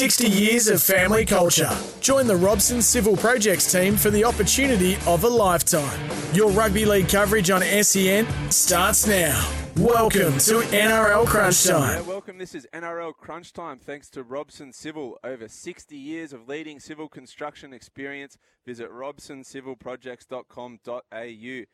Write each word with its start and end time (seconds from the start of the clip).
60 0.00 0.30
years 0.30 0.68
of 0.68 0.82
family 0.82 1.26
culture. 1.26 1.68
Join 2.00 2.26
the 2.26 2.34
Robson 2.34 2.80
Civil 2.80 3.18
Projects 3.18 3.70
team 3.70 3.98
for 3.98 4.08
the 4.08 4.24
opportunity 4.24 4.96
of 5.06 5.24
a 5.24 5.28
lifetime. 5.28 6.08
Your 6.32 6.50
rugby 6.52 6.86
league 6.86 7.10
coverage 7.10 7.50
on 7.50 7.60
SEN 7.60 8.26
starts 8.50 9.06
now. 9.06 9.46
Welcome 9.76 10.38
to 10.38 10.60
NRL 10.72 11.26
Crunch 11.26 11.64
Time. 11.64 12.06
welcome. 12.06 12.38
This 12.38 12.54
is 12.54 12.66
NRL 12.72 13.14
Crunch 13.14 13.52
Time. 13.52 13.78
Thanks 13.78 14.08
to 14.12 14.22
Robson 14.22 14.72
Civil. 14.72 15.18
Over 15.22 15.48
60 15.48 15.94
years 15.94 16.32
of 16.32 16.48
leading 16.48 16.80
civil 16.80 17.06
construction 17.06 17.74
experience. 17.74 18.38
Visit 18.64 18.90
robsoncivilprojects.com.au. 18.90 21.64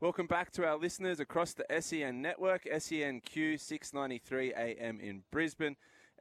Welcome 0.00 0.26
back 0.28 0.52
to 0.52 0.64
our 0.66 0.76
listeners 0.76 1.18
across 1.18 1.52
the 1.52 1.66
SEN 1.80 2.22
network, 2.22 2.64
SENQ 2.64 3.58
693 3.58 4.54
AM 4.54 5.00
in 5.00 5.24
Brisbane, 5.32 5.74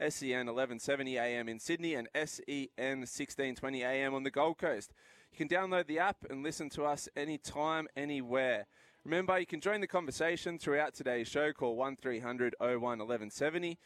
SEN 0.09 0.47
1170 0.47 1.17
AM 1.17 1.47
in 1.47 1.59
Sydney, 1.59 1.95
and 1.95 2.07
SEN 2.15 2.99
1620 3.01 3.83
AM 3.83 4.13
on 4.13 4.23
the 4.23 4.31
Gold 4.31 4.57
Coast. 4.57 4.93
You 5.31 5.37
can 5.37 5.47
download 5.47 5.87
the 5.87 5.99
app 5.99 6.17
and 6.29 6.43
listen 6.43 6.69
to 6.71 6.83
us 6.83 7.07
anytime, 7.15 7.87
anywhere. 7.95 8.65
Remember, 9.05 9.39
you 9.39 9.45
can 9.45 9.61
join 9.61 9.81
the 9.81 9.87
conversation 9.87 10.59
throughout 10.59 10.93
today's 10.93 11.27
show. 11.27 11.51
Call 11.53 11.75
1300 11.75 12.55
01 12.59 12.79
1170. 12.81 13.79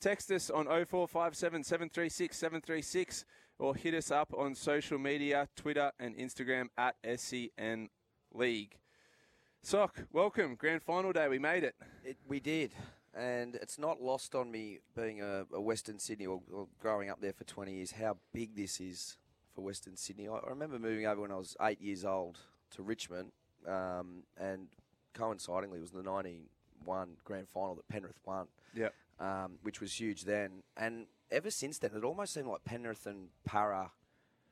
Text 0.00 0.30
us 0.30 0.50
on 0.50 0.66
0457 0.66 1.64
736 1.64 2.36
736 2.36 3.24
or 3.58 3.74
hit 3.74 3.94
us 3.94 4.10
up 4.10 4.32
on 4.36 4.54
social 4.54 4.98
media, 4.98 5.48
Twitter 5.56 5.90
and 5.98 6.16
Instagram 6.16 6.68
at 6.76 6.96
SEN 7.16 7.88
League. 8.32 8.78
Sock, 9.62 10.04
welcome. 10.12 10.54
Grand 10.54 10.82
final 10.82 11.12
day. 11.12 11.28
We 11.28 11.38
made 11.38 11.64
it. 11.64 11.74
It, 12.04 12.16
we 12.28 12.38
did, 12.38 12.72
and 13.14 13.54
it's 13.56 13.78
not 13.78 14.00
lost 14.02 14.34
on 14.34 14.50
me 14.50 14.78
being 14.94 15.20
a, 15.22 15.44
a 15.52 15.60
Western 15.60 15.98
Sydney 15.98 16.26
or, 16.26 16.40
or 16.52 16.68
growing 16.80 17.10
up 17.10 17.20
there 17.20 17.32
for 17.32 17.44
20 17.44 17.72
years 17.72 17.92
how 17.92 18.16
big 18.32 18.54
this 18.56 18.80
is 18.80 19.16
for 19.54 19.62
Western 19.62 19.96
Sydney. 19.96 20.28
I, 20.28 20.34
I 20.34 20.48
remember 20.50 20.78
moving 20.78 21.06
over 21.06 21.22
when 21.22 21.32
I 21.32 21.36
was 21.36 21.56
eight 21.62 21.80
years 21.80 22.04
old 22.04 22.38
to 22.72 22.82
Richmond, 22.82 23.32
um, 23.66 24.22
and 24.38 24.68
coincidingly 25.14 25.78
it 25.78 25.82
was 25.82 25.90
the 25.90 26.02
91 26.02 27.08
grand 27.24 27.48
final 27.48 27.74
that 27.74 27.88
Penrith 27.88 28.20
won, 28.24 28.46
Yep. 28.74 28.94
um, 29.20 29.58
which 29.62 29.80
was 29.80 29.98
huge 29.98 30.24
then. 30.24 30.62
And 30.76 31.06
ever 31.30 31.50
since 31.50 31.78
then, 31.78 31.90
it 31.96 32.04
almost 32.04 32.34
seemed 32.34 32.46
like 32.48 32.64
Penrith 32.64 33.06
and 33.06 33.28
Para, 33.44 33.90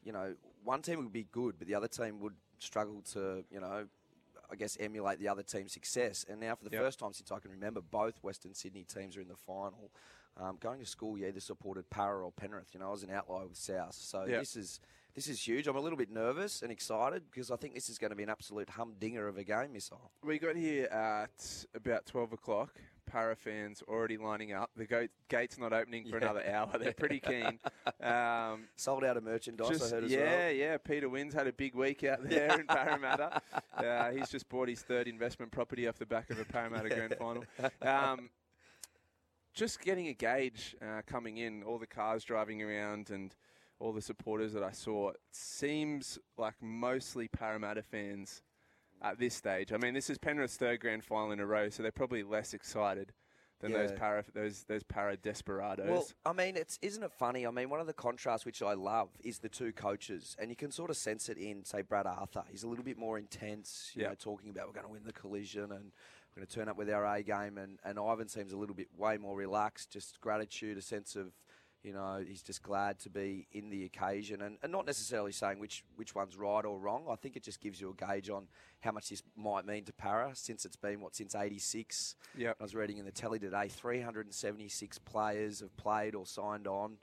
you 0.02 0.12
know, 0.12 0.34
one 0.64 0.82
team 0.82 0.98
would 0.98 1.12
be 1.12 1.26
good, 1.30 1.54
but 1.58 1.68
the 1.68 1.74
other 1.74 1.88
team 1.88 2.18
would 2.20 2.34
struggle 2.58 3.02
to, 3.12 3.44
you 3.50 3.60
know, 3.60 3.86
I 4.50 4.56
guess 4.56 4.76
emulate 4.80 5.18
the 5.18 5.28
other 5.28 5.42
team's 5.42 5.72
success. 5.72 6.24
And 6.28 6.40
now, 6.40 6.54
for 6.54 6.64
the 6.64 6.70
Yep. 6.70 6.82
first 6.82 6.98
time 6.98 7.12
since 7.12 7.32
I 7.32 7.38
can 7.38 7.50
remember, 7.50 7.80
both 7.80 8.22
Western 8.22 8.54
Sydney 8.54 8.84
teams 8.84 9.16
are 9.16 9.20
in 9.20 9.28
the 9.28 9.36
final. 9.36 9.90
Um, 10.38 10.58
going 10.60 10.78
to 10.80 10.86
school, 10.86 11.16
you 11.16 11.26
either 11.26 11.40
supported 11.40 11.88
Para 11.88 12.22
or 12.24 12.30
Penrith. 12.30 12.74
You 12.74 12.80
know, 12.80 12.88
I 12.88 12.90
was 12.90 13.02
an 13.02 13.10
outlier 13.10 13.46
with 13.46 13.56
South, 13.56 13.94
so 13.94 14.24
Yep. 14.26 14.40
this 14.40 14.54
is 14.56 14.80
this 15.16 15.26
is 15.28 15.40
huge. 15.48 15.66
I'm 15.66 15.74
a 15.76 15.80
little 15.80 15.96
bit 15.98 16.10
nervous 16.10 16.62
and 16.62 16.70
excited 16.70 17.22
because 17.30 17.50
I 17.50 17.56
think 17.56 17.74
this 17.74 17.88
is 17.88 17.98
going 17.98 18.10
to 18.10 18.16
be 18.16 18.22
an 18.22 18.28
absolute 18.30 18.68
humdinger 18.70 19.26
of 19.26 19.38
a 19.38 19.42
game, 19.44 19.72
missile. 19.72 20.10
We 20.22 20.38
got 20.38 20.54
here 20.56 20.84
at 20.86 21.64
about 21.74 22.06
12 22.06 22.34
o'clock. 22.34 22.74
Para 23.06 23.36
fans 23.36 23.84
already 23.88 24.16
lining 24.16 24.52
up. 24.52 24.68
The 24.76 24.84
go- 24.84 25.06
gate's 25.28 25.58
not 25.58 25.72
opening 25.72 26.04
for 26.06 26.18
Yeah. 26.18 26.24
another 26.24 26.44
hour. 26.46 26.76
They're 26.78 26.92
pretty 26.92 27.20
keen. 27.20 27.58
Um, 28.00 28.64
Sold 28.76 29.04
out 29.04 29.16
of 29.16 29.22
merchandise, 29.24 29.68
Just- 29.70 29.92
I 29.92 29.96
heard 29.96 30.04
as 30.04 30.10
yeah, 30.12 30.18
well. 30.24 30.30
yeah. 30.30 30.48
Yeah. 30.50 30.76
Peter 30.78 31.08
Wins 31.08 31.32
had 31.34 31.46
a 31.46 31.52
big 31.52 31.74
week 31.74 32.04
out 32.04 32.22
there 32.28 32.60
in 32.60 32.66
Parramatta. 32.68 33.40
Uh, 33.76 34.10
he's 34.10 34.28
just 34.28 34.48
bought 34.48 34.68
his 34.68 34.82
third 34.82 35.08
investment 35.08 35.50
property 35.50 35.88
off 35.88 35.98
the 35.98 36.04
back 36.06 36.30
of 36.30 36.38
a 36.38 36.44
Parramatta 36.44 36.88
Grand 36.90 37.14
Final. 37.18 37.44
Um, 37.80 38.28
just 39.54 39.80
getting 39.80 40.08
a 40.08 40.12
gauge 40.12 40.76
uh, 40.82 41.02
coming 41.06 41.38
in, 41.38 41.62
all 41.62 41.78
the 41.78 41.86
cars 41.86 42.22
driving 42.24 42.60
around 42.62 43.10
and 43.10 43.34
all 43.78 43.92
the 43.92 44.02
supporters 44.02 44.52
that 44.54 44.62
I 44.62 44.70
saw, 44.70 45.10
it 45.10 45.20
seems 45.32 46.18
like 46.38 46.54
mostly 46.60 47.28
Parramatta 47.28 47.82
fans 47.82 48.42
at 49.02 49.18
this 49.18 49.34
stage. 49.34 49.72
I 49.72 49.76
mean, 49.76 49.94
this 49.94 50.08
is 50.08 50.18
Penrith's 50.18 50.56
third 50.56 50.80
grand 50.80 51.04
final 51.04 51.32
in 51.32 51.40
a 51.40 51.46
row, 51.46 51.68
so 51.68 51.82
they're 51.82 51.92
probably 51.92 52.22
less 52.22 52.54
excited 52.54 53.12
than 53.60 53.72
those 53.72 53.92
para 53.92 54.22
those 54.34 54.64
those 54.64 54.82
para 54.82 55.16
desperados. 55.16 55.88
Well, 55.88 56.06
I 56.24 56.32
mean, 56.32 56.56
it's 56.56 56.78
isn't 56.82 57.02
it 57.02 57.12
funny? 57.12 57.46
I 57.46 57.50
mean, 57.50 57.68
one 57.68 57.80
of 57.80 57.86
the 57.86 57.92
contrasts 57.92 58.44
which 58.46 58.62
I 58.62 58.72
love 58.74 59.10
is 59.22 59.38
the 59.38 59.48
two 59.48 59.72
coaches, 59.72 60.36
and 60.38 60.50
you 60.50 60.56
can 60.56 60.70
sort 60.70 60.90
of 60.90 60.96
sense 60.96 61.28
it 61.28 61.36
in, 61.38 61.64
say, 61.64 61.82
Brad 61.82 62.06
Arthur. 62.06 62.44
He's 62.50 62.62
a 62.64 62.68
little 62.68 62.84
bit 62.84 62.98
more 62.98 63.18
intense, 63.18 63.92
you 63.94 64.02
Yeah. 64.02 64.08
know, 64.08 64.14
talking 64.14 64.50
about 64.50 64.66
we're 64.66 64.74
going 64.74 64.86
to 64.86 64.92
win 64.92 65.04
the 65.04 65.12
collision 65.12 65.72
and 65.72 65.92
we're 66.34 66.40
going 66.40 66.46
to 66.46 66.54
turn 66.54 66.68
up 66.68 66.76
with 66.76 66.90
our 66.90 67.04
A 67.04 67.22
game, 67.22 67.58
and 67.58 67.78
and 67.84 67.98
Ivan 67.98 68.28
seems 68.28 68.52
a 68.52 68.56
little 68.56 68.74
bit 68.74 68.88
way 68.96 69.18
more 69.18 69.36
relaxed, 69.36 69.90
just 69.90 70.18
gratitude, 70.22 70.78
a 70.78 70.82
sense 70.82 71.14
of. 71.14 71.34
You 71.86 71.92
know, 71.92 72.24
he's 72.26 72.42
just 72.42 72.64
glad 72.64 72.98
to 73.00 73.10
be 73.10 73.46
in 73.52 73.70
the 73.70 73.84
occasion, 73.84 74.42
and, 74.42 74.58
and 74.60 74.72
not 74.72 74.86
necessarily 74.86 75.30
saying 75.30 75.60
which 75.60 75.84
which 75.94 76.16
one's 76.16 76.36
right 76.36 76.64
or 76.64 76.80
wrong. 76.80 77.04
I 77.08 77.14
think 77.14 77.36
it 77.36 77.44
just 77.44 77.60
gives 77.60 77.80
you 77.80 77.90
a 77.96 78.06
gauge 78.06 78.28
on 78.28 78.48
how 78.80 78.90
much 78.90 79.08
this 79.08 79.22
might 79.36 79.64
mean 79.64 79.84
to 79.84 79.92
Para 79.92 80.32
since 80.34 80.64
it's 80.64 80.74
been 80.74 81.00
what 81.00 81.14
since 81.14 81.36
'86. 81.36 82.16
Yep. 82.36 82.56
I 82.58 82.62
was 82.62 82.74
reading 82.74 82.98
in 82.98 83.04
the 83.04 83.12
telly 83.12 83.38
today 83.38 83.68
376 83.68 84.98
players 84.98 85.60
have 85.60 85.76
played 85.76 86.16
or 86.16 86.26
signed 86.26 86.66
on, 86.66 86.96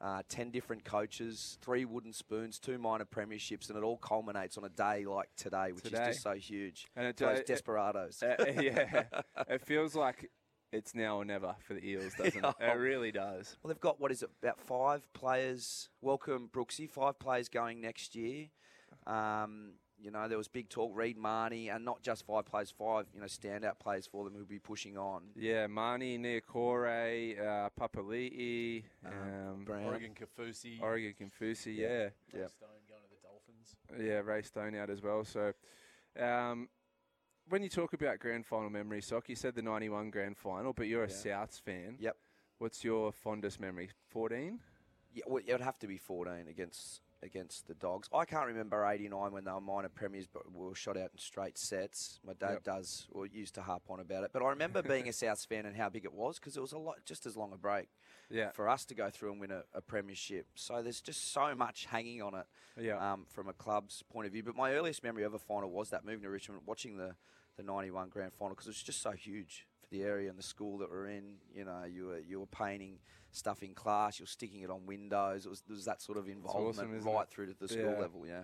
uh, 0.00 0.22
10 0.30 0.50
different 0.50 0.84
coaches, 0.84 1.58
three 1.60 1.84
wooden 1.84 2.12
spoons, 2.12 2.58
two 2.58 2.78
minor 2.78 3.04
premierships, 3.04 3.68
and 3.68 3.76
it 3.76 3.84
all 3.84 3.98
culminates 3.98 4.56
on 4.56 4.64
a 4.64 4.70
day 4.70 5.04
like 5.04 5.28
today, 5.36 5.72
which 5.72 5.84
Today. 5.84 6.00
is 6.02 6.08
just 6.08 6.22
so 6.22 6.32
huge. 6.32 6.86
And 6.96 7.08
it, 7.08 7.16
Those 7.18 7.40
uh, 7.40 7.42
desperados. 7.46 8.22
Uh, 8.22 8.36
yeah, 8.60 9.02
it 9.48 9.60
feels 9.60 9.94
like 9.94 10.30
it's 10.72 10.94
now 10.94 11.16
or 11.16 11.24
never 11.24 11.54
for 11.66 11.74
the 11.74 11.84
Eels, 11.84 12.14
doesn't 12.18 12.44
it? 12.44 12.54
It 12.60 12.78
really 12.78 13.12
does. 13.12 13.56
well, 13.62 13.72
they've 13.72 13.80
got, 13.80 14.00
what 14.00 14.12
is 14.12 14.22
it, 14.22 14.30
about 14.42 14.60
five 14.60 15.12
players. 15.12 15.88
Welcome, 16.00 16.48
Brooksy, 16.52 16.88
five 16.88 17.18
players 17.18 17.48
going 17.48 17.80
next 17.80 18.14
year. 18.14 18.46
Um, 19.06 19.72
you 20.02 20.10
know, 20.10 20.28
there 20.28 20.38
was 20.38 20.48
big 20.48 20.68
talk, 20.68 20.92
Reed 20.94 21.18
Mahoney, 21.18 21.68
and 21.68 21.84
not 21.84 22.02
just 22.02 22.24
five 22.24 22.46
players, 22.46 22.70
five, 22.70 23.06
you 23.12 23.20
know, 23.20 23.26
standout 23.26 23.78
players 23.78 24.06
for 24.06 24.24
them 24.24 24.34
who'll 24.34 24.46
be 24.46 24.58
pushing 24.58 24.96
on. 24.96 25.24
Yeah, 25.36 25.66
Mahoney, 25.66 26.18
Niukore, 26.18 27.38
uh, 27.38 27.68
Papali'i, 27.78 28.82
um, 29.04 29.64
Brown. 29.64 29.84
Oregon 29.84 30.12
Kaufusi. 30.14 30.80
Oregon 30.80 31.14
Kaufusi, 31.20 31.76
yeah. 31.76 32.08
Yeah. 32.32 32.46
Stone 32.46 32.80
going 32.88 33.02
to 33.02 33.10
the 33.10 33.20
Dolphins. 33.22 33.76
Yeah, 33.98 34.20
Ray 34.20 34.42
Stone 34.42 34.74
out 34.74 34.88
as 34.88 35.02
well. 35.02 35.24
So, 35.24 35.52
um, 36.18 36.68
when 37.50 37.62
you 37.62 37.68
talk 37.68 37.92
about 37.92 38.18
grand 38.20 38.46
final 38.46 38.70
memory, 38.70 39.02
Sock, 39.02 39.28
you 39.28 39.34
said 39.36 39.54
the 39.54 39.62
91 39.62 40.10
grand 40.10 40.36
final, 40.38 40.72
but 40.72 40.86
you're 40.86 41.04
a 41.04 41.08
Yeah. 41.08 41.14
Souths 41.14 41.60
fan. 41.60 41.96
Yep. 41.98 42.16
What's 42.58 42.84
your 42.84 43.12
fondest 43.12 43.58
memory? 43.60 43.90
14? 44.08 44.60
Yeah, 45.12 45.24
well, 45.26 45.42
it 45.44 45.50
would 45.52 45.60
have 45.60 45.78
to 45.80 45.86
be 45.86 45.98
14 45.98 46.46
against 46.48 47.02
against 47.22 47.66
the 47.66 47.74
Dogs. 47.74 48.08
I 48.14 48.24
can't 48.24 48.46
remember 48.46 48.82
89 48.82 49.30
when 49.32 49.44
they 49.44 49.52
were 49.52 49.60
minor 49.60 49.90
premiers, 49.90 50.26
but 50.26 50.50
we 50.54 50.64
were 50.66 50.74
shot 50.74 50.96
out 50.96 51.10
in 51.12 51.18
straight 51.18 51.58
sets. 51.58 52.18
My 52.24 52.32
dad 52.32 52.52
Yep. 52.52 52.62
does, 52.62 53.08
or 53.12 53.26
used 53.26 53.54
to 53.56 53.60
harp 53.62 53.90
on 53.90 54.00
about 54.00 54.24
it. 54.24 54.30
But 54.32 54.42
I 54.42 54.48
remember 54.48 54.80
being 54.82 55.06
a 55.06 55.10
Souths 55.12 55.46
fan 55.46 55.66
and 55.66 55.76
how 55.76 55.90
big 55.90 56.06
it 56.06 56.14
was 56.14 56.38
because 56.38 56.56
it 56.56 56.60
was 56.62 56.72
a 56.72 56.78
lot, 56.78 57.04
just 57.04 57.26
as 57.26 57.36
long 57.36 57.52
a 57.52 57.58
break 57.58 57.90
Yeah. 58.30 58.52
for 58.52 58.70
us 58.70 58.86
to 58.86 58.94
go 58.94 59.10
through 59.10 59.32
and 59.32 59.40
win 59.42 59.50
a, 59.50 59.64
a 59.74 59.82
premiership. 59.82 60.46
So 60.54 60.80
there's 60.82 61.02
just 61.02 61.30
so 61.30 61.54
much 61.54 61.84
hanging 61.84 62.22
on 62.22 62.34
it 62.34 62.46
Yeah. 62.78 63.12
um, 63.12 63.26
from 63.26 63.48
a 63.48 63.52
club's 63.52 64.02
point 64.04 64.24
of 64.26 64.32
view. 64.32 64.42
But 64.42 64.56
my 64.56 64.72
earliest 64.72 65.02
memory 65.02 65.24
of 65.24 65.34
a 65.34 65.38
final 65.38 65.70
was 65.70 65.90
that 65.90 66.06
moving 66.06 66.22
to 66.22 66.30
Richmond, 66.30 66.62
watching 66.64 66.96
the, 66.96 67.16
the 67.60 67.72
91 67.72 68.08
grand 68.08 68.32
final 68.32 68.54
because 68.54 68.66
it 68.66 68.70
was 68.70 68.82
just 68.82 69.02
so 69.02 69.10
huge 69.12 69.66
for 69.80 69.86
the 69.90 70.02
area 70.02 70.28
and 70.30 70.38
the 70.38 70.42
school 70.42 70.78
that 70.78 70.90
we're 70.90 71.08
in. 71.08 71.34
You 71.54 71.64
know, 71.64 71.84
you 71.84 72.06
were 72.06 72.18
you 72.18 72.40
were 72.40 72.46
painting 72.46 72.98
stuff 73.32 73.62
in 73.62 73.74
class, 73.74 74.18
you 74.18 74.24
were 74.24 74.28
sticking 74.28 74.60
it 74.62 74.70
on 74.70 74.86
windows. 74.86 75.46
It 75.46 75.50
was, 75.50 75.60
there 75.62 75.74
was 75.76 75.84
that 75.84 76.02
sort 76.02 76.18
of 76.18 76.28
involvement 76.28 76.90
awesome, 76.96 77.04
right 77.04 77.22
it? 77.22 77.30
through 77.30 77.46
to 77.46 77.54
the 77.58 77.68
school 77.68 77.92
Yeah. 77.92 77.98
level. 78.00 78.26
Yeah. 78.26 78.42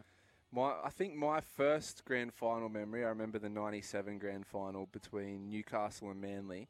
My, 0.52 0.74
I 0.84 0.90
think 0.90 1.16
my 1.16 1.40
first 1.40 2.04
grand 2.04 2.32
final 2.32 2.68
memory, 2.68 3.04
I 3.04 3.08
remember 3.08 3.38
the 3.40 3.48
97 3.48 4.18
grand 4.18 4.46
final 4.46 4.86
between 4.92 5.48
Newcastle 5.48 6.10
and 6.10 6.20
Manly. 6.20 6.68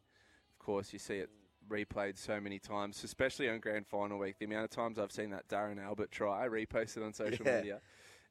Of 0.58 0.64
course, 0.64 0.92
you 0.94 0.98
see 0.98 1.16
it 1.16 1.28
replayed 1.68 2.16
so 2.16 2.40
many 2.40 2.58
times, 2.58 3.04
especially 3.04 3.50
on 3.50 3.58
grand 3.60 3.86
final 3.86 4.18
week. 4.18 4.36
The 4.38 4.46
amount 4.46 4.64
of 4.64 4.70
times 4.70 4.98
I've 4.98 5.12
seen 5.12 5.28
that 5.30 5.46
Darren 5.48 5.78
Albert 5.82 6.10
try 6.10 6.48
reposted 6.48 7.04
on 7.04 7.12
social 7.12 7.44
Yeah. 7.46 7.56
media. 7.56 7.80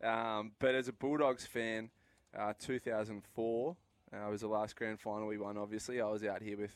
Um, 0.01 0.53
but 0.59 0.73
as 0.73 0.87
a 0.87 0.93
Bulldogs 0.93 1.45
fan, 1.45 1.91
uh, 2.35 2.53
2004 2.57 3.77
uh, 4.13 4.29
was 4.29 4.41
the 4.41 4.47
last 4.47 4.75
grand 4.75 4.99
final 4.99 5.27
we 5.27 5.37
won. 5.37 5.57
Obviously, 5.57 6.01
I 6.01 6.09
was 6.09 6.23
out 6.23 6.41
here 6.41 6.57
with 6.57 6.75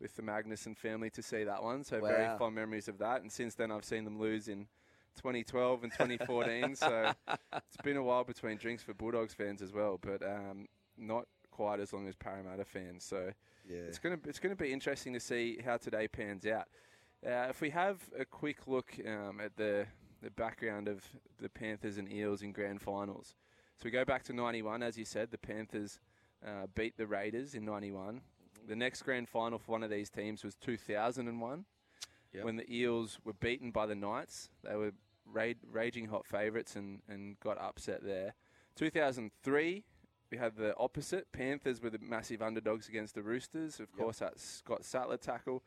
with 0.00 0.16
the 0.16 0.22
Magnuson 0.22 0.76
family 0.76 1.08
to 1.10 1.22
see 1.22 1.44
that 1.44 1.62
one, 1.62 1.84
so 1.84 2.00
very 2.00 2.24
fond 2.38 2.54
memories 2.54 2.88
of 2.88 2.98
that. 2.98 3.22
And 3.22 3.30
since 3.30 3.54
then, 3.54 3.70
I've 3.70 3.84
seen 3.84 4.04
them 4.04 4.18
lose 4.18 4.48
in 4.48 4.66
2012 5.16 5.84
and 5.84 5.92
2014. 5.92 6.74
so 6.76 7.12
it's 7.28 7.76
been 7.82 7.96
a 7.96 8.02
while 8.02 8.24
between 8.24 8.56
drinks 8.56 8.82
for 8.82 8.92
Bulldogs 8.92 9.34
fans 9.34 9.62
as 9.62 9.72
well, 9.72 9.98
but 10.02 10.22
um, 10.22 10.66
not 10.98 11.26
quite 11.50 11.78
as 11.80 11.92
long 11.92 12.08
as 12.08 12.16
Parramatta 12.16 12.64
fans. 12.64 13.04
So 13.04 13.32
Yeah. 13.68 13.76
it's 13.88 13.98
gonna 13.98 14.18
it's 14.26 14.40
gonna 14.40 14.56
be 14.56 14.72
interesting 14.72 15.12
to 15.12 15.20
see 15.20 15.60
how 15.64 15.76
today 15.76 16.08
pans 16.08 16.44
out. 16.46 16.66
Uh, 17.24 17.46
if 17.48 17.60
we 17.60 17.70
have 17.70 17.98
a 18.18 18.24
quick 18.24 18.66
look 18.66 18.92
um, 19.06 19.40
at 19.40 19.56
the 19.56 19.86
the 20.22 20.30
background 20.30 20.88
of 20.88 21.04
the 21.40 21.48
Panthers 21.48 21.98
and 21.98 22.10
Eels 22.12 22.42
in 22.42 22.50
grand 22.52 22.82
finals, 22.82 23.36
so 23.76 23.84
we 23.84 23.90
go 23.90 24.04
back 24.04 24.24
to 24.24 24.32
'91, 24.32 24.82
as 24.82 24.98
you 24.98 25.04
said, 25.04 25.30
the 25.30 25.38
Panthers 25.38 26.00
uh, 26.46 26.66
beat 26.74 26.96
the 26.96 27.06
Raiders 27.06 27.54
in 27.54 27.64
'91. 27.64 28.20
The 28.66 28.76
next 28.76 29.02
grand 29.02 29.28
final 29.28 29.58
for 29.58 29.72
one 29.72 29.82
of 29.82 29.90
these 29.90 30.08
teams 30.10 30.42
was 30.44 30.54
2001, 30.56 31.64
Yep. 32.32 32.44
when 32.44 32.56
the 32.56 32.72
Eels 32.74 33.18
were 33.24 33.34
beaten 33.34 33.70
by 33.70 33.86
the 33.86 33.94
Knights. 33.94 34.48
They 34.62 34.74
were 34.74 34.92
ra- 35.26 35.52
raging 35.70 36.06
hot 36.06 36.26
favourites 36.26 36.74
and, 36.76 37.02
and 37.08 37.38
got 37.40 37.58
upset 37.60 38.02
there. 38.02 38.34
2003, 38.76 39.84
we 40.30 40.38
had 40.38 40.56
the 40.56 40.74
opposite. 40.78 41.30
Panthers 41.32 41.80
were 41.82 41.90
the 41.90 41.98
massive 41.98 42.40
underdogs 42.42 42.88
against 42.88 43.14
the 43.14 43.22
Roosters. 43.22 43.74
Of 43.80 43.88
Yep. 43.94 43.98
course, 43.98 44.18
that 44.20 44.38
Scott 44.40 44.84
Sattler 44.84 45.16
tackle. 45.18 45.62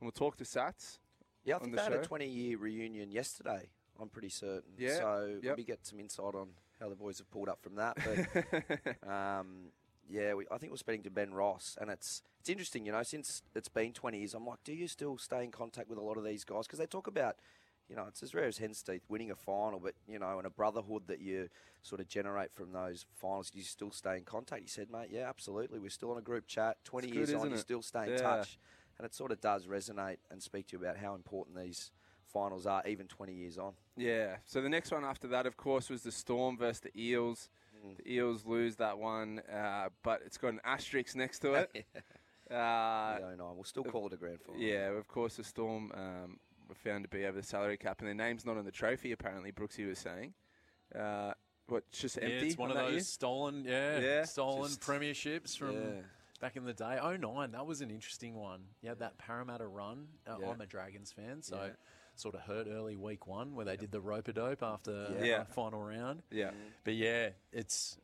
And 0.00 0.06
we'll 0.06 0.10
talk 0.12 0.36
to 0.38 0.44
Sats. 0.44 0.98
Yeah, 1.44 1.56
I 1.56 1.58
think 1.60 1.70
the 1.72 1.76
they 1.76 1.82
had 1.84 1.92
show. 1.92 2.00
a 2.00 2.04
20 2.04 2.26
year 2.26 2.58
reunion 2.58 3.10
yesterday. 3.12 3.70
I'm 4.00 4.08
pretty 4.08 4.28
certain. 4.28 4.72
Yeah, 4.76 4.96
So 4.98 5.38
yep. 5.42 5.56
me 5.56 5.62
get 5.64 5.86
some 5.86 6.00
insight 6.00 6.34
on 6.34 6.48
how 6.80 6.88
the 6.88 6.96
boys 6.96 7.18
have 7.18 7.30
pulled 7.30 7.48
up 7.48 7.62
from 7.62 7.76
that. 7.76 7.96
But 7.96 9.08
um, 9.08 9.66
yeah, 10.10 10.34
we, 10.34 10.44
I 10.50 10.58
think 10.58 10.72
we're 10.72 10.76
speaking 10.78 11.04
to 11.04 11.10
Ben 11.10 11.32
Ross, 11.32 11.78
and 11.80 11.90
it's 11.90 12.22
it's 12.40 12.48
interesting, 12.48 12.86
you 12.86 12.92
know, 12.92 13.02
since 13.02 13.42
it's 13.54 13.68
been 13.68 13.92
20 13.92 14.18
years. 14.18 14.34
I'm 14.34 14.46
like, 14.46 14.58
do 14.64 14.72
you 14.72 14.88
still 14.88 15.18
stay 15.18 15.44
in 15.44 15.50
contact 15.50 15.88
with 15.88 15.98
a 15.98 16.02
lot 16.02 16.16
of 16.16 16.24
these 16.24 16.44
guys? 16.44 16.66
Because 16.66 16.78
they 16.78 16.86
talk 16.86 17.06
about. 17.06 17.36
You 17.88 17.96
know, 17.96 18.04
it's 18.06 18.22
as 18.22 18.34
rare 18.34 18.44
as 18.44 18.58
hen's 18.58 18.84
teeth 18.84 19.02
winning 19.08 19.32
a 19.32 19.34
final, 19.34 19.80
but 19.80 19.94
you 20.06 20.20
know, 20.20 20.38
and 20.38 20.46
a 20.46 20.50
brotherhood 20.50 21.08
that 21.08 21.20
you 21.20 21.48
sort 21.82 22.00
of 22.00 22.06
generate 22.06 22.54
from 22.54 22.70
those 22.70 23.04
finals. 23.16 23.50
Do 23.50 23.58
you 23.58 23.64
still 23.64 23.90
stay 23.90 24.16
in 24.16 24.22
contact? 24.22 24.62
He 24.62 24.68
said, 24.68 24.92
"Mate, 24.92 25.08
yeah, 25.10 25.28
absolutely. 25.28 25.80
We're 25.80 25.90
still 25.90 26.12
on 26.12 26.16
a 26.18 26.22
group 26.22 26.46
chat. 26.46 26.76
Twenty 26.84 27.08
It's 27.08 27.16
years 27.16 27.30
good, 27.30 27.40
on, 27.40 27.50
you 27.50 27.56
still 27.56 27.82
stay 27.82 28.04
in 28.04 28.10
Yeah. 28.10 28.16
touch." 28.18 28.58
and 29.00 29.06
it 29.06 29.14
sort 29.14 29.32
of 29.32 29.40
does 29.40 29.64
resonate 29.66 30.18
and 30.30 30.42
speak 30.42 30.66
to 30.66 30.76
you 30.76 30.84
about 30.84 30.98
how 30.98 31.14
important 31.14 31.56
these 31.56 31.90
finals 32.30 32.66
are, 32.66 32.82
even 32.86 33.08
20 33.08 33.32
years 33.32 33.56
on. 33.56 33.72
Yeah. 33.96 34.36
So 34.44 34.60
the 34.60 34.68
next 34.68 34.90
one 34.92 35.06
after 35.06 35.26
that, 35.28 35.46
of 35.46 35.56
course, 35.56 35.88
was 35.88 36.02
the 36.02 36.12
Storm 36.12 36.58
versus 36.58 36.80
the 36.80 36.90
Eels. 36.94 37.48
Mm. 37.84 37.96
The 37.96 38.12
Eels 38.12 38.44
lose 38.46 38.76
that 38.76 38.98
one, 38.98 39.40
uh, 39.52 39.88
but 40.02 40.20
it's 40.26 40.36
got 40.38 40.48
an 40.48 40.60
asterisk 40.64 41.16
next 41.16 41.38
to 41.40 41.54
it. 41.54 41.70
uh, 42.50 42.52
yeah, 42.52 43.18
no, 43.38 43.52
we'll 43.54 43.64
still 43.64 43.84
call 43.84 44.06
it 44.06 44.12
a 44.12 44.16
grand 44.16 44.40
final. 44.40 44.60
Yeah, 44.60 44.90
of 44.90 45.08
course, 45.08 45.36
the 45.36 45.44
Storm 45.44 45.90
um, 45.94 46.38
were 46.68 46.74
found 46.74 47.04
to 47.04 47.08
be 47.08 47.24
over 47.24 47.40
the 47.40 47.46
salary 47.46 47.76
cap, 47.76 48.00
and 48.00 48.08
their 48.08 48.14
name's 48.14 48.44
not 48.44 48.56
on 48.56 48.64
the 48.64 48.70
trophy. 48.70 49.12
Apparently, 49.12 49.52
Brooksy 49.52 49.86
was 49.88 49.98
saying. 49.98 50.34
Uh, 50.94 51.32
what? 51.68 51.84
it's 51.88 52.00
Just 52.00 52.18
Yeah, 52.20 52.28
it's 52.28 52.58
one 52.58 52.70
on 52.72 52.76
of 52.76 52.82
those 52.84 52.92
year? 52.92 53.00
stolen, 53.02 53.64
yeah, 53.64 54.00
Yeah, 54.00 54.24
stolen 54.24 54.68
just- 54.68 54.80
premierships 54.80 55.56
from 55.56 55.72
Yeah. 55.74 56.00
back 56.40 56.56
in 56.56 56.64
the 56.64 56.74
day. 56.74 56.98
Oh 57.00 57.16
nine, 57.16 57.52
that 57.52 57.64
was 57.64 57.80
an 57.80 57.90
interesting 57.90 58.34
one. 58.34 58.64
You 58.82 58.88
had 58.88 58.98
that 58.98 59.16
Parramatta 59.18 59.66
run. 59.66 60.08
Uh, 60.26 60.36
Yeah. 60.40 60.50
I'm 60.50 60.60
a 60.60 60.66
Dragons 60.66 61.12
fan, 61.12 61.42
so 61.42 61.62
Yeah. 61.62 61.70
Sort 62.20 62.34
of 62.34 62.42
hurt 62.42 62.66
early 62.70 62.96
week 62.96 63.26
one 63.26 63.54
where 63.54 63.64
they 63.64 63.76
did 63.76 63.90
the 63.90 64.00
rope 64.00 64.28
a 64.28 64.32
dope 64.32 64.62
after 64.62 65.08
Yeah. 65.14 65.20
uh, 65.20 65.24
Yeah. 65.24 65.44
final 65.44 65.82
round. 65.82 66.22
Yeah. 66.30 66.50
But 66.84 66.94
yeah, 66.94 67.30
it's. 67.52 67.98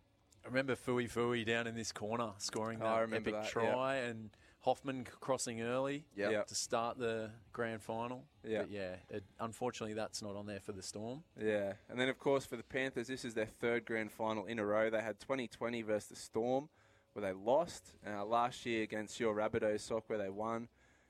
I 0.45 0.49
remember 0.49 0.77
Fui 0.77 1.07
Fui 1.09 1.45
down 1.45 1.67
in 1.67 1.75
this 1.75 1.91
corner 1.93 2.33
scoring 2.39 2.79
that 2.79 2.87
I 2.87 3.01
remember 3.01 3.31
epic 3.31 3.35
that, 3.53 3.63
yeah. 3.63 3.73
try 3.73 3.95
and 3.97 4.31
Hoffman 4.61 5.05
crossing 5.21 5.61
early 5.63 6.05
Yep. 6.17 6.31
Yep. 6.33 6.47
to 6.49 6.55
start 6.55 6.99
the 6.99 7.31
grand 7.53 7.83
final. 7.83 8.25
Yeah. 8.45 8.63
But 8.63 8.71
yeah, 8.71 8.97
it, 9.11 9.25
unfortunately 9.41 9.95
that's 9.95 10.23
not 10.23 10.35
on 10.37 10.47
there 10.47 10.61
for 10.61 10.73
the 10.73 10.83
Storm. 10.83 11.23
Yeah, 11.41 11.75
and 11.89 11.99
then 12.01 12.09
of 12.09 12.19
course 12.19 12.47
for 12.47 12.57
the 12.57 12.63
Panthers, 12.65 13.07
this 13.09 13.25
is 13.25 13.35
their 13.35 13.47
third 13.47 13.85
grand 13.85 14.11
final 14.13 14.47
in 14.47 14.59
a 14.61 14.65
row. 14.65 14.89
They 14.91 15.03
had 15.03 15.19
2020 15.21 15.83
versus 15.83 16.09
the 16.09 16.17
Storm, 16.17 16.69
where 17.13 17.25
they 17.25 17.33
lost. 17.33 17.93
Uh, 18.07 18.25
last 18.25 18.65
year 18.67 18.83
against 18.85 19.19
your 19.21 19.35
Rabbitohs 19.35 19.81
sock, 19.81 20.09
where 20.09 20.19
they 20.19 20.31
won. 20.31 20.69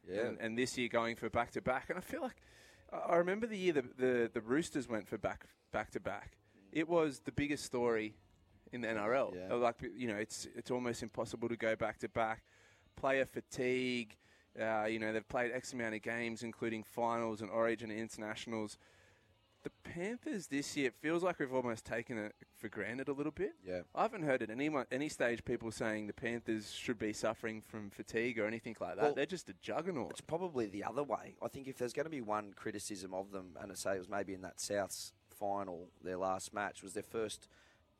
Yeah. 0.09 0.27
And, 0.29 0.39
and 0.41 0.57
this 0.59 0.79
year 0.79 0.89
going 0.89 1.17
for 1.17 1.29
back 1.29 1.51
to 1.53 1.61
back. 1.61 1.91
And 1.91 1.99
I 1.99 2.03
feel 2.03 2.23
like 2.23 2.37
I 2.93 3.17
remember 3.17 3.47
the 3.47 3.57
year 3.57 3.73
the, 3.73 3.85
the 3.97 4.31
the 4.33 4.41
Roosters 4.41 4.89
went 4.89 5.09
for 5.09 5.19
back 5.19 5.47
back 5.73 5.91
to 5.93 6.01
back. 6.01 6.37
It 6.73 6.89
was 6.89 7.21
the 7.21 7.33
biggest 7.33 7.65
story 7.65 8.15
in 8.73 8.81
the 8.81 8.89
NRL. 8.89 9.35
Yeah. 9.35 9.55
Like 9.55 9.77
you 9.97 10.09
know, 10.09 10.17
it's 10.17 10.47
it's 10.55 10.71
almost 10.71 11.03
impossible 11.03 11.49
to 11.49 11.57
go 11.57 11.77
back 11.77 11.99
to 11.99 12.09
back. 12.09 12.43
Player 12.97 13.27
fatigue. 13.27 14.17
Uh, 14.61 14.85
you 14.85 14.99
know, 14.99 15.13
they've 15.13 15.29
played 15.29 15.53
X 15.53 15.75
amount 15.75 15.95
of 15.95 16.03
games, 16.03 16.43
including 16.43 16.83
finals 16.83 17.43
and 17.43 17.51
Origin 17.51 17.91
and 17.91 18.01
internationals. 18.01 18.79
The 19.67 19.91
Panthers 19.91 20.47
this 20.47 20.77
year, 20.77 20.87
it 20.87 20.95
feels 20.95 21.25
like 21.25 21.41
we've 21.41 21.53
almost 21.53 21.85
taken 21.85 22.17
it 22.19 22.37
for 22.57 22.69
granted 22.69 23.09
a 23.09 23.13
little 23.13 23.33
bit. 23.33 23.55
Yeah. 23.67 23.81
I 23.97 24.03
haven't 24.03 24.23
heard 24.23 24.41
at 24.41 24.49
any 24.49 24.71
any 24.93 25.09
stage 25.09 25.45
people 25.45 25.73
saying 25.73 26.07
the 26.07 26.13
Panthers 26.13 26.71
should 26.71 27.01
be 27.01 27.13
suffering 27.13 27.61
from 27.63 27.91
fatigue 27.91 28.39
or 28.39 28.47
anything 28.47 28.77
like 28.79 28.95
that. 28.95 29.03
Well, 29.03 29.15
They're 29.15 29.27
just 29.27 29.49
a 29.49 29.55
juggernaut. 29.61 30.13
It's 30.13 30.21
probably 30.21 30.67
the 30.67 30.85
other 30.85 31.03
way. 31.03 31.35
I 31.43 31.49
think 31.49 31.67
if 31.67 31.79
there's 31.79 31.93
going 31.93 32.05
to 32.05 32.11
be 32.11 32.21
one 32.21 32.53
criticism 32.55 33.13
of 33.13 33.33
them, 33.33 33.57
and 33.61 33.73
I 33.73 33.75
say 33.75 33.97
it 33.97 33.99
was 33.99 34.09
maybe 34.09 34.35
in 34.35 34.43
that 34.43 34.59
Souths 34.59 35.11
final, 35.37 35.89
their 36.01 36.17
last 36.17 36.55
match 36.55 36.85
was 36.85 36.93
their 36.93 37.03
first 37.03 37.49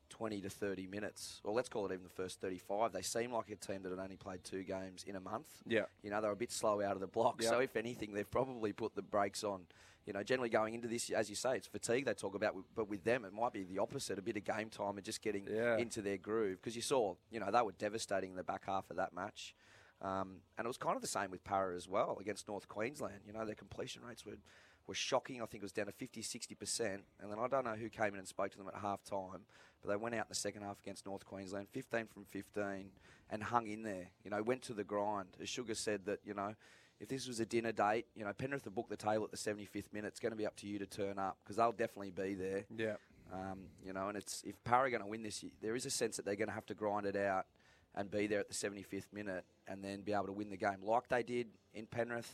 20 0.09 0.39
to 0.39 0.49
30 0.49 0.87
minutes, 0.87 1.41
or 1.43 1.53
let's 1.53 1.67
call 1.67 1.85
it 1.85 1.91
even 1.91 2.05
the 2.05 2.09
first 2.09 2.39
35. 2.39 2.93
They 2.93 3.01
seem 3.01 3.33
like 3.33 3.49
a 3.49 3.57
team 3.57 3.83
that 3.83 3.89
had 3.89 3.99
only 3.99 4.15
played 4.15 4.45
two 4.45 4.63
games 4.63 5.03
in 5.05 5.17
a 5.17 5.19
month. 5.19 5.49
Yeah. 5.67 5.87
You 6.01 6.11
know, 6.11 6.21
they're 6.21 6.31
a 6.31 6.35
bit 6.37 6.53
slow 6.53 6.81
out 6.81 6.93
of 6.93 7.01
the 7.01 7.07
block. 7.07 7.41
Yeah. 7.43 7.49
So, 7.49 7.59
if 7.59 7.75
anything, 7.75 8.13
they've 8.13 8.31
probably 8.31 8.71
put 8.71 8.95
the 8.95 9.01
brakes 9.01 9.43
on. 9.43 9.63
You 10.07 10.13
know, 10.13 10.23
generally 10.23 10.49
going 10.49 10.73
into 10.73 10.87
this, 10.87 11.09
as 11.09 11.29
you 11.29 11.35
say, 11.35 11.57
it's 11.57 11.67
fatigue 11.67 12.05
they 12.05 12.13
talk 12.13 12.33
about, 12.33 12.55
but 12.73 12.87
with 12.87 13.03
them, 13.03 13.25
it 13.25 13.33
might 13.33 13.51
be 13.51 13.63
the 13.63 13.79
opposite 13.79 14.17
a 14.17 14.21
bit 14.21 14.37
of 14.37 14.45
game 14.45 14.69
time 14.69 14.95
and 14.95 15.03
just 15.05 15.21
getting 15.21 15.45
Yeah. 15.45 15.77
into 15.77 16.01
their 16.01 16.17
groove. 16.17 16.59
Because 16.61 16.77
you 16.77 16.81
saw, 16.81 17.15
you 17.29 17.41
know, 17.41 17.51
they 17.51 17.61
were 17.61 17.73
devastating 17.73 18.31
in 18.31 18.37
the 18.37 18.43
back 18.43 18.65
half 18.65 18.89
of 18.89 18.95
that 18.95 19.13
match. 19.13 19.53
Um, 20.01 20.37
and 20.57 20.65
it 20.65 20.67
was 20.67 20.77
kind 20.77 20.95
of 20.95 21.01
the 21.01 21.07
same 21.09 21.29
with 21.29 21.43
Para 21.43 21.75
as 21.75 21.89
well 21.89 22.17
against 22.21 22.47
North 22.47 22.69
Queensland. 22.69 23.19
You 23.27 23.33
know, 23.33 23.45
their 23.45 23.55
completion 23.55 24.01
rates 24.01 24.25
were, 24.25 24.37
were 24.87 24.93
shocking. 24.93 25.41
I 25.41 25.45
think 25.45 25.61
it 25.61 25.65
was 25.65 25.73
down 25.73 25.87
to 25.87 25.91
50, 25.91 26.21
60%. 26.21 27.03
And 27.19 27.29
then 27.29 27.37
I 27.39 27.47
don't 27.49 27.65
know 27.65 27.75
who 27.75 27.89
came 27.89 28.13
in 28.13 28.19
and 28.19 28.27
spoke 28.27 28.51
to 28.51 28.57
them 28.57 28.69
at 28.73 28.79
half 28.79 29.03
time, 29.03 29.41
but 29.81 29.89
they 29.89 29.97
went 29.97 30.15
out 30.15 30.27
in 30.27 30.29
the 30.29 30.35
second 30.35 30.61
half 30.61 30.79
against 30.79 31.05
North 31.05 31.25
Queensland, 31.25 31.67
15 31.73 32.07
from 32.13 32.23
15, 32.23 32.91
and 33.29 33.43
hung 33.43 33.67
in 33.67 33.83
there. 33.83 34.07
You 34.23 34.29
know, 34.31 34.41
went 34.41 34.61
to 34.63 34.73
the 34.73 34.85
grind. 34.85 35.35
As 35.41 35.49
Sugar 35.49 35.75
said 35.75 36.05
that, 36.05 36.19
you 36.23 36.33
know, 36.33 36.55
if 36.99 37.07
this 37.09 37.27
was 37.27 37.39
a 37.39 37.45
dinner 37.45 37.71
date, 37.71 38.05
you 38.15 38.25
know, 38.25 38.33
Penrith 38.33 38.63
have 38.65 38.73
booked 38.75 38.89
the 38.89 38.97
table 38.97 39.23
at 39.23 39.31
the 39.31 39.37
75th 39.37 39.93
minute. 39.93 40.07
It's 40.09 40.19
going 40.19 40.31
to 40.31 40.37
be 40.37 40.45
up 40.45 40.55
to 40.57 40.67
you 40.67 40.79
to 40.79 40.85
turn 40.85 41.19
up 41.19 41.37
because 41.43 41.57
they'll 41.57 41.71
definitely 41.71 42.11
be 42.11 42.33
there. 42.33 42.65
Yeah. 42.75 42.95
Um, 43.31 43.59
you 43.85 43.93
know, 43.93 44.07
and 44.07 44.17
it's 44.17 44.43
if 44.45 44.55
Para 44.63 44.87
are 44.87 44.89
going 44.89 45.01
to 45.03 45.07
win 45.07 45.21
this, 45.23 45.43
there 45.61 45.75
is 45.75 45.85
a 45.85 45.89
sense 45.89 46.15
that 46.17 46.25
they're 46.25 46.35
going 46.35 46.47
to 46.47 46.53
have 46.53 46.65
to 46.67 46.73
grind 46.73 47.05
it 47.05 47.15
out 47.15 47.45
and 47.93 48.09
be 48.09 48.25
there 48.27 48.39
at 48.39 48.47
the 48.47 48.53
75th 48.53 49.11
minute 49.11 49.43
and 49.67 49.83
then 49.83 50.01
be 50.01 50.13
able 50.13 50.27
to 50.27 50.31
win 50.31 50.49
the 50.49 50.57
game 50.57 50.77
like 50.81 51.07
they 51.09 51.23
did 51.23 51.47
in 51.73 51.85
Penrith 51.85 52.31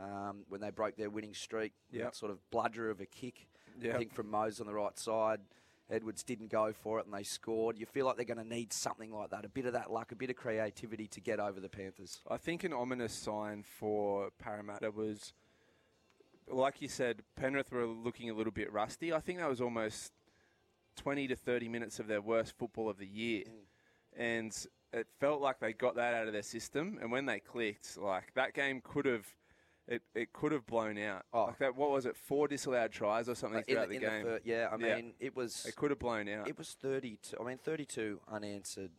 um, 0.00 0.44
when 0.48 0.60
they 0.60 0.70
broke 0.70 0.96
their 0.96 1.10
winning 1.10 1.34
streak. 1.34 1.72
Yep. 1.90 2.04
That 2.04 2.16
sort 2.16 2.30
of 2.30 2.38
bludger 2.50 2.90
of 2.90 3.00
a 3.00 3.06
kick, 3.06 3.46
Yep. 3.80 3.94
I 3.94 3.98
think, 3.98 4.14
from 4.14 4.30
Mose 4.30 4.60
on 4.60 4.66
the 4.66 4.74
right 4.74 4.96
side. 4.98 5.40
Edwards 5.92 6.22
didn't 6.22 6.50
go 6.50 6.72
for 6.72 6.98
it 6.98 7.04
and 7.04 7.14
they 7.14 7.22
scored. 7.22 7.78
You 7.78 7.86
feel 7.86 8.06
like 8.06 8.16
they're 8.16 8.24
going 8.24 8.38
to 8.38 8.48
need 8.48 8.72
something 8.72 9.12
like 9.12 9.30
that, 9.30 9.44
a 9.44 9.48
bit 9.48 9.66
of 9.66 9.74
that 9.74 9.92
luck, 9.92 10.10
a 10.12 10.16
bit 10.16 10.30
of 10.30 10.36
creativity 10.36 11.06
to 11.08 11.20
get 11.20 11.38
over 11.38 11.60
the 11.60 11.68
Panthers. 11.68 12.20
I 12.28 12.38
think 12.38 12.64
an 12.64 12.72
ominous 12.72 13.12
sign 13.12 13.62
for 13.62 14.30
Parramatta 14.38 14.90
was, 14.90 15.34
like 16.48 16.80
you 16.80 16.88
said, 16.88 17.22
Penrith 17.36 17.70
were 17.70 17.86
looking 17.86 18.30
a 18.30 18.34
little 18.34 18.52
bit 18.52 18.72
rusty. 18.72 19.12
I 19.12 19.20
think 19.20 19.38
that 19.38 19.48
was 19.48 19.60
almost 19.60 20.12
20 20.96 21.28
to 21.28 21.36
30 21.36 21.68
minutes 21.68 21.98
of 21.98 22.06
their 22.06 22.22
worst 22.22 22.56
football 22.58 22.88
of 22.88 22.98
the 22.98 23.06
year. 23.06 23.44
Mm. 23.44 24.20
And 24.20 24.66
it 24.92 25.06
felt 25.20 25.40
like 25.40 25.60
they 25.60 25.72
got 25.72 25.96
that 25.96 26.14
out 26.14 26.26
of 26.26 26.32
their 26.32 26.42
system. 26.42 26.98
And 27.00 27.10
when 27.10 27.26
they 27.26 27.40
clicked, 27.40 27.96
like 27.98 28.32
that 28.34 28.54
game 28.54 28.80
could 28.82 29.06
have. 29.06 29.26
It, 29.88 30.02
it 30.14 30.32
could 30.32 30.52
have 30.52 30.64
blown 30.66 30.96
out. 30.98 31.24
Oh. 31.32 31.46
Like 31.46 31.58
that, 31.58 31.74
what 31.76 31.90
was 31.90 32.06
it? 32.06 32.16
Four 32.16 32.46
disallowed 32.48 32.92
tries 32.92 33.28
or 33.28 33.34
something 33.34 33.58
uh, 33.58 33.62
in 33.66 33.74
throughout 33.74 33.88
the- 33.88 33.98
the, 33.98 34.04
the 34.04 34.10
game. 34.10 34.24
fir- 34.24 34.40
yeah, 34.44 34.68
I 34.70 34.76
Yeah. 34.76 34.96
mean, 34.96 35.14
it 35.18 35.34
was. 35.34 35.66
it 35.66 35.74
could 35.76 35.90
have 35.90 35.98
blown 35.98 36.28
out. 36.28 36.48
It 36.48 36.56
was 36.56 36.76
32. 36.80 37.36
I 37.40 37.42
mean, 37.44 37.58
32 37.58 38.20
unanswered, 38.30 38.92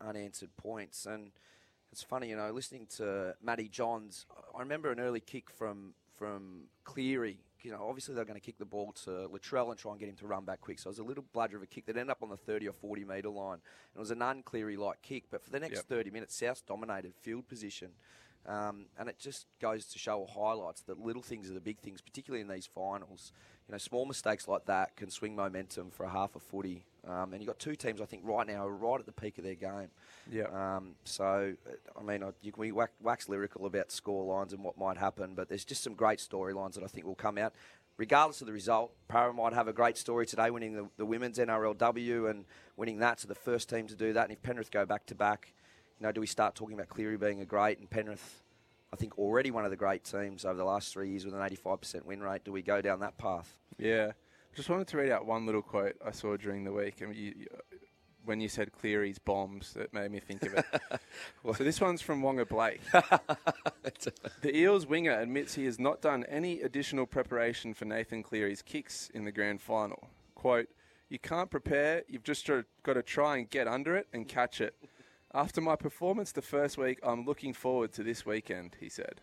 unanswered 0.00 0.54
points, 0.56 1.06
and 1.06 1.30
it's 1.90 2.02
funny, 2.02 2.28
you 2.28 2.36
know, 2.36 2.50
listening 2.50 2.86
to 2.96 3.34
Matty 3.42 3.68
Johns. 3.68 4.26
I 4.54 4.60
remember 4.60 4.90
an 4.92 5.00
early 5.00 5.20
kick 5.20 5.50
from 5.50 5.94
from 6.18 6.64
Cleary. 6.84 7.38
You 7.62 7.72
know, 7.72 7.86
obviously 7.88 8.14
they're 8.14 8.24
going 8.24 8.38
to 8.38 8.44
kick 8.44 8.58
the 8.58 8.64
ball 8.64 8.92
to 9.04 9.10
Latrell 9.28 9.70
and 9.70 9.78
try 9.78 9.90
and 9.90 9.98
get 9.98 10.08
him 10.08 10.14
to 10.16 10.26
run 10.26 10.44
back 10.44 10.60
quick. 10.60 10.78
So 10.78 10.88
it 10.88 10.92
was 10.92 10.98
a 11.00 11.02
little 11.04 11.24
bludger 11.32 11.56
of 11.56 11.62
a 11.62 11.66
kick 11.66 11.86
that 11.86 11.96
ended 11.96 12.10
up 12.10 12.22
on 12.22 12.28
the 12.28 12.36
30 12.36 12.68
or 12.68 12.72
40 12.72 13.04
metre 13.04 13.28
line. 13.28 13.58
It 13.94 13.98
was 13.98 14.10
an 14.12 14.22
uncleary 14.22 14.76
like 14.76 15.02
kick, 15.02 15.24
but 15.30 15.42
for 15.42 15.50
the 15.50 15.58
next 15.58 15.76
Yep. 15.78 15.86
30 15.86 16.10
minutes, 16.10 16.36
South 16.36 16.64
dominated 16.66 17.14
field 17.16 17.48
position. 17.48 17.88
Um, 18.46 18.86
and 18.98 19.08
it 19.08 19.18
just 19.18 19.46
goes 19.60 19.86
to 19.86 19.98
show 19.98 20.18
or 20.20 20.28
highlights 20.28 20.82
that 20.82 21.00
little 21.04 21.22
things 21.22 21.50
are 21.50 21.54
the 21.54 21.60
big 21.60 21.78
things, 21.80 22.00
particularly 22.00 22.40
in 22.42 22.48
these 22.48 22.66
finals. 22.66 23.32
You 23.68 23.72
know, 23.72 23.78
small 23.78 24.06
mistakes 24.06 24.46
like 24.46 24.66
that 24.66 24.94
can 24.94 25.10
swing 25.10 25.34
momentum 25.34 25.90
for 25.90 26.04
a 26.04 26.10
half 26.10 26.36
a 26.36 26.38
footy. 26.38 26.84
Um, 27.08 27.32
and 27.32 27.42
you've 27.42 27.48
got 27.48 27.58
two 27.58 27.74
teams, 27.74 28.00
I 28.00 28.04
think, 28.04 28.22
right 28.24 28.46
now, 28.46 28.66
are 28.66 28.72
right 28.72 29.00
at 29.00 29.06
the 29.06 29.12
peak 29.12 29.38
of 29.38 29.44
their 29.44 29.56
game. 29.56 29.88
Yeah. 30.30 30.44
Um, 30.76 30.94
so, 31.04 31.54
I 31.98 32.02
mean, 32.02 32.22
I- 32.22 32.30
you 32.42 32.52
can 32.52 32.60
we 32.60 32.70
wax, 32.70 32.92
wax 33.00 33.28
lyrical 33.28 33.66
about 33.66 33.90
score 33.90 34.24
lines 34.24 34.52
and 34.52 34.62
what 34.62 34.78
might 34.78 34.96
happen, 34.96 35.34
but 35.34 35.48
there's 35.48 35.64
just 35.64 35.82
some 35.82 35.94
great 35.94 36.20
storylines 36.20 36.74
that 36.74 36.84
I 36.84 36.86
think 36.86 37.06
will 37.06 37.16
come 37.16 37.38
out. 37.38 37.52
Regardless 37.96 38.40
of 38.42 38.46
the 38.46 38.52
result, 38.52 38.92
Para 39.08 39.32
might 39.32 39.54
have 39.54 39.66
a 39.68 39.72
great 39.72 39.96
story 39.96 40.26
today, 40.26 40.50
winning 40.50 40.74
the, 40.74 40.88
the 40.98 41.06
women's 41.06 41.38
NRLW 41.38 42.30
and 42.30 42.44
winning 42.76 42.98
that. 42.98 43.20
So 43.20 43.26
the 43.28 43.34
first 43.34 43.68
team 43.70 43.86
to 43.88 43.96
do 43.96 44.12
that. 44.12 44.24
And 44.24 44.32
if 44.32 44.42
Penrith 44.42 44.70
go 44.70 44.84
back 44.84 45.06
to 45.06 45.14
back, 45.14 45.54
you 45.98 46.06
know, 46.06 46.12
do 46.12 46.20
we 46.20 46.26
start 46.26 46.54
talking 46.54 46.74
about 46.74 46.88
Cleary 46.88 47.16
being 47.16 47.40
a 47.40 47.46
great 47.46 47.78
and 47.78 47.88
Penrith, 47.88 48.42
I 48.92 48.96
think 48.96 49.18
already 49.18 49.50
one 49.50 49.64
of 49.64 49.70
the 49.70 49.76
great 49.76 50.04
teams 50.04 50.44
over 50.44 50.56
the 50.56 50.64
last 50.64 50.92
three 50.92 51.10
years 51.10 51.24
with 51.24 51.34
an 51.34 51.40
85% 51.40 52.04
win 52.04 52.22
rate? 52.22 52.44
Do 52.44 52.52
we 52.52 52.62
go 52.62 52.80
down 52.80 53.00
that 53.00 53.18
path? 53.18 53.58
Yeah. 53.78 54.12
Just 54.54 54.70
wanted 54.70 54.88
to 54.88 54.96
read 54.96 55.10
out 55.10 55.26
one 55.26 55.46
little 55.46 55.62
quote 55.62 55.96
I 56.04 56.10
saw 56.12 56.36
during 56.36 56.64
the 56.64 56.72
week. 56.72 57.00
And 57.00 57.14
you, 57.14 57.34
you, 57.36 57.46
when 58.26 58.40
you 58.40 58.48
said 58.48 58.72
Cleary's 58.72 59.18
bombs, 59.18 59.72
that 59.74 59.94
made 59.94 60.10
me 60.10 60.20
think 60.20 60.42
of 60.42 60.54
it. 60.54 60.66
well, 61.42 61.54
so 61.54 61.64
this 61.64 61.80
one's 61.80 62.02
from 62.02 62.22
Waqa 62.22 62.48
Blake. 62.48 62.80
the 64.42 64.56
Eels 64.56 64.86
winger 64.86 65.12
admits 65.12 65.54
he 65.54 65.64
has 65.64 65.78
not 65.78 66.02
done 66.02 66.24
any 66.28 66.60
additional 66.60 67.06
preparation 67.06 67.72
for 67.72 67.84
Nathan 67.84 68.22
Cleary's 68.22 68.62
kicks 68.62 69.10
in 69.14 69.24
the 69.24 69.32
grand 69.32 69.60
final. 69.60 70.08
Quote, 70.34 70.68
You 71.08 71.18
can't 71.18 71.50
prepare, 71.50 72.02
you've 72.08 72.24
just 72.24 72.46
got 72.82 72.94
to 72.94 73.02
try 73.02 73.36
and 73.36 73.48
get 73.48 73.68
under 73.68 73.96
it 73.96 74.08
and 74.12 74.26
catch 74.28 74.60
it. 74.60 74.74
After 75.36 75.60
my 75.60 75.76
performance 75.76 76.32
the 76.32 76.40
first 76.40 76.78
week, 76.78 76.98
I'm 77.02 77.26
looking 77.26 77.52
forward 77.52 77.92
to 77.92 78.02
this 78.02 78.24
weekend, 78.24 78.74
he 78.80 78.88
said. 78.88 79.20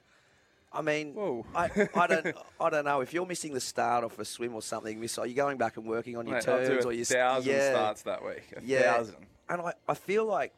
I 0.72 0.84
mean, 0.84 1.16
I, 1.56 1.70
I 1.96 2.06
don't, 2.08 2.36
I 2.62 2.70
don't 2.70 2.86
know. 2.86 3.02
If 3.02 3.14
you're 3.14 3.26
missing 3.26 3.54
the 3.56 3.60
start 3.60 4.04
off 4.04 4.20
a 4.20 4.26
swim 4.26 4.54
or 4.54 4.62
something, 4.62 5.00
miss, 5.00 5.18
are 5.18 5.26
you 5.26 5.34
going 5.34 5.58
back 5.58 5.78
and 5.78 5.88
working 5.88 6.16
on 6.16 6.28
your 6.28 6.36
Mate, 6.36 6.48
I'll 6.48 6.60
do 6.60 6.68
turns 6.68 6.86
a 6.86 6.88
or 6.88 6.94
your 6.94 7.06
thousand 7.06 7.52
yeah, 7.52 7.72
starts 7.72 8.04
that 8.04 8.24
week. 8.24 8.44
A 8.56 8.62
Yeah, 8.64 8.94
thousand. 8.94 9.16
and 9.50 9.62
I, 9.62 9.74
I 9.88 9.96
feel 9.96 10.26
like, 10.26 10.54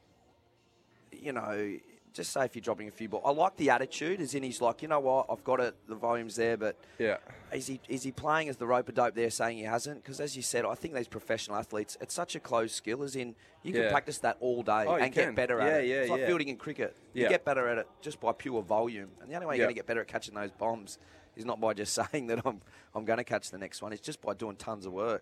you 1.13 1.31
know, 1.31 1.77
just 2.15 2.31
say 2.31 2.45
if 2.45 2.55
you're 2.55 2.61
dropping 2.61 2.87
a 2.87 2.91
few 2.91 3.09
balls, 3.09 3.23
I 3.25 3.31
like 3.31 3.57
the 3.57 3.69
attitude. 3.69 4.21
As 4.21 4.33
in, 4.33 4.41
he's 4.41 4.61
like, 4.61 4.81
you 4.81 4.87
know 4.87 5.01
what, 5.01 5.27
I've 5.29 5.43
got 5.43 5.59
it, 5.59 5.75
the 5.87 5.95
volume's 5.95 6.37
there, 6.37 6.55
but 6.55 6.77
Yeah. 6.97 7.17
is 7.51 7.67
he 7.67 7.79
is 7.89 8.03
he 8.03 8.11
playing 8.11 8.47
as 8.49 8.55
the 8.57 8.65
rope 8.65 8.87
a 8.87 8.93
dope 8.93 9.13
there, 9.15 9.29
saying 9.29 9.57
he 9.57 9.63
hasn't? 9.63 10.01
Because 10.01 10.19
as 10.21 10.35
you 10.35 10.41
said, 10.41 10.63
I 10.65 10.75
think 10.75 10.93
these 10.95 11.09
professional 11.09 11.57
athletes, 11.57 11.97
it's 11.99 12.13
such 12.13 12.33
a 12.35 12.39
closed 12.39 12.73
skill. 12.73 13.03
As 13.03 13.15
in, 13.17 13.35
you 13.63 13.73
can 13.73 13.83
Yeah. 13.83 13.91
practice 13.91 14.17
that 14.19 14.37
all 14.39 14.63
day 14.63 14.85
Oh, 14.87 14.95
and 14.95 15.13
can. 15.13 15.25
get 15.25 15.35
better 15.35 15.59
at 15.59 15.67
Yeah, 15.67 15.77
it. 15.79 15.87
yeah, 15.87 15.95
it's 16.01 16.09
like 16.09 16.19
yeah. 16.21 16.27
fielding 16.27 16.47
in 16.47 16.57
cricket. 16.57 16.95
You 17.13 17.23
Yeah. 17.23 17.29
get 17.29 17.43
better 17.45 17.67
at 17.67 17.77
it 17.77 17.87
just 18.01 18.19
by 18.21 18.31
pure 18.31 18.61
volume. 18.63 19.11
And 19.21 19.29
the 19.29 19.35
only 19.35 19.47
way 19.47 19.57
you're 19.57 19.65
going 19.65 19.75
to 19.75 19.79
get 19.79 19.85
better 19.85 20.01
at 20.01 20.07
catching 20.07 20.33
those 20.35 20.51
bombs 20.51 20.97
is 21.35 21.43
not 21.43 21.59
by 21.59 21.73
just 21.73 21.93
saying 22.11 22.27
that 22.27 22.41
I'm 22.45 22.61
I'm 22.95 23.03
going 23.03 23.17
to 23.17 23.25
catch 23.25 23.51
the 23.51 23.57
next 23.57 23.81
one. 23.81 23.91
It's 23.91 24.01
just 24.01 24.21
by 24.21 24.33
doing 24.33 24.55
tons 24.55 24.85
of 24.85 24.93
work. 24.93 25.21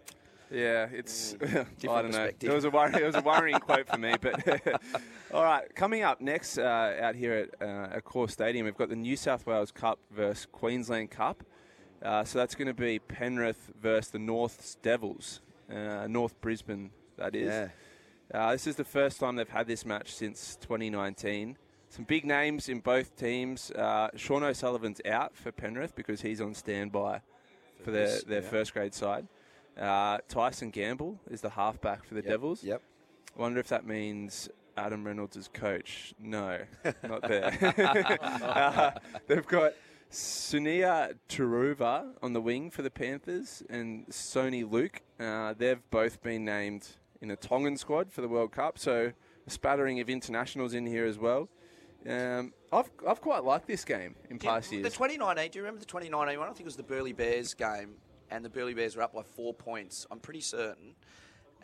Yeah, 0.53 0.87
it's 0.91 1.33
I 1.41 1.45
different 1.45 1.81
don't 1.81 2.11
know. 2.11 2.29
It 2.39 2.53
was 2.53 2.63
a 2.63 2.69
worry, 2.69 2.93
it 2.93 3.05
was 3.05 3.15
a 3.15 3.21
worrying 3.21 3.59
quote 3.59 3.87
for 3.87 3.97
me. 3.97 4.13
But 4.21 4.81
all 5.33 5.43
right, 5.43 5.73
coming 5.75 6.03
up 6.03 6.21
next 6.21 6.57
uh, 6.57 6.95
out 7.01 7.15
here 7.15 7.49
at 7.59 7.67
uh, 7.67 7.95
at 7.95 8.03
Core 8.03 8.29
Stadium, 8.29 8.65
we've 8.65 8.77
got 8.77 8.89
the 8.89 8.95
New 8.95 9.17
South 9.17 9.45
Wales 9.47 9.71
Cup 9.71 9.99
versus 10.11 10.47
Queensland 10.51 11.09
Cup. 11.09 11.43
Uh, 12.03 12.23
so 12.23 12.37
that's 12.37 12.53
going 12.53 12.67
to 12.67 12.73
be 12.73 12.99
Penrith 12.99 13.71
versus 13.81 14.11
the 14.11 14.19
North 14.19 14.77
Devils, 14.81 15.41
uh, 15.71 16.05
North 16.07 16.39
Brisbane. 16.39 16.91
That 17.17 17.35
is. 17.35 17.47
Yeah. 17.47 17.67
Uh, 18.33 18.51
this 18.51 18.67
is 18.67 18.75
the 18.75 18.83
first 18.83 19.19
time 19.19 19.35
they've 19.35 19.49
had 19.49 19.67
this 19.67 19.85
match 19.85 20.13
since 20.13 20.57
2019. 20.61 21.57
Some 21.89 22.05
big 22.05 22.25
names 22.25 22.69
in 22.69 22.79
both 22.79 23.15
teams. 23.15 23.71
Uh, 23.71 24.09
Sean 24.15 24.43
O'Sullivan's 24.43 25.01
out 25.05 25.35
for 25.35 25.51
Penrith 25.51 25.95
because 25.95 26.21
he's 26.21 26.41
on 26.41 26.53
standby 26.53 27.21
for 27.83 27.91
their, 27.91 28.07
this, 28.07 28.23
their 28.23 28.41
yeah. 28.41 28.49
first 28.49 28.73
grade 28.73 28.93
side. 28.93 29.27
Uh, 29.79 30.19
Tyson 30.27 30.69
Gamble 30.69 31.19
is 31.29 31.41
the 31.41 31.49
halfback 31.49 32.05
for 32.05 32.13
the 32.13 32.21
Yep, 32.21 32.29
Devils. 32.29 32.63
Yep. 32.63 32.81
Wonder 33.35 33.59
if 33.59 33.67
that 33.69 33.85
means 33.85 34.49
Adam 34.77 35.03
Reynolds 35.03 35.35
is 35.35 35.47
coach. 35.47 36.13
No, 36.19 36.59
not 37.03 37.21
there. 37.27 38.17
uh, 38.43 38.91
they've 39.27 39.47
got 39.47 39.73
Sunia 40.11 41.15
Turuva 41.27 42.05
on 42.21 42.33
the 42.33 42.41
wing 42.41 42.69
for 42.69 42.83
the 42.83 42.91
Panthers 42.91 43.63
and 43.69 44.05
Soni 44.07 44.69
Luke. 44.69 45.01
Uh, 45.19 45.53
they've 45.57 45.81
both 45.89 46.21
been 46.21 46.45
named 46.45 46.87
in 47.21 47.31
a 47.31 47.35
Tongan 47.35 47.77
squad 47.77 48.11
for 48.11 48.21
the 48.21 48.27
World 48.27 48.51
Cup, 48.51 48.77
so 48.77 49.11
a 49.47 49.49
spattering 49.49 49.99
of 49.99 50.09
internationals 50.09 50.73
in 50.73 50.85
here 50.85 51.05
as 51.05 51.17
well. 51.17 51.49
Um, 52.07 52.53
I've, 52.71 52.89
I've 53.07 53.21
quite 53.21 53.43
liked 53.43 53.65
this 53.65 53.85
game 53.85 54.15
in 54.29 54.37
past 54.37 54.71
years. 54.71 54.83
the 54.83 54.89
2019, 54.89 55.51
do 55.51 55.57
you 55.57 55.63
remember 55.63 55.79
the 55.79 55.85
2019 55.85 56.37
one? 56.37 56.47
I 56.47 56.51
think 56.51 56.61
it 56.61 56.65
was 56.65 56.75
the 56.75 56.83
Burleigh 56.83 57.13
Bears 57.13 57.53
game, 57.53 57.95
and 58.31 58.43
the 58.43 58.49
Burleigh 58.49 58.73
Bears 58.75 58.95
were 58.95 59.03
up 59.03 59.13
by 59.13 59.23
four 59.23 59.53
points, 59.53 60.05
I'm 60.11 60.19
pretty 60.19 60.41
certain. 60.41 60.95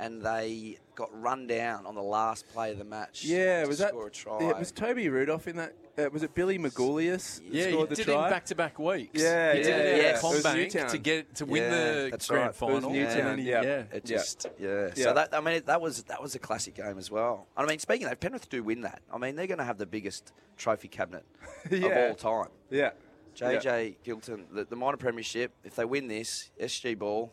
And 0.01 0.21
they 0.21 0.77
got 0.95 1.09
run 1.11 1.45
down 1.45 1.85
on 1.85 1.93
the 1.93 2.01
last 2.01 2.47
play 2.53 2.71
of 2.71 2.77
the 2.77 2.85
match. 2.85 3.25
yeah, 3.25 3.63
to 3.63 3.67
was 3.67 3.79
that? 3.79 3.93
a 3.93 4.09
try. 4.09 4.37
Yeah, 4.39 4.57
was 4.57 4.71
Toby 4.71 5.09
Rudolf 5.09 5.45
in 5.45 5.57
that? 5.57 5.75
Uh, 5.97 6.09
was 6.13 6.23
it 6.23 6.33
Billy 6.33 6.57
Magoulias? 6.57 7.41
Yeah, 7.43 7.65
he 7.65 7.71
scored 7.73 7.89
the 7.89 7.95
did 7.95 8.05
try? 8.05 8.13
it 8.13 8.23
in 8.23 8.29
back-to-back 8.29 8.79
weeks. 8.79 9.21
Yeah, 9.21 9.51
he 9.51 9.57
did 9.61 9.67
yeah, 9.67 9.75
it 9.75 10.01
yeah. 10.01 10.07
out 10.07 10.09
It 10.11 10.15
of 10.15 10.23
was 10.23 10.43
Combank 10.45 10.55
Newtown. 10.55 10.89
to 10.91 10.97
get 10.99 11.35
to 11.35 11.45
win 11.45 11.63
Yeah, 11.63 11.69
the 12.03 12.07
that's 12.11 12.27
grand 12.29 12.41
right. 12.41 12.47
It 12.47 12.61
was 12.61 12.81
final. 12.83 12.91
Newtown, 12.91 13.27
and 13.27 13.43
yeah. 13.43 13.61
yeah. 13.61 13.83
It 13.91 14.05
just 14.05 14.45
yeah. 14.57 14.87
Yeah. 14.95 15.03
So 15.03 15.13
that 15.15 15.33
I 15.33 15.41
mean 15.41 15.63
that 15.65 15.81
was 15.81 16.03
that 16.03 16.21
was 16.21 16.33
a 16.33 16.39
classic 16.39 16.75
game 16.75 16.97
as 16.97 17.11
well. 17.11 17.47
I 17.57 17.65
mean, 17.65 17.79
speaking 17.79 18.05
of 18.05 18.11
that, 18.11 18.21
Penrith 18.21 18.47
do 18.47 18.63
win 18.63 18.79
that. 18.81 19.01
I 19.13 19.17
mean, 19.17 19.35
they're 19.35 19.47
going 19.47 19.57
to 19.57 19.65
have 19.65 19.77
the 19.79 19.85
biggest 19.85 20.31
trophy 20.55 20.87
cabinet 20.87 21.25
Yeah. 21.69 21.87
of 21.87 22.09
all 22.11 22.15
time. 22.45 22.51
Yeah. 22.69 22.91
JJ 23.39 23.95
Gilton, 24.03 24.45
the, 24.51 24.65
the 24.65 24.75
minor 24.75 24.97
premiership. 24.97 25.51
If 25.63 25.75
they 25.75 25.85
win 25.85 26.07
this, 26.07 26.51
SG 26.61 26.97
Ball, 26.97 27.31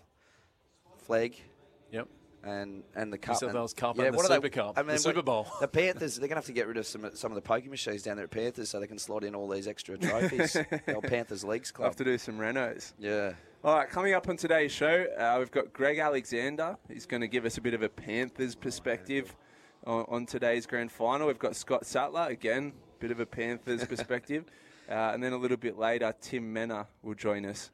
flag, 0.99 1.37
Yep. 1.91 2.09
and 2.45 2.83
and 2.95 3.13
the 3.13 3.19
cup. 3.19 3.37
South 3.37 3.55
and- 3.55 3.77
Cup 3.77 3.97
yeah, 3.97 4.05
and 4.07 4.15
the 4.15 4.23
Super 4.23 4.49
Cup, 4.49 4.75
the 4.75 4.99
Super 4.99 5.23
Bowl. 5.23 5.47
The 5.61 5.69
Panthers, 5.69 6.17
they're 6.17 6.29
going 6.29 6.37
to 6.37 6.41
have 6.41 6.47
to 6.47 6.53
get 6.53 6.67
rid 6.67 6.77
of 6.77 6.87
some 6.87 7.05
of- 7.05 7.17
some 7.19 7.31
of 7.33 7.37
the 7.37 7.43
poker 7.43 7.69
machines 7.71 8.03
down 8.03 8.17
there 8.17 8.25
at 8.25 8.31
Panthers 8.31 8.69
so 8.71 8.81
they 8.81 8.87
can 8.87 8.99
slot 8.99 9.25
in 9.25 9.35
all 9.35 9.49
these 9.49 9.67
extra 9.69 9.97
trophies. 9.99 10.53
the 10.55 10.95
old 10.95 11.05
Panthers 11.05 11.45
Leagues 11.45 11.73
I'll 11.79 11.85
have 11.87 11.97
to 11.97 12.05
do 12.05 12.19
some 12.19 12.39
renos. 12.39 12.93
Yeah. 12.99 13.33
All 13.65 13.75
right, 13.77 13.89
coming 13.89 14.15
up 14.15 14.29
on 14.29 14.37
today's 14.37 14.71
show, 14.71 15.07
uh, 15.19 15.37
we've 15.39 15.51
got 15.51 15.73
Greg 15.73 15.99
Alexander. 15.99 16.77
He's 16.89 17.07
going 17.07 17.23
to 17.23 17.27
give 17.29 17.45
us 17.45 17.59
a 17.59 17.61
bit 17.61 17.75
of 17.75 17.83
a 17.83 17.89
Panthers 17.89 18.55
perspective 18.55 19.35
on, 19.85 20.05
on 20.09 20.27
today's 20.27 20.67
grand 20.67 20.93
final. 20.93 21.27
We've 21.27 21.39
got 21.39 21.57
Scott 21.57 21.85
Sattler, 21.85 22.29
again, 22.29 22.75
bit 23.01 23.11
of 23.11 23.19
a 23.19 23.27
Panthers 23.27 23.85
perspective. 23.89 24.45
Uh, 24.88 25.12
and 25.12 25.23
then 25.23 25.33
a 25.33 25.37
little 25.37 25.57
bit 25.57 25.78
later, 25.78 26.14
Tim 26.21 26.52
Mannah 26.52 26.87
will 27.02 27.14
join 27.14 27.45
us 27.45 27.71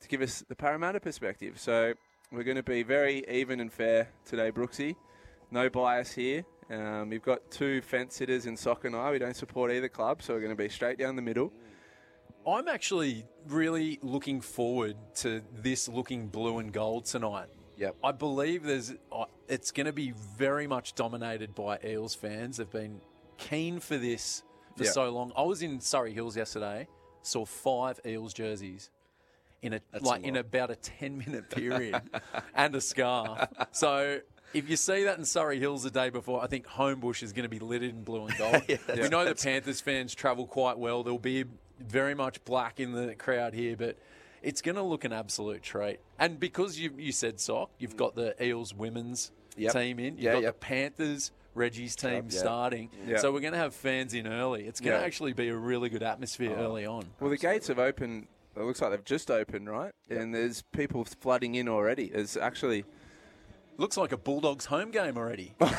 to 0.00 0.08
give 0.08 0.20
us 0.20 0.44
the 0.48 0.56
Parramatta 0.56 1.00
perspective. 1.00 1.58
So 1.60 1.94
we're 2.32 2.44
going 2.44 2.56
to 2.56 2.62
be 2.62 2.82
very 2.82 3.24
even 3.28 3.60
and 3.60 3.72
fair 3.72 4.08
today, 4.24 4.50
Brooksy. 4.50 4.96
No 5.50 5.68
bias 5.68 6.12
here. 6.12 6.44
Um, 6.70 7.10
we've 7.10 7.22
got 7.22 7.50
two 7.50 7.82
fence 7.82 8.16
sitters 8.16 8.46
in 8.46 8.56
soccer 8.56 8.86
and 8.86 8.96
I. 8.96 9.10
We 9.10 9.18
don't 9.18 9.36
support 9.36 9.72
either 9.72 9.88
club, 9.88 10.22
so 10.22 10.34
we're 10.34 10.40
going 10.40 10.56
to 10.56 10.62
be 10.62 10.68
straight 10.68 10.98
down 10.98 11.16
the 11.16 11.22
middle. 11.22 11.52
I'm 12.46 12.68
actually 12.68 13.24
really 13.48 13.98
looking 14.02 14.40
forward 14.40 14.96
to 15.16 15.42
this 15.52 15.88
looking 15.88 16.28
blue 16.28 16.58
and 16.58 16.72
gold 16.72 17.04
tonight. 17.04 17.48
Yep. 17.76 17.96
I 18.04 18.12
believe 18.12 18.62
there's 18.62 18.94
uh, 19.10 19.24
it's 19.48 19.70
going 19.72 19.86
to 19.86 19.92
be 19.92 20.12
very 20.12 20.66
much 20.66 20.94
dominated 20.94 21.54
by 21.54 21.78
Eels 21.84 22.14
fans. 22.14 22.58
They've 22.58 22.70
been 22.70 23.00
keen 23.38 23.80
for 23.80 23.98
this 23.98 24.42
for 24.80 24.84
Yeah. 24.86 24.92
so 24.92 25.10
long. 25.10 25.30
I 25.36 25.42
was 25.42 25.60
in 25.62 25.78
Surry 25.80 26.12
Hills 26.14 26.36
yesterday, 26.36 26.88
saw 27.22 27.44
five 27.44 28.00
Eels 28.06 28.32
jerseys 28.32 28.88
in 29.62 29.74
a 29.74 29.80
That's 29.92 30.04
like 30.04 30.22
a 30.22 30.26
in 30.26 30.36
about 30.36 30.70
a 30.70 30.76
10 30.76 31.18
minute 31.18 31.50
period 31.54 32.00
and 32.54 32.74
a 32.74 32.80
scarf. 32.80 33.46
So 33.72 34.20
if 34.54 34.70
you 34.70 34.76
see 34.76 35.04
that 35.04 35.18
in 35.18 35.24
Surry 35.26 35.58
Hills 35.60 35.82
the 35.82 35.90
day 35.90 36.08
before, 36.08 36.42
I 36.42 36.46
think 36.46 36.66
Homebush 36.66 37.22
is 37.22 37.32
going 37.34 37.42
to 37.42 37.50
be 37.50 37.58
littered 37.58 37.90
in 37.90 38.02
blue 38.02 38.24
and 38.24 38.38
gold. 38.38 38.62
we 38.96 39.08
know 39.10 39.26
the 39.26 39.34
Panthers 39.34 39.82
fans 39.82 40.14
travel 40.14 40.46
quite 40.46 40.78
well. 40.78 41.02
There'll 41.02 41.18
be 41.18 41.44
very 41.78 42.14
much 42.14 42.42
black 42.46 42.80
in 42.80 42.92
the 42.92 43.14
crowd 43.14 43.52
here, 43.52 43.76
but 43.76 43.98
it's 44.42 44.62
going 44.62 44.76
to 44.76 44.82
look 44.82 45.04
an 45.04 45.12
absolute 45.12 45.62
treat. 45.62 45.98
And 46.18 46.40
because 46.40 46.78
you 46.78 46.92
you 46.96 47.12
said 47.12 47.38
sock, 47.38 47.70
you've 47.78 47.98
got 47.98 48.14
the 48.14 48.42
Eels 48.42 48.72
women's 48.74 49.30
Yep. 49.56 49.72
team 49.74 49.98
in. 49.98 50.14
You've 50.14 50.22
Yeah, 50.24 50.32
got 50.34 50.42
yep. 50.42 50.54
the 50.54 50.58
Panthers. 50.66 51.32
Reggie's 51.54 51.96
team 51.96 52.26
yeah. 52.30 52.38
starting, 52.38 52.90
Yeah. 53.06 53.18
so 53.18 53.32
we're 53.32 53.40
going 53.40 53.52
to 53.52 53.58
have 53.58 53.74
fans 53.74 54.14
in 54.14 54.26
early. 54.26 54.64
It's 54.66 54.80
going 54.80 54.94
to 54.94 55.00
Yeah. 55.00 55.06
actually 55.06 55.32
be 55.32 55.48
a 55.48 55.56
really 55.56 55.88
good 55.88 56.02
atmosphere 56.02 56.54
Oh. 56.56 56.62
early 56.64 56.86
on. 56.86 57.04
Well, 57.18 57.30
the 57.30 57.36
gates 57.36 57.68
have 57.68 57.78
opened. 57.78 58.28
It 58.56 58.62
looks 58.62 58.80
like 58.80 58.90
they've 58.90 59.04
just 59.04 59.30
opened, 59.30 59.68
right? 59.70 59.92
And 60.08 60.34
there's 60.34 60.62
people 60.72 61.04
flooding 61.04 61.54
in 61.54 61.68
already. 61.68 62.06
It's 62.06 62.36
actually 62.36 62.84
Looks 63.80 63.96
like 63.96 64.12
a 64.12 64.18
Bulldogs 64.18 64.66
home 64.66 64.90
game 64.90 65.16
already. 65.16 65.54
stop 65.58 65.70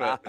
it. 0.00 0.20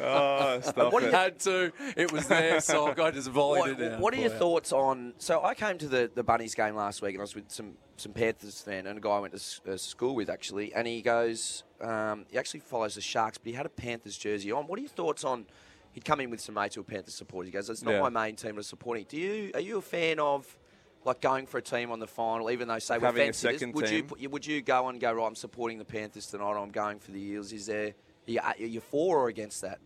Oh, 0.00 0.60
stop 0.62 0.92
What 0.94 1.02
it. 1.02 1.12
had 1.12 1.38
to. 1.40 1.70
It 1.94 2.10
was 2.10 2.26
there, 2.26 2.58
so 2.62 2.94
I 2.96 3.10
just 3.10 3.28
volleyed 3.30 3.76
What, 3.76 3.80
it 3.80 4.00
what 4.00 4.14
are 4.14 4.16
your 4.16 4.30
thoughts 4.30 4.72
on? 4.72 5.12
So 5.18 5.44
I 5.44 5.52
came 5.54 5.76
to 5.76 5.88
the, 5.88 6.10
the 6.14 6.22
Bunnies 6.22 6.54
game 6.54 6.74
last 6.74 7.02
week, 7.02 7.16
and 7.16 7.20
I 7.20 7.24
was 7.24 7.34
with 7.34 7.50
some 7.50 7.72
some 7.98 8.14
Panthers 8.14 8.62
fan 8.62 8.86
and 8.86 8.96
a 8.96 9.00
guy 9.02 9.10
I 9.10 9.20
went 9.20 9.36
to 9.36 9.72
uh, 9.72 9.76
school 9.76 10.14
with 10.14 10.30
actually, 10.30 10.72
and 10.72 10.88
he 10.88 11.02
goes, 11.02 11.64
um, 11.82 12.24
he 12.30 12.38
actually 12.38 12.60
follows 12.60 12.94
the 12.94 13.02
Sharks, 13.02 13.36
but 13.36 13.48
he 13.48 13.52
had 13.52 13.66
a 13.66 13.70
Panthers 13.70 14.16
jersey 14.16 14.50
on. 14.52 14.66
What 14.66 14.78
are 14.78 14.82
your 14.82 14.88
thoughts 14.88 15.22
on? 15.22 15.44
he'd 15.92 16.04
come 16.04 16.20
in 16.20 16.30
with 16.30 16.40
some 16.40 16.54
mates 16.54 16.76
who 16.76 16.80
were 16.80 16.84
Panthers 16.86 17.14
supporters. 17.14 17.48
He 17.48 17.52
goes, 17.52 17.68
"It's 17.68 17.82
not 17.82 17.90
Yeah. 17.90 18.00
my 18.00 18.08
main 18.08 18.36
team 18.36 18.56
I'm 18.56 18.62
supporting." 18.62 19.04
Do 19.08 19.18
you 19.18 19.50
are 19.52 19.60
you 19.60 19.76
a 19.78 19.82
fan 19.82 20.18
of? 20.18 20.56
Like 21.04 21.20
going 21.22 21.46
for 21.46 21.58
a 21.58 21.62
team 21.62 21.90
on 21.90 21.98
the 21.98 22.06
final, 22.06 22.50
even 22.50 22.68
though 22.68 22.78
say 22.78 22.98
we're 22.98 23.06
Having 23.06 23.22
a 23.22 23.24
fence 23.26 23.38
sitters, 23.38 23.62
would 23.72 23.88
you 23.90 23.98
team. 24.02 24.06
put- 24.06 24.30
would 24.30 24.46
you 24.46 24.60
go 24.60 24.88
and 24.88 25.00
go 25.00 25.12
right? 25.12 25.26
I'm 25.26 25.34
supporting 25.34 25.78
the 25.78 25.84
Panthers 25.84 26.26
tonight. 26.26 26.60
I'm 26.60 26.70
going 26.70 26.98
for 26.98 27.10
the 27.12 27.20
Eels. 27.20 27.52
Is 27.52 27.66
there 27.66 27.86
are 27.88 28.30
you, 28.30 28.40
are 28.40 28.54
you 28.56 28.80
for 28.80 29.18
or 29.20 29.28
against 29.28 29.62
that? 29.62 29.78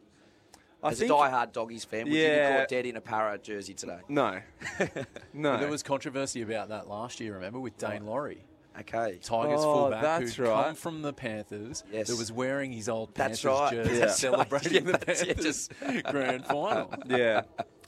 I 0.83 0.91
As 0.91 0.99
think- 0.99 1.11
a 1.11 1.15
die-hard 1.15 1.53
doggies 1.53 1.85
fan, 1.85 2.05
would 2.05 2.13
you 2.13 2.29
be 2.29 2.37
caught 2.59 2.69
dead 2.69 2.85
in 2.87 2.97
a 2.97 3.01
para 3.01 3.39
jersey 3.39 3.75
today? 3.75 4.01
No, 4.09 4.41
no. 5.33 5.57
There 5.57 5.71
was 5.71 5.83
controversy 5.83 6.43
about 6.43 6.69
that 6.71 6.89
last 6.89 7.21
year, 7.21 7.35
remember, 7.35 7.59
with 7.61 7.79
Daine 7.79 8.05
Laurie. 8.05 8.45
Okay. 8.81 9.19
Tigers 9.23 9.61
Oh, 9.63 9.75
fullback 9.83 10.03
that's 10.03 10.35
who'd 10.35 10.47
right. 10.49 10.65
come 10.67 10.75
from 10.75 11.03
the 11.03 11.13
Panthers 11.13 11.85
Yes. 11.93 12.09
that 12.09 12.17
was 12.19 12.33
wearing 12.33 12.73
his 12.73 12.89
old 12.89 13.15
That's 13.15 13.41
Panthers 13.43 13.61
right. 13.61 13.73
jersey 13.73 13.99
That's 13.99 14.01
right. 14.11 14.17
celebrating 14.19 14.73
Yeah, 14.87 14.93
the 14.93 15.05
that's 15.05 15.23
it. 15.23 15.27
Panthers 15.37 15.69
grand 16.11 16.47
final. 16.47 16.93
yeah. 17.07 17.43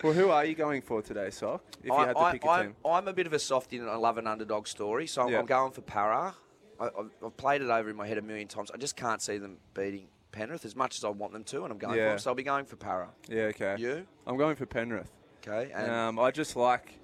Well, 0.05 0.13
who 0.13 0.31
are 0.31 0.45
you 0.45 0.55
going 0.55 0.83
for 0.83 1.03
today, 1.03 1.31
Sock? 1.31 1.63
If 1.81 1.87
you 1.87 1.93
I, 1.93 2.07
had 2.07 2.13
to 2.13 2.19
I, 2.21 2.33
pick 2.33 2.45
a 2.45 2.49
I'm, 2.49 2.67
team. 2.67 2.77
I'm 2.85 3.09
a 3.09 3.13
bit 3.13 3.27
of 3.27 3.33
a 3.33 3.39
softie 3.39 3.79
and 3.79 3.89
I 3.91 3.97
love 3.97 4.19
an 4.19 4.27
underdog 4.27 4.67
story, 4.69 5.07
so 5.07 5.23
I'm, 5.23 5.29
Yeah. 5.31 5.39
I'm 5.41 5.47
going 5.47 5.73
for 5.73 5.81
Para. 5.81 6.35
I, 6.79 6.85
I've, 6.87 7.11
I've 7.25 7.37
played 7.37 7.63
it 7.63 7.71
over 7.71 7.89
in 7.91 7.97
my 7.97 8.07
head 8.07 8.19
a 8.19 8.23
million 8.23 8.47
times. 8.47 8.71
I 8.73 8.77
just 8.77 8.95
can't 8.97 9.21
see 9.23 9.39
them 9.39 9.57
beating 9.75 10.09
Penrith 10.33 10.65
as 10.67 10.77
much 10.77 10.99
as 10.99 11.05
I 11.05 11.09
want 11.09 11.33
them 11.33 11.45
to, 11.45 11.65
and 11.65 11.73
I'm 11.73 11.79
going 11.79 11.95
for 11.95 11.99
Yeah. 11.99 12.09
them. 12.11 12.19
So 12.19 12.31
I'll 12.31 12.35
be 12.35 12.43
going 12.43 12.67
for 12.67 12.77
Para. 12.77 13.09
Yeah, 13.29 13.45
okay. 13.45 13.77
You? 13.79 14.07
I'm 14.27 14.37
going 14.37 14.55
for 14.55 14.67
Penrith. 14.67 15.11
Okay. 15.47 15.73
And 15.73 15.91
Um, 15.91 16.19
I 16.19 16.31
just 16.31 16.55
like 16.57 16.99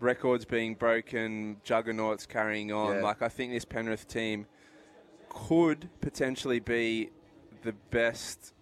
records 0.00 0.44
being 0.44 0.74
broken, 0.74 1.58
juggernauts 1.62 2.26
carrying 2.26 2.72
on. 2.72 2.96
Yeah. 2.96 3.02
Like 3.02 3.22
I 3.22 3.28
think 3.28 3.52
this 3.52 3.64
Penrith 3.64 4.08
team 4.08 4.46
could 5.28 5.88
potentially 6.00 6.58
be 6.60 7.10
the 7.62 7.72
best 7.90 8.52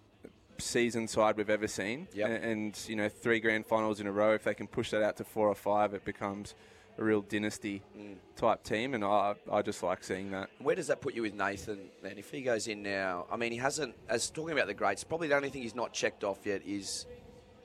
season 0.57 1.07
side 1.07 1.37
we've 1.37 1.49
ever 1.49 1.67
seen. 1.67 2.07
Yep. 2.13 2.29
And, 2.29 2.43
and 2.43 2.79
you 2.87 2.95
know, 2.95 3.09
three 3.09 3.39
grand 3.39 3.65
finals 3.65 3.99
in 3.99 4.07
a 4.07 4.11
row. 4.11 4.33
If 4.33 4.43
they 4.43 4.53
can 4.53 4.67
push 4.67 4.91
that 4.91 5.01
out 5.01 5.17
to 5.17 5.23
four 5.23 5.47
or 5.47 5.55
five, 5.55 5.93
it 5.93 6.03
becomes 6.05 6.53
a 6.97 7.03
real 7.03 7.21
dynasty 7.21 7.81
Mm. 7.97 8.15
type 8.35 8.61
team. 8.63 8.93
And 8.93 9.03
I, 9.05 9.35
I 9.51 9.61
just 9.61 9.81
like 9.81 10.03
seeing 10.03 10.31
that. 10.31 10.49
where 10.59 10.75
does 10.75 10.87
that 10.87 10.99
put 11.01 11.15
you 11.15 11.21
with 11.21 11.33
Nathan 11.33 11.79
then? 12.03 12.17
If 12.17 12.29
he 12.29 12.41
goes 12.41 12.67
in 12.67 12.83
now, 12.83 13.25
I 13.31 13.37
mean, 13.37 13.53
he 13.53 13.57
hasn't, 13.57 13.95
as 14.09 14.29
talking 14.29 14.51
about 14.53 14.67
the 14.67 14.73
greats, 14.73 15.03
probably 15.05 15.29
the 15.29 15.35
only 15.35 15.49
thing 15.49 15.61
he's 15.61 15.75
not 15.75 15.93
checked 15.93 16.23
off 16.25 16.39
yet 16.45 16.61
is 16.65 17.05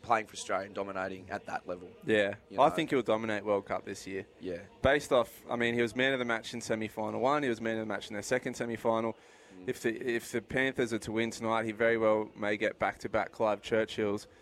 playing 0.04 0.26
for 0.26 0.34
Australia 0.34 0.66
and 0.66 0.74
dominating 0.74 1.26
at 1.30 1.46
that 1.46 1.66
level. 1.66 1.88
Yeah, 2.06 2.34
You 2.50 2.60
I 2.60 2.70
think 2.70 2.90
he'll 2.90 3.02
dominate 3.02 3.44
World 3.44 3.66
Cup 3.66 3.84
this 3.84 4.06
year. 4.06 4.26
Yeah. 4.40 4.58
based 4.82 5.12
off, 5.12 5.30
I 5.50 5.56
mean, 5.56 5.74
he 5.74 5.82
was 5.82 5.96
man 5.96 6.12
of 6.12 6.18
the 6.18 6.24
match 6.24 6.54
in 6.54 6.60
semi-final 6.60 7.20
one. 7.20 7.42
He 7.42 7.48
was 7.48 7.60
man 7.60 7.78
of 7.78 7.86
the 7.86 7.92
match 7.92 8.08
in 8.08 8.14
their 8.14 8.22
second 8.22 8.54
semi-final. 8.54 9.12
Mm. 9.12 9.68
If 9.68 9.80
the 9.82 9.90
if 10.16 10.30
the 10.32 10.40
Panthers 10.42 10.92
are 10.92 10.98
to 10.98 11.12
win 11.12 11.30
tonight, 11.30 11.64
he 11.64 11.72
very 11.72 11.96
well 11.96 12.28
may 12.36 12.56
get 12.56 12.78
back-to-back 12.78 13.32
Clive 13.32 13.62
Churchills. 13.62 14.26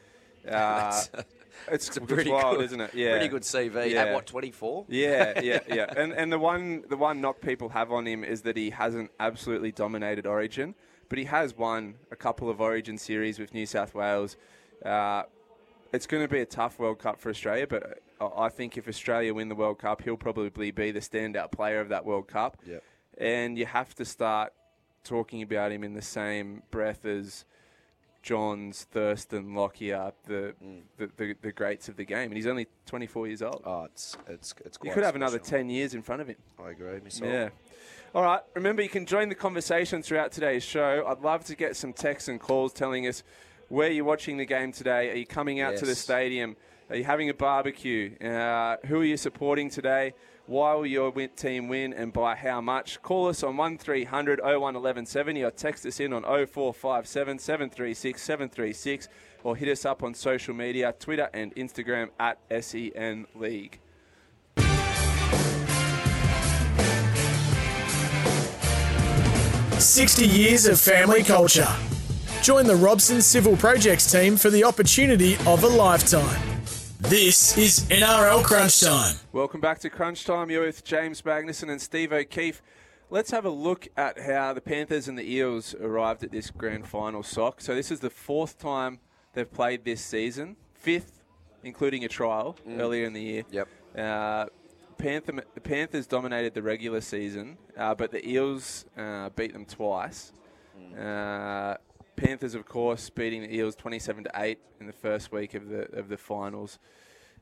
Uh, 0.49 0.91
it's, 1.71 1.87
It's 1.89 1.97
a 1.99 2.01
pretty 2.01 2.31
wild, 2.31 2.57
good, 2.57 2.65
isn't 2.65 2.81
it? 2.81 2.95
Yeah, 2.95 3.13
Pretty 3.13 3.29
good 3.29 3.43
CV. 3.43 3.91
Yeah. 3.93 4.07
At 4.07 4.15
what, 4.15 4.27
24? 4.27 4.87
Yeah, 4.89 5.41
yeah, 5.43 5.61
yeah. 5.69 5.87
And 5.97 6.13
and 6.13 6.33
the 6.33 6.39
one 6.39 6.83
the 6.89 6.97
one 6.97 7.21
knock 7.21 7.41
people 7.41 7.69
have 7.69 7.93
on 7.93 8.07
him 8.07 8.25
is 8.25 8.43
that 8.43 8.57
he 8.57 8.71
hasn't 8.71 9.13
absolutely 9.21 9.71
dominated 9.71 10.27
Origin, 10.27 10.75
but 11.09 11.19
he 11.19 11.27
has 11.27 11.57
won 11.57 11.95
a 12.11 12.17
couple 12.17 12.51
of 12.51 12.61
Origin 12.61 12.99
series 12.99 13.39
with 13.39 13.55
New 13.55 13.67
South 13.67 13.95
Wales. 13.95 14.37
Uh, 14.85 15.23
it's 15.93 16.07
going 16.07 16.23
to 16.23 16.29
be 16.29 16.41
a 16.41 16.47
tough 16.47 16.79
World 16.79 16.99
Cup 16.99 17.19
for 17.19 17.31
Australia, 17.31 17.67
but 17.67 18.03
I 18.21 18.25
I 18.25 18.49
think 18.49 18.79
if 18.79 18.89
Australia 18.89 19.35
win 19.35 19.49
the 19.49 19.55
World 19.55 19.79
Cup, 19.79 20.03
he'll 20.03 20.17
probably 20.17 20.71
be 20.71 20.91
the 20.91 21.01
standout 21.01 21.53
player 21.53 21.81
of 21.81 21.89
that 21.91 22.05
World 22.05 22.29
Cup. 22.29 22.59
Yep. 22.65 22.83
And 23.19 23.59
you 23.59 23.67
have 23.67 23.95
to 23.97 24.05
start 24.05 24.53
talking 25.05 25.43
about 25.43 25.73
him 25.73 25.85
in 25.85 25.95
the 25.95 26.03
same 26.03 26.63
breath 26.71 27.05
as 27.05 27.45
Johns, 28.23 28.85
Thurston, 28.85 29.55
Lockyer, 29.55 30.13
the, 30.27 30.55
mm. 30.65 30.83
the, 30.97 31.11
the 31.17 31.35
the 31.43 31.53
greats 31.53 31.89
of 31.89 31.97
the 31.97 32.05
game, 32.05 32.31
and 32.31 32.35
he's 32.35 32.47
only 32.47 32.69
24 32.87 33.27
years 33.27 33.43
old. 33.43 33.63
Oh, 33.67 33.85
it's, 33.85 34.17
it's, 34.29 34.55
it's 34.65 34.77
He 34.77 34.89
quite 34.89 34.95
could 34.95 35.03
have 35.03 35.17
another 35.17 35.39
10 35.39 35.69
years 35.69 35.95
in 35.95 36.03
front 36.03 36.23
of 36.23 36.29
him. 36.29 36.37
I 36.65 36.71
agree. 36.71 37.01
Myself. 37.01 37.31
Yeah. 37.31 37.49
All 38.15 38.23
right. 38.23 38.41
Remember, 38.55 38.83
you 38.83 38.89
can 38.89 39.07
join 39.07 39.29
the 39.29 39.35
conversation 39.35 40.03
throughout 40.03 40.33
today's 40.33 40.63
show. 40.63 41.05
I'd 41.09 41.21
love 41.21 41.45
to 41.47 41.57
get 41.57 41.77
some 41.77 41.93
texts 41.93 42.29
and 42.29 42.39
calls 42.39 42.73
telling 42.73 43.07
us 43.07 43.25
where 43.73 43.91
you're 43.91 44.05
watching 44.05 44.37
the 44.37 44.45
game 44.45 44.71
today. 44.71 45.11
Are 45.11 45.17
you 45.17 45.25
coming 45.25 45.63
out 45.63 45.79
to 45.79 45.87
the 45.87 45.95
stadium? 45.95 46.57
Are 46.91 46.97
you 46.97 47.05
having 47.05 47.31
a 47.31 47.35
barbecue? 47.35 48.15
Uh, 48.19 48.77
who 48.85 49.01
are 49.01 49.05
you 49.05 49.17
supporting 49.17 49.71
today? 49.71 50.13
Why 50.45 50.75
will 50.75 50.85
your 50.85 51.11
team 51.29 51.69
win 51.69 51.95
and 51.95 52.13
by 52.13 52.35
how 52.35 52.61
much? 52.61 53.01
Call 53.01 53.29
us 53.29 53.43
on 53.43 53.57
1300 53.57 54.41
01 54.41 54.61
1170 54.61 55.43
or 55.43 55.51
text 55.51 55.87
us 55.87 56.01
in 56.01 56.13
on 56.13 56.23
0457 56.23 57.39
736 57.39 58.21
736 58.21 59.09
or 59.43 59.57
hit 59.57 59.71
us 59.71 59.87
up 59.87 60.03
on 60.03 60.13
social 60.13 60.53
media, 60.53 60.95
Twitter 60.99 61.31
and 61.33 61.55
Instagram 61.55 62.11
at 62.21 62.39
SEN 62.61 63.27
League. 63.35 63.81
60 69.79 70.27
years 70.27 70.67
of 70.67 70.79
family 70.79 71.23
culture. 71.23 71.67
Join 72.43 72.67
the 72.67 72.75
Robson 72.75 73.23
Civil 73.23 73.57
Projects 73.57 74.11
team 74.11 74.37
for 74.37 74.51
the 74.51 74.65
opportunity 74.65 75.35
of 75.47 75.63
a 75.63 75.69
lifetime. 75.69 76.43
This 76.99 77.57
is 77.57 77.83
NRL 77.89 78.43
Crunch 78.43 78.81
Time. 78.81 79.15
Welcome 79.31 79.61
back 79.61 79.79
to 79.79 79.89
Crunch 79.89 80.25
Time. 80.25 80.51
You're 80.51 80.65
with 80.65 80.83
James 80.83 81.23
Magnuson 81.23 81.71
and 81.71 81.81
Steve 81.81 82.13
O'Keefe. 82.13 82.61
Let's 83.11 83.31
have 83.31 83.45
a 83.45 83.51
look 83.51 83.87
at 83.97 84.19
how 84.19 84.55
the 84.55 84.61
Panthers 84.61 85.07
and 85.07 85.17
the 85.17 85.23
Eels 85.23 85.77
arrived 85.81 86.25
at 86.25 86.33
this 86.33 86.51
grand 86.51 86.89
final 86.89 87.23
sock. 87.23 87.61
So 87.61 87.77
this 87.77 87.93
is 87.93 88.01
the 88.01 88.11
fourth 88.11 88.59
time 88.59 88.99
they've 89.35 89.49
played 89.49 89.85
this 89.85 90.01
season, 90.01 90.57
fifth, 90.75 91.23
including 91.63 92.05
a 92.05 92.09
trial 92.09 92.57
earlier 92.71 93.05
in 93.05 93.13
the 93.13 93.23
year. 93.23 93.43
Yep. 93.53 93.69
Uh, 93.97 94.47
Panther, 94.99 95.45
the 95.55 95.61
Panthers 95.61 96.09
dominated 96.09 96.55
the 96.55 96.63
regular 96.63 97.03
season, 97.03 97.57
uh, 97.77 97.95
but 97.95 98.11
the 98.11 98.29
Eels 98.29 98.85
uh, 98.97 99.29
beat 99.29 99.53
them 99.53 99.65
twice. 99.65 100.33
Uh, 100.99 101.77
Panthers, 102.17 102.55
of 102.55 102.67
course, 102.67 103.11
beating 103.11 103.43
the 103.43 103.55
Eels 103.55 103.75
27 103.77 104.25
to 104.25 104.31
8 104.35 104.59
in 104.81 104.87
the 104.87 104.93
first 104.93 105.33
week 105.33 105.55
of 105.55 105.69
the 105.69 105.83
of 105.97 106.09
the 106.09 106.17
finals. 106.17 106.79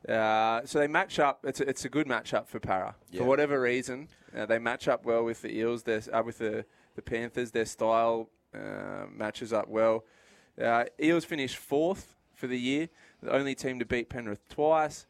Uh, 0.08 0.62
so 0.64 0.78
they 0.78 0.86
match 0.86 1.18
up. 1.18 1.44
It's 1.44 1.60
a, 1.60 1.68
it's 1.68 1.84
a 1.84 1.88
good 1.88 2.06
matchup 2.06 2.48
for 2.48 2.58
Para. 2.58 2.94
Yeah. 3.10 3.20
For 3.20 3.24
whatever 3.26 3.60
reason, 3.60 4.08
uh, 4.36 4.46
they 4.46 4.58
match 4.58 4.88
up 4.88 5.04
well 5.04 5.24
with 5.24 5.42
the 5.42 5.54
Eels. 5.54 5.82
Their, 5.82 6.00
uh, 6.12 6.22
with 6.22 6.38
the, 6.38 6.64
the 6.94 7.02
Panthers, 7.02 7.50
their 7.50 7.66
style 7.66 8.30
uh, 8.54 9.06
matches 9.14 9.52
up 9.52 9.68
well. 9.68 10.04
Uh, 10.60 10.84
Eels 11.00 11.24
finished 11.24 11.56
fourth 11.56 12.16
for 12.34 12.46
the 12.46 12.58
year, 12.58 12.88
the 13.22 13.30
only 13.32 13.54
team 13.54 13.78
to 13.78 13.84
beat 13.84 14.08
Penrith 14.08 14.48
twice. 14.48 15.06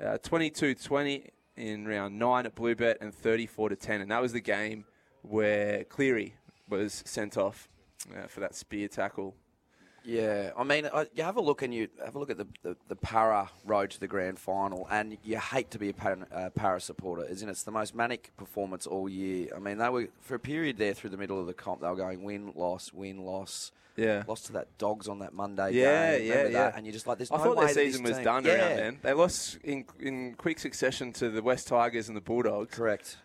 Uh, 0.00 0.18
22-20 0.18 1.28
in 1.56 1.86
round 1.86 2.18
nine 2.18 2.46
at 2.46 2.56
Bluebet 2.56 2.96
and 3.00 3.14
34 3.14 3.70
to 3.70 3.76
10, 3.76 4.00
and 4.00 4.10
that 4.10 4.20
was 4.20 4.32
the 4.32 4.40
game 4.40 4.84
where 5.22 5.84
Cleary 5.84 6.34
was 6.68 7.02
sent 7.06 7.36
off 7.36 7.68
uh, 8.10 8.26
for 8.26 8.40
that 8.40 8.54
spear 8.54 8.88
tackle. 8.88 9.34
Yeah, 10.04 10.50
I 10.58 10.64
mean, 10.64 10.86
uh, 10.92 11.04
you 11.14 11.22
have 11.22 11.36
a 11.36 11.40
look 11.40 11.62
and 11.62 11.72
you 11.72 11.86
have 12.04 12.16
a 12.16 12.18
look 12.18 12.28
at 12.30 12.36
the, 12.36 12.48
the, 12.64 12.76
the 12.88 12.96
Para 12.96 13.48
road 13.64 13.90
to 13.92 14.00
the 14.00 14.08
grand 14.08 14.36
final, 14.36 14.88
and 14.90 15.16
you 15.22 15.38
hate 15.38 15.70
to 15.70 15.78
be 15.78 15.90
a 15.90 15.92
Para, 15.94 16.26
uh, 16.34 16.50
para 16.50 16.80
supporter, 16.80 17.24
isn't 17.30 17.48
it? 17.48 17.52
It's 17.52 17.62
the 17.62 17.70
most 17.70 17.94
manic 17.94 18.32
performance 18.36 18.84
all 18.84 19.08
year. 19.08 19.50
I 19.54 19.60
mean, 19.60 19.78
they 19.78 19.88
were 19.88 20.08
for 20.20 20.34
a 20.34 20.40
period 20.40 20.76
there 20.76 20.92
through 20.92 21.10
the 21.10 21.16
middle 21.16 21.38
of 21.40 21.46
the 21.46 21.54
comp, 21.54 21.82
they 21.82 21.88
were 21.88 21.94
going 21.94 22.24
win, 22.24 22.52
loss, 22.56 22.92
win, 22.92 23.18
loss. 23.24 23.70
Yeah. 23.94 24.24
Lost 24.26 24.46
to 24.46 24.52
that 24.54 24.76
dogs 24.78 25.06
on 25.06 25.18
that 25.20 25.34
Monday 25.34 25.72
Yeah, 25.74 26.16
game. 26.18 26.26
yeah, 26.26 26.34
Remember 26.34 26.58
yeah. 26.58 26.72
And 26.74 26.86
you're 26.86 26.94
just 26.94 27.06
like, 27.06 27.18
there's 27.18 27.30
I 27.30 27.36
no 27.36 27.44
thought 27.44 27.56
their 27.60 27.68
season 27.68 28.02
was 28.02 28.14
team- 28.16 28.24
done 28.24 28.44
yeah. 28.46 28.52
around 28.54 28.76
then. 28.78 28.98
They 29.02 29.12
lost 29.12 29.58
in 29.62 29.84
in 30.00 30.34
quick 30.34 30.58
succession 30.58 31.12
to 31.12 31.28
the 31.28 31.42
West 31.42 31.68
Tigers 31.68 32.08
and 32.08 32.16
the 32.16 32.22
Bulldogs. 32.22 32.74
Correct. 32.74 33.18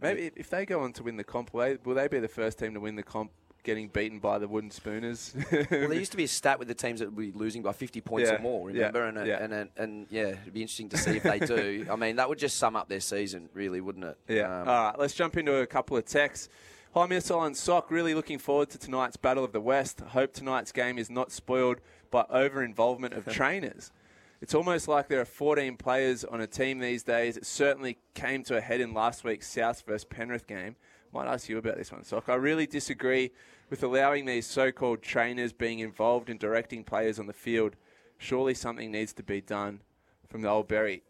Maybe 0.00 0.22
if- 0.26 0.36
if 0.36 0.50
they 0.50 0.66
go 0.66 0.80
on 0.80 0.92
to 0.94 1.04
win 1.04 1.16
the 1.16 1.24
comp, 1.24 1.54
will 1.54 1.60
they, 1.64 1.78
will 1.84 1.94
they 1.94 2.08
be 2.08 2.18
the 2.18 2.28
first 2.28 2.58
team 2.58 2.74
to 2.74 2.80
win 2.80 2.96
the 2.96 3.02
comp, 3.04 3.30
getting 3.68 3.88
beaten 3.88 4.18
by 4.18 4.38
the 4.38 4.48
Wooden 4.48 4.70
Spooners? 4.70 5.34
Well, 5.52 5.66
there 5.68 5.92
used 5.92 6.12
to 6.12 6.16
be 6.16 6.24
a 6.24 6.28
stat 6.28 6.58
with 6.58 6.68
the 6.68 6.74
teams 6.74 7.00
that 7.00 7.12
would 7.12 7.16
be 7.16 7.32
losing 7.38 7.62
by 7.62 7.72
50 7.72 8.00
points 8.00 8.30
Yeah, 8.30 8.36
or 8.36 8.40
more, 8.40 8.70
yeah, 8.70 8.86
remember? 8.86 9.04
and, 9.20 9.26
yeah. 9.28 9.42
and, 9.42 9.52
and, 9.52 9.70
and, 9.76 10.06
yeah, 10.08 10.28
it'd 10.28 10.54
be 10.54 10.62
interesting 10.62 10.88
to 10.88 10.96
see 10.96 11.18
if 11.18 11.22
they 11.22 11.38
do. 11.38 11.86
I 11.90 11.96
mean, 11.96 12.16
that 12.16 12.28
would 12.30 12.38
just 12.38 12.56
sum 12.56 12.76
up 12.76 12.88
their 12.88 13.00
season, 13.00 13.50
really, 13.52 13.82
wouldn't 13.82 14.06
it? 14.06 14.16
Yeah. 14.26 14.62
Um, 14.62 14.68
All 14.68 14.84
right, 14.86 14.98
let's 14.98 15.12
jump 15.14 15.36
into 15.36 15.56
a 15.56 15.66
couple 15.66 15.96
of 15.98 16.06
texts. 16.06 16.48
Hi, 16.94 17.04
Missile 17.06 17.42
and 17.42 17.54
Sock. 17.54 17.90
Really 17.90 18.14
looking 18.14 18.38
forward 18.38 18.70
to 18.70 18.78
tonight's 18.78 19.18
Battle 19.18 19.44
of 19.44 19.52
the 19.52 19.60
West. 19.60 20.00
Hope 20.00 20.32
tonight's 20.32 20.72
game 20.72 20.96
is 20.96 21.10
not 21.10 21.30
spoiled 21.30 21.80
by 22.10 22.24
over 22.30 22.62
involvement 22.64 23.12
of 23.12 23.26
trainers. 23.32 23.92
It's 24.40 24.54
almost 24.54 24.88
like 24.88 25.08
there 25.08 25.20
are 25.20 25.26
14 25.26 25.76
players 25.76 26.24
on 26.24 26.40
a 26.40 26.46
team 26.46 26.78
these 26.78 27.02
days. 27.02 27.36
It 27.36 27.44
certainly 27.44 27.98
came 28.14 28.42
to 28.44 28.56
a 28.56 28.60
head 28.60 28.80
in 28.80 28.94
last 28.94 29.24
week's 29.24 29.48
South 29.50 29.82
versus 29.86 30.04
Penrith 30.04 30.46
game. 30.46 30.76
Might 31.12 31.26
ask 31.26 31.48
you 31.48 31.58
about 31.58 31.76
this 31.76 31.90
one, 31.90 32.04
Sock. 32.04 32.28
I 32.28 32.34
really 32.34 32.66
disagree 32.66 33.30
with 33.70 33.82
allowing 33.82 34.26
these 34.26 34.46
so 34.46 34.70
called 34.70 35.02
trainers 35.02 35.52
being 35.52 35.78
involved 35.78 36.28
in 36.28 36.36
directing 36.36 36.84
players 36.84 37.18
on 37.18 37.26
the 37.26 37.32
field. 37.32 37.76
Surely 38.18 38.54
something 38.54 38.90
needs 38.90 39.12
to 39.14 39.22
be 39.22 39.40
done 39.40 39.80
from 40.28 40.42
the 40.42 40.48
old 40.48 40.68
Berry. 40.68 41.02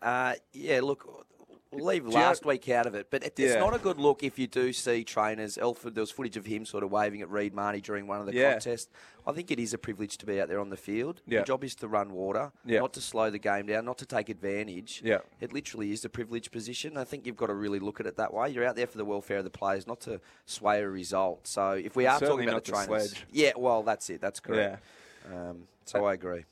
Uh, 0.00 0.34
yeah, 0.52 0.80
look, 0.80 1.26
leave 1.72 2.06
last 2.06 2.44
week 2.44 2.68
out 2.68 2.86
of 2.86 2.94
it, 2.94 3.08
but 3.10 3.22
it, 3.24 3.38
it's 3.38 3.54
Yeah. 3.54 3.60
not 3.60 3.74
a 3.74 3.78
good 3.78 3.98
look 3.98 4.22
if 4.22 4.38
you 4.38 4.46
do 4.46 4.72
see 4.72 5.04
trainers. 5.04 5.56
Elford, 5.58 5.94
there 5.94 6.02
was 6.02 6.10
footage 6.10 6.36
of 6.36 6.46
him 6.46 6.64
sort 6.66 6.82
of 6.82 6.90
waving 6.90 7.22
at 7.22 7.30
Reed 7.30 7.54
Mahoney 7.54 7.80
during 7.80 8.06
one 8.06 8.20
of 8.20 8.26
the 8.26 8.34
Yeah. 8.34 8.52
contests. 8.52 8.90
I 9.26 9.32
think 9.32 9.50
it 9.50 9.58
is 9.58 9.72
a 9.72 9.78
privilege 9.78 10.18
to 10.18 10.26
be 10.26 10.40
out 10.40 10.48
there 10.48 10.58
on 10.60 10.70
the 10.70 10.76
field. 10.76 11.22
Yeah. 11.26 11.38
Your 11.38 11.44
job 11.44 11.64
is 11.64 11.74
to 11.76 11.88
run 11.88 12.12
water, 12.12 12.52
Yeah. 12.64 12.80
not 12.80 12.92
to 12.94 13.00
slow 13.00 13.30
the 13.30 13.38
game 13.38 13.66
down, 13.66 13.84
not 13.84 13.98
to 13.98 14.06
take 14.06 14.28
advantage. 14.28 15.00
Yeah. 15.04 15.18
It 15.40 15.52
literally 15.52 15.92
is 15.92 16.04
a 16.04 16.08
privileged 16.08 16.50
position. 16.52 16.96
I 16.96 17.04
think 17.04 17.26
you've 17.26 17.36
got 17.36 17.46
to 17.46 17.54
really 17.54 17.78
look 17.78 18.00
at 18.00 18.06
it 18.06 18.16
that 18.16 18.34
way. 18.34 18.50
You're 18.50 18.66
out 18.66 18.76
there 18.76 18.86
for 18.86 18.98
the 18.98 19.04
welfare 19.04 19.38
of 19.38 19.44
the 19.44 19.50
players, 19.50 19.86
not 19.86 20.00
to 20.02 20.20
sway 20.44 20.82
a 20.82 20.88
result. 20.88 21.46
So 21.46 21.70
if 21.72 21.96
we 21.96 22.06
are 22.06 22.18
Certainly 22.18 22.46
talking 22.46 22.48
about 22.48 22.54
not 22.56 22.64
the 22.64 22.86
trainers, 22.86 23.10
sledge. 23.10 23.26
yeah, 23.30 23.52
well, 23.56 23.82
that's 23.82 24.10
it. 24.10 24.20
That's 24.20 24.40
correct. 24.40 24.82
Um, 25.32 25.68
so 25.84 26.04
I 26.04 26.14
agree. 26.14 26.44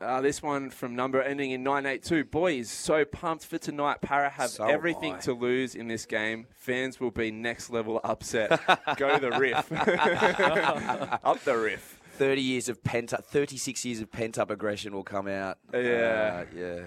Uh, 0.00 0.20
this 0.20 0.40
one 0.40 0.70
from 0.70 0.94
number 0.94 1.20
ending 1.20 1.50
in 1.50 1.64
982. 1.64 2.24
Boys, 2.24 2.70
so 2.70 3.04
pumped 3.04 3.44
for 3.44 3.58
tonight. 3.58 4.00
Para 4.00 4.30
have 4.30 4.50
So 4.50 4.64
everything 4.64 5.18
to 5.20 5.32
lose 5.32 5.74
in 5.74 5.88
this 5.88 6.06
game. 6.06 6.46
Fans 6.54 7.00
will 7.00 7.10
be 7.10 7.32
next 7.32 7.68
level 7.68 8.00
upset. 8.04 8.60
Go 8.96 9.18
the 9.18 9.32
riff. 9.32 9.72
Up 11.24 11.42
the 11.42 11.58
riff. 11.58 11.98
30 12.12 12.42
years 12.42 12.68
of 12.68 12.82
pent 12.82 13.12
up, 13.12 13.24
36 13.26 13.84
years 13.84 14.00
of 14.00 14.10
pent 14.10 14.38
up 14.38 14.50
aggression 14.50 14.92
will 14.92 15.04
come 15.04 15.28
out. 15.28 15.58
Yeah. 15.72 15.78
Uh, 15.78 16.44
yeah. 16.56 16.80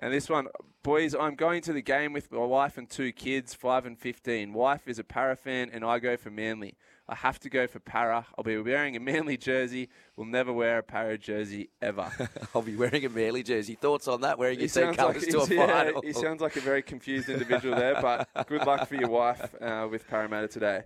And 0.00 0.12
this 0.12 0.28
one, 0.28 0.48
boys, 0.82 1.14
I'm 1.14 1.36
going 1.36 1.62
to 1.62 1.72
the 1.72 1.80
game 1.80 2.12
with 2.12 2.32
my 2.32 2.44
wife 2.44 2.76
and 2.76 2.90
two 2.90 3.12
kids, 3.12 3.54
5 3.54 3.86
and 3.86 3.96
15. 3.98 4.52
Wife 4.52 4.88
is 4.88 4.98
a 4.98 5.04
Para 5.04 5.36
fan, 5.36 5.70
and 5.72 5.84
I 5.84 6.00
go 6.00 6.16
for 6.16 6.30
Manly. 6.30 6.76
I 7.06 7.14
have 7.16 7.38
to 7.40 7.50
go 7.50 7.66
for 7.66 7.80
Para. 7.80 8.26
I'll 8.36 8.44
be 8.44 8.56
wearing 8.56 8.96
a 8.96 9.00
Manly 9.00 9.36
jersey. 9.36 9.90
We'll 10.16 10.26
never 10.26 10.52
wear 10.52 10.78
a 10.78 10.82
Para 10.82 11.18
jersey 11.18 11.68
ever. 11.82 12.10
I'll 12.54 12.62
be 12.62 12.76
wearing 12.76 13.04
a 13.04 13.10
Manly 13.10 13.42
jersey. 13.42 13.74
Thoughts 13.74 14.08
on 14.08 14.22
that? 14.22 14.38
Wearing 14.38 14.58
your 14.58 14.68
He 14.68 14.68
team 14.68 14.94
sounds, 14.94 14.98
like, 14.98 15.20
to 15.20 15.40
a 15.40 15.48
yeah, 15.54 15.66
final. 15.66 16.02
he 16.02 16.12
sounds 16.14 16.40
like 16.40 16.56
a 16.56 16.60
very 16.60 16.82
confused 16.82 17.28
individual 17.28 17.76
there, 17.76 18.00
but 18.00 18.28
good 18.46 18.66
luck 18.66 18.88
for 18.88 18.94
your 18.94 19.10
wife 19.10 19.54
uh, 19.60 19.86
with 19.90 20.08
Parramatta 20.08 20.48
today. 20.48 20.84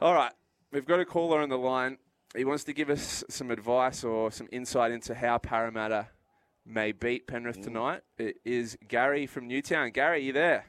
All 0.00 0.14
right, 0.14 0.32
we've 0.72 0.86
got 0.86 1.00
a 1.00 1.04
caller 1.04 1.40
on 1.40 1.48
the 1.48 1.58
line. 1.58 1.98
He 2.36 2.44
wants 2.44 2.62
to 2.64 2.72
give 2.72 2.88
us 2.90 3.24
some 3.28 3.50
advice 3.50 4.04
or 4.04 4.30
some 4.30 4.46
insight 4.52 4.92
into 4.92 5.14
how 5.14 5.38
Parramatta 5.38 6.08
may 6.64 6.92
beat 6.92 7.26
Penrith 7.26 7.60
tonight. 7.60 8.02
It 8.18 8.36
is 8.44 8.76
Gary 8.86 9.26
from 9.26 9.48
Newtown. 9.48 9.90
Gary, 9.90 10.22
you 10.24 10.32
there? 10.32 10.66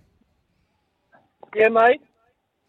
Yeah, 1.56 1.70
mate. 1.70 2.02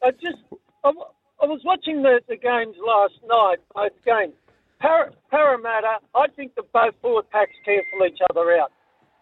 I 0.02 0.10
just 0.12 0.38
I, 0.84 0.88
w- 0.88 1.06
I 1.38 1.46
was 1.46 1.62
watching 1.62 2.02
the, 2.02 2.18
the 2.26 2.34
games 2.34 2.74
last 2.82 3.14
night, 3.22 3.62
both 3.70 3.94
games. 4.02 4.34
Par- 4.82 5.14
Parramatta, 5.30 6.02
I 6.14 6.26
think 6.34 6.54
the 6.58 6.66
both 6.74 6.98
forward 6.98 7.30
packs 7.30 7.54
cancel 7.62 8.02
each 8.02 8.18
other 8.30 8.58
out. 8.58 8.74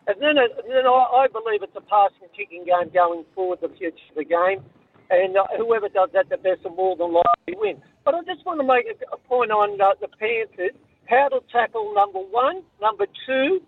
And 0.08 0.16
then, 0.16 0.40
it, 0.40 0.48
and 0.56 0.72
then 0.72 0.88
I, 0.88 1.24
I 1.24 1.28
believe 1.28 1.60
it's 1.60 1.76
a 1.76 1.84
passing 1.84 2.32
kicking 2.32 2.64
game 2.64 2.88
going 2.88 3.28
forward, 3.36 3.60
the 3.60 3.68
future 3.76 4.00
of 4.12 4.16
the 4.16 4.24
game. 4.24 4.64
And 5.12 5.36
uh, 5.36 5.44
whoever 5.60 5.92
does 5.92 6.08
that 6.16 6.32
the 6.32 6.40
best 6.40 6.64
will 6.64 6.72
more 6.72 6.96
than 6.96 7.12
likely 7.12 7.52
win. 7.60 7.84
But 8.04 8.16
I 8.16 8.24
just 8.24 8.48
want 8.48 8.64
to 8.64 8.66
make 8.66 8.88
a, 8.88 8.96
a 9.12 9.20
point 9.28 9.52
on 9.52 9.76
uh, 9.76 9.92
the 10.00 10.08
Panthers. 10.16 10.72
How 11.04 11.28
to 11.28 11.44
tackle 11.52 11.92
number 11.92 12.18
one, 12.18 12.64
number 12.80 13.06
two, 13.28 13.60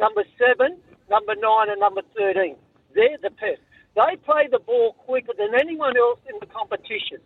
number 0.00 0.24
seven, 0.40 0.80
number 1.12 1.36
nine, 1.36 1.68
and 1.68 1.78
number 1.78 2.02
13. 2.16 2.56
They're 2.96 3.20
the 3.20 3.30
best. 3.30 3.60
They 3.94 4.16
play 4.24 4.48
the 4.50 4.58
ball 4.58 4.96
quicker 5.04 5.36
than 5.36 5.54
anyone 5.54 5.96
else 5.96 6.18
in 6.26 6.40
the 6.40 6.50
competition. 6.50 7.22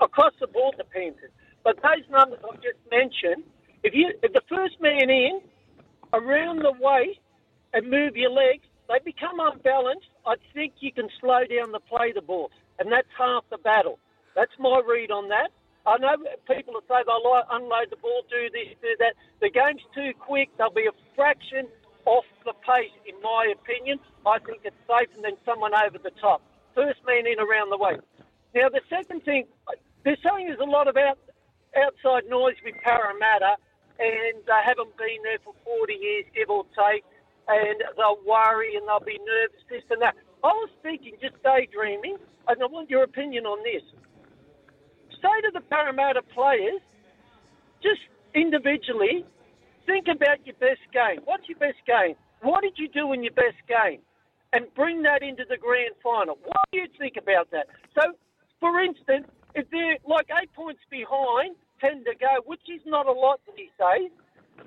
Across 0.00 0.34
the 0.40 0.46
board, 0.46 0.74
Panthers. 0.92 1.30
But 1.62 1.76
those 1.82 2.04
numbers 2.10 2.40
I've 2.44 2.60
just 2.62 2.78
mentioned, 2.90 3.44
if 3.82 3.94
you 3.94 4.12
if 4.22 4.32
the 4.32 4.42
first 4.48 4.80
man 4.80 5.08
in, 5.10 5.40
around 6.12 6.58
the 6.58 6.72
waist, 6.78 7.18
and 7.72 7.90
move 7.90 8.16
your 8.16 8.30
legs, 8.30 8.62
they 8.88 8.98
become 9.04 9.40
unbalanced. 9.40 10.08
I 10.26 10.34
think 10.54 10.74
you 10.80 10.92
can 10.92 11.08
slow 11.20 11.42
down 11.44 11.72
the 11.72 11.80
play 11.80 12.12
the 12.14 12.22
ball, 12.22 12.50
and 12.78 12.90
that's 12.90 13.08
half 13.18 13.44
the 13.50 13.58
battle. 13.58 13.98
That's 14.34 14.52
my 14.58 14.80
read 14.86 15.10
on 15.10 15.28
that. 15.28 15.50
I 15.86 15.98
know 15.98 16.16
people 16.48 16.72
will 16.72 16.86
say 16.88 17.04
they'll 17.04 17.42
unload 17.50 17.90
the 17.90 18.00
ball, 18.00 18.24
do 18.30 18.48
this, 18.48 18.72
do 18.80 18.96
that. 19.00 19.14
The 19.40 19.50
game's 19.50 19.84
too 19.94 20.16
quick. 20.18 20.48
They'll 20.56 20.72
be 20.72 20.88
a 20.88 20.96
fraction 21.14 21.68
off 22.06 22.24
the 22.44 22.54
pace, 22.64 22.94
in 23.04 23.20
my 23.20 23.52
opinion. 23.52 23.98
I 24.24 24.38
think 24.38 24.64
it's 24.64 24.76
safe, 24.88 25.12
and 25.14 25.24
then 25.24 25.36
someone 25.44 25.72
over 25.76 25.98
the 25.98 26.12
top. 26.20 26.40
First 26.74 27.00
man 27.06 27.26
in 27.26 27.38
around 27.38 27.68
the 27.68 27.76
way. 27.76 28.00
Now, 28.54 28.68
the 28.70 28.80
second 28.88 29.24
thing, 29.24 29.46
they're 30.04 30.20
saying 30.22 30.46
there's 30.46 30.62
a 30.62 30.70
lot 30.70 30.86
of 30.86 30.96
out, 30.96 31.18
outside 31.74 32.30
noise 32.30 32.54
with 32.64 32.74
Parramatta, 32.82 33.58
and 33.98 34.38
they 34.46 34.60
haven't 34.64 34.96
been 34.96 35.22
there 35.22 35.42
for 35.42 35.54
40 35.64 35.94
years, 35.94 36.24
give 36.34 36.50
or 36.50 36.64
take, 36.70 37.04
and 37.48 37.82
they'll 37.96 38.22
worry 38.26 38.76
and 38.76 38.86
they'll 38.86 39.04
be 39.04 39.18
nervous, 39.18 39.62
this 39.68 39.82
and 39.90 40.00
that. 40.02 40.14
I 40.42 40.54
was 40.54 40.70
thinking, 40.82 41.14
just 41.20 41.34
daydreaming, 41.42 42.16
and 42.46 42.62
I 42.62 42.66
want 42.66 42.90
your 42.90 43.02
opinion 43.02 43.46
on 43.46 43.58
this. 43.64 43.82
Say 45.18 45.36
to 45.42 45.50
the 45.52 45.60
Parramatta 45.60 46.22
players, 46.22 46.80
just 47.82 48.00
individually, 48.34 49.24
think 49.86 50.06
about 50.06 50.44
your 50.46 50.56
best 50.60 50.84
game. 50.92 51.20
What's 51.24 51.48
your 51.48 51.58
best 51.58 51.80
game? 51.86 52.14
What 52.42 52.62
did 52.62 52.74
you 52.76 52.88
do 52.88 53.12
in 53.12 53.22
your 53.22 53.32
best 53.32 53.58
game? 53.66 54.00
And 54.52 54.66
bring 54.76 55.02
that 55.02 55.22
into 55.22 55.44
the 55.48 55.56
grand 55.56 55.96
final. 56.02 56.38
What 56.44 56.62
do 56.70 56.78
you 56.78 56.86
think 56.98 57.16
about 57.18 57.50
that? 57.50 57.66
So, 57.98 58.14
for 58.60 58.80
instance, 58.80 59.26
if 59.54 59.68
they're 59.70 59.98
like 60.06 60.28
eight 60.42 60.52
points 60.52 60.80
behind, 60.90 61.56
10 61.80 62.04
to 62.04 62.14
go, 62.18 62.42
which 62.46 62.62
is 62.68 62.80
not 62.86 63.06
a 63.06 63.12
lot 63.12 63.40
these 63.56 63.72
days, 63.78 64.10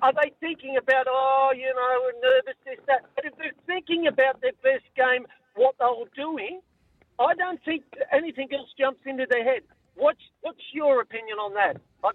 are 0.02 0.12
they 0.12 0.32
thinking 0.40 0.76
about, 0.76 1.06
oh, 1.08 1.50
you 1.56 1.66
know, 1.74 1.92
we're 2.04 2.20
nervous, 2.20 2.58
this, 2.64 2.78
that? 2.86 3.04
But 3.16 3.24
if 3.24 3.34
they're 3.36 3.58
thinking 3.66 4.06
about 4.06 4.40
their 4.40 4.52
best 4.62 4.86
game, 4.94 5.26
what 5.56 5.74
they 5.78 5.86
were 5.86 6.12
doing, 6.14 6.60
I 7.18 7.34
don't 7.34 7.60
think 7.64 7.84
anything 8.12 8.48
else 8.52 8.68
jumps 8.78 9.00
into 9.06 9.26
their 9.28 9.44
head. 9.44 9.62
What's, 9.96 10.22
what's 10.42 10.62
your 10.72 11.00
opinion 11.00 11.38
on 11.38 11.54
that? 11.54 11.80
I, 12.04 12.10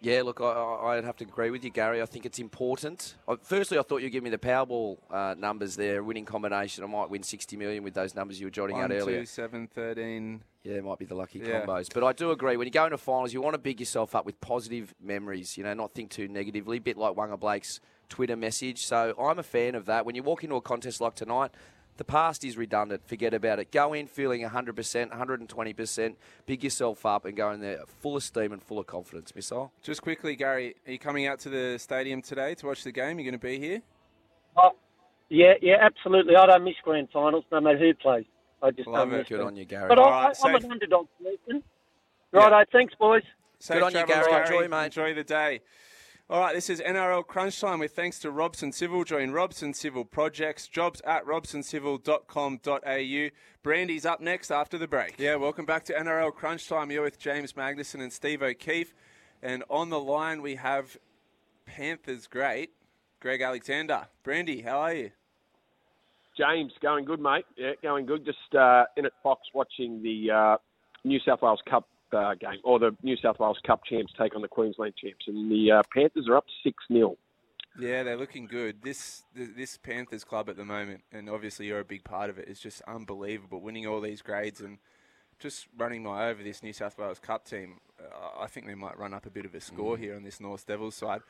Yeah, 0.00 0.22
look, 0.22 0.40
I, 0.40 0.44
I'd 0.44 1.04
have 1.04 1.16
to 1.16 1.24
agree 1.24 1.50
with 1.50 1.64
you, 1.64 1.70
Gary. 1.70 2.00
I 2.00 2.06
think 2.06 2.24
it's 2.24 2.38
important. 2.38 3.16
I, 3.26 3.34
firstly, 3.42 3.78
I 3.78 3.82
thought 3.82 4.00
you'd 4.02 4.10
give 4.10 4.22
me 4.22 4.30
the 4.30 4.38
Powerball 4.38 4.98
uh, 5.10 5.34
numbers 5.36 5.74
there, 5.74 6.04
winning 6.04 6.24
combination. 6.24 6.84
I 6.84 6.86
might 6.86 7.10
win 7.10 7.24
60 7.24 7.56
million 7.56 7.82
with 7.82 7.94
those 7.94 8.14
numbers 8.14 8.38
you 8.38 8.46
were 8.46 8.50
jotting 8.50 8.78
out 8.80 8.92
earlier. 8.92 9.20
two, 9.20 9.26
seven, 9.26 9.66
13. 9.66 10.42
Yeah, 10.62 10.74
it 10.74 10.84
might 10.84 10.98
be 10.98 11.04
the 11.04 11.16
lucky 11.16 11.40
Yeah. 11.40 11.64
combos. 11.64 11.88
But 11.92 12.04
I 12.04 12.12
do 12.12 12.30
agree. 12.30 12.56
When 12.56 12.66
you 12.66 12.70
go 12.72 12.84
into 12.84 12.98
finals, 12.98 13.32
you 13.32 13.40
want 13.40 13.54
to 13.54 13.58
big 13.58 13.80
yourself 13.80 14.14
up 14.14 14.24
with 14.24 14.40
positive 14.40 14.94
memories, 15.00 15.56
you 15.56 15.64
know, 15.64 15.74
not 15.74 15.94
think 15.94 16.10
too 16.10 16.28
negatively, 16.28 16.76
a 16.76 16.80
bit 16.80 16.96
like 16.96 17.14
Waqa 17.16 17.38
Blake's 17.40 17.80
Twitter 18.08 18.36
message. 18.36 18.86
So 18.86 19.14
I'm 19.20 19.38
a 19.40 19.42
fan 19.42 19.74
of 19.74 19.86
that. 19.86 20.06
When 20.06 20.14
you 20.14 20.22
walk 20.22 20.44
into 20.44 20.54
a 20.56 20.60
contest 20.60 21.00
like 21.00 21.14
tonight, 21.16 21.50
the 21.98 22.04
past 22.04 22.44
is 22.44 22.56
redundant. 22.56 23.06
Forget 23.06 23.34
about 23.34 23.58
it. 23.58 23.70
Go 23.70 23.92
in 23.92 24.06
feeling 24.06 24.42
100%, 24.42 25.10
120%, 25.12 26.14
big 26.46 26.64
yourself 26.64 27.04
up 27.04 27.24
and 27.26 27.36
go 27.36 27.50
in 27.50 27.60
there 27.60 27.80
full 28.00 28.16
of 28.16 28.22
steam 28.22 28.52
and 28.52 28.62
full 28.62 28.78
of 28.78 28.86
confidence, 28.86 29.34
Missile. 29.34 29.72
Just 29.82 30.00
quickly, 30.00 30.34
Gary, 30.36 30.76
are 30.86 30.92
you 30.92 30.98
coming 30.98 31.26
out 31.26 31.40
to 31.40 31.50
the 31.50 31.76
stadium 31.78 32.22
today 32.22 32.54
to 32.54 32.66
watch 32.66 32.84
the 32.84 32.92
game? 32.92 33.18
You're 33.18 33.30
going 33.30 33.38
to 33.38 33.46
be 33.46 33.58
here? 33.58 33.82
oh, 34.56 34.70
yeah, 35.28 35.54
yeah, 35.60 35.76
absolutely. 35.82 36.36
I 36.36 36.46
don't 36.46 36.64
miss 36.64 36.74
grand 36.82 37.08
finals, 37.12 37.44
no 37.52 37.60
matter 37.60 37.78
who 37.78 37.92
plays. 37.94 38.24
I 38.62 38.70
just 38.70 38.88
Love 38.88 39.08
don't 39.10 39.14
it. 39.14 39.18
miss 39.18 39.28
Good 39.28 39.40
them. 39.40 39.46
on 39.48 39.56
you, 39.56 39.64
Gary. 39.66 39.88
But 39.88 39.98
All 39.98 40.08
I, 40.08 40.10
right, 40.10 40.36
I, 40.42 40.48
I'm 40.48 40.54
safe. 40.54 40.64
an 40.64 40.72
underdog 40.72 41.06
person. 41.22 41.62
Righto, 42.32 42.64
thanks, 42.72 42.94
boys. 42.98 43.22
Safe 43.58 43.82
on 43.82 43.92
you, 43.92 44.04
travels, 44.04 44.26
Gary. 44.28 44.42
Enjoy, 44.46 44.68
mate. 44.68 44.84
Enjoy 44.86 45.14
the 45.14 45.24
day. 45.24 45.60
All 46.30 46.40
right, 46.40 46.54
this 46.54 46.68
is 46.68 46.82
NRL 46.82 47.26
Crunch 47.26 47.58
Time 47.58 47.78
with 47.78 47.96
thanks 47.96 48.18
to 48.18 48.30
Robson 48.30 48.70
Civil. 48.70 49.02
Join 49.04 49.30
Robson 49.30 49.72
Civil 49.72 50.04
Projects. 50.04 50.68
Jobs 50.68 51.00
at 51.06 51.24
robsoncivil.com.au. 51.24 53.28
Brandy's 53.62 54.04
up 54.04 54.20
next 54.20 54.50
after 54.50 54.76
the 54.76 54.86
break. 54.86 55.14
Yeah, 55.16 55.36
welcome 55.36 55.64
back 55.64 55.84
to 55.84 55.94
NRL 55.94 56.34
Crunch 56.34 56.68
Time. 56.68 56.90
You're 56.90 57.04
with 57.04 57.18
James 57.18 57.54
Magnuson 57.54 58.02
and 58.02 58.12
Steve 58.12 58.42
O'Keefe. 58.42 58.92
And 59.42 59.64
on 59.70 59.88
the 59.88 59.98
line, 59.98 60.42
we 60.42 60.56
have 60.56 60.98
Panthers 61.64 62.26
great, 62.26 62.72
Greg 63.20 63.40
Alexander. 63.40 64.08
Brandy, 64.22 64.60
how 64.60 64.80
are 64.80 64.92
you? 64.92 65.12
James, 66.36 66.72
going 66.82 67.06
good, 67.06 67.20
mate. 67.20 67.46
Yeah, 67.56 67.72
going 67.82 68.04
good. 68.04 68.26
Just 68.26 68.54
uh, 68.54 68.84
in 68.98 69.06
at 69.06 69.12
Fox 69.22 69.40
watching 69.54 70.02
the 70.02 70.30
uh, 70.30 70.58
New 71.04 71.20
South 71.24 71.40
Wales 71.40 71.62
Cup 71.66 71.88
uh, 72.12 72.34
game, 72.34 72.60
or 72.64 72.78
the 72.78 72.96
New 73.02 73.16
South 73.16 73.38
Wales 73.38 73.58
Cup 73.66 73.84
champs 73.84 74.12
take 74.18 74.34
on 74.34 74.42
the 74.42 74.48
Queensland 74.48 74.94
champs, 74.96 75.26
and 75.26 75.50
the 75.50 75.72
uh, 75.72 75.82
Panthers 75.92 76.28
are 76.28 76.36
up 76.36 76.46
six 76.62 76.76
0 76.92 77.16
Yeah, 77.78 78.02
they're 78.02 78.16
looking 78.16 78.46
good. 78.46 78.82
This 78.82 79.24
this 79.34 79.76
Panthers 79.76 80.24
club 80.24 80.48
at 80.48 80.56
the 80.56 80.64
moment, 80.64 81.02
and 81.12 81.28
obviously 81.28 81.66
you're 81.66 81.80
a 81.80 81.84
big 81.84 82.04
part 82.04 82.30
of 82.30 82.38
it, 82.38 82.48
is 82.48 82.60
just 82.60 82.82
unbelievable. 82.82 83.60
Winning 83.60 83.86
all 83.86 84.00
these 84.00 84.22
grades 84.22 84.60
and 84.60 84.78
just 85.38 85.68
running 85.76 86.02
my 86.02 86.28
over 86.28 86.42
this 86.42 86.62
New 86.62 86.72
South 86.72 86.98
Wales 86.98 87.18
Cup 87.18 87.44
team. 87.44 87.80
Uh, 88.00 88.42
I 88.42 88.46
think 88.46 88.66
they 88.66 88.74
might 88.74 88.98
run 88.98 89.14
up 89.14 89.26
a 89.26 89.30
bit 89.30 89.44
of 89.44 89.54
a 89.54 89.60
score 89.60 89.96
here 89.96 90.16
on 90.16 90.22
this 90.22 90.40
North 90.40 90.66
Devils 90.66 90.96
side. 90.96 91.20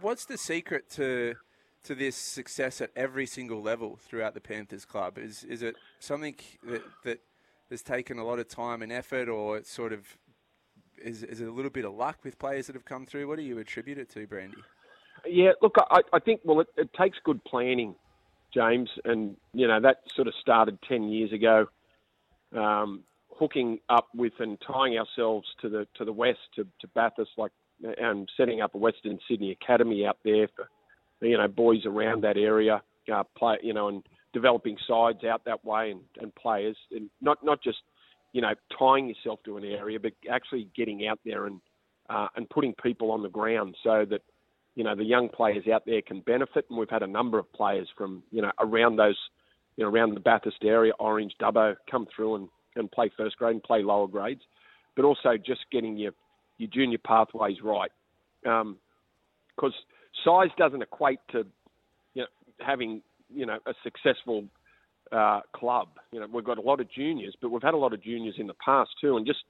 What's 0.00 0.24
the 0.24 0.38
secret 0.38 0.90
to 0.90 1.34
to 1.82 1.94
this 1.94 2.16
success 2.16 2.80
at 2.80 2.90
every 2.94 3.26
single 3.26 3.62
level 3.62 3.96
throughout 3.96 4.34
the 4.34 4.40
Panthers 4.40 4.84
club? 4.84 5.18
Is 5.18 5.44
is 5.44 5.62
it 5.62 5.76
something 5.98 6.34
that 6.64 6.82
that 7.04 7.20
has 7.70 7.82
taken 7.82 8.18
a 8.18 8.24
lot 8.24 8.38
of 8.38 8.48
time 8.48 8.82
and 8.82 8.92
effort, 8.92 9.28
or 9.28 9.56
it's 9.56 9.70
sort 9.70 9.92
of 9.92 10.18
is, 11.02 11.22
is 11.22 11.40
it 11.40 11.48
a 11.48 11.52
little 11.52 11.70
bit 11.70 11.84
of 11.84 11.94
luck 11.94 12.18
with 12.24 12.38
players 12.38 12.66
that 12.66 12.74
have 12.74 12.84
come 12.84 13.06
through? 13.06 13.26
What 13.26 13.38
do 13.38 13.42
you 13.42 13.58
attribute 13.58 13.98
it 13.98 14.10
to, 14.10 14.26
Brandy? 14.26 14.58
Yeah, 15.26 15.52
look, 15.62 15.76
I, 15.90 16.00
I 16.12 16.18
think 16.18 16.40
well, 16.44 16.60
it, 16.60 16.68
it 16.76 16.92
takes 16.92 17.18
good 17.24 17.42
planning 17.44 17.94
James, 18.52 18.90
and 19.04 19.36
you 19.52 19.66
know 19.66 19.80
that 19.80 20.02
sort 20.14 20.28
of 20.28 20.34
started 20.40 20.78
ten 20.88 21.08
years 21.08 21.32
ago. 21.32 21.66
Um, 22.56 23.04
hooking 23.30 23.78
up 23.88 24.08
with 24.14 24.34
and 24.40 24.58
tying 24.60 24.98
ourselves 24.98 25.46
to 25.62 25.68
the 25.68 25.86
to 25.96 26.04
the 26.04 26.12
west 26.12 26.40
to, 26.56 26.66
to 26.80 26.88
Bathurst, 26.88 27.30
like 27.36 27.52
and 27.98 28.28
setting 28.36 28.60
up 28.60 28.74
a 28.74 28.78
Western 28.78 29.18
Sydney 29.28 29.52
Academy 29.52 30.04
out 30.04 30.18
there 30.24 30.48
for 30.54 30.68
you 31.26 31.36
know 31.36 31.48
boys 31.48 31.86
around 31.86 32.22
that 32.24 32.36
area, 32.36 32.82
uh, 33.12 33.24
play 33.36 33.58
you 33.62 33.72
know, 33.72 33.88
and 33.88 34.02
developing 34.32 34.76
sides 34.86 35.24
out 35.24 35.44
that 35.44 35.64
way 35.64 35.90
and, 35.90 36.00
and 36.20 36.34
players, 36.34 36.76
and 36.92 37.10
not 37.20 37.44
not 37.44 37.62
just 37.62 37.78
you 38.32 38.40
know 38.40 38.54
tying 38.78 39.08
yourself 39.08 39.40
to 39.44 39.56
an 39.56 39.64
area, 39.64 39.98
but 39.98 40.12
actually 40.30 40.68
getting 40.76 41.06
out 41.06 41.18
there 41.24 41.46
and 41.46 41.60
uh, 42.08 42.28
and 42.36 42.48
putting 42.50 42.74
people 42.82 43.10
on 43.10 43.22
the 43.22 43.28
ground 43.28 43.76
so 43.82 44.04
that 44.08 44.22
you 44.74 44.84
know 44.84 44.94
the 44.94 45.04
young 45.04 45.28
players 45.28 45.64
out 45.72 45.84
there 45.86 46.02
can 46.02 46.20
benefit. 46.20 46.66
And 46.68 46.78
we've 46.78 46.90
had 46.90 47.02
a 47.02 47.06
number 47.06 47.38
of 47.38 47.52
players 47.52 47.88
from 47.96 48.22
you 48.30 48.42
know 48.42 48.52
around 48.60 48.96
those 48.96 49.18
you 49.76 49.84
know 49.84 49.90
around 49.90 50.14
the 50.14 50.20
Bathurst 50.20 50.64
area, 50.64 50.92
Orange, 50.98 51.32
Dubbo, 51.40 51.76
come 51.90 52.06
through 52.14 52.36
and, 52.36 52.48
and 52.76 52.90
play 52.90 53.10
first 53.16 53.36
grade 53.36 53.54
and 53.54 53.62
play 53.62 53.82
lower 53.82 54.08
grades, 54.08 54.42
but 54.96 55.04
also 55.04 55.36
just 55.36 55.60
getting 55.72 55.96
your 55.96 56.12
your 56.58 56.68
junior 56.72 56.98
pathways 56.98 57.56
right, 57.62 57.90
because 58.42 58.68
um, 59.62 59.72
size 60.24 60.50
doesn't 60.58 60.82
equate 60.82 61.20
to 61.30 61.46
you 62.14 62.22
know 62.22 62.28
having 62.60 63.02
you 63.34 63.46
know 63.46 63.58
a 63.66 63.74
successful 63.82 64.44
uh, 65.12 65.40
club. 65.54 65.88
You 66.12 66.20
know 66.20 66.26
we've 66.32 66.44
got 66.44 66.58
a 66.58 66.62
lot 66.62 66.80
of 66.80 66.90
juniors, 66.90 67.34
but 67.40 67.50
we've 67.50 67.62
had 67.62 67.74
a 67.74 67.78
lot 67.78 67.92
of 67.92 68.02
juniors 68.02 68.34
in 68.38 68.46
the 68.46 68.54
past 68.64 68.90
too, 69.00 69.16
and 69.16 69.26
just 69.26 69.44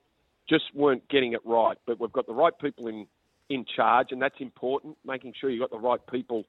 just 0.49 0.65
weren't 0.75 1.09
getting 1.09 1.33
it 1.33 1.41
right. 1.45 1.77
But 1.87 2.01
we've 2.01 2.13
got 2.13 2.27
the 2.27 2.35
right 2.35 2.53
people 2.61 2.87
in 2.89 3.07
in 3.49 3.65
charge, 3.77 4.09
and 4.11 4.21
that's 4.21 4.41
important. 4.41 4.97
Making 5.05 5.35
sure 5.39 5.51
you've 5.51 5.61
got 5.61 5.71
the 5.71 5.79
right 5.79 6.01
people 6.11 6.45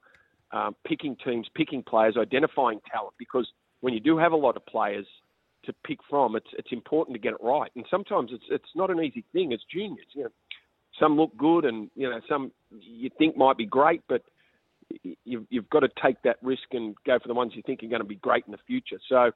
um, 0.52 0.76
picking 0.86 1.16
teams, 1.24 1.46
picking 1.54 1.82
players, 1.82 2.16
identifying 2.18 2.80
talent. 2.90 3.14
Because 3.18 3.48
when 3.80 3.92
you 3.94 4.00
do 4.00 4.18
have 4.18 4.32
a 4.32 4.36
lot 4.36 4.56
of 4.56 4.64
players 4.66 5.06
to 5.64 5.72
pick 5.84 5.98
from, 6.08 6.36
it's 6.36 6.50
it's 6.58 6.72
important 6.72 7.14
to 7.14 7.20
get 7.20 7.32
it 7.32 7.42
right. 7.42 7.70
And 7.76 7.84
sometimes 7.90 8.30
it's 8.32 8.44
it's 8.50 8.70
not 8.74 8.90
an 8.90 9.00
easy 9.00 9.24
thing 9.32 9.52
as 9.52 9.60
juniors. 9.72 10.06
You 10.12 10.24
know, 10.24 10.30
some 11.00 11.16
look 11.16 11.36
good, 11.36 11.64
and 11.64 11.90
you 11.94 12.08
know 12.08 12.20
some 12.28 12.52
you 12.70 13.10
think 13.18 13.36
might 13.36 13.56
be 13.56 13.66
great, 13.66 14.02
but 14.08 14.22
you've, 15.24 15.46
you've 15.50 15.70
got 15.70 15.80
to 15.80 15.88
take 16.02 16.20
that 16.22 16.36
risk 16.42 16.62
and 16.72 16.94
go 17.06 17.18
for 17.18 17.28
the 17.28 17.34
ones 17.34 17.52
you 17.54 17.62
think 17.64 17.82
are 17.82 17.88
going 17.88 18.02
to 18.02 18.06
be 18.06 18.16
great 18.16 18.44
in 18.46 18.52
the 18.52 18.58
future. 18.66 18.98
So 19.08 19.30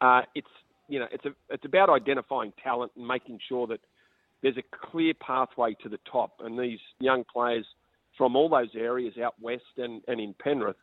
uh, 0.00 0.22
it's 0.34 0.48
you 0.88 0.98
know 0.98 1.06
it's 1.10 1.24
a 1.24 1.30
it's 1.50 1.64
about 1.64 1.90
identifying 1.90 2.52
talent 2.62 2.92
and 2.96 3.06
making 3.06 3.38
sure 3.48 3.66
that 3.66 3.80
there's 4.42 4.56
a 4.56 4.86
clear 4.90 5.14
pathway 5.14 5.74
to 5.82 5.88
the 5.88 5.98
top. 6.10 6.34
And 6.40 6.58
these 6.58 6.78
young 7.00 7.24
players 7.32 7.66
from 8.16 8.36
all 8.36 8.48
those 8.48 8.70
areas 8.74 9.14
out 9.22 9.34
west 9.40 9.64
and, 9.76 10.02
and 10.08 10.20
in 10.20 10.34
Penrith 10.42 10.76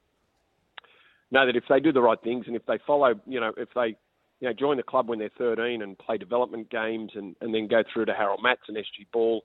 know 1.31 1.45
that 1.45 1.55
if 1.55 1.63
they 1.69 1.79
do 1.79 1.91
the 1.91 2.01
right 2.01 2.21
things 2.23 2.45
and 2.47 2.55
if 2.55 2.65
they 2.65 2.77
follow, 2.85 3.13
you 3.25 3.39
know, 3.39 3.51
if 3.57 3.69
they 3.73 3.95
you 4.39 4.49
know, 4.49 4.53
join 4.53 4.77
the 4.77 4.83
club 4.83 5.07
when 5.07 5.19
they're 5.19 5.31
13 5.37 5.81
and 5.81 5.97
play 5.97 6.17
development 6.17 6.69
games 6.69 7.11
and, 7.15 7.35
and 7.41 7.53
then 7.53 7.67
go 7.67 7.83
through 7.91 8.05
to 8.05 8.13
Harold 8.13 8.41
Matts 8.43 8.63
and 8.67 8.77
SG 8.77 9.07
Ball, 9.11 9.41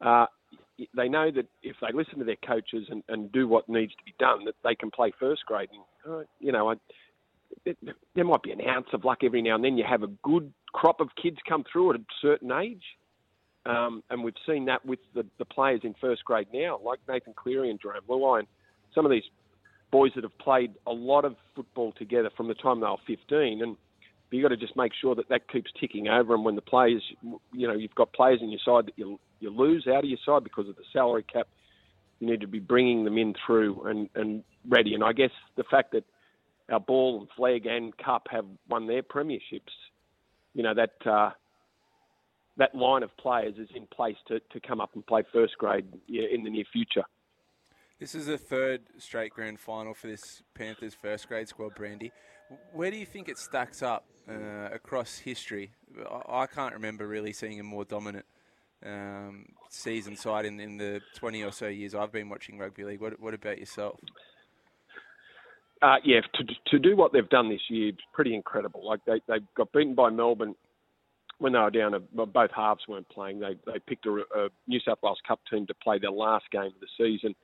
uh, 0.00 0.26
they 0.94 1.08
know 1.08 1.30
that 1.30 1.46
if 1.62 1.76
they 1.80 1.92
listen 1.92 2.18
to 2.18 2.24
their 2.24 2.36
coaches 2.46 2.86
and, 2.90 3.02
and 3.08 3.30
do 3.32 3.46
what 3.48 3.68
needs 3.68 3.92
to 3.92 4.04
be 4.04 4.14
done, 4.18 4.44
that 4.44 4.54
they 4.64 4.74
can 4.74 4.90
play 4.90 5.12
first 5.18 5.44
grade. 5.46 5.68
And, 5.72 6.14
uh, 6.14 6.24
you 6.38 6.52
know, 6.52 6.70
I, 6.70 6.74
it, 7.64 7.76
there 8.14 8.24
might 8.24 8.42
be 8.42 8.52
an 8.52 8.60
ounce 8.66 8.86
of 8.92 9.04
luck 9.04 9.18
every 9.24 9.42
now 9.42 9.56
and 9.56 9.64
then. 9.64 9.76
You 9.76 9.84
have 9.88 10.02
a 10.02 10.08
good 10.22 10.52
crop 10.72 11.00
of 11.00 11.08
kids 11.20 11.38
come 11.48 11.64
through 11.70 11.94
at 11.94 12.00
a 12.00 12.04
certain 12.22 12.52
age, 12.52 12.82
um, 13.66 14.02
and 14.10 14.24
we've 14.24 14.34
seen 14.46 14.64
that 14.66 14.84
with 14.86 15.00
the, 15.14 15.26
the 15.38 15.44
players 15.44 15.80
in 15.84 15.94
first 16.00 16.24
grade 16.24 16.48
now, 16.52 16.80
like 16.84 17.00
Nathan 17.08 17.34
Cleary 17.34 17.70
and 17.70 17.80
Jarome 17.80 18.08
Luai, 18.08 18.42
some 18.94 19.04
of 19.04 19.10
these 19.10 19.24
boys 19.90 20.12
that 20.14 20.24
have 20.24 20.38
played 20.38 20.72
a 20.86 20.92
lot 20.92 21.24
of 21.24 21.36
football 21.54 21.92
together 21.92 22.30
from 22.36 22.48
the 22.48 22.54
time 22.54 22.80
they 22.80 22.86
were 22.86 22.96
15. 23.06 23.62
And 23.62 23.76
you've 24.30 24.42
got 24.42 24.48
to 24.48 24.56
just 24.56 24.76
make 24.76 24.92
sure 25.00 25.14
that 25.14 25.28
that 25.28 25.48
keeps 25.48 25.70
ticking 25.78 26.08
over. 26.08 26.34
And 26.34 26.44
when 26.44 26.54
the 26.54 26.62
players, 26.62 27.02
you 27.52 27.66
know, 27.66 27.74
you've 27.74 27.94
got 27.94 28.12
players 28.12 28.40
in 28.40 28.50
your 28.50 28.60
side 28.64 28.86
that 28.86 28.94
you, 28.96 29.18
you 29.40 29.50
lose 29.50 29.86
out 29.86 30.04
of 30.04 30.10
your 30.10 30.18
side 30.24 30.44
because 30.44 30.68
of 30.68 30.76
the 30.76 30.84
salary 30.92 31.24
cap, 31.24 31.48
you 32.20 32.28
need 32.28 32.40
to 32.40 32.46
be 32.46 32.58
bringing 32.58 33.04
them 33.04 33.18
in 33.18 33.34
through 33.46 33.82
and, 33.86 34.08
and 34.14 34.44
ready. 34.68 34.94
And 34.94 35.02
I 35.02 35.12
guess 35.12 35.30
the 35.56 35.64
fact 35.64 35.92
that 35.92 36.04
our 36.70 36.80
ball 36.80 37.20
and 37.20 37.28
flag 37.36 37.66
and 37.66 37.96
cup 37.96 38.28
have 38.30 38.44
won 38.68 38.86
their 38.86 39.02
premierships, 39.02 39.72
you 40.54 40.62
know, 40.62 40.74
that 40.74 41.10
uh, 41.10 41.30
that 42.56 42.74
line 42.74 43.02
of 43.02 43.16
players 43.16 43.54
is 43.58 43.68
in 43.74 43.86
place 43.86 44.16
to, 44.28 44.40
to 44.52 44.60
come 44.60 44.80
up 44.80 44.90
and 44.94 45.06
play 45.06 45.22
first 45.32 45.56
grade 45.58 45.86
in 46.08 46.44
the 46.44 46.50
near 46.50 46.64
future. 46.72 47.04
This 47.98 48.14
is 48.14 48.26
the 48.26 48.38
third 48.38 48.82
straight 48.98 49.32
grand 49.32 49.60
final 49.60 49.94
for 49.94 50.06
this 50.06 50.42
Panthers 50.54 50.94
first 50.94 51.28
grade 51.28 51.48
squad, 51.48 51.74
Brandy. 51.74 52.12
Where 52.72 52.90
do 52.90 52.96
you 52.96 53.06
think 53.06 53.28
it 53.28 53.38
stacks 53.38 53.82
up 53.82 54.04
uh, 54.28 54.68
across 54.72 55.18
history? 55.18 55.72
I, 56.10 56.42
I, 56.42 56.46
can't 56.46 56.74
remember 56.74 57.06
really 57.06 57.32
seeing 57.32 57.60
a 57.60 57.62
more 57.62 57.84
dominant 57.84 58.26
um, 58.84 59.46
season 59.68 60.16
side 60.16 60.44
in, 60.44 60.60
in 60.60 60.76
the 60.76 61.00
20 61.16 61.42
or 61.44 61.52
so 61.52 61.66
years 61.66 61.94
I've 61.94 62.12
been 62.12 62.28
watching 62.28 62.58
rugby 62.58 62.84
league. 62.84 63.00
What, 63.00 63.20
what 63.20 63.34
about 63.34 63.58
yourself? 63.58 63.98
Uh, 65.82 65.96
yeah, 66.04 66.20
to, 66.34 66.44
to 66.66 66.78
do 66.78 66.94
what 66.94 67.12
they've 67.12 67.28
done 67.28 67.48
this 67.48 67.62
year, 67.68 67.88
it's 67.88 67.98
pretty 68.12 68.34
incredible. 68.34 68.86
Like 68.86 69.00
they, 69.06 69.20
they 69.26 69.38
got 69.56 69.72
beaten 69.72 69.94
by 69.94 70.10
Melbourne 70.10 70.54
when 71.40 71.54
they 71.54 71.58
were 71.58 71.70
down, 71.70 71.94
both 72.12 72.50
halves 72.54 72.82
weren't 72.86 73.08
playing. 73.08 73.40
They 73.40 73.56
they 73.64 73.78
picked 73.86 74.04
a, 74.04 74.10
a 74.36 74.48
New 74.68 74.78
South 74.86 74.98
Wales 75.02 75.18
Cup 75.26 75.40
team 75.50 75.66
to 75.66 75.74
play 75.82 75.98
their 75.98 76.10
last 76.10 76.44
game 76.52 76.66
of 76.66 76.74
the 76.80 76.86
season. 76.98 77.34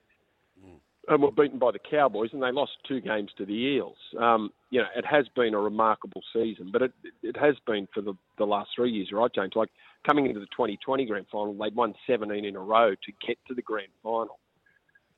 And 1.09 1.23
were 1.23 1.31
beaten 1.31 1.59
by 1.59 1.71
the 1.71 1.79
Cowboys, 1.79 2.31
and 2.33 2.43
they 2.43 2.51
lost 2.51 2.73
two 2.87 3.01
games 3.01 3.31
to 3.39 3.47
the 3.47 3.53
Eels. 3.53 3.97
Um, 4.19 4.51
you 4.71 4.81
know, 4.81 4.87
it 4.97 5.05
has 5.07 5.27
been 5.37 5.55
a 5.55 5.59
remarkable 5.59 6.23
season, 6.33 6.71
but 6.73 6.83
it 6.83 6.93
it 7.23 7.37
has 7.37 7.55
been 7.67 7.87
for 7.95 8.01
the 8.01 8.15
the 8.39 8.45
last 8.45 8.71
three 8.75 8.91
years, 8.91 9.11
right, 9.13 9.33
James? 9.35 9.53
Like 9.55 9.71
coming 10.07 10.27
into 10.27 10.41
the 10.41 10.47
2020 10.47 11.07
grand 11.07 11.27
final, 11.31 11.55
they'd 11.55 11.75
won 11.75 11.95
17 12.07 12.45
in 12.45 12.57
a 12.57 12.61
row 12.61 12.91
to 12.91 13.13
get 13.27 13.39
to 13.49 13.55
the 13.55 13.63
grand 13.63 13.89
final. 14.03 14.39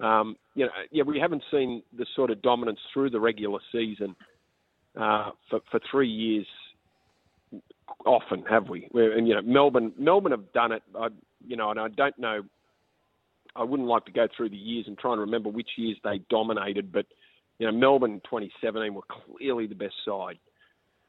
Um, 0.01 0.37
you 0.55 0.67
know, 0.67 0.73
yeah, 0.91 1.03
we 1.03 1.19
haven't 1.19 1.43
seen 1.51 1.83
the 1.97 2.07
sort 2.15 2.31
of 2.31 2.41
dominance 2.43 2.81
through 2.93 3.11
the 3.11 3.21
regular 3.21 3.59
season 3.73 4.15
uh, 4.99 5.31
for 5.51 5.61
for 5.71 5.81
three 5.91 6.09
years 6.09 6.47
often, 8.05 8.45
have 8.49 8.69
we? 8.69 8.89
We're, 8.93 9.17
and 9.17 9.27
you 9.27 9.35
know, 9.35 9.43
Melbourne, 9.43 9.93
Melbourne 9.99 10.33
have 10.33 10.53
done 10.53 10.73
it. 10.73 10.83
I, 10.95 11.09
you 11.47 11.57
know, 11.57 11.71
and 11.71 11.81
I 11.81 11.89
don't 11.89 12.19
know. 12.19 12.43
I 13.59 13.65
wouldn't 13.65 13.89
like 13.89 14.05
to 14.07 14.13
go 14.13 14.29
through 14.35 14.51
the 14.51 14.57
years 14.57 14.87
and 14.87 14.97
try 14.97 15.13
and 15.13 15.21
remember 15.21 15.49
which 15.49 15.71
years 15.77 15.97
they 16.05 16.21
dominated, 16.31 16.93
but 16.93 17.07
you 17.59 17.67
know, 17.67 17.73
Melbourne 17.73 18.13
in 18.13 18.21
2017 18.21 18.95
were 18.95 19.03
clearly 19.09 19.67
the 19.67 19.75
best 19.75 19.95
side. 20.05 20.39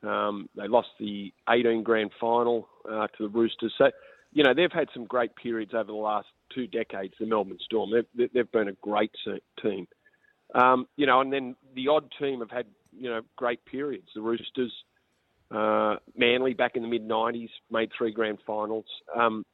Um, 0.01 0.49
they 0.55 0.67
lost 0.67 0.88
the 0.99 1.31
18 1.47 1.83
grand 1.83 2.12
final 2.19 2.67
uh, 2.89 3.07
to 3.07 3.23
the 3.23 3.29
Roosters. 3.29 3.73
So, 3.77 3.91
you 4.31 4.43
know, 4.43 4.53
they've 4.53 4.71
had 4.71 4.88
some 4.93 5.05
great 5.05 5.35
periods 5.35 5.73
over 5.73 5.85
the 5.85 5.93
last 5.93 6.27
two 6.53 6.67
decades. 6.67 7.13
The 7.19 7.25
Melbourne 7.25 7.59
Storm, 7.63 7.91
they've, 7.91 8.29
they've 8.33 8.51
been 8.51 8.69
a 8.69 8.73
great 8.81 9.12
team. 9.62 9.88
Um, 10.55 10.88
you 10.95 11.05
know, 11.05 11.21
and 11.21 11.31
then 11.31 11.55
the 11.75 11.89
odd 11.89 12.09
team 12.19 12.39
have 12.39 12.49
had 12.49 12.65
you 12.91 13.09
know 13.09 13.21
great 13.35 13.63
periods. 13.65 14.07
The 14.15 14.21
Roosters, 14.21 14.73
uh, 15.51 15.97
Manly 16.17 16.53
back 16.53 16.75
in 16.75 16.81
the 16.81 16.88
mid 16.88 17.07
'90s 17.07 17.49
made 17.69 17.91
three 17.95 18.12
grand 18.12 18.39
finals. 18.47 18.85
Um, 19.15 19.45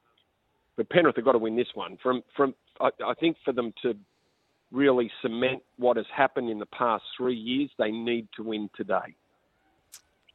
but 0.78 0.90
Penrith 0.90 1.16
have 1.16 1.26
got 1.26 1.34
to 1.34 1.38
win 1.38 1.56
this 1.56 1.68
one. 1.74 1.98
From 2.02 2.24
from 2.36 2.54
I, 2.80 2.90
I 3.06 3.14
think 3.16 3.38
for 3.44 3.54
them 3.54 3.74
to 3.82 3.96
really 4.72 5.12
cement 5.22 5.62
what 5.78 5.98
has 5.98 6.06
happened 6.16 6.50
in 6.50 6.60
the 6.60 6.66
past 6.68 7.04
three 7.18 7.36
years, 7.36 7.70
they 7.78 7.92
need 7.92 8.28
to 8.36 8.44
win 8.44 8.70
today. 8.76 9.16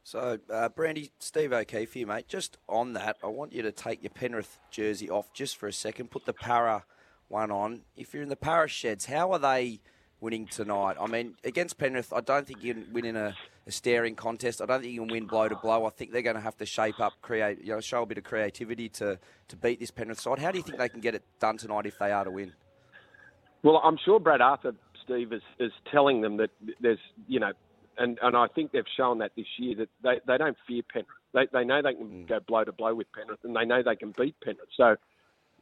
So, 0.03 0.39
uh, 0.51 0.69
Brandy, 0.69 1.11
Steve 1.19 1.53
O'Keefe 1.53 1.93
here, 1.93 2.07
mate. 2.07 2.27
Just 2.27 2.57
on 2.67 2.93
that, 2.93 3.17
I 3.23 3.27
want 3.27 3.53
you 3.53 3.61
to 3.61 3.71
take 3.71 4.01
your 4.01 4.09
Penrith 4.09 4.57
jersey 4.71 5.09
off 5.09 5.31
just 5.31 5.57
for 5.57 5.67
a 5.67 5.73
second. 5.73 6.09
Put 6.09 6.25
the 6.25 6.33
Para 6.33 6.85
one 7.27 7.51
on. 7.51 7.81
If 7.95 8.13
you're 8.13 8.23
in 8.23 8.29
the 8.29 8.35
Para 8.35 8.67
sheds, 8.67 9.05
how 9.05 9.31
are 9.31 9.39
they 9.39 9.79
winning 10.21 10.47
tonight? 10.47 10.95
I 10.99 11.07
mean, 11.07 11.35
against 11.43 11.77
Penrith, 11.77 12.13
I 12.13 12.21
don't 12.21 12.47
think 12.47 12.63
you 12.63 12.73
can 12.73 12.93
win 12.93 13.05
in 13.05 13.15
a 13.17 13.35
a 13.67 13.71
staring 13.71 14.15
contest. 14.15 14.61
I 14.61 14.65
don't 14.65 14.81
think 14.81 14.93
you 14.93 15.01
can 15.01 15.09
win 15.09 15.25
blow 15.27 15.47
to 15.47 15.55
blow. 15.55 15.85
I 15.85 15.89
think 15.89 16.11
they're 16.11 16.21
going 16.21 16.35
to 16.35 16.41
have 16.41 16.57
to 16.57 16.65
shape 16.65 16.99
up, 16.99 17.13
create, 17.21 17.63
you 17.63 17.73
know, 17.73 17.79
show 17.79 18.01
a 18.01 18.05
bit 18.05 18.17
of 18.17 18.23
creativity 18.23 18.89
to, 18.89 19.19
to 19.49 19.55
beat 19.55 19.79
this 19.79 19.91
Penrith 19.91 20.19
side. 20.19 20.39
How 20.39 20.51
do 20.51 20.57
you 20.57 20.63
think 20.63 20.77
they 20.77 20.89
can 20.89 20.99
get 20.99 21.15
it 21.15 21.23
done 21.39 21.57
tonight 21.57 21.85
if 21.85 21.97
they 21.99 22.11
are 22.11 22.23
to 22.23 22.31
win? 22.31 22.53
Well, 23.63 23.79
I'm 23.83 23.97
sure 24.03 24.19
Brad 24.19 24.41
Arthur, 24.41 24.73
Steve, 25.03 25.31
is, 25.31 25.43
is 25.59 25.71
telling 25.91 26.21
them 26.21 26.37
that 26.37 26.49
there's, 26.79 26.99
you 27.27 27.39
know, 27.39 27.51
and, 27.97 28.17
and 28.23 28.35
I 28.35 28.47
think 28.47 28.71
they've 28.71 28.83
shown 28.97 29.19
that 29.19 29.33
this 29.35 29.45
year 29.57 29.75
that 29.75 29.89
they, 30.01 30.19
they 30.25 30.37
don't 30.37 30.57
fear 30.67 30.81
Penrith. 30.91 31.07
They, 31.33 31.47
they 31.53 31.63
know 31.63 31.81
they 31.83 31.93
can 31.93 32.07
mm. 32.07 32.27
go 32.27 32.39
blow 32.39 32.63
to 32.63 32.71
blow 32.71 32.95
with 32.95 33.07
Penrith, 33.13 33.39
and 33.43 33.55
they 33.55 33.65
know 33.65 33.83
they 33.83 33.95
can 33.95 34.13
beat 34.17 34.35
Penrith. 34.43 34.69
So, 34.75 34.95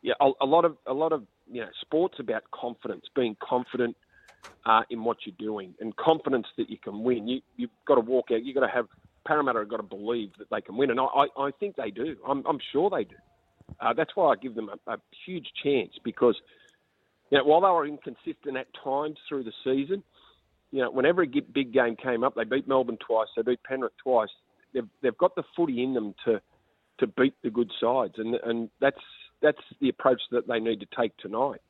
yeah, 0.02 0.14
a, 0.22 0.32
a 0.42 0.46
lot 0.46 0.64
of 0.64 0.78
a 0.88 0.94
lot 0.94 1.12
of 1.12 1.24
you 1.52 1.60
know, 1.60 1.68
sports 1.82 2.16
about 2.20 2.44
confidence, 2.52 3.06
being 3.14 3.36
confident 3.42 3.98
uh, 4.66 4.82
in 4.90 5.04
what 5.04 5.18
you're 5.26 5.36
doing 5.40 5.74
and 5.80 5.96
confidence 5.96 6.48
that 6.58 6.70
you 6.70 6.78
can 6.78 7.04
win. 7.04 7.28
You, 7.28 7.42
you've 7.56 7.72
got 7.88 7.96
to 7.96 8.02
walk 8.02 8.28
out. 8.32 8.44
You've 8.44 8.56
got 8.56 8.66
to 8.66 8.74
have 8.74 8.88
Parramatta 9.26 9.60
have 9.60 9.70
got 9.70 9.78
to 9.78 9.84
believe 9.84 10.32
that 10.40 10.50
they 10.50 10.62
can 10.62 10.78
win, 10.78 10.92
and 10.92 11.00
I, 11.00 11.04
I, 11.04 11.28
I 11.38 11.52
think 11.60 11.76
they 11.76 11.92
do. 11.92 12.16
I'm, 12.28 12.44
I'm 12.48 12.60
sure 12.72 12.90
they 12.90 13.04
do. 13.04 13.16
Uh, 13.80 13.94
that's 13.94 14.16
why 14.16 14.32
I 14.32 14.36
give 14.36 14.56
them 14.56 14.70
a, 14.70 14.94
a 14.94 14.98
huge 15.26 15.48
chance 15.64 15.92
because 16.04 16.36
you 17.30 17.38
know, 17.38 17.44
while 17.44 17.62
they 17.62 17.68
were 17.68 17.86
inconsistent 17.86 18.58
at 18.58 18.68
times 18.84 19.18
through 19.28 19.44
the 19.44 19.54
season, 19.64 20.04
you 20.72 20.82
know, 20.82 20.92
whenever 20.92 21.24
a 21.24 21.28
big 21.28 21.74
game 21.74 21.96
came 21.96 22.24
up, 22.24 22.36
they 22.36 22.44
beat 22.44 22.68
Melbourne 22.68 22.98
twice, 23.06 23.28
they 23.36 23.42
beat 23.44 23.64
Penrith 23.64 23.94
twice. 24.02 24.30
They've 24.74 24.88
they've 25.02 25.18
got 25.18 25.36
the 25.36 25.44
footy 25.56 25.84
in 25.84 25.94
them 25.94 26.14
to 26.26 26.42
to 27.00 27.08
beat 27.08 27.34
the 27.44 27.50
good 27.50 27.72
sides, 27.82 28.16
and 28.18 28.36
and 28.44 28.70
that's 28.80 28.98
that's 29.42 29.62
the 29.82 29.90
approach 29.90 30.22
that 30.32 30.48
they 30.48 30.60
need 30.60 30.80
to 30.82 30.88
take 30.98 31.16
tonight. 31.18 31.62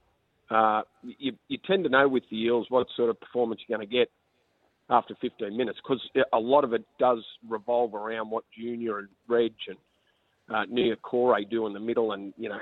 Uh, 0.49 0.81
you, 1.03 1.33
you 1.47 1.57
tend 1.65 1.83
to 1.83 1.89
know 1.89 2.07
with 2.07 2.23
the 2.31 2.38
Eels 2.38 2.65
what 2.69 2.88
sort 2.95 3.09
of 3.09 3.19
performance 3.19 3.62
you're 3.67 3.77
going 3.77 3.88
to 3.88 3.93
get 3.93 4.09
after 4.89 5.15
15 5.21 5.55
minutes 5.55 5.79
because 5.83 6.01
a 6.33 6.39
lot 6.39 6.63
of 6.63 6.73
it 6.73 6.83
does 6.97 7.23
revolve 7.47 7.93
around 7.93 8.29
what 8.31 8.43
Junior 8.57 8.99
and 8.99 9.07
Reg 9.27 9.53
and 9.67 9.77
uh, 10.49 10.65
Niukore 10.65 11.47
do 11.47 11.67
in 11.67 11.73
the 11.73 11.79
middle 11.79 12.13
and, 12.13 12.33
you 12.38 12.49
know, 12.49 12.57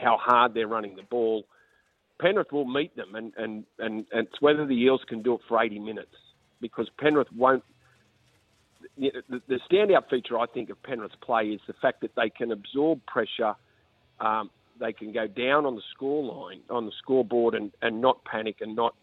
how 0.00 0.18
hard 0.20 0.54
they're 0.54 0.66
running 0.66 0.96
the 0.96 1.02
ball. 1.02 1.44
Penrith 2.20 2.50
will 2.50 2.64
meet 2.64 2.94
them 2.96 3.14
and, 3.14 3.32
and, 3.36 3.64
and, 3.78 4.04
and 4.12 4.26
it's 4.26 4.40
whether 4.40 4.66
the 4.66 4.74
Eels 4.74 5.02
can 5.08 5.22
do 5.22 5.34
it 5.34 5.40
for 5.48 5.62
80 5.62 5.78
minutes 5.78 6.14
because 6.60 6.88
Penrith 6.98 7.32
won't. 7.36 7.62
The, 8.98 9.12
the 9.48 9.60
standout 9.70 10.10
feature, 10.10 10.38
I 10.38 10.46
think, 10.46 10.68
of 10.70 10.82
Penrith's 10.82 11.14
play 11.22 11.44
is 11.46 11.60
the 11.66 11.74
fact 11.80 12.00
that 12.02 12.10
they 12.16 12.30
can 12.30 12.50
absorb 12.50 13.00
pressure 13.06 13.54
um, 14.20 14.50
they 14.82 14.92
can 14.92 15.12
go 15.12 15.26
down 15.26 15.64
on 15.64 15.76
the 15.76 15.82
score 15.94 16.24
line, 16.24 16.60
on 16.68 16.86
the 16.86 16.92
scoreboard, 16.98 17.54
and, 17.54 17.70
and 17.80 18.00
not 18.00 18.24
panic 18.24 18.56
and 18.60 18.74
not 18.76 18.94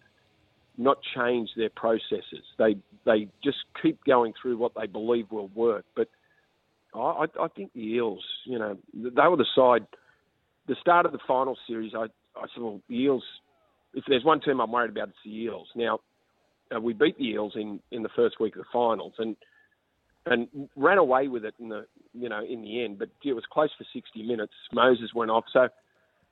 not 0.77 0.97
change 1.15 1.49
their 1.57 1.69
processes. 1.69 2.43
They 2.57 2.75
they 3.05 3.27
just 3.43 3.57
keep 3.81 4.03
going 4.05 4.33
through 4.39 4.57
what 4.57 4.73
they 4.79 4.87
believe 4.87 5.31
will 5.31 5.49
work. 5.55 5.85
But 5.95 6.09
I, 6.93 7.25
I 7.39 7.47
think 7.55 7.73
the 7.73 7.81
Eels, 7.81 8.23
you 8.45 8.59
know, 8.59 8.77
they 8.93 9.27
were 9.27 9.37
the 9.37 9.45
side. 9.55 9.85
The 10.67 10.75
start 10.79 11.05
of 11.05 11.11
the 11.11 11.19
final 11.27 11.57
series, 11.67 11.93
I, 11.95 12.03
I 12.35 12.45
said, 12.53 12.61
well, 12.61 12.81
the 12.87 12.95
Eels. 12.95 13.23
If 13.93 14.03
there's 14.07 14.23
one 14.23 14.39
team 14.39 14.61
I'm 14.61 14.71
worried 14.71 14.91
about, 14.91 15.09
it's 15.09 15.17
the 15.25 15.35
Eels. 15.35 15.67
Now, 15.75 15.99
uh, 16.75 16.79
we 16.79 16.93
beat 16.93 17.17
the 17.17 17.25
Eels 17.25 17.53
in, 17.55 17.79
in 17.91 18.03
the 18.03 18.09
first 18.15 18.39
week 18.39 18.55
of 18.55 18.61
the 18.61 18.67
finals, 18.71 19.13
and 19.17 19.35
and 20.25 20.47
ran 20.75 20.97
away 20.97 21.27
with 21.27 21.45
it 21.45 21.53
in 21.59 21.69
the 21.69 21.85
you 22.13 22.29
know 22.29 22.43
in 22.43 22.61
the 22.61 22.83
end. 22.83 22.99
But 22.99 23.09
it 23.23 23.33
was 23.33 23.43
close 23.51 23.69
for 23.77 23.85
60 23.93 24.23
minutes. 24.23 24.53
Moses 24.73 25.11
went 25.13 25.31
off, 25.31 25.45
so 25.51 25.67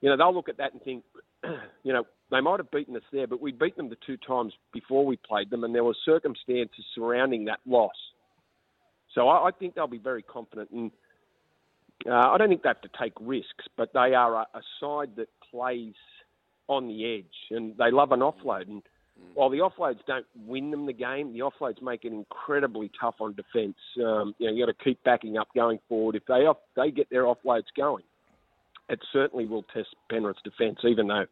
you 0.02 0.10
know 0.10 0.18
they'll 0.18 0.34
look 0.34 0.50
at 0.50 0.58
that 0.58 0.74
and 0.74 0.82
think, 0.82 1.04
you 1.84 1.94
know, 1.94 2.04
they 2.32 2.42
might 2.42 2.60
have 2.60 2.72
beaten 2.72 2.96
us 2.96 3.04
there, 3.12 3.28
but 3.28 3.42
we 3.42 3.52
beat 3.52 3.78
them 3.78 3.90
the 3.90 3.98
two 4.06 4.18
times 4.18 4.54
before 4.74 5.06
we 5.06 5.18
played 5.18 5.50
them, 5.50 5.64
and 5.64 5.74
there 5.74 5.84
were 5.84 5.96
circumstances 6.06 6.86
surrounding 6.94 7.46
that 7.46 7.60
loss. 7.66 7.96
So 9.16 9.30
I, 9.30 9.48
I 9.48 9.52
think 9.52 9.76
they'll 9.76 9.88
be 9.88 9.98
very 9.98 10.24
confident, 10.24 10.70
and 10.72 10.92
uh, 12.06 12.14
I 12.14 12.38
don't 12.38 12.50
think 12.50 12.64
they 12.64 12.70
have 12.70 12.82
to 12.82 12.90
take 13.02 13.14
risks, 13.20 13.66
but 13.78 13.92
they 13.94 14.14
are 14.14 14.36
a, 14.36 14.48
a 14.54 14.62
side 14.80 15.12
that 15.16 15.30
plays 15.52 15.96
on 16.68 16.88
the 16.88 17.16
edge, 17.18 17.26
and 17.52 17.76
they 17.78 17.92
love 17.92 18.12
an 18.12 18.20
offload. 18.20 18.68
And 18.68 18.84
while 19.34 19.50
the 19.50 19.60
offloads 19.60 20.00
don't 20.08 20.26
win 20.46 20.72
them 20.72 20.86
the 20.86 20.94
game, 20.94 21.34
the 21.34 21.40
offloads 21.40 21.82
make 21.82 22.06
it 22.06 22.12
incredibly 22.12 22.92
tough 23.00 23.16
on 23.20 23.34
defence. 23.36 23.78
Um, 23.98 24.34
you 24.40 24.48
know, 24.48 24.54
you 24.54 24.66
got 24.66 24.78
to 24.78 24.84
keep 24.84 25.04
backing 25.04 25.38
up 25.38 25.48
going 25.54 25.80
forward. 25.88 26.16
If 26.16 26.26
they 26.26 26.46
off, 26.46 26.58
they 26.76 26.92
get 26.92 27.10
their 27.10 27.24
offloads 27.24 27.68
going, 27.76 28.04
it 28.90 29.00
certainly 29.14 29.46
will 29.46 29.64
test 29.74 29.90
Penrith's 30.10 30.42
defence, 30.44 30.80
even 30.84 31.08
though 31.08 31.26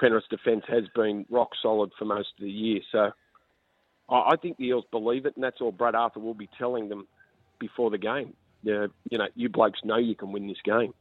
Penrith's 0.00 0.28
defence 0.28 0.64
has 0.68 0.84
been 0.94 1.26
rock 1.30 1.50
solid 1.62 1.90
for 1.98 2.04
most 2.04 2.28
of 2.38 2.44
the 2.44 2.50
year. 2.50 2.80
So 2.90 3.10
I, 4.08 4.32
I 4.32 4.36
think 4.36 4.56
the 4.56 4.64
Eels 4.66 4.84
believe 4.90 5.26
it, 5.26 5.34
and 5.36 5.44
that's 5.44 5.60
all 5.60 5.72
Brad 5.72 5.94
Arthur 5.94 6.20
will 6.20 6.34
be 6.34 6.48
telling 6.58 6.88
them 6.88 7.06
before 7.58 7.90
the 7.90 7.98
game. 7.98 8.34
Yeah, 8.62 8.88
you 9.10 9.18
know, 9.18 9.28
you 9.34 9.48
blokes 9.48 9.80
know 9.84 9.96
you 9.96 10.14
can 10.14 10.32
win 10.32 10.46
this 10.46 10.60
game. 10.64 10.92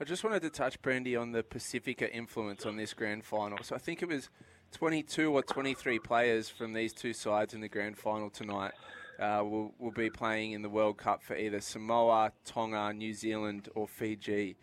I 0.00 0.04
just 0.04 0.24
wanted 0.24 0.42
to 0.42 0.50
touch, 0.50 0.80
Brandy, 0.82 1.16
on 1.16 1.32
the 1.32 1.42
Pacifica 1.42 2.14
influence 2.14 2.66
on 2.66 2.76
this 2.76 2.92
grand 2.92 3.24
final. 3.24 3.58
So 3.62 3.74
I 3.74 3.78
think 3.78 4.02
it 4.02 4.08
was 4.08 4.28
22 4.76 5.32
or 5.32 5.42
23 5.42 5.98
players 6.00 6.50
from 6.50 6.74
these 6.74 6.92
two 6.92 7.14
sides 7.14 7.54
in 7.54 7.62
the 7.62 7.68
grand 7.68 7.96
final 7.96 8.28
tonight 8.28 8.72
uh, 9.18 9.40
will, 9.42 9.72
will 9.78 9.90
be 9.90 10.10
playing 10.10 10.52
in 10.52 10.60
the 10.60 10.68
World 10.68 10.98
Cup 10.98 11.22
for 11.22 11.34
either 11.34 11.62
Samoa, 11.62 12.30
Tonga, 12.44 12.92
New 12.92 13.14
Zealand, 13.14 13.70
or 13.74 13.88
Fiji. 13.88 14.54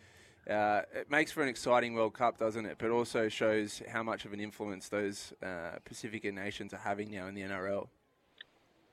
Uh, 0.48 0.82
it 0.94 1.10
makes 1.10 1.32
for 1.32 1.42
an 1.42 1.50
exciting 1.50 1.96
World 1.96 2.14
Cup, 2.14 2.38
doesn't 2.38 2.64
it? 2.64 2.76
But 2.78 2.92
also 2.92 3.28
shows 3.28 3.82
how 3.92 4.04
much 4.04 4.26
of 4.26 4.34
an 4.34 4.40
influence 4.40 4.88
those 4.88 5.34
uh, 5.42 5.80
Pacific 5.84 6.32
nations 6.32 6.76
are 6.76 6.78
having 6.78 7.10
now 7.10 7.26
in 7.26 7.34
the 7.34 7.42
NRL. 7.42 7.88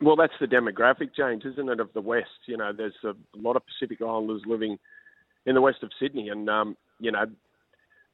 Well, 0.00 0.16
that's 0.16 0.32
the 0.40 0.46
demographic 0.46 1.14
change, 1.14 1.44
isn't 1.44 1.68
it, 1.68 1.80
of 1.80 1.92
the 1.92 2.00
West? 2.00 2.30
You 2.46 2.56
know, 2.56 2.72
there's 2.72 2.96
a 3.04 3.12
lot 3.36 3.56
of 3.56 3.62
Pacific 3.66 4.00
Islanders 4.00 4.40
living 4.46 4.78
in 5.44 5.54
the 5.54 5.60
west 5.60 5.82
of 5.82 5.90
Sydney, 6.00 6.30
and 6.30 6.48
um, 6.48 6.78
you 6.98 7.12
know, 7.12 7.26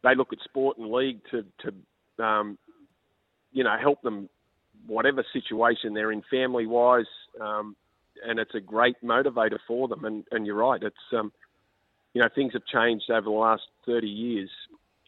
they 0.03 0.17
look 0.17 0.33
at 0.33 0.41
sport 0.43 0.77
and 0.79 0.91
league 0.91 1.21
to 1.31 1.45
to 1.61 2.25
um, 2.25 2.59
you 3.57 3.65
know, 3.65 3.75
help 3.81 4.03
them 4.03 4.29
whatever 4.87 5.25
situation 5.33 5.95
they're 5.95 6.13
in 6.13 6.23
family 6.31 6.67
wise. 6.67 7.07
Um, 7.41 7.75
and 8.23 8.39
it's 8.39 8.55
a 8.55 8.61
great 8.61 8.97
motivator 9.03 9.59
for 9.67 9.89
them. 9.89 10.05
And, 10.05 10.25
and 10.31 10.47
you're 10.47 10.57
right, 10.57 10.83
it's, 10.83 10.97
um, 11.17 11.33
you 12.13 12.21
know, 12.21 12.29
things 12.35 12.53
have 12.53 12.67
changed 12.67 13.11
over 13.11 13.23
the 13.23 13.31
last 13.31 13.63
30 13.87 14.07
years 14.07 14.51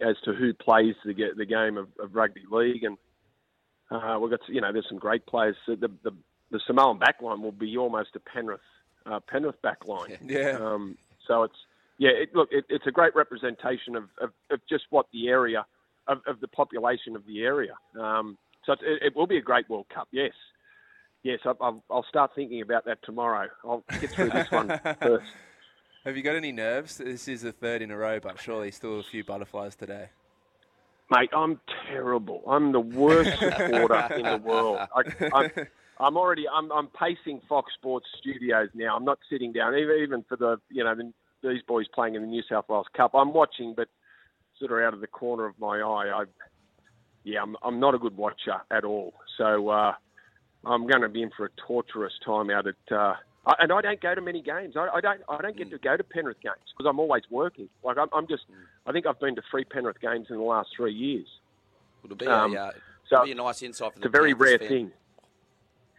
as 0.00 0.16
to 0.24 0.32
who 0.32 0.54
plays 0.54 0.94
the, 1.04 1.12
the 1.36 1.44
game 1.44 1.76
of, 1.76 1.88
of 2.00 2.14
rugby 2.14 2.44
league. 2.50 2.84
And 2.84 2.96
uh, 3.90 4.18
we've 4.18 4.30
got, 4.30 4.40
you 4.48 4.62
know, 4.62 4.72
there's 4.72 4.88
some 4.88 4.98
great 4.98 5.26
players. 5.26 5.56
The, 5.66 5.76
the, 5.76 6.14
the 6.50 6.60
Samoan 6.66 6.98
backline 6.98 7.42
will 7.42 7.52
be 7.52 7.76
almost 7.76 8.16
a 8.16 8.20
Penrith, 8.20 8.60
uh, 9.04 9.20
Penrith 9.28 9.60
backline. 9.62 10.16
Yeah. 10.26 10.56
Um, 10.58 10.96
so 11.26 11.42
it's, 11.42 11.56
yeah, 11.98 12.10
it, 12.10 12.34
look, 12.34 12.48
it, 12.50 12.64
it's 12.70 12.86
a 12.86 12.92
great 12.92 13.14
representation 13.14 13.94
of, 13.94 14.04
of, 14.18 14.30
of 14.50 14.60
just 14.70 14.84
what 14.88 15.04
the 15.12 15.28
area– 15.28 15.66
of, 16.08 16.20
of 16.26 16.40
the 16.40 16.48
population 16.48 17.14
of 17.14 17.24
the 17.26 17.42
area. 17.42 17.74
Um, 17.98 18.36
so 18.64 18.72
it, 18.72 19.02
it, 19.02 19.16
will 19.16 19.26
be 19.26 19.36
a 19.36 19.42
great 19.42 19.68
World 19.70 19.86
Cup. 19.94 20.08
Yes, 20.10 20.32
yes. 21.22 21.40
I, 21.44 21.52
will 21.88 22.04
start 22.08 22.32
thinking 22.34 22.62
about 22.62 22.84
that 22.86 22.98
tomorrow. 23.04 23.48
I'll 23.64 23.84
get 24.00 24.10
through 24.10 24.30
this 24.30 24.50
one 24.50 24.68
first. 25.00 25.26
Have 26.04 26.16
you 26.16 26.22
got 26.22 26.36
any 26.36 26.52
nerves? 26.52 26.98
This 26.98 27.28
is 27.28 27.42
the 27.42 27.52
third 27.52 27.82
in 27.82 27.90
a 27.90 27.96
row, 27.96 28.20
but 28.20 28.40
surely 28.40 28.70
still 28.70 29.00
a 29.00 29.02
few 29.02 29.24
butterflies 29.24 29.76
today. 29.76 30.08
Mate, 31.10 31.30
I'm 31.34 31.60
terrible. 31.90 32.42
I'm 32.46 32.72
the 32.72 32.80
worst 32.80 33.30
supporter 33.38 34.14
in 34.14 34.22
the 34.24 34.40
world. 34.44 34.78
I, 34.94 35.02
I'm, 35.34 35.50
I'm 35.98 36.16
already. 36.16 36.44
I'm, 36.48 36.70
I'm 36.70 36.88
pacing 36.88 37.40
Fox 37.48 37.72
Sports 37.74 38.06
studios 38.18 38.68
now. 38.74 38.94
I'm 38.96 39.04
not 39.04 39.18
sitting 39.30 39.52
down, 39.52 39.74
even 39.74 39.96
even 40.02 40.24
for 40.28 40.36
the 40.36 40.58
you 40.70 40.84
know 40.84 40.94
the, 40.94 41.12
these 41.42 41.62
boys 41.66 41.86
playing 41.94 42.14
in 42.14 42.22
the 42.22 42.28
New 42.28 42.42
South 42.48 42.66
Wales 42.68 42.86
Cup. 42.94 43.12
I'm 43.14 43.32
watching, 43.32 43.74
but 43.74 43.88
sort 44.58 44.72
of 44.72 44.78
out 44.86 44.94
of 44.94 45.00
the 45.00 45.06
corner 45.06 45.46
of 45.46 45.58
my 45.58 45.78
eye, 45.78 46.10
I, 46.14 46.24
yeah, 47.24 47.42
I'm, 47.42 47.56
I'm 47.62 47.80
not 47.80 47.94
a 47.94 47.98
good 47.98 48.16
watcher 48.16 48.56
at 48.70 48.84
all. 48.84 49.14
So 49.36 49.68
uh, 49.68 49.92
I'm 50.64 50.86
going 50.86 51.02
to 51.02 51.08
be 51.08 51.22
in 51.22 51.30
for 51.36 51.46
a 51.46 51.50
torturous 51.66 52.12
time 52.24 52.50
out 52.50 52.66
at. 52.66 52.74
Uh, 52.96 53.14
and 53.60 53.72
I 53.72 53.80
don't 53.80 54.00
go 54.00 54.14
to 54.14 54.20
many 54.20 54.42
games. 54.42 54.74
I, 54.76 54.88
I 54.94 55.00
don't. 55.00 55.20
I 55.28 55.40
don't 55.40 55.56
get 55.56 55.70
to 55.70 55.78
go 55.78 55.96
to 55.96 56.04
Penrith 56.04 56.40
games 56.42 56.56
because 56.76 56.88
I'm 56.88 56.98
always 57.00 57.22
working. 57.30 57.68
Like 57.82 57.96
I'm, 57.96 58.08
I'm 58.12 58.26
just. 58.26 58.42
I 58.86 58.92
think 58.92 59.06
I've 59.06 59.18
been 59.20 59.36
to 59.36 59.42
three 59.50 59.64
Penrith 59.64 60.00
games 60.00 60.26
in 60.28 60.36
the 60.36 60.42
last 60.42 60.70
three 60.76 60.92
years. 60.92 61.26
It'll 62.04 62.16
be, 62.16 62.26
um, 62.26 62.54
a, 62.54 62.60
uh, 62.60 62.70
so 63.08 63.24
be 63.24 63.32
a 63.32 63.34
nice 63.34 63.62
insight 63.62 63.94
for 63.94 64.00
the 64.00 64.06
It's 64.06 64.14
a 64.14 64.18
very 64.18 64.32
Panthers 64.34 64.48
rare 64.50 64.58
fan. 64.58 64.68
thing. 64.68 64.92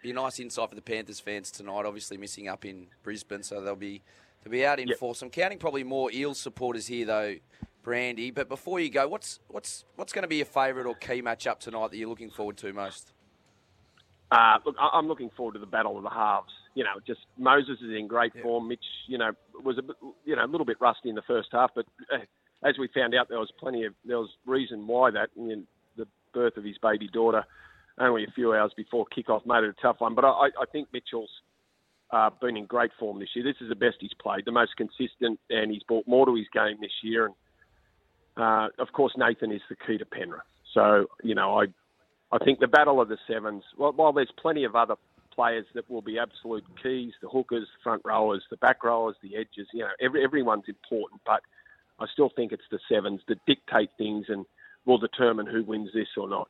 Be 0.04 0.12
a 0.12 0.14
nice 0.14 0.40
insight 0.40 0.70
for 0.70 0.76
the 0.76 0.82
Panthers 0.82 1.20
fans 1.20 1.50
tonight. 1.52 1.86
Obviously 1.86 2.18
missing 2.18 2.48
up 2.48 2.66
in 2.66 2.88
Brisbane, 3.04 3.42
so 3.44 3.62
they'll 3.62 3.76
be 3.76 4.02
they'll 4.44 4.52
be 4.52 4.66
out 4.66 4.80
in 4.80 4.88
Yep. 4.90 4.98
force. 4.98 5.22
I'm 5.22 5.30
counting 5.30 5.58
probably 5.58 5.84
more 5.84 6.12
Eels 6.12 6.40
supporters 6.40 6.88
here 6.88 7.06
though, 7.06 7.36
Brandy. 7.90 8.30
But 8.30 8.48
before 8.50 8.80
you 8.80 8.92
go, 8.92 9.08
what's 9.08 9.40
what's 9.48 9.84
what's 9.96 10.14
going 10.14 10.22
to 10.22 10.28
be 10.28 10.36
your 10.36 10.46
favourite 10.46 10.86
or 10.86 10.94
key 10.94 11.24
matchup 11.24 11.58
tonight 11.58 11.90
that 11.90 11.98
you're 11.98 12.08
looking 12.08 12.30
forward 12.30 12.56
to 12.58 12.72
most? 12.72 13.14
Uh, 14.32 14.58
look, 14.64 14.76
I'm 14.80 15.08
looking 15.08 15.32
forward 15.36 15.54
to 15.54 15.60
the 15.60 15.66
battle 15.66 15.98
of 15.98 16.04
the 16.04 16.10
halves. 16.12 16.54
You 16.76 16.84
know, 16.84 17.00
just 17.08 17.22
Moses 17.40 17.80
is 17.84 17.90
in 17.98 18.08
great 18.08 18.32
form. 18.44 18.68
Mitch, 18.68 18.86
you 19.08 19.18
know, 19.18 19.32
was 19.66 19.80
a 19.80 19.82
bit, 19.82 19.96
you 20.24 20.36
know 20.36 20.46
a 20.46 20.46
little 20.46 20.68
bit 20.68 20.78
rusty 20.80 21.10
in 21.10 21.16
the 21.16 21.24
first 21.24 21.50
half, 21.52 21.72
but 21.74 21.88
uh, 22.14 22.20
as 22.64 22.78
we 22.78 22.90
found 22.94 23.16
out, 23.16 23.28
there 23.28 23.40
was 23.40 23.52
plenty 23.60 23.86
of 23.86 23.96
there 24.06 24.20
was 24.20 24.30
reason 24.46 24.86
why 24.86 25.10
that. 25.10 25.30
I 25.36 25.42
mean, 25.42 25.66
the 25.98 26.06
birth 26.32 26.58
of 26.58 26.66
his 26.66 26.78
baby 26.78 27.08
daughter 27.12 27.44
only 27.98 28.24
a 28.24 28.32
few 28.36 28.54
hours 28.54 28.72
before 28.78 29.08
kickoff 29.08 29.48
made 29.48 29.64
it 29.64 29.76
a 29.76 29.82
tough 29.82 29.96
one. 29.98 30.14
But 30.14 30.26
I, 30.26 30.50
I 30.62 30.66
think 30.72 30.90
Mitchell's 30.94 31.32
uh, 32.12 32.30
been 32.40 32.56
in 32.56 32.68
great 32.68 32.92
form 33.00 33.20
this 33.20 33.30
year. 33.34 33.44
This 33.44 33.60
is 33.62 33.70
the 33.70 33.76
best 33.76 33.98
he's 34.00 34.14
played, 34.22 34.46
the 34.46 34.52
most 34.52 34.76
consistent, 34.78 35.40
and 35.50 35.72
he's 35.72 35.82
brought 35.82 36.08
more 36.08 36.28
to 36.28 36.36
his 36.36 36.46
game 36.54 36.78
this 36.80 36.94
year. 37.02 37.26
And 37.26 37.34
uh, 38.40 38.70
of 38.80 38.92
course, 38.94 39.14
Nathan 39.18 39.52
is 39.52 39.62
the 39.70 39.76
key 39.76 39.98
to 39.98 40.06
Penrith. 40.06 40.42
So 40.74 41.08
you 41.24 41.36
know, 41.36 41.60
I 41.60 41.66
I 42.32 42.38
think 42.44 42.60
the 42.60 42.68
battle 42.68 43.02
of 43.02 43.10
the 43.10 43.18
sevens. 43.28 43.64
Well, 43.78 43.94
while 43.94 44.14
there's 44.14 44.32
plenty 44.38 44.64
of 44.64 44.76
other 44.76 44.96
players 45.34 45.66
that 45.74 45.90
will 45.90 46.02
be 46.02 46.20
absolute 46.20 46.66
keys, 46.82 47.14
the 47.22 47.30
hookers, 47.30 47.68
the 47.78 47.84
front 47.84 48.02
rowers, 48.04 48.44
the 48.50 48.58
back 48.58 48.84
rowers, 48.84 49.16
the 49.22 49.36
edges. 49.36 49.68
You 49.74 49.82
know, 49.82 49.90
every, 50.02 50.24
everyone's 50.24 50.66
important, 50.68 51.22
but 51.26 51.42
I 52.00 52.06
still 52.12 52.30
think 52.36 52.52
it's 52.52 52.64
the 52.72 52.80
sevens 52.92 53.22
that 53.28 53.38
dictate 53.46 53.90
things 53.98 54.26
and 54.30 54.46
will 54.86 54.98
determine 54.98 55.46
who 55.46 55.64
wins 55.64 55.92
this 55.94 56.08
or 56.18 56.28
not. 56.28 56.50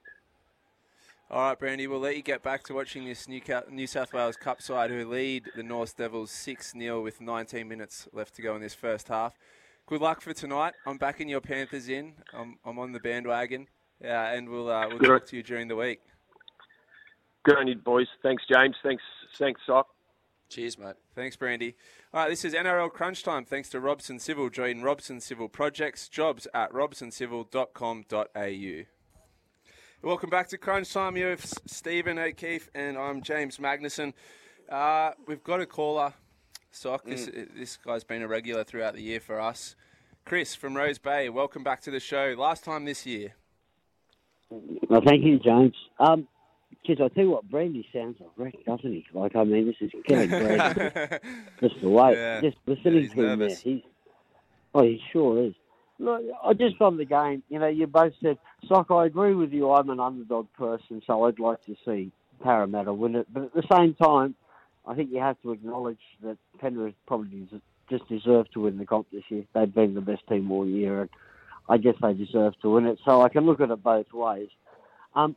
All 1.31 1.49
right, 1.49 1.59
Brandy, 1.59 1.85
we'll 1.85 1.99
let 1.99 2.15
you 2.15 2.23
get 2.23 2.41
back 2.41 2.63
to 2.63 2.73
watching 2.73 3.05
this 3.05 3.27
New, 3.27 3.41
New 3.69 3.85
South 3.85 4.13
Wales 4.13 4.35
Cup 4.35 4.63
side 4.63 4.89
who 4.89 5.07
lead 5.07 5.43
the 5.55 5.61
North 5.61 5.95
Devils 5.95 6.31
6 6.31 6.73
0 6.73 7.03
with 7.03 7.21
19 7.21 7.67
minutes 7.67 8.07
left 8.11 8.33
to 8.35 8.41
go 8.41 8.55
in 8.55 8.61
this 8.61 8.73
first 8.73 9.09
half. 9.09 9.37
Good 9.89 10.01
luck 10.01 10.21
for 10.21 10.33
tonight. 10.33 10.73
I'm 10.85 10.99
backing 10.99 11.29
your 11.29 11.41
Panthers 11.41 11.89
in. 11.89 12.13
I'm, 12.31 12.59
I'm 12.63 12.77
on 12.77 12.91
the 12.91 12.99
bandwagon, 12.99 13.65
uh, 14.03 14.07
and 14.07 14.47
we'll, 14.47 14.69
uh, 14.69 14.87
we'll 14.87 14.99
Good. 14.99 15.07
talk 15.07 15.25
to 15.25 15.35
you 15.35 15.41
during 15.41 15.67
the 15.67 15.75
week. 15.75 16.01
Good 17.43 17.57
on 17.57 17.67
you, 17.67 17.73
boys. 17.73 18.05
Thanks, 18.21 18.43
James. 18.47 18.75
Thanks, 18.83 19.01
thanks, 19.39 19.59
Sock. 19.65 19.87
Cheers, 20.47 20.77
mate. 20.77 20.93
Thanks, 21.15 21.35
Brandy. 21.35 21.75
All 22.13 22.21
right, 22.21 22.29
this 22.29 22.45
is 22.45 22.53
NRL 22.53 22.91
Crunch 22.91 23.23
Time. 23.23 23.45
Thanks 23.45 23.67
to 23.69 23.79
Robson 23.79 24.19
Civil. 24.19 24.51
Join 24.51 24.83
Robson 24.83 25.21
Civil 25.21 25.49
Projects. 25.49 26.07
Jobs 26.07 26.47
at 26.53 26.71
robsoncivil.com.au. 26.71 28.83
Welcome 30.07 30.29
back 30.29 30.49
to 30.49 30.59
Crunch 30.59 30.93
Time. 30.93 31.17
You're 31.17 31.31
with 31.31 31.51
Stephen 31.65 32.19
O'Keefe 32.19 32.69
and 32.75 32.95
I'm 32.95 33.23
James 33.23 33.57
Magnuson. 33.57 34.13
Uh, 34.69 35.13
we've 35.25 35.43
got 35.43 35.61
a 35.61 35.65
caller, 35.65 36.13
Sock. 36.71 37.05
This, 37.05 37.29
this 37.55 37.77
guy's 37.77 38.03
been 38.03 38.21
a 38.21 38.27
regular 38.27 38.63
throughout 38.63 38.93
the 38.95 39.01
year 39.01 39.19
for 39.19 39.39
us. 39.39 39.75
Chris 40.25 40.53
from 40.55 40.75
Rose 40.77 40.99
Bay, 40.99 41.29
welcome 41.29 41.63
back 41.63 41.81
to 41.81 41.91
the 41.91 41.99
show. 41.99 42.35
Last 42.37 42.63
time 42.63 42.85
this 42.85 43.05
year. 43.05 43.33
Well, 44.89 45.01
thank 45.05 45.23
you, 45.23 45.39
James. 45.39 45.75
Um, 45.99 46.27
geez, 46.85 46.97
I 47.03 47.07
tell 47.09 47.23
you 47.23 47.31
what, 47.31 47.49
Brandy 47.49 47.87
sounds 47.93 48.17
like 48.19 48.29
Rick, 48.37 48.65
doesn't 48.65 48.91
he? 48.91 49.05
Like, 49.13 49.35
I 49.35 49.43
mean, 49.43 49.65
this 49.67 49.75
is 49.81 49.91
killing 50.07 50.29
Brandy. 50.29 51.17
just 51.61 51.81
the 51.81 51.89
way, 51.89 52.13
Yeah. 52.13 52.41
just 52.41 52.57
listening 52.65 53.01
he's 53.03 53.13
to 53.13 53.25
him 53.27 53.39
there. 53.39 53.49
He's, 53.49 53.81
oh, 54.75 54.83
he 54.83 55.01
sure 55.11 55.43
is. 55.45 55.53
Look, 55.97 56.21
I 56.43 56.53
just 56.53 56.77
from 56.77 56.97
the 56.97 57.05
game, 57.05 57.43
you 57.49 57.59
know, 57.59 57.67
you 57.67 57.85
both 57.87 58.13
said, 58.21 58.37
Sock, 58.67 58.87
I 58.91 59.05
agree 59.05 59.33
with 59.35 59.51
you. 59.51 59.71
I'm 59.71 59.89
an 59.89 59.99
underdog 59.99 60.47
person, 60.57 61.01
so 61.05 61.25
I'd 61.25 61.39
like 61.39 61.63
to 61.65 61.75
see 61.85 62.11
Parramatta 62.41 62.93
win 62.93 63.15
it. 63.15 63.27
But 63.33 63.43
at 63.45 63.53
the 63.53 63.63
same 63.75 63.95
time, 63.95 64.35
I 64.89 64.95
think 64.95 65.11
you 65.11 65.19
have 65.19 65.39
to 65.43 65.51
acknowledge 65.51 65.99
that 66.23 66.37
Penrith 66.59 66.95
probably 67.05 67.47
just 67.91 68.09
deserve 68.09 68.49
to 68.51 68.61
win 68.61 68.79
the 68.79 68.85
comp 68.87 69.05
this 69.11 69.21
year. 69.29 69.43
They've 69.53 69.71
been 69.71 69.93
the 69.93 70.01
best 70.01 70.27
team 70.27 70.51
all 70.51 70.65
year, 70.65 71.01
and 71.01 71.09
I 71.69 71.77
guess 71.77 71.93
they 72.01 72.13
deserve 72.13 72.59
to 72.63 72.71
win 72.71 72.87
it. 72.87 72.97
So 73.05 73.21
I 73.21 73.29
can 73.29 73.45
look 73.45 73.61
at 73.61 73.69
it 73.69 73.83
both 73.83 74.11
ways. 74.11 74.49
Um, 75.13 75.35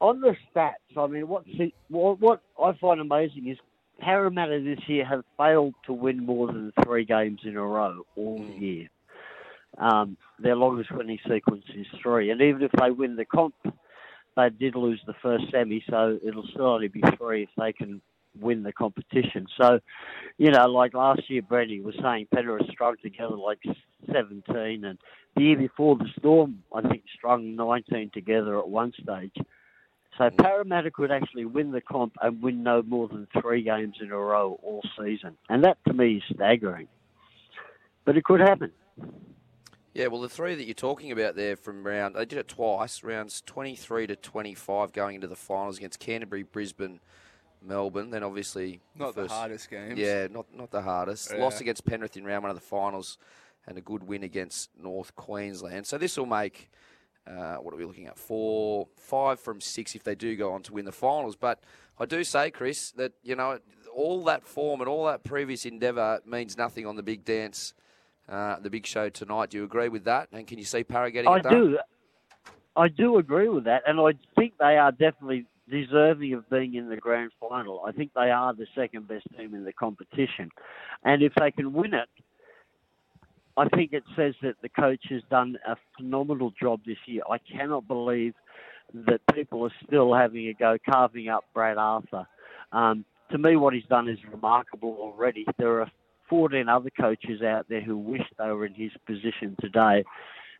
on 0.00 0.22
the 0.22 0.34
stats, 0.50 0.72
I 0.96 1.06
mean, 1.06 1.28
what 1.28 1.44
what, 1.88 2.20
what 2.20 2.40
I 2.58 2.72
find 2.78 3.00
amazing 3.02 3.48
is 3.48 3.58
Parramatta 4.00 4.62
this 4.64 4.88
year 4.88 5.04
have 5.04 5.24
failed 5.36 5.74
to 5.84 5.92
win 5.92 6.24
more 6.24 6.46
than 6.46 6.72
three 6.84 7.04
games 7.04 7.40
in 7.44 7.56
a 7.56 7.62
row 7.62 8.02
all 8.16 8.42
year. 8.58 8.88
Um, 9.76 10.16
their 10.38 10.56
longest 10.56 10.90
winning 10.90 11.18
sequence 11.28 11.64
is 11.76 11.86
three, 12.02 12.30
and 12.30 12.40
even 12.40 12.62
if 12.62 12.72
they 12.80 12.90
win 12.90 13.16
the 13.16 13.26
comp, 13.26 13.54
they 14.36 14.48
did 14.48 14.74
lose 14.74 15.00
the 15.06 15.14
first 15.20 15.44
semi, 15.50 15.84
so 15.90 16.18
it'll 16.26 16.46
still 16.46 16.66
only 16.66 16.88
be 16.88 17.02
three 17.18 17.42
if 17.42 17.50
they 17.58 17.72
can 17.72 18.00
win 18.40 18.62
the 18.62 18.72
competition. 18.72 19.46
So, 19.60 19.80
you 20.38 20.50
know, 20.50 20.66
like 20.66 20.94
last 20.94 21.28
year, 21.28 21.42
Brady 21.42 21.80
was 21.80 21.94
saying 22.02 22.28
Penrith 22.34 22.66
strung 22.70 22.96
together 23.02 23.36
like 23.36 23.60
17, 24.12 24.84
and 24.84 24.98
the 25.36 25.42
year 25.42 25.56
before 25.56 25.96
the 25.96 26.08
Storm, 26.18 26.62
I 26.74 26.82
think, 26.82 27.04
strung 27.16 27.56
19 27.56 28.10
together 28.12 28.58
at 28.58 28.68
one 28.68 28.92
stage. 28.92 29.34
So 30.18 30.24
mm. 30.24 30.36
Parramatta 30.38 30.90
could 30.90 31.10
actually 31.10 31.44
win 31.44 31.72
the 31.72 31.80
comp 31.80 32.16
and 32.22 32.42
win 32.42 32.62
no 32.62 32.82
more 32.82 33.08
than 33.08 33.26
three 33.40 33.62
games 33.62 33.96
in 34.00 34.10
a 34.10 34.18
row 34.18 34.58
all 34.62 34.82
season, 34.98 35.36
and 35.48 35.64
that 35.64 35.78
to 35.86 35.92
me 35.92 36.16
is 36.16 36.22
staggering. 36.34 36.88
But 38.04 38.16
it 38.16 38.24
could 38.24 38.40
happen. 38.40 38.70
Yeah, 39.94 40.08
well, 40.08 40.20
the 40.20 40.28
three 40.28 40.56
that 40.56 40.64
you're 40.64 40.74
talking 40.74 41.12
about 41.12 41.36
there 41.36 41.54
from 41.54 41.86
round, 41.86 42.16
they 42.16 42.24
did 42.24 42.38
it 42.38 42.48
twice, 42.48 43.04
rounds 43.04 43.42
23 43.46 44.08
to 44.08 44.16
25 44.16 44.92
going 44.92 45.14
into 45.14 45.28
the 45.28 45.36
finals 45.36 45.78
against 45.78 46.00
Canterbury, 46.00 46.42
Brisbane, 46.42 46.98
Melbourne. 47.64 48.10
Then 48.10 48.22
obviously 48.22 48.80
Not 48.94 49.14
the 49.14 49.22
first- 49.22 49.34
hardest 49.34 49.70
games. 49.70 49.98
Yeah, 49.98 50.28
not 50.30 50.46
not 50.54 50.70
the 50.70 50.82
hardest. 50.82 51.30
Yeah. 51.32 51.40
Lost 51.40 51.60
against 51.60 51.84
Penrith 51.84 52.16
in 52.16 52.24
round 52.24 52.42
one 52.42 52.50
of 52.50 52.56
the 52.56 52.62
finals, 52.62 53.18
and 53.66 53.78
a 53.78 53.80
good 53.80 54.04
win 54.04 54.22
against 54.22 54.70
North 54.78 55.14
Queensland. 55.16 55.86
So 55.86 55.98
this 55.98 56.16
will 56.16 56.26
make 56.26 56.70
uh, 57.26 57.56
what 57.56 57.72
are 57.72 57.76
we 57.78 57.84
looking 57.86 58.06
at? 58.06 58.18
Four, 58.18 58.86
five 58.96 59.40
from 59.40 59.60
six 59.60 59.94
if 59.94 60.04
they 60.04 60.14
do 60.14 60.36
go 60.36 60.52
on 60.52 60.62
to 60.64 60.74
win 60.74 60.84
the 60.84 60.92
finals. 60.92 61.36
But 61.36 61.62
I 61.98 62.04
do 62.04 62.22
say, 62.24 62.50
Chris, 62.50 62.90
that 62.92 63.12
you 63.22 63.34
know 63.34 63.58
all 63.94 64.24
that 64.24 64.44
form 64.44 64.80
and 64.80 64.88
all 64.88 65.06
that 65.06 65.24
previous 65.24 65.64
endeavour 65.64 66.20
means 66.26 66.58
nothing 66.58 66.84
on 66.86 66.96
the 66.96 67.02
big 67.02 67.24
dance, 67.24 67.72
uh, 68.28 68.56
the 68.60 68.68
big 68.68 68.84
show 68.86 69.08
tonight. 69.08 69.50
Do 69.50 69.56
you 69.58 69.64
agree 69.64 69.88
with 69.88 70.04
that? 70.04 70.28
And 70.32 70.46
can 70.46 70.58
you 70.58 70.64
see 70.64 70.84
Para 70.84 71.10
getting 71.10 71.30
I 71.30 71.36
it 71.36 71.42
done? 71.44 71.52
do. 71.52 71.78
I 72.76 72.88
do 72.88 73.18
agree 73.18 73.48
with 73.48 73.64
that, 73.64 73.82
and 73.86 74.00
I 74.00 74.14
think 74.36 74.54
they 74.58 74.76
are 74.76 74.90
definitely 74.90 75.46
deserving 75.70 76.34
of 76.34 76.48
being 76.50 76.74
in 76.74 76.88
the 76.88 76.96
grand 76.96 77.30
final. 77.40 77.82
I 77.86 77.92
think 77.92 78.12
they 78.14 78.30
are 78.30 78.54
the 78.54 78.66
second 78.74 79.08
best 79.08 79.26
team 79.36 79.54
in 79.54 79.64
the 79.64 79.72
competition, 79.72 80.50
and 81.04 81.22
if 81.22 81.32
they 81.38 81.50
can 81.50 81.72
win 81.72 81.94
it, 81.94 82.08
I 83.56 83.68
think 83.68 83.92
it 83.92 84.02
says 84.16 84.34
that 84.42 84.56
the 84.62 84.68
coach 84.68 85.04
has 85.10 85.22
done 85.30 85.56
a 85.66 85.76
phenomenal 85.96 86.52
job 86.60 86.80
this 86.84 86.96
year. 87.06 87.22
I 87.30 87.38
cannot 87.38 87.86
believe 87.86 88.34
that 88.92 89.20
people 89.32 89.62
are 89.64 89.72
still 89.86 90.12
having 90.12 90.48
a 90.48 90.54
go 90.54 90.76
carving 90.88 91.28
up 91.28 91.44
Brad 91.54 91.78
Arthur. 91.78 92.26
Um, 92.72 93.04
to 93.30 93.38
me, 93.38 93.56
what 93.56 93.74
he's 93.74 93.84
done 93.84 94.08
is 94.08 94.18
remarkable 94.30 94.96
already. 95.00 95.46
There 95.58 95.80
are 95.80 95.90
14 96.28 96.68
other 96.68 96.90
coaches 96.90 97.42
out 97.42 97.66
there 97.68 97.80
who 97.80 97.96
wish 97.96 98.22
they 98.38 98.48
were 98.48 98.66
in 98.66 98.74
his 98.74 98.90
position 99.06 99.56
today. 99.60 100.04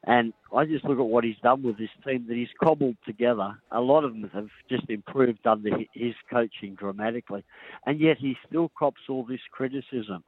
And 0.06 0.32
I 0.54 0.64
just 0.66 0.84
look 0.84 0.98
at 0.98 1.06
what 1.06 1.24
he's 1.24 1.38
done 1.42 1.62
with 1.62 1.78
this 1.78 1.90
team 2.06 2.26
that 2.28 2.36
he's 2.36 2.48
cobbled 2.62 2.96
together. 3.06 3.56
A 3.70 3.80
lot 3.80 4.04
of 4.04 4.12
them 4.12 4.30
have 4.34 4.48
just 4.68 4.88
improved 4.90 5.46
under 5.46 5.70
his 5.94 6.14
coaching 6.30 6.74
dramatically. 6.74 7.42
And 7.86 8.00
yet 8.00 8.18
he 8.18 8.36
still 8.46 8.70
cops 8.78 9.00
all 9.08 9.24
this 9.24 9.40
criticism. 9.50 10.22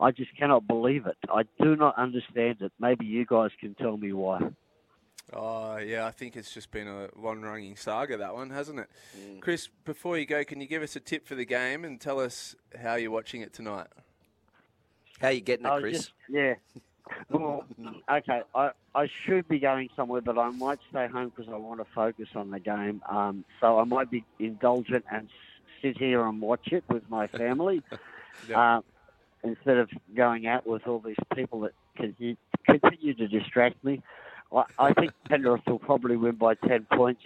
I 0.00 0.12
just 0.12 0.34
cannot 0.38 0.66
believe 0.66 1.06
it. 1.06 1.16
I 1.28 1.42
do 1.60 1.76
not 1.76 1.98
understand 1.98 2.58
it. 2.60 2.72
Maybe 2.78 3.04
you 3.04 3.26
guys 3.26 3.50
can 3.60 3.74
tell 3.74 3.96
me 3.96 4.12
why. 4.12 4.40
Oh, 5.32 5.76
yeah, 5.76 6.06
I 6.06 6.10
think 6.10 6.36
it's 6.36 6.54
just 6.54 6.70
been 6.70 6.88
a 6.88 7.08
long 7.14 7.42
running 7.42 7.76
saga, 7.76 8.16
that 8.16 8.34
one, 8.34 8.48
hasn't 8.48 8.78
it? 8.78 8.88
Mm. 9.18 9.40
Chris, 9.40 9.68
before 9.84 10.16
you 10.16 10.24
go, 10.24 10.42
can 10.42 10.60
you 10.60 10.66
give 10.66 10.82
us 10.82 10.96
a 10.96 11.00
tip 11.00 11.26
for 11.26 11.34
the 11.34 11.44
game 11.44 11.84
and 11.84 12.00
tell 12.00 12.18
us 12.18 12.56
how 12.82 12.94
you're 12.94 13.10
watching 13.10 13.42
it 13.42 13.52
tonight? 13.52 13.88
How 15.20 15.28
you 15.28 15.42
getting 15.42 15.66
it, 15.66 15.80
Chris? 15.80 15.96
just- 15.98 16.12
yeah. 16.30 16.54
Well, 17.30 17.64
okay, 18.10 18.42
I, 18.54 18.70
I 18.94 19.08
should 19.24 19.48
be 19.48 19.58
going 19.58 19.88
somewhere, 19.96 20.20
but 20.20 20.38
I 20.38 20.50
might 20.50 20.78
stay 20.90 21.06
home 21.08 21.32
because 21.34 21.52
I 21.52 21.56
want 21.56 21.80
to 21.80 21.86
focus 21.94 22.28
on 22.34 22.50
the 22.50 22.60
game. 22.60 23.02
Um, 23.08 23.44
so 23.60 23.78
I 23.78 23.84
might 23.84 24.10
be 24.10 24.24
indulgent 24.38 25.04
and 25.10 25.28
sit 25.82 25.98
here 25.98 26.24
and 26.24 26.40
watch 26.40 26.68
it 26.72 26.84
with 26.88 27.08
my 27.08 27.26
family 27.26 27.82
uh, 28.54 28.80
instead 29.42 29.78
of 29.78 29.90
going 30.14 30.46
out 30.46 30.66
with 30.66 30.86
all 30.86 31.00
these 31.00 31.16
people 31.34 31.60
that 31.60 31.72
continue, 31.96 32.36
continue 32.66 33.14
to 33.14 33.28
distract 33.28 33.82
me. 33.84 34.02
I, 34.52 34.64
I 34.78 34.92
think 34.92 35.12
Penrith 35.28 35.62
will 35.66 35.78
probably 35.78 36.16
win 36.16 36.36
by 36.36 36.54
10 36.54 36.86
points. 36.92 37.22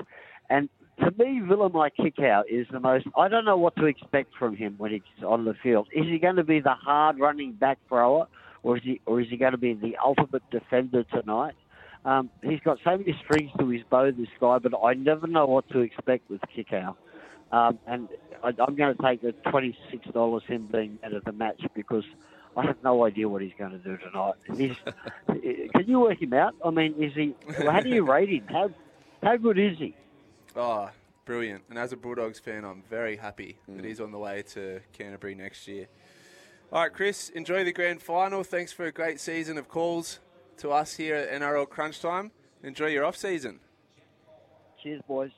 And 0.50 0.68
to 1.00 1.10
me, 1.12 1.40
Viliame 1.40 1.90
Kikau 1.98 2.42
is 2.48 2.66
the 2.70 2.80
most. 2.80 3.06
I 3.16 3.28
don't 3.28 3.44
know 3.44 3.56
what 3.56 3.76
to 3.76 3.86
expect 3.86 4.34
from 4.38 4.56
him 4.56 4.74
when 4.78 4.92
he's 4.92 5.24
on 5.24 5.44
the 5.44 5.54
field. 5.54 5.88
Is 5.92 6.06
he 6.06 6.18
going 6.18 6.36
to 6.36 6.44
be 6.44 6.60
the 6.60 6.74
hard 6.74 7.18
running 7.18 7.52
back 7.52 7.78
thrower, 7.88 8.26
or 8.62 8.76
is 8.76 8.82
he, 8.82 9.00
or 9.06 9.20
is 9.20 9.28
he 9.28 9.36
going 9.36 9.52
to 9.52 9.58
be 9.58 9.74
the 9.74 9.96
ultimate 10.04 10.42
defender 10.50 11.04
tonight? 11.04 11.54
Um, 12.04 12.30
he's 12.42 12.60
got 12.60 12.78
so 12.82 12.96
many 12.96 13.16
strings 13.24 13.50
to 13.58 13.68
his 13.68 13.82
bow, 13.88 14.10
this 14.10 14.28
guy, 14.40 14.58
but 14.58 14.72
I 14.82 14.94
never 14.94 15.26
know 15.26 15.46
what 15.46 15.68
to 15.70 15.80
expect 15.80 16.28
with 16.28 16.40
Kikau. 16.54 16.96
Um, 17.52 17.78
and 17.86 18.08
I, 18.42 18.48
I'm 18.48 18.74
going 18.74 18.96
to 18.96 19.02
take 19.02 19.22
the 19.22 19.32
twenty-six 19.50 20.06
dollars 20.12 20.42
him 20.46 20.68
being 20.72 20.98
out 21.04 21.12
of 21.12 21.24
the 21.24 21.32
match 21.32 21.62
because 21.74 22.04
I 22.56 22.66
have 22.66 22.76
no 22.82 23.04
idea 23.04 23.28
what 23.28 23.42
he's 23.42 23.52
going 23.58 23.72
to 23.72 23.78
do 23.78 23.96
tonight. 23.98 24.34
He's, 24.56 24.76
can 25.72 25.84
you 25.86 26.00
work 26.00 26.20
him 26.20 26.32
out? 26.32 26.54
I 26.64 26.70
mean, 26.70 26.94
is 26.98 27.12
he? 27.14 27.34
How 27.64 27.80
do 27.80 27.88
you 27.88 28.04
rate 28.10 28.30
him? 28.30 28.46
How 28.48 28.70
how 29.22 29.36
good 29.36 29.58
is 29.58 29.78
he? 29.78 29.94
Oh, 30.56 30.90
brilliant. 31.24 31.62
And 31.70 31.78
as 31.78 31.92
a 31.92 31.96
Bulldogs 31.96 32.40
fan, 32.40 32.64
I'm 32.64 32.82
very 32.90 33.16
happy 33.16 33.58
that 33.68 33.84
he's 33.84 34.00
on 34.00 34.10
the 34.10 34.18
way 34.18 34.42
to 34.54 34.80
Canterbury 34.92 35.34
next 35.34 35.68
year. 35.68 35.86
All 36.72 36.80
right, 36.80 36.90
Chris, 36.90 37.28
enjoy 37.28 37.64
the 37.64 37.72
grand 37.72 38.00
final. 38.00 38.42
Thanks 38.42 38.72
for 38.72 38.86
a 38.86 38.92
great 38.92 39.20
season 39.20 39.58
of 39.58 39.68
calls 39.68 40.20
to 40.56 40.70
us 40.70 40.96
here 40.96 41.16
at 41.16 41.30
NRL 41.42 41.68
Crunch 41.68 42.00
Time. 42.00 42.30
Enjoy 42.62 42.86
your 42.86 43.04
off 43.04 43.14
season. 43.14 43.60
Cheers, 44.82 45.02
boys. 45.06 45.32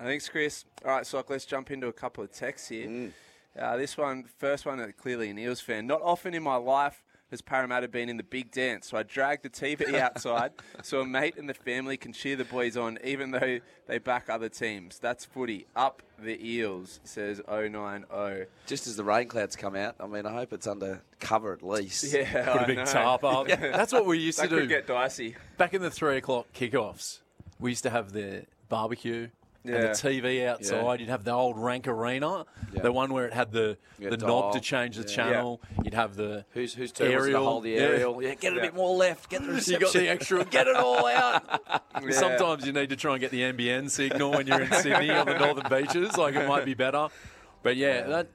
Thanks, 0.00 0.30
Chris. 0.30 0.64
All 0.82 0.92
right, 0.92 1.06
Sock, 1.06 1.28
let's 1.28 1.44
jump 1.44 1.70
into 1.70 1.88
a 1.88 1.92
couple 1.92 2.24
of 2.24 2.32
texts 2.32 2.70
here. 2.70 3.10
Uh, 3.58 3.76
this 3.76 3.98
one, 3.98 4.24
first 4.38 4.64
one, 4.64 4.94
clearly 4.96 5.28
an 5.28 5.38
Eels 5.38 5.60
fan. 5.60 5.86
Not 5.86 6.00
often 6.00 6.32
in 6.32 6.42
my 6.42 6.56
life 6.56 7.04
has 7.32 7.42
Parramatta 7.42 7.88
been 7.88 8.08
in 8.08 8.16
the 8.16 8.22
big 8.22 8.52
dance, 8.52 8.86
so 8.88 8.96
I 8.96 9.02
dragged 9.02 9.42
the 9.42 9.50
TV 9.50 9.94
outside 9.98 10.52
so 10.84 11.00
a 11.00 11.04
mate 11.06 11.36
and 11.36 11.48
the 11.48 11.54
family 11.54 11.96
can 11.96 12.12
cheer 12.12 12.36
the 12.36 12.44
boys 12.44 12.76
on, 12.76 12.98
even 13.02 13.32
though 13.32 13.58
they 13.88 13.98
back 13.98 14.30
other 14.30 14.48
teams. 14.48 15.00
That's 15.00 15.24
footy. 15.24 15.66
Up 15.74 16.02
the 16.22 16.38
Eels, 16.48 17.00
says 17.02 17.40
090. 17.48 18.06
Just 18.66 18.86
as 18.86 18.94
the 18.96 19.02
rain 19.04 19.26
clouds 19.26 19.56
come 19.56 19.74
out, 19.74 19.96
I 19.98 20.06
mean, 20.06 20.24
I 20.26 20.32
hope 20.32 20.52
it's 20.52 20.66
under 20.68 21.02
cover 21.18 21.52
at 21.52 21.62
least. 21.62 22.12
Yeah, 22.14 22.44
Put 22.52 22.60
a 22.60 22.62
I 22.62 22.66
big 22.66 22.76
know. 22.76 22.84
tarp 22.84 23.24
up. 23.24 23.48
That's 23.48 23.92
what 23.92 24.06
we 24.06 24.18
used 24.18 24.38
That 24.38 24.50
to 24.50 24.60
do. 24.60 24.66
get 24.68 24.86
dicey. 24.86 25.34
Back 25.56 25.74
in 25.74 25.82
the 25.82 25.90
three 25.90 26.18
o'clock 26.18 26.46
kickoffs, 26.54 27.18
we 27.58 27.70
used 27.70 27.82
to 27.82 27.90
have 27.90 28.12
the 28.12 28.44
barbecue, 28.68 29.28
and 29.64 29.74
the 29.74 29.88
TV 29.90 30.46
outside. 30.46 31.00
You'd 31.00 31.08
have 31.08 31.24
the 31.24 31.32
old 31.32 31.56
Rank 31.58 31.86
Arena, 31.86 32.46
Yeah. 32.72 32.82
the 32.82 32.92
one 32.92 33.12
where 33.12 33.26
it 33.26 33.32
had 33.32 33.52
the 33.52 33.78
Yeah, 33.98 34.10
the 34.10 34.16
dial. 34.16 34.28
knob 34.28 34.52
to 34.54 34.60
change 34.60 34.96
the 34.96 35.02
Yeah. 35.08 35.14
channel. 35.14 35.60
You'd 35.84 35.94
have 35.94 36.16
the 36.16 36.44
Who's 36.52 36.74
whose 36.74 36.90
turn 36.92 37.08
was 37.08 37.14
to 37.14 37.20
aerial. 37.22 37.44
hold 37.44 37.64
the 37.64 37.70
Yeah. 37.70 37.80
aerial? 37.82 38.22
Yeah, 38.22 38.34
get 38.34 38.52
it 38.52 38.58
a 38.58 38.60
bit 38.60 38.74
more 38.74 38.94
left. 38.96 39.30
Get 39.30 39.42
the 39.46 39.52
You 39.72 39.78
got 39.78 39.92
the 39.92 40.08
extra, 40.08 40.44
get 40.44 40.66
it 40.66 40.76
all 40.76 41.06
out. 41.06 41.82
Yeah. 42.02 42.10
Sometimes 42.10 42.66
you 42.66 42.72
need 42.72 42.88
to 42.88 42.96
try 42.96 43.12
and 43.12 43.20
get 43.20 43.30
the 43.30 43.42
NBN 43.44 43.88
signal 43.88 44.32
when 44.32 44.46
you're 44.46 44.62
in 44.62 44.72
Sydney 44.72 45.10
on 45.10 45.26
the 45.26 45.38
northern 45.38 45.68
beaches. 45.70 46.16
Like 46.16 46.34
it 46.34 46.48
might 46.48 46.64
be 46.64 46.74
better, 46.74 47.08
but 47.62 47.76
yeah, 47.76 48.02
that 48.02 48.26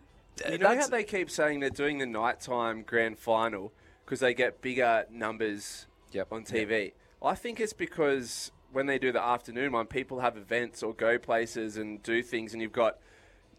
You 0.50 0.60
know 0.60 0.76
how 0.78 0.88
they 0.88 1.04
keep 1.04 1.30
saying 1.32 1.60
they're 1.60 1.70
doing 1.72 1.98
the 1.98 2.06
nighttime 2.06 2.84
grand 2.84 3.18
final 3.20 3.74
because 4.06 4.20
they 4.22 4.34
get 4.34 4.62
bigger 4.62 5.06
numbers 5.12 5.88
Yep. 6.12 6.28
on 6.32 6.44
TV? 6.46 6.94
I 7.22 7.34
think 7.36 7.60
it's 7.60 7.74
because 7.74 8.52
when 8.72 8.86
they 8.86 9.00
do 9.00 9.12
the 9.12 9.22
afternoon 9.24 9.72
one, 9.72 9.86
people 9.88 10.20
have 10.20 10.38
events 10.38 10.84
or 10.84 10.94
go 10.94 11.18
places 11.18 11.78
and 11.78 12.02
do 12.04 12.22
things, 12.22 12.54
and 12.54 12.62
you've 12.62 12.72
got, 12.74 12.98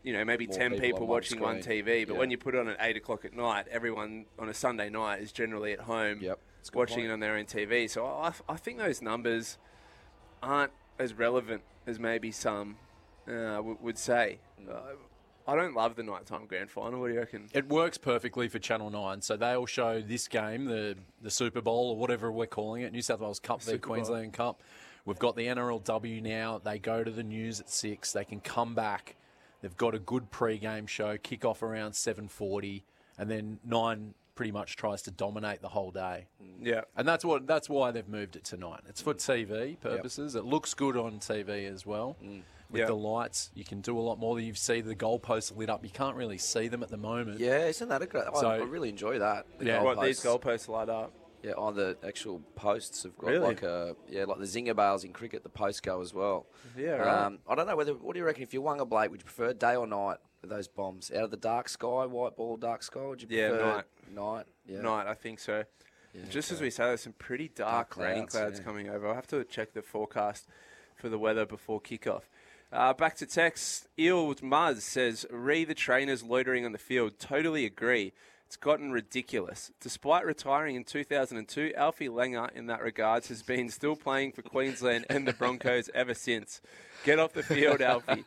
you 0.03 0.13
know, 0.13 0.25
maybe 0.25 0.47
More 0.47 0.57
10 0.57 0.71
people 0.73 0.81
people, 0.87 1.03
on 1.03 1.09
watching 1.09 1.41
one 1.41 1.63
screen. 1.63 1.85
TV. 1.85 2.05
But 2.07 2.15
Yeah. 2.15 2.19
when 2.19 2.31
you 2.31 2.39
put 2.39 2.55
it 2.55 2.59
on 2.61 2.69
at 2.69 2.77
8 2.81 2.97
o'clock 2.97 3.25
at 3.25 3.35
night, 3.35 3.67
everyone 3.71 4.27
on 4.39 4.49
a 4.49 4.55
Sunday 4.55 4.91
night 4.91 5.21
is 5.23 5.33
generally 5.33 5.73
at 5.73 5.81
home 5.81 6.19
Yep, 6.21 6.39
that's 6.59 6.69
a 6.69 6.73
good 6.73 6.79
watching 6.79 6.95
point. 6.97 7.07
it 7.07 7.13
on 7.13 7.21
their 7.21 7.37
own 7.37 7.47
TV. 7.47 7.89
So 7.89 8.07
I, 8.07 8.33
I 8.49 8.57
think 8.57 8.79
those 8.79 9.01
numbers 9.03 9.59
aren't 10.43 10.73
as 10.99 11.15
relevant 11.15 11.63
as 11.87 11.99
maybe 11.99 12.31
some 12.31 12.77
uh, 13.27 13.57
w- 13.57 13.79
would 13.81 13.99
say. 13.99 14.39
Mm. 14.63 14.71
Uh, 14.71 14.81
I 15.47 15.57
don't 15.57 15.75
love 15.75 15.97
the 15.97 16.03
nighttime 16.03 16.45
grand 16.47 16.71
final. 16.71 17.01
What 17.01 17.09
do 17.09 17.15
you 17.15 17.21
reckon? 17.21 17.49
It 17.55 17.69
works 17.71 17.97
perfectly 17.97 18.49
for 18.49 18.59
Channel 18.59 18.91
Nine, 18.91 19.23
so 19.23 19.35
they'll 19.37 19.65
show 19.65 20.03
this 20.03 20.29
game, 20.29 20.67
the 20.67 20.97
the 21.23 21.31
Super 21.31 21.63
Bowl 21.63 21.89
or 21.91 21.97
whatever 21.97 22.31
we're 22.31 22.47
calling 22.47 22.83
it, 22.83 22.93
New 22.93 23.01
South 23.01 23.21
Wales 23.21 23.41
Cup, 23.41 23.61
the 23.61 23.73
Super 23.73 23.87
Bowl. 23.89 23.95
Queensland 23.97 24.35
Cup. 24.35 24.63
We've 25.09 25.19
got 25.19 25.37
the 25.37 25.47
NRLW 25.47 26.23
now. 26.23 26.59
They 26.63 26.79
go 26.79 27.03
to 27.03 27.11
the 27.11 27.23
news 27.23 27.61
at 27.61 27.71
six. 27.71 28.13
They 28.13 28.27
can 28.27 28.41
come 28.41 28.75
back. 28.75 29.17
They've 29.63 29.77
got 29.77 29.95
a 29.95 29.99
good 29.99 30.31
pre-game 30.31 30.87
show. 30.87 31.17
Kick 31.17 31.47
off 31.47 31.63
around 31.63 31.95
seven 31.95 32.29
forty, 32.29 32.85
and 33.17 33.31
then 33.31 33.59
nine 33.65 34.13
pretty 34.35 34.53
much 34.53 34.77
tries 34.77 35.01
to 35.03 35.11
dominate 35.11 35.63
the 35.63 35.69
whole 35.71 35.91
day. 35.91 36.27
Yeah. 36.61 36.83
And 36.95 37.09
that's 37.09 37.25
what 37.25 37.47
that's 37.47 37.71
why 37.71 37.91
they've 37.91 38.07
moved 38.07 38.37
it 38.37 38.45
to 38.45 38.59
nine. 38.59 38.81
It's 38.87 39.01
for 39.01 39.15
TV 39.15 39.81
purposes. 39.81 40.35
It 40.35 40.45
looks 40.45 40.75
good 40.75 40.97
on 40.99 41.21
TV 41.21 41.67
as 41.73 41.87
well. 41.87 42.17
Mm. 42.23 42.43
With 42.71 42.81
Yep. 42.81 42.89
the 42.89 42.97
lights, 42.97 43.51
you 43.55 43.65
can 43.65 43.81
do 43.81 43.99
a 43.99 44.03
lot 44.03 44.19
more. 44.19 44.39
You 44.39 44.53
see 44.53 44.83
the 44.83 44.95
goalposts 44.95 45.57
lit 45.57 45.71
up. 45.71 45.83
You 45.85 45.91
can't 45.91 46.17
really 46.17 46.37
see 46.37 46.69
them 46.69 46.83
at 46.83 46.91
the 46.91 46.99
moment. 46.99 47.41
Yeah, 47.41 47.65
isn't 47.65 47.89
that 47.89 48.03
a 48.03 48.07
great? 48.07 48.25
I, 48.31 48.39
So- 48.39 48.51
I 48.51 48.57
really 48.59 48.91
enjoy 48.91 49.19
that. 49.21 49.47
The 49.59 49.65
Yeah. 49.65 49.83
What 49.83 50.03
these 50.03 50.21
goalposts. 50.21 50.67
goalposts 50.67 50.69
light 50.69 50.91
up? 50.91 51.13
Yeah, 51.43 51.53
on 51.57 51.76
the 51.76 51.97
actual 52.05 52.41
posts 52.57 53.05
have 53.05 53.16
got 53.16 53.30
Really? 53.30 53.47
like 53.47 53.62
a 53.62 53.95
yeah, 54.09 54.24
like 54.24 54.39
the 54.39 54.45
zinger 54.45 54.74
bails 54.74 55.05
in 55.05 55.12
cricket. 55.12 55.43
The 55.45 55.49
posts 55.49 55.80
go 55.80 56.01
as 56.01 56.12
well. 56.12 56.47
Yeah, 56.76 56.91
right. 56.97 57.24
Um, 57.26 57.39
I 57.49 57.55
don't 57.55 57.66
know 57.66 57.76
whether. 57.76 57.93
What 57.95 58.14
do 58.14 58.18
you 58.18 58.24
reckon? 58.26 58.43
If 58.43 58.53
you 58.53 58.61
won 58.61 58.80
a 58.80 58.84
Blake, 58.84 59.11
would 59.11 59.20
you 59.20 59.24
prefer 59.24 59.53
day 59.53 59.76
or 59.76 59.86
night 59.86 60.18
with 60.41 60.51
those 60.51 60.66
bombs 60.66 61.12
out 61.12 61.24
of 61.24 61.30
the 61.30 61.36
dark 61.36 61.68
sky, 61.68 62.07
white 62.07 62.36
ball, 62.36 62.57
dark 62.57 62.82
sky? 62.82 63.07
Would 63.07 63.22
you 63.22 63.28
Yeah, 63.30 63.49
prefer 63.51 63.64
night. 63.76 63.84
Night. 64.14 64.47
Yeah. 64.66 64.80
Night, 64.80 65.07
I 65.07 65.14
think 65.14 65.39
so. 65.39 65.64
Just 66.30 66.51
as 66.51 66.61
we 66.61 66.70
say, 66.70 66.84
there's 66.84 67.03
some 67.03 67.12
pretty 67.12 67.49
dark, 67.55 67.95
Dark 67.95 67.97
rain 67.97 68.14
clouds, 68.26 68.34
clouds 68.34 68.59
yeah. 68.59 68.64
coming 68.64 68.89
over. 68.89 69.07
I'll 69.07 69.14
have 69.14 69.28
to 69.28 69.45
check 69.45 69.72
the 69.74 69.82
forecast 69.82 70.49
for 70.97 71.09
the 71.09 71.18
weather 71.18 71.47
before 71.47 71.80
kickoff. 71.80 72.22
Uh, 72.72 72.93
back 72.93 73.14
to 73.16 73.26
text. 73.26 73.86
Eel 73.99 74.34
Muzz 74.36 74.80
says, 74.80 75.24
re 75.30 75.64
the 75.64 75.74
trainers 75.74 76.24
loitering 76.24 76.64
on 76.64 76.72
the 76.72 76.78
field. 76.78 77.18
Totally 77.20 77.64
agree. 77.64 78.12
It's 78.49 78.57
gotten 78.57 78.93
ridiculous. 78.93 79.71
Despite 79.79 80.25
retiring 80.25 80.75
in 80.75 80.85
2002, 80.85 81.75
Alfie 81.77 82.09
Langer, 82.09 82.51
in 82.57 82.65
that 82.69 82.81
regards, 82.81 83.29
has 83.29 83.43
been 83.43 83.69
still 83.69 83.95
playing 83.95 84.33
for 84.33 84.41
Queensland 84.41 85.05
and 85.11 85.29
the 85.29 85.35
Broncos 85.35 85.91
ever 85.95 86.15
since. 86.15 86.63
Get 87.05 87.19
off 87.19 87.35
the 87.35 87.43
field, 87.43 87.83
Alfie. 87.83 88.25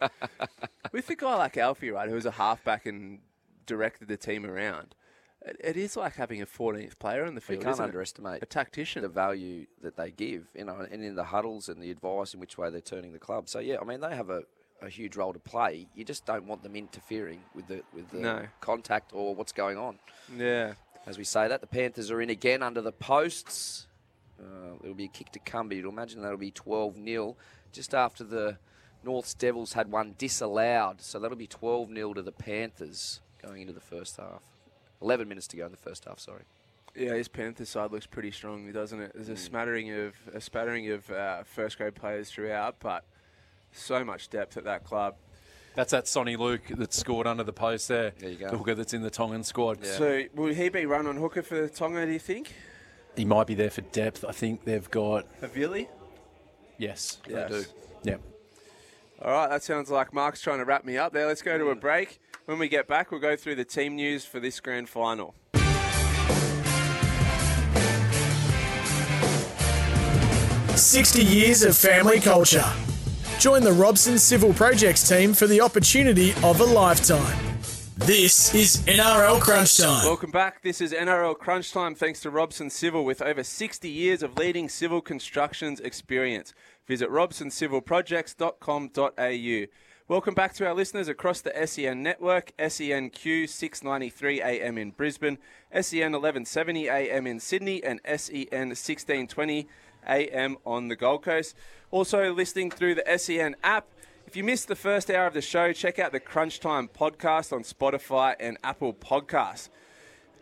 With 0.92 1.10
a 1.10 1.16
guy 1.16 1.36
like 1.38 1.58
Alfie, 1.58 1.90
right, 1.90 2.08
who 2.08 2.14
was 2.14 2.28
a 2.28 2.32
halfback 2.32 2.86
and 2.86 3.22
directed 3.66 4.10
the 4.10 4.16
team 4.16 4.46
around, 4.46 4.94
it, 5.42 5.58
it 5.60 5.76
is 5.76 5.98
like 5.98 6.18
having 6.18 6.40
a 6.40 6.46
14th 6.46 7.00
player 7.00 7.26
on 7.26 7.34
the 7.34 7.42
field. 7.42 7.62
You 7.62 7.64
can't 7.64 7.74
isn't 7.74 7.86
it? 7.86 7.88
underestimate 7.88 8.44
a 8.44 8.46
tactician. 8.46 9.02
the 9.02 9.10
value 9.10 9.66
that 9.82 9.98
they 9.98 10.12
give, 10.12 10.50
you 10.54 10.66
know, 10.66 10.86
and 10.92 11.04
in 11.04 11.16
the 11.16 11.24
huddles 11.24 11.68
and 11.68 11.82
the 11.82 11.90
advice 11.90 12.36
in 12.36 12.40
which 12.40 12.60
way 12.60 12.70
they're 12.70 12.80
turning 12.80 13.12
the 13.12 13.18
club. 13.18 13.50
So 13.50 13.58
yeah, 13.58 13.78
I 13.82 13.86
mean 13.86 14.02
they 14.02 14.16
have 14.16 14.30
a, 14.30 14.44
a 14.82 14.90
huge 14.90 15.16
role 15.16 15.34
to 15.34 15.40
play. 15.40 15.88
You 15.96 16.04
just 16.04 16.26
don't 16.26 16.46
want 16.46 16.64
them 16.64 16.76
interfering 16.76 17.42
with 17.54 17.68
the 17.68 17.84
with 17.94 18.10
the 18.12 18.18
No. 18.20 18.48
contact 18.60 19.12
or 19.14 19.36
what's 19.36 19.52
going 19.52 19.78
on. 19.78 20.00
Yeah. 20.36 20.74
As 21.06 21.18
we 21.18 21.24
say 21.24 21.48
that, 21.48 21.62
the 21.62 21.68
Panthers 21.68 22.12
are 22.12 22.22
in 22.22 22.30
again 22.30 22.62
under 22.62 22.82
the 22.82 22.92
posts. 22.92 23.88
Uh, 24.40 24.76
it'll 24.84 24.96
be 24.96 25.06
a 25.06 25.10
kick 25.10 25.32
to 25.32 25.40
come, 25.40 25.68
but 25.68 25.78
You'd 25.78 25.86
imagine 25.86 26.22
that'll 26.22 26.38
be 26.38 26.52
12 26.52 26.96
0 27.04 27.36
just 27.72 27.94
after 27.94 28.24
the 28.24 28.58
North's 29.04 29.34
Devils 29.34 29.74
had 29.74 29.92
one 29.92 30.16
disallowed. 30.18 31.02
So 31.02 31.20
that'll 31.20 31.38
be 31.38 31.48
12 31.48 31.90
0 31.94 32.14
to 32.14 32.22
the 32.22 32.32
Panthers 32.32 33.20
going 33.42 33.62
into 33.62 33.74
the 33.74 33.80
first 33.80 34.18
half. 34.18 34.42
11 35.02 35.28
minutes 35.28 35.48
to 35.48 35.58
go 35.58 35.66
in 35.66 35.72
the 35.72 35.78
first 35.78 36.06
half, 36.06 36.20
sorry. 36.20 36.44
Yeah, 36.96 37.14
his 37.14 37.28
Panthers 37.28 37.70
side 37.70 37.92
looks 37.92 38.06
pretty 38.06 38.32
strong, 38.32 38.72
doesn't 38.72 39.00
it? 39.00 39.12
There's 39.16 39.30
a 39.30 39.38
smattering 39.38 39.90
of 39.92 40.14
a 40.34 40.42
spattering 40.42 40.90
of 40.92 41.10
uh, 41.10 41.44
first 41.44 41.78
grade 41.78 41.96
players 41.96 42.30
throughout, 42.30 42.76
but 42.80 43.06
so 43.72 44.04
much 44.04 44.30
depth 44.30 44.58
at 44.58 44.64
that 44.66 44.84
club. 44.84 45.16
That's 45.76 45.92
that 45.92 46.06
Soni 46.06 46.38
Luke 46.38 46.64
that 46.70 46.94
scored 46.94 47.28
under 47.28 47.44
the 47.44 47.54
post 47.54 47.88
there. 47.88 48.12
There 48.20 48.30
you 48.30 48.38
go. 48.38 48.50
The 48.52 48.58
hooker 48.58 48.76
that's 48.76 48.94
in 48.94 49.02
the 49.04 49.10
Tongan 49.10 49.44
squad. 49.44 49.86
So 49.86 50.24
will 50.36 50.54
he 50.54 50.70
be 50.70 50.86
run 50.86 51.08
on 51.08 51.16
hooker 51.18 51.42
for 51.42 51.68
Tonga? 51.70 52.06
Do 52.06 52.12
you 52.12 52.20
think? 52.20 52.54
He 53.16 53.26
might 53.26 53.48
be 53.48 53.56
there 53.56 53.70
for 53.70 53.82
depth. 53.82 54.26
I 54.28 54.32
think 54.32 54.66
they've 54.66 54.90
got 54.90 55.26
Havili? 55.42 55.88
yes. 56.78 57.20
Yes. 57.28 57.50
do. 57.50 57.66
Yeah. 58.04 58.18
All 59.24 59.32
right, 59.32 59.50
that 59.50 59.64
sounds 59.64 59.92
like 59.92 60.14
Mark's 60.14 60.42
trying 60.42 60.58
to 60.58 60.66
wrap 60.66 60.84
me 60.84 60.98
up 60.98 61.14
there. 61.14 61.28
Let's 61.28 61.44
go 61.44 61.58
to 61.58 61.70
a 61.70 61.76
break. 61.76 62.20
When 62.46 62.58
we 62.58 62.68
get 62.68 62.88
back, 62.88 63.12
we'll 63.12 63.22
go 63.22 63.36
through 63.36 63.56
the 63.56 63.66
team 63.66 63.96
news 63.96 64.26
for 64.26 64.40
this 64.40 64.60
grand 64.60 64.90
final. 64.90 65.36
Sixty 70.76 71.24
years 71.24 71.64
of 71.64 71.78
family 71.78 72.20
culture. 72.20 72.66
Join 73.42 73.64
the 73.64 73.74
Robson 73.74 74.18
Civil 74.20 74.54
Projects 74.54 75.10
team 75.10 75.34
for 75.34 75.48
the 75.48 75.62
opportunity 75.62 76.34
of 76.44 76.62
a 76.62 76.64
lifetime. 76.64 77.58
This 77.98 78.54
is 78.54 78.78
NRL 78.86 79.42
Crunch 79.42 79.78
Time. 79.78 80.06
Welcome 80.06 80.30
back. 80.30 80.62
This 80.62 80.80
is 80.80 80.94
NRL 80.94 81.36
Crunch 81.40 81.72
Time 81.72 81.96
thanks 81.96 82.20
to 82.20 82.30
Robson 82.30 82.70
Civil 82.70 83.04
with 83.04 83.20
over 83.20 83.44
60 83.44 83.90
years 83.90 84.22
of 84.22 84.38
leading 84.38 84.70
civil 84.70 85.02
constructions 85.02 85.80
experience. 85.80 86.54
Visit 86.86 87.10
robsoncivilprojects.com.au. 87.10 89.66
Welcome 90.08 90.34
back 90.36 90.54
to 90.54 90.68
our 90.68 90.76
listeners 90.76 91.08
across 91.08 91.42
the 91.42 91.66
SEN 91.66 92.04
network, 92.04 92.52
SENQ 92.60 93.50
693 93.50 94.42
AM 94.42 94.78
in 94.78 94.92
Brisbane, 94.92 95.40
SEN 95.72 96.12
1170 96.12 96.90
AM 96.90 97.26
in 97.26 97.40
Sydney, 97.40 97.84
and 97.84 98.02
SEN 98.06 98.70
1620 98.70 99.68
AM 100.08 100.58
on 100.66 100.88
the 100.88 100.96
Gold 100.96 101.24
Coast. 101.24 101.56
Also 101.92 102.34
listening 102.34 102.72
through 102.72 102.96
the 102.96 103.18
SEN 103.18 103.56
app. 103.64 103.88
If 104.28 104.36
you 104.36 104.44
missed 104.44 104.68
the 104.68 104.76
first 104.76 105.10
hour 105.10 105.28
of 105.28 105.34
the 105.34 105.42
show, 105.42 105.74
check 105.74 106.00
out 106.00 106.12
the 106.12 106.20
Crunch 106.20 106.60
Time 106.60 106.88
podcast 106.88 107.52
on 107.52 107.64
Spotify 107.64 108.36
and 108.40 108.58
Apple 108.64 108.94
Podcasts. 108.94 109.70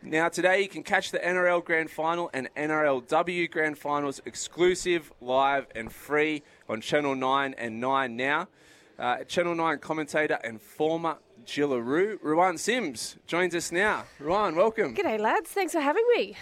Now, 0.01 0.29
today 0.29 0.61
you 0.61 0.69
can 0.69 0.83
catch 0.83 1.11
the 1.11 1.19
NRL 1.19 1.63
Grand 1.65 1.91
Final 1.91 2.29
and 2.33 2.47
NRLW 2.55 3.51
Grand 3.51 3.77
Finals 3.77 4.21
exclusive, 4.25 5.11
live, 5.19 5.67
and 5.75 5.91
free 5.91 6.43
on 6.69 6.79
Channel 6.79 7.15
9 7.15 7.55
and 7.57 7.81
9 7.81 8.15
now. 8.15 8.47
Uh, 8.97 9.23
Channel 9.23 9.55
9 9.55 9.79
commentator 9.79 10.39
and 10.43 10.61
former 10.61 11.17
Jillaroo, 11.45 12.17
Ruan 12.21 12.57
Sims, 12.57 13.17
joins 13.25 13.55
us 13.55 13.71
now. 13.71 14.05
Ruan, 14.19 14.55
welcome. 14.55 14.95
G'day, 14.95 15.19
lads. 15.19 15.49
Thanks 15.49 15.73
for 15.73 15.81
having 15.81 16.05
me. 16.15 16.37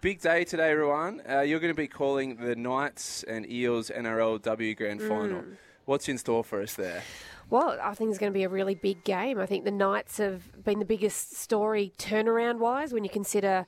Big 0.00 0.20
day 0.20 0.44
today, 0.44 0.72
Ruan. 0.72 1.22
Uh, 1.28 1.40
you're 1.40 1.58
going 1.58 1.72
to 1.72 1.76
be 1.76 1.88
calling 1.88 2.36
the 2.36 2.54
Knights 2.54 3.22
and 3.24 3.50
Eels 3.50 3.90
NRLW 3.90 4.76
Grand 4.76 5.00
Final. 5.02 5.42
What's 5.86 6.08
in 6.08 6.18
store 6.18 6.44
for 6.44 6.60
us 6.60 6.74
there? 6.74 7.02
Well, 7.48 7.78
I 7.82 7.94
think 7.94 8.10
it's 8.10 8.18
going 8.18 8.32
to 8.32 8.36
be 8.36 8.42
a 8.42 8.48
really 8.48 8.74
big 8.74 9.04
game. 9.04 9.38
I 9.38 9.46
think 9.46 9.64
the 9.64 9.70
Knights 9.70 10.18
have 10.18 10.62
been 10.64 10.80
the 10.80 10.84
biggest 10.84 11.36
story 11.36 11.92
turnaround 11.98 12.58
wise 12.58 12.92
when 12.92 13.04
you 13.04 13.10
consider 13.10 13.66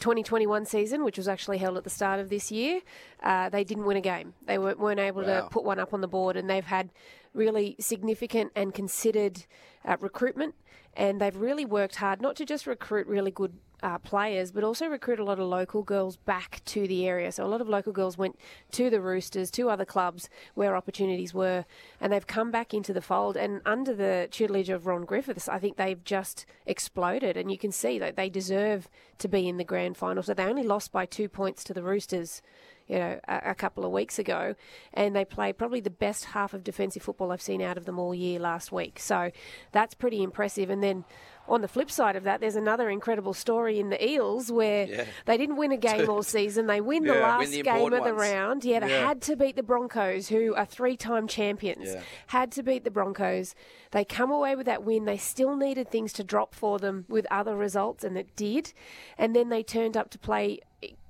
2021 0.00 0.66
season, 0.66 1.02
which 1.04 1.16
was 1.16 1.28
actually 1.28 1.58
held 1.58 1.76
at 1.76 1.84
the 1.84 1.90
start 1.90 2.20
of 2.20 2.28
this 2.28 2.50
year. 2.52 2.80
Uh, 3.22 3.48
they 3.48 3.64
didn't 3.64 3.84
win 3.84 3.96
a 3.96 4.00
game. 4.00 4.34
They 4.46 4.58
weren't, 4.58 4.78
weren't 4.78 5.00
able 5.00 5.22
Wow. 5.22 5.42
to 5.42 5.48
put 5.48 5.64
one 5.64 5.78
up 5.78 5.94
on 5.94 6.00
the 6.02 6.08
board, 6.08 6.36
and 6.36 6.50
they've 6.50 6.64
had 6.64 6.90
really 7.32 7.76
significant 7.80 8.52
and 8.54 8.74
considered 8.74 9.44
uh, 9.84 9.96
recruitment. 10.00 10.54
And 10.94 11.20
they've 11.20 11.36
really 11.36 11.64
worked 11.64 11.96
hard 11.96 12.20
not 12.20 12.34
to 12.36 12.44
just 12.44 12.66
recruit 12.66 13.06
really 13.06 13.30
good 13.30 13.54
uh, 13.82 13.98
players, 13.98 14.52
but 14.52 14.64
also 14.64 14.86
recruit 14.86 15.18
a 15.18 15.24
lot 15.24 15.38
of 15.38 15.46
local 15.46 15.82
girls 15.82 16.16
back 16.16 16.62
to 16.66 16.86
the 16.86 17.06
area. 17.06 17.32
So 17.32 17.44
a 17.44 17.48
lot 17.48 17.60
of 17.60 17.68
local 17.68 17.92
girls 17.92 18.18
went 18.18 18.38
to 18.72 18.90
the 18.90 19.00
Roosters, 19.00 19.50
to 19.52 19.70
other 19.70 19.84
clubs 19.84 20.28
where 20.54 20.76
opportunities 20.76 21.34
were, 21.34 21.64
and 22.00 22.12
they've 22.12 22.26
come 22.26 22.50
back 22.50 22.74
into 22.74 22.92
the 22.92 23.02
fold. 23.02 23.36
And 23.36 23.60
under 23.64 23.94
the 23.94 24.28
tutelage 24.30 24.68
of 24.68 24.86
Ron 24.86 25.04
Griffiths, 25.04 25.48
I 25.48 25.58
think 25.58 25.76
they've 25.76 26.02
just 26.04 26.46
exploded. 26.66 27.36
And 27.36 27.50
you 27.50 27.58
can 27.58 27.72
see 27.72 27.98
that 27.98 28.16
they 28.16 28.28
deserve 28.28 28.88
to 29.18 29.28
be 29.28 29.48
in 29.48 29.56
the 29.56 29.64
grand 29.64 29.96
final. 29.96 30.22
So 30.22 30.34
they 30.34 30.44
only 30.44 30.62
lost 30.62 30.92
by 30.92 31.06
two 31.06 31.28
points 31.28 31.64
to 31.64 31.74
the 31.74 31.82
Roosters 31.82 32.42
you 32.90 32.98
know, 32.98 33.20
a, 33.28 33.50
a 33.50 33.54
couple 33.54 33.84
of 33.84 33.92
weeks 33.92 34.18
ago, 34.18 34.56
and 34.92 35.14
they 35.14 35.24
played 35.24 35.56
probably 35.56 35.78
the 35.78 35.90
best 35.90 36.24
half 36.26 36.52
of 36.52 36.64
defensive 36.64 37.04
football 37.04 37.30
I've 37.30 37.40
seen 37.40 37.62
out 37.62 37.78
of 37.78 37.84
them 37.84 38.00
all 38.00 38.12
year 38.12 38.40
last 38.40 38.72
week. 38.72 38.98
So 38.98 39.30
that's 39.70 39.94
pretty 39.94 40.24
impressive. 40.24 40.70
And 40.70 40.82
then 40.82 41.04
on 41.50 41.60
the 41.60 41.68
flip 41.68 41.90
side 41.90 42.16
of 42.16 42.22
that, 42.24 42.40
there's 42.40 42.56
another 42.56 42.88
incredible 42.88 43.34
story 43.34 43.78
in 43.78 43.90
the 43.90 44.02
Eels 44.08 44.50
where 44.52 44.86
Yeah. 44.86 45.04
they 45.26 45.36
didn't 45.36 45.56
win 45.56 45.72
a 45.72 45.76
game 45.88 46.08
all 46.08 46.22
season. 46.22 46.66
They 46.66 46.80
win 46.80 47.04
the 47.04 47.14
last 47.14 47.40
win 47.40 47.50
the 47.50 47.62
game 47.62 47.84
of 47.92 48.04
the 48.04 48.14
ones. 48.14 48.20
round. 48.20 48.64
Yeah, 48.64 48.80
they 48.80 48.88
Yeah. 48.90 49.06
had 49.08 49.20
to 49.22 49.36
beat 49.36 49.56
the 49.56 49.62
Broncos, 49.62 50.28
who 50.28 50.54
are 50.54 50.64
three-time 50.64 51.26
champions. 51.26 51.88
Yeah. 51.92 52.02
Had 52.28 52.52
to 52.52 52.62
beat 52.62 52.84
the 52.84 52.90
Broncos. 52.90 53.54
They 53.90 54.04
come 54.04 54.30
away 54.30 54.54
with 54.54 54.66
that 54.66 54.84
win. 54.84 55.04
They 55.04 55.16
still 55.16 55.56
needed 55.56 55.90
things 55.90 56.12
to 56.14 56.24
drop 56.24 56.54
for 56.54 56.78
them 56.78 57.04
with 57.08 57.26
other 57.30 57.56
results, 57.56 58.04
and 58.04 58.16
it 58.16 58.36
did. 58.36 58.72
And 59.18 59.34
then 59.34 59.48
they 59.48 59.62
turned 59.62 59.96
up 59.96 60.10
to 60.10 60.18
play 60.18 60.60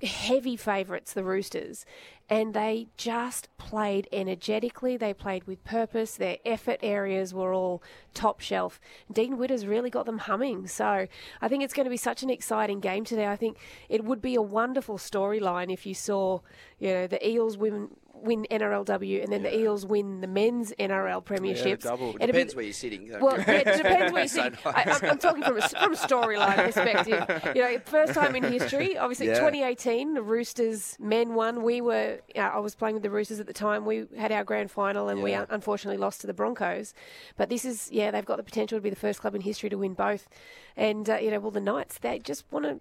heavy 0.03 0.57
favourites, 0.57 1.13
the 1.13 1.23
Roosters, 1.23 1.85
and 2.31 2.55
they 2.55 2.87
just 2.97 3.49
played 3.59 4.09
energetically. 4.13 4.97
They 4.97 5.13
played 5.13 5.45
with 5.45 5.65
purpose. 5.65 6.15
Their 6.15 6.39
effort 6.47 6.79
areas 6.81 7.35
were 7.35 7.53
all 7.53 7.83
top 8.15 8.39
shelf. 8.39 8.81
Dean 9.13 9.37
Widders 9.37 9.67
really 9.67 9.91
got 9.91 10.07
them 10.07 10.19
humming. 10.19 10.69
So 10.69 11.09
I 11.43 11.49
think 11.49 11.65
it's 11.65 11.75
going 11.75 11.85
to 11.85 11.91
be 11.91 11.97
such 11.97 12.23
an 12.23 12.31
exciting 12.31 12.79
game 12.79 13.05
today. 13.05 13.27
I 13.27 13.35
think 13.35 13.59
it 13.89 14.05
would 14.05 14.23
be 14.23 14.37
a 14.37 14.43
wonderful 14.43 14.97
storyline 14.97 15.73
if 15.73 15.85
you 15.85 15.93
saw, 15.93 16.39
you 16.79 16.91
know, 16.91 17.07
the 17.09 17.29
Eels 17.29 17.59
women 17.59 17.97
win 18.13 18.47
NRLW 18.51 19.23
and 19.23 19.33
then 19.33 19.43
the 19.43 19.57
Eels 19.59 19.87
win 19.87 20.21
the 20.21 20.27
men's 20.27 20.73
NRL 20.79 21.25
premierships. 21.25 21.81
double. 21.83 22.11
It 22.11 22.17
It'd 22.17 22.21
be- 22.21 22.27
depends 22.33 22.55
where 22.55 22.65
you're 22.65 22.73
sitting. 22.75 23.11
well, 23.21 23.37
you? 23.37 23.45
it 23.47 23.65
depends 23.77 24.13
where 24.13 24.23
you're 24.23 24.29
sitting. 24.29 24.59
I, 24.67 24.83
I'm, 25.03 25.11
I'm 25.13 25.19
talking 25.19 25.43
from 25.43 25.57
a, 25.57 25.69
from 25.69 25.93
a 25.93 25.97
storyline 25.97 26.57
perspective. 26.73 27.55
You 27.57 27.63
know, 27.63 27.79
first 27.87 28.13
time 28.15 28.37
in 28.37 28.43
history. 28.45 28.99
Obviously, 28.99 29.27
Yeah. 29.29 29.35
2018, 29.35 30.15
the 30.15 30.23
Roosters 30.23 30.97
men 31.01 31.35
won. 31.35 31.63
We 31.63 31.81
were. 31.81 32.19
Uh, 32.37 32.41
I 32.41 32.59
was 32.59 32.75
playing 32.75 32.95
with 32.95 33.03
the 33.03 33.11
Roosters 33.11 33.41
at 33.41 33.47
the 33.47 33.53
time. 33.53 33.87
We 33.87 34.05
had 34.19 34.33
our 34.33 34.45
grand 34.45 34.71
final, 34.71 35.09
and 35.09 35.23
we 35.23 35.31
Yeah. 35.31 35.41
un- 35.43 35.47
unfortunately 35.51 35.99
lost 35.99 36.21
to 36.23 36.27
the 36.27 36.35
Broncos. 36.35 36.93
But 37.37 37.49
this 37.49 37.65
is, 37.65 37.89
yeah, 37.91 38.11
they've 38.11 38.25
got 38.27 38.37
the 38.37 38.43
potential 38.43 38.77
to 38.79 38.83
be 38.83 38.91
the 38.91 38.97
first 38.97 39.21
club 39.21 39.35
in 39.35 39.41
history 39.41 39.71
to 39.71 39.77
win 39.79 39.95
both. 39.95 40.29
And 40.77 41.09
uh, 41.09 41.17
you 41.17 41.31
know, 41.31 41.41
well, 41.41 41.51
the 41.51 41.61
Knights 41.61 41.99
they 41.99 42.19
just 42.19 42.45
want 42.51 42.65
to. 42.67 42.81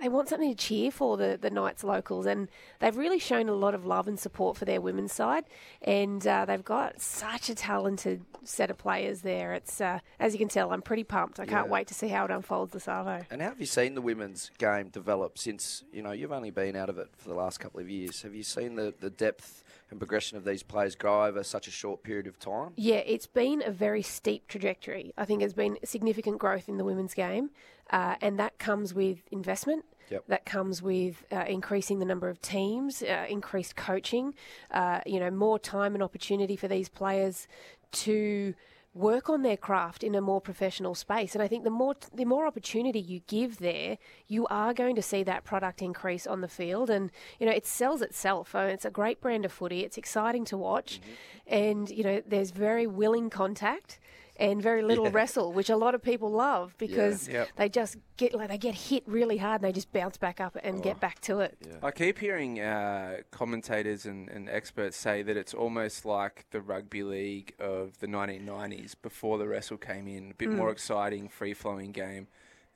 They 0.00 0.08
want 0.08 0.28
something 0.28 0.48
to 0.48 0.54
cheer 0.56 0.92
for 0.92 1.16
the 1.16 1.36
the 1.40 1.50
Knights 1.50 1.82
locals, 1.82 2.24
and 2.26 2.46
they've 2.78 2.96
really 2.96 3.18
shown 3.18 3.48
a 3.48 3.52
lot 3.54 3.74
of 3.74 3.84
love 3.84 4.06
and 4.06 4.16
support 4.18 4.56
for 4.58 4.64
their 4.64 4.80
women's 4.80 5.12
side. 5.12 5.44
And 5.82 6.26
uh, 6.26 6.44
they've 6.44 6.64
got 6.64 7.00
such 7.00 7.48
a 7.48 7.54
talented 7.54 8.24
set 8.44 8.70
of 8.70 8.78
players 8.78 9.22
there. 9.22 9.54
It's 9.54 9.80
uh, 9.80 10.00
as 10.18 10.32
you 10.32 10.38
can 10.38 10.48
tell, 10.48 10.72
I'm 10.72 10.82
pretty 10.82 11.04
pumped. 11.04 11.40
I 11.40 11.46
can't 11.46 11.68
wait 11.68 11.86
to 11.88 11.94
see 11.94 12.08
how 12.08 12.24
it 12.24 12.30
unfolds 12.30 12.72
this 12.72 12.86
Arvo. 12.86 13.24
And 13.30 13.40
how 13.40 13.48
have 13.48 13.60
you 13.60 13.66
seen 13.66 13.94
the 13.94 14.02
women's 14.02 14.50
game 14.58 14.88
develop 14.88 15.38
since 15.38 15.84
you 15.92 16.02
know 16.02 16.12
you've 16.12 16.32
only 16.32 16.50
been 16.50 16.76
out 16.76 16.90
of 16.90 16.98
it 16.98 17.08
for 17.16 17.28
the 17.28 17.34
last 17.34 17.60
couple 17.60 17.80
of 17.80 17.88
years? 17.88 18.22
Have 18.22 18.34
you 18.34 18.42
seen 18.42 18.74
the, 18.74 18.92
the 18.98 19.10
depth 19.10 19.64
and 19.90 19.98
progression 19.98 20.36
of 20.36 20.44
these 20.44 20.62
players 20.62 20.94
grow 20.94 21.24
over 21.24 21.42
such 21.42 21.66
a 21.68 21.70
short 21.70 22.02
period 22.02 22.26
of 22.26 22.38
time? 22.38 22.72
Yeah, 22.76 22.96
it's 22.96 23.26
been 23.26 23.62
a 23.64 23.70
very 23.70 24.02
steep 24.02 24.48
trajectory. 24.48 25.12
I 25.16 25.24
think 25.24 25.40
there's 25.40 25.54
been 25.54 25.78
significant 25.84 26.38
growth 26.38 26.68
in 26.68 26.76
the 26.76 26.84
women's 26.84 27.14
game, 27.14 27.50
uh, 27.90 28.16
and 28.20 28.38
that 28.38 28.58
comes 28.58 28.92
with 28.94 29.20
investment. 29.30 29.84
Yep. 30.10 30.24
That 30.28 30.44
comes 30.44 30.82
with 30.82 31.24
uh, 31.30 31.44
increasing 31.48 31.98
the 31.98 32.04
number 32.04 32.28
of 32.28 32.40
teams, 32.40 33.02
uh, 33.02 33.26
increased 33.28 33.76
coaching, 33.76 34.34
uh, 34.70 35.00
you 35.06 35.20
know, 35.20 35.30
more 35.30 35.58
time 35.58 35.94
and 35.94 36.02
opportunity 36.02 36.56
for 36.56 36.68
these 36.68 36.88
players 36.88 37.48
to 37.92 38.54
work 38.94 39.28
on 39.28 39.42
their 39.42 39.56
craft 39.56 40.02
in 40.02 40.14
a 40.14 40.20
more 40.20 40.40
professional 40.40 40.94
space. 40.94 41.34
And 41.34 41.42
I 41.42 41.48
think 41.48 41.62
the 41.62 41.70
more 41.70 41.94
the 42.12 42.24
more 42.24 42.46
opportunity 42.46 42.98
you 42.98 43.20
give 43.26 43.58
there, 43.58 43.98
you 44.26 44.46
are 44.48 44.74
going 44.74 44.96
to 44.96 45.02
see 45.02 45.22
that 45.24 45.44
product 45.44 45.82
increase 45.82 46.26
on 46.26 46.40
the 46.40 46.48
field. 46.48 46.90
And 46.90 47.10
you 47.38 47.46
know, 47.46 47.52
it 47.52 47.66
sells 47.66 48.02
itself. 48.02 48.54
Uh, 48.54 48.70
It's 48.70 48.84
a 48.84 48.90
great 48.90 49.20
brand 49.20 49.44
of 49.44 49.52
footy. 49.52 49.80
It's 49.84 49.98
exciting 49.98 50.44
to 50.46 50.56
watch, 50.56 51.00
and 51.46 51.88
you 51.90 52.02
know, 52.02 52.22
there's 52.26 52.50
very 52.50 52.86
willing 52.86 53.30
contact. 53.30 54.00
And 54.40 54.62
very 54.62 54.82
little 54.82 55.06
Yeah. 55.06 55.10
wrestle, 55.14 55.52
which 55.52 55.68
a 55.68 55.76
lot 55.76 55.96
of 55.96 56.02
people 56.02 56.30
love 56.30 56.72
because 56.78 57.26
Yep. 57.28 57.48
they 57.56 57.68
just 57.68 57.96
get 58.16 58.34
like 58.34 58.48
they 58.50 58.58
get 58.58 58.74
hit 58.74 59.02
really 59.06 59.38
hard 59.38 59.60
and 59.62 59.68
they 59.68 59.72
just 59.72 59.92
bounce 59.92 60.16
back 60.16 60.40
up 60.40 60.56
and 60.62 60.80
get 60.80 61.00
back 61.00 61.20
to 61.22 61.40
it. 61.40 61.58
I 61.82 61.90
keep 61.90 62.18
hearing 62.20 62.60
uh, 62.60 63.18
commentators 63.32 64.06
and, 64.06 64.28
and 64.28 64.48
experts 64.48 64.96
say 64.96 65.22
that 65.22 65.36
it's 65.36 65.54
almost 65.54 66.04
like 66.04 66.46
the 66.52 66.60
rugby 66.60 67.02
league 67.02 67.52
of 67.58 67.98
the 67.98 68.06
1990s 68.06 68.94
before 69.02 69.38
the 69.38 69.48
wrestle 69.48 69.76
came 69.76 70.06
in, 70.06 70.30
a 70.30 70.34
bit 70.34 70.50
Mm. 70.50 70.56
more 70.56 70.70
exciting, 70.70 71.28
free 71.28 71.52
flowing 71.54 71.90
game. 71.90 72.28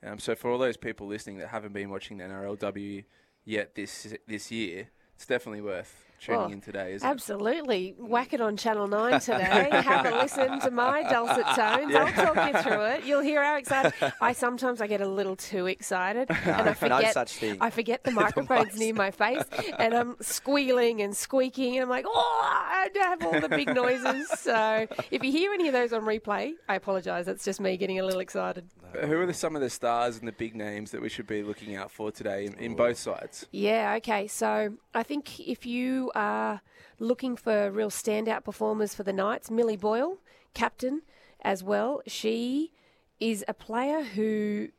Um, 0.05 0.19
so 0.19 0.35
for 0.35 0.51
all 0.51 0.57
those 0.57 0.75
people 0.75 1.07
listening 1.07 1.37
that 1.37 1.47
haven't 1.47 1.71
been 1.71 1.89
watching 1.89 2.17
the 2.17 2.25
NRLW 2.25 3.05
yet 3.45 3.75
this 3.75 4.13
this 4.27 4.51
year, 4.51 4.89
it's 5.15 5.25
definitely 5.25 5.61
worth 5.61 6.03
tuning 6.23 6.41
Well, 6.41 6.51
in 6.51 6.61
today, 6.61 6.93
isn't 6.93 7.07
it? 7.07 7.11
Absolutely. 7.11 7.95
Whack 7.97 8.33
it 8.33 8.41
on 8.41 8.57
Channel 8.57 8.87
9 8.87 9.19
today. 9.19 9.69
Have 9.71 10.05
a 10.05 10.15
listen 10.21 10.59
to 10.61 10.71
my 10.71 11.03
dulcet 11.03 11.45
tones. 11.55 11.91
Yeah. 11.91 12.03
I'll 12.03 12.33
talk 12.33 12.53
you 12.53 12.61
through 12.61 12.85
it. 12.85 13.05
You'll 13.05 13.21
hear 13.21 13.43
how 13.43 13.57
excited. 13.57 13.93
I 14.21 14.33
sometimes 14.33 14.81
I 14.81 14.87
get 14.87 15.01
a 15.01 15.07
little 15.07 15.35
too 15.35 15.67
excited 15.67 16.29
and 16.43 16.51
I 16.51 16.63
no 16.65 16.73
forget 16.73 17.13
such 17.13 17.33
thing. 17.33 17.57
I 17.59 17.69
forget 17.69 18.03
the 18.03 18.11
microphone's 18.23 18.77
near 18.77 18.93
my 18.93 19.11
face 19.11 19.43
and 19.77 19.93
I'm 19.93 20.15
squealing 20.21 21.01
and 21.01 21.15
squeaking 21.15 21.75
and 21.75 21.83
I'm 21.83 21.89
like, 21.89 22.05
"Oh, 22.07 22.41
I 22.43 22.89
have 22.95 23.25
all 23.25 23.39
the 23.39 23.49
big 23.49 23.73
noises." 23.73 24.29
So, 24.39 24.87
if 25.11 25.23
you 25.23 25.31
hear 25.31 25.53
any 25.53 25.67
of 25.67 25.73
those 25.73 25.93
on 25.93 26.01
replay, 26.01 26.53
I 26.67 26.75
apologize. 26.75 27.25
That's 27.25 27.43
just 27.43 27.59
me 27.59 27.77
getting 27.77 27.99
a 27.99 28.05
little 28.05 28.19
excited. 28.19 28.65
Who 29.01 29.19
are 29.19 29.25
the, 29.25 29.33
some 29.33 29.55
of 29.55 29.61
the 29.61 29.69
stars 29.69 30.17
and 30.17 30.27
the 30.27 30.31
big 30.31 30.55
names 30.55 30.91
that 30.91 31.01
we 31.01 31.09
should 31.09 31.25
be 31.25 31.41
looking 31.43 31.75
out 31.75 31.91
for 31.91 32.11
today 32.11 32.45
in, 32.45 32.53
in 32.55 32.75
both 32.75 32.97
sides? 32.97 33.47
Yeah, 33.51 33.95
okay. 33.97 34.27
So 34.27 34.73
I 34.93 35.03
think 35.03 35.39
if 35.39 35.65
you 35.65 36.11
are 36.13 36.61
looking 36.99 37.35
for 37.35 37.71
real 37.71 37.89
standout 37.89 38.43
performers 38.43 38.93
for 38.93 39.03
the 39.03 39.13
Knights, 39.13 39.51
Millie 39.51 39.77
Boyle, 39.77 40.17
captain 40.53 41.01
as 41.41 41.63
well, 41.63 42.01
she 42.07 42.71
is 43.19 43.43
a 43.47 43.53
player 43.53 44.03
who 44.03 44.69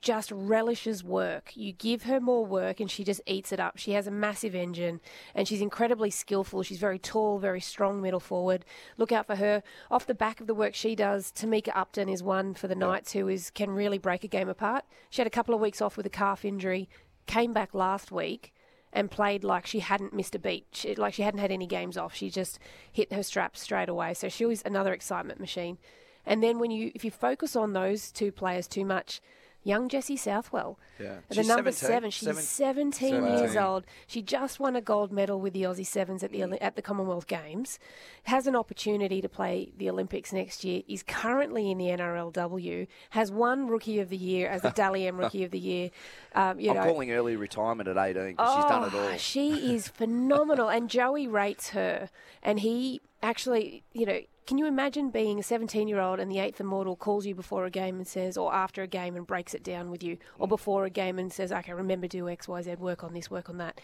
just 0.00 0.30
relishes 0.30 1.02
work. 1.02 1.52
You 1.56 1.72
give 1.72 2.04
her 2.04 2.20
more 2.20 2.46
work 2.46 2.80
and 2.80 2.90
she 2.90 3.02
just 3.02 3.20
eats 3.26 3.50
it 3.50 3.58
up. 3.58 3.78
She 3.78 3.92
has 3.92 4.06
a 4.06 4.12
massive 4.12 4.54
engine 4.54 5.00
and 5.34 5.48
she's 5.48 5.60
incredibly 5.60 6.10
skillful. 6.10 6.62
She's 6.62 6.78
very 6.78 6.98
tall, 6.98 7.38
very 7.38 7.60
strong 7.60 8.00
middle 8.00 8.20
forward. 8.20 8.64
Look 8.96 9.10
out 9.10 9.26
for 9.26 9.36
her. 9.36 9.62
Off 9.90 10.06
the 10.06 10.14
back 10.14 10.40
of 10.40 10.46
the 10.46 10.54
work 10.54 10.74
she 10.74 10.94
does, 10.94 11.32
Tamika 11.32 11.72
Upton 11.74 12.08
is 12.08 12.22
one 12.22 12.54
for 12.54 12.68
the 12.68 12.76
Knights 12.76 13.12
who 13.12 13.28
is 13.28 13.50
can 13.50 13.70
really 13.70 13.98
break 13.98 14.22
a 14.22 14.28
game 14.28 14.48
apart. 14.48 14.84
She 15.10 15.20
had 15.20 15.26
a 15.26 15.30
couple 15.30 15.54
of 15.54 15.60
weeks 15.60 15.82
off 15.82 15.96
with 15.96 16.06
a 16.06 16.10
calf 16.10 16.44
injury, 16.44 16.88
came 17.26 17.52
back 17.52 17.74
last 17.74 18.12
week 18.12 18.52
and 18.92 19.10
played 19.10 19.44
like 19.44 19.66
she 19.66 19.80
hadn't 19.80 20.12
missed 20.12 20.34
a 20.34 20.38
beat, 20.38 20.66
she, 20.72 20.94
like 20.94 21.14
she 21.14 21.22
hadn't 21.22 21.40
had 21.40 21.52
any 21.52 21.66
games 21.66 21.96
off. 21.96 22.14
She 22.14 22.30
just 22.30 22.58
hit 22.90 23.12
her 23.12 23.22
straps 23.22 23.60
straight 23.60 23.88
away. 23.88 24.14
So 24.14 24.28
she 24.28 24.44
was 24.44 24.62
another 24.64 24.92
excitement 24.92 25.40
machine. 25.40 25.78
And 26.24 26.42
then 26.42 26.58
when 26.58 26.70
you 26.70 26.92
if 26.94 27.04
you 27.04 27.10
focus 27.10 27.56
on 27.56 27.72
those 27.72 28.10
two 28.12 28.32
players 28.32 28.66
too 28.66 28.84
much, 28.84 29.20
young 29.64 29.88
Jesse 29.88 30.16
Southwell, 30.16 30.78
Yeah. 30.98 31.18
the 31.28 31.42
number 31.42 31.70
17. 31.72 31.72
seven, 31.72 32.10
she's 32.10 32.26
Seven- 32.26 32.42
17, 32.42 33.26
years 33.26 33.56
old. 33.56 33.84
She 34.06 34.22
just 34.22 34.58
won 34.58 34.76
a 34.76 34.80
gold 34.80 35.12
medal 35.12 35.40
with 35.40 35.52
the 35.52 35.62
Aussie 35.62 35.84
Sevens 35.84 36.22
at 36.22 36.32
the 36.32 36.42
at 36.62 36.76
the 36.76 36.82
Commonwealth 36.82 37.26
Games. 37.26 37.78
Has 38.24 38.46
an 38.46 38.56
opportunity 38.56 39.20
to 39.20 39.28
play 39.28 39.72
the 39.76 39.90
Olympics 39.90 40.32
next 40.32 40.64
year. 40.64 40.82
Is 40.88 41.02
currently 41.02 41.70
in 41.70 41.78
the 41.78 41.90
NRLW. 41.90 42.86
Has 43.10 43.30
won 43.30 43.66
Rookie 43.68 43.98
of 44.00 44.08
the 44.08 44.16
Year 44.16 44.48
as 44.48 44.62
the 44.62 44.72
M 45.06 45.18
Rookie 45.18 45.44
of 45.44 45.50
the 45.50 45.58
Year. 45.58 45.90
Um, 46.34 46.58
you 46.60 46.70
I'm 46.70 46.76
know, 46.76 46.84
calling 46.84 47.10
early 47.12 47.36
retirement 47.36 47.88
at 47.88 47.96
18 47.98 48.32
because 48.32 48.54
she's 48.54 48.64
done 48.70 48.84
it 48.84 48.92
Oh, 48.94 49.10
all. 49.12 49.16
She 49.18 49.74
is 49.74 49.88
phenomenal, 50.00 50.68
and 50.68 50.88
Joey 50.88 51.26
rates 51.28 51.70
her. 51.70 52.10
And 52.42 52.60
he 52.60 53.00
actually, 53.22 53.82
you 53.92 54.06
know, 54.06 54.20
can 54.48 54.56
you 54.56 54.64
imagine 54.64 55.10
being 55.10 55.38
a 55.38 55.42
17 55.42 55.88
year 55.88 56.00
old 56.00 56.18
and 56.18 56.32
the 56.32 56.38
eighth 56.38 56.58
immortal 56.58 56.96
calls 56.96 57.26
you 57.26 57.34
before 57.34 57.66
a 57.66 57.70
game 57.70 57.96
and 57.96 58.08
says, 58.08 58.38
or 58.38 58.54
after 58.54 58.82
a 58.82 58.86
game 58.86 59.14
and 59.14 59.26
breaks 59.26 59.52
it 59.52 59.62
down 59.62 59.90
with 59.90 60.02
you, 60.02 60.16
or 60.38 60.46
Mm. 60.46 60.48
before 60.48 60.86
a 60.86 60.90
game 60.90 61.18
and 61.18 61.30
says, 61.30 61.52
okay, 61.52 61.74
remember 61.74 62.08
do 62.08 62.30
X, 62.30 62.48
Y, 62.48 62.62
Z, 62.62 62.76
work 62.76 63.04
on 63.04 63.12
this, 63.12 63.30
work 63.30 63.50
on 63.50 63.58
that. 63.58 63.78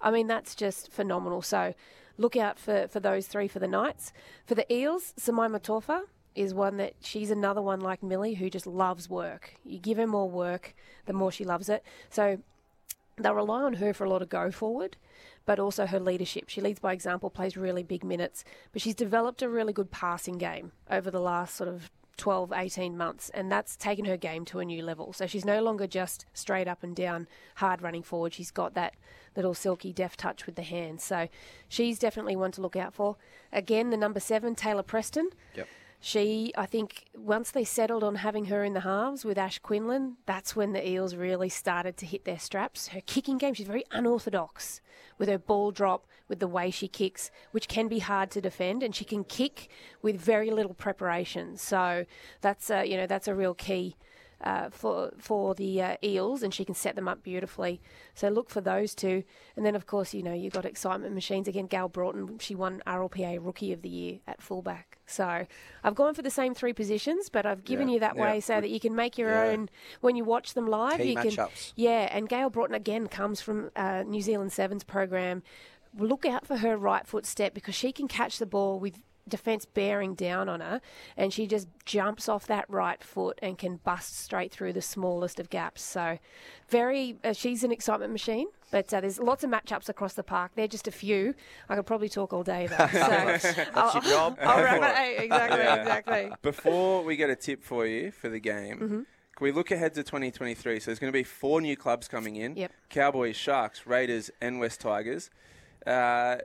I 0.00 0.10
mean, 0.10 0.26
that's 0.26 0.56
just 0.56 0.90
phenomenal. 0.90 1.40
So 1.40 1.72
look 2.16 2.34
out 2.34 2.58
for, 2.58 2.88
for 2.88 2.98
those 2.98 3.28
three 3.28 3.46
for 3.46 3.60
the 3.60 3.68
Knights. 3.68 4.12
For 4.44 4.56
the 4.56 4.70
Eels, 4.72 5.14
Simaima 5.20 5.60
Taufa 5.62 6.02
is 6.34 6.52
one 6.52 6.78
that 6.78 6.94
she's 7.00 7.30
another 7.30 7.62
one 7.62 7.80
like 7.80 8.02
Millie 8.02 8.34
who 8.34 8.50
just 8.50 8.66
loves 8.66 9.08
work. 9.08 9.54
You 9.64 9.78
give 9.78 9.98
her 9.98 10.06
more 10.08 10.28
work, 10.28 10.74
the 11.06 11.12
more 11.12 11.30
she 11.30 11.44
loves 11.44 11.68
it. 11.68 11.84
So 12.10 12.38
they'll 13.16 13.34
rely 13.34 13.62
on 13.62 13.74
her 13.74 13.94
for 13.94 14.02
a 14.02 14.10
lot 14.10 14.22
of 14.22 14.28
go 14.28 14.50
forward, 14.50 14.96
but 15.48 15.58
also 15.58 15.86
her 15.86 15.98
leadership. 15.98 16.50
She 16.50 16.60
leads 16.60 16.78
by 16.78 16.92
example, 16.92 17.30
plays 17.30 17.56
really 17.56 17.82
big 17.82 18.04
minutes, 18.04 18.44
but 18.70 18.82
she's 18.82 18.94
developed 18.94 19.40
a 19.40 19.48
really 19.48 19.72
good 19.72 19.90
passing 19.90 20.36
game 20.36 20.72
over 20.90 21.10
the 21.10 21.22
last 21.22 21.56
sort 21.56 21.70
of 21.70 21.90
12, 22.18 22.52
18 22.52 22.98
months, 22.98 23.30
and 23.30 23.50
that's 23.50 23.74
taken 23.74 24.04
her 24.04 24.18
game 24.18 24.44
to 24.44 24.58
a 24.58 24.64
new 24.66 24.82
level. 24.82 25.14
So 25.14 25.26
she's 25.26 25.46
no 25.46 25.62
longer 25.62 25.86
just 25.86 26.26
straight 26.34 26.68
up 26.68 26.82
and 26.82 26.94
down, 26.94 27.28
hard 27.54 27.80
running 27.80 28.02
forward. 28.02 28.34
She's 28.34 28.50
got 28.50 28.74
that 28.74 28.92
little 29.36 29.54
silky 29.54 29.90
deft 29.90 30.20
touch 30.20 30.44
with 30.44 30.56
the 30.56 30.62
hands. 30.62 31.02
So 31.02 31.28
she's 31.66 31.98
definitely 31.98 32.36
one 32.36 32.52
to 32.52 32.60
look 32.60 32.76
out 32.76 32.92
for. 32.92 33.16
Again, 33.50 33.88
the 33.88 33.96
number 33.96 34.20
seven, 34.20 34.54
Taylor 34.54 34.82
Preston. 34.82 35.30
Yep. 35.56 35.66
She, 36.00 36.52
I 36.56 36.66
think, 36.66 37.06
once 37.16 37.50
they 37.50 37.64
settled 37.64 38.04
on 38.04 38.16
having 38.16 38.46
her 38.46 38.62
in 38.62 38.72
the 38.72 38.80
halves 38.80 39.24
with 39.24 39.36
Ash 39.36 39.58
Quinlan, 39.58 40.16
that's 40.26 40.54
when 40.54 40.72
the 40.72 40.88
Eels 40.88 41.16
really 41.16 41.48
started 41.48 41.96
to 41.96 42.06
hit 42.06 42.24
their 42.24 42.38
straps. 42.38 42.88
Her 42.88 43.00
kicking 43.00 43.36
game, 43.36 43.54
she's 43.54 43.66
very 43.66 43.84
unorthodox 43.90 44.80
with 45.18 45.28
her 45.28 45.38
ball 45.38 45.72
drop, 45.72 46.06
with 46.28 46.38
the 46.38 46.46
way 46.46 46.70
she 46.70 46.86
kicks, 46.86 47.30
which 47.50 47.66
can 47.66 47.88
be 47.88 47.98
hard 47.98 48.30
to 48.30 48.40
defend, 48.40 48.82
and 48.82 48.94
she 48.94 49.04
can 49.04 49.24
kick 49.24 49.68
with 50.00 50.16
very 50.20 50.50
little 50.50 50.74
preparation. 50.74 51.56
So 51.56 52.04
that's 52.40 52.70
a, 52.70 52.84
you 52.84 52.96
know 52.96 53.06
that's 53.06 53.26
a 53.26 53.34
real 53.34 53.54
key 53.54 53.96
uh, 54.42 54.70
for 54.70 55.12
for 55.18 55.54
the 55.54 55.82
uh, 55.82 55.96
Eels, 56.02 56.42
and 56.42 56.54
she 56.54 56.64
can 56.64 56.74
set 56.74 56.94
them 56.96 57.08
up 57.08 57.22
beautifully. 57.22 57.80
So 58.14 58.28
look 58.28 58.50
for 58.50 58.60
those 58.60 58.94
two, 58.94 59.24
and 59.56 59.64
then 59.66 59.74
of 59.74 59.86
course 59.86 60.14
you 60.14 60.22
know 60.22 60.32
you've 60.32 60.52
got 60.52 60.64
excitement 60.64 61.14
machines 61.14 61.48
again. 61.48 61.66
Gayle 61.66 61.88
Broughton, 61.88 62.38
she 62.38 62.54
won 62.54 62.82
RLPA 62.86 63.38
Rookie 63.44 63.72
of 63.72 63.82
the 63.82 63.88
Year 63.88 64.18
at 64.26 64.40
fullback. 64.40 64.98
So 65.06 65.46
I've 65.82 65.94
gone 65.94 66.14
for 66.14 66.22
the 66.22 66.30
same 66.30 66.54
three 66.54 66.72
positions, 66.72 67.28
but 67.30 67.46
I've 67.46 67.64
given 67.64 67.88
Yeah, 67.88 67.94
you 67.94 68.00
that 68.00 68.16
yeah. 68.16 68.22
way 68.22 68.40
so 68.40 68.60
that 68.60 68.68
you 68.70 68.78
can 68.78 68.94
make 68.94 69.16
your 69.18 69.30
Yeah. 69.30 69.42
own 69.52 69.70
when 70.00 70.16
you 70.16 70.24
watch 70.24 70.54
them 70.54 70.66
live. 70.66 70.98
Key 71.00 71.10
you 71.10 71.16
can, 71.16 71.48
yeah, 71.76 72.08
and 72.12 72.28
Gayle 72.28 72.50
Broughton 72.50 72.74
again 72.74 73.06
comes 73.08 73.40
from 73.40 73.70
uh, 73.74 74.02
New 74.06 74.20
Zealand 74.20 74.52
Sevens 74.52 74.84
program. 74.84 75.42
Look 75.96 76.26
out 76.26 76.46
for 76.46 76.58
her 76.58 76.76
right 76.76 77.06
foot 77.06 77.24
step 77.26 77.54
because 77.54 77.74
she 77.74 77.90
can 77.90 78.06
catch 78.08 78.38
the 78.38 78.46
ball 78.46 78.78
with 78.78 79.00
defence 79.28 79.64
bearing 79.64 80.14
down 80.14 80.48
on 80.48 80.60
her, 80.60 80.80
and 81.16 81.32
she 81.32 81.46
just 81.46 81.68
jumps 81.84 82.28
off 82.28 82.46
that 82.48 82.64
right 82.68 83.02
foot 83.02 83.38
and 83.42 83.56
can 83.58 83.76
bust 83.76 84.18
straight 84.18 84.50
through 84.52 84.72
the 84.72 84.82
smallest 84.82 85.38
of 85.38 85.50
gaps. 85.50 85.82
So, 85.82 86.18
very, 86.68 87.16
uh, 87.24 87.32
she's 87.32 87.62
an 87.64 87.72
excitement 87.72 88.12
machine. 88.12 88.48
But 88.70 88.92
uh, 88.92 89.00
there's 89.00 89.18
lots 89.18 89.44
of 89.44 89.50
matchups 89.50 89.88
across 89.88 90.12
the 90.12 90.22
park. 90.22 90.52
They're 90.54 90.68
just 90.68 90.86
a 90.86 90.90
few. 90.90 91.34
I 91.70 91.76
could 91.76 91.86
probably 91.86 92.10
talk 92.10 92.34
all 92.34 92.42
day 92.42 92.66
though. 92.66 92.76
So 92.76 92.86
That's 93.74 93.94
your 93.94 94.02
job. 94.02 94.38
I'll 94.42 94.62
wrap 94.62 94.82
it. 95.08 95.22
exactly, 95.24 95.58
Yeah. 95.58 95.74
exactly. 95.76 96.32
Before 96.42 97.02
we 97.02 97.16
get 97.16 97.30
a 97.30 97.36
tip 97.36 97.62
for 97.64 97.86
you 97.86 98.10
for 98.10 98.28
the 98.28 98.38
game, 98.40 98.76
Mhm. 98.78 98.88
can 99.36 99.44
we 99.44 99.52
look 99.52 99.70
ahead 99.70 99.94
to 99.94 100.02
2023? 100.02 100.80
So 100.80 100.86
there's 100.90 100.98
going 100.98 101.10
to 101.10 101.18
be 101.18 101.22
four 101.24 101.62
new 101.62 101.76
clubs 101.78 102.08
coming 102.08 102.36
in: 102.36 102.56
Yep. 102.56 102.72
Cowboys, 102.90 103.36
Sharks, 103.36 103.86
Raiders, 103.86 104.30
and 104.42 104.60
West 104.60 104.80
Tigers. 104.82 105.30
Uh, 105.86 106.36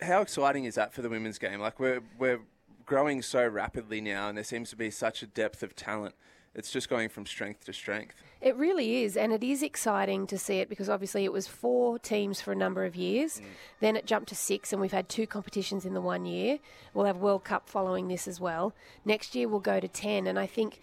how 0.00 0.20
exciting 0.20 0.64
is 0.64 0.74
that 0.76 0.92
for 0.92 1.02
the 1.02 1.08
women's 1.08 1.38
game? 1.38 1.60
Like 1.60 1.78
we're 1.78 2.02
we're 2.18 2.40
growing 2.86 3.22
so 3.22 3.46
rapidly 3.46 4.00
now, 4.00 4.28
and 4.28 4.36
there 4.36 4.44
seems 4.44 4.70
to 4.70 4.76
be 4.76 4.90
such 4.90 5.22
a 5.22 5.26
depth 5.26 5.62
of 5.62 5.74
talent. 5.76 6.14
It's 6.54 6.70
just 6.70 6.88
going 6.88 7.08
from 7.08 7.26
strength 7.26 7.64
to 7.66 7.72
strength. 7.72 8.22
It 8.40 8.56
really 8.56 9.02
is, 9.02 9.16
and 9.16 9.32
it 9.32 9.44
is 9.44 9.62
exciting 9.62 10.26
to 10.28 10.38
see 10.38 10.58
it 10.58 10.68
because 10.68 10.88
obviously 10.88 11.24
it 11.24 11.32
was 11.32 11.46
four 11.46 11.98
teams 11.98 12.40
for 12.40 12.52
a 12.52 12.56
number 12.56 12.84
of 12.84 12.96
years. 12.96 13.38
Mm. 13.38 13.44
Then 13.80 13.96
it 13.96 14.06
jumped 14.06 14.30
to 14.30 14.34
six, 14.34 14.72
and 14.72 14.80
we've 14.80 14.92
had 14.92 15.08
two 15.08 15.26
competitions 15.26 15.84
in 15.84 15.94
the 15.94 16.00
one 16.00 16.24
year. 16.24 16.58
We'll 16.94 17.04
have 17.04 17.18
World 17.18 17.44
Cup 17.44 17.68
following 17.68 18.08
this 18.08 18.26
as 18.26 18.40
well. 18.40 18.74
Next 19.04 19.34
year 19.34 19.48
we'll 19.48 19.60
go 19.60 19.78
to 19.78 19.88
10, 19.88 20.26
and 20.26 20.38
I 20.38 20.46
think, 20.46 20.80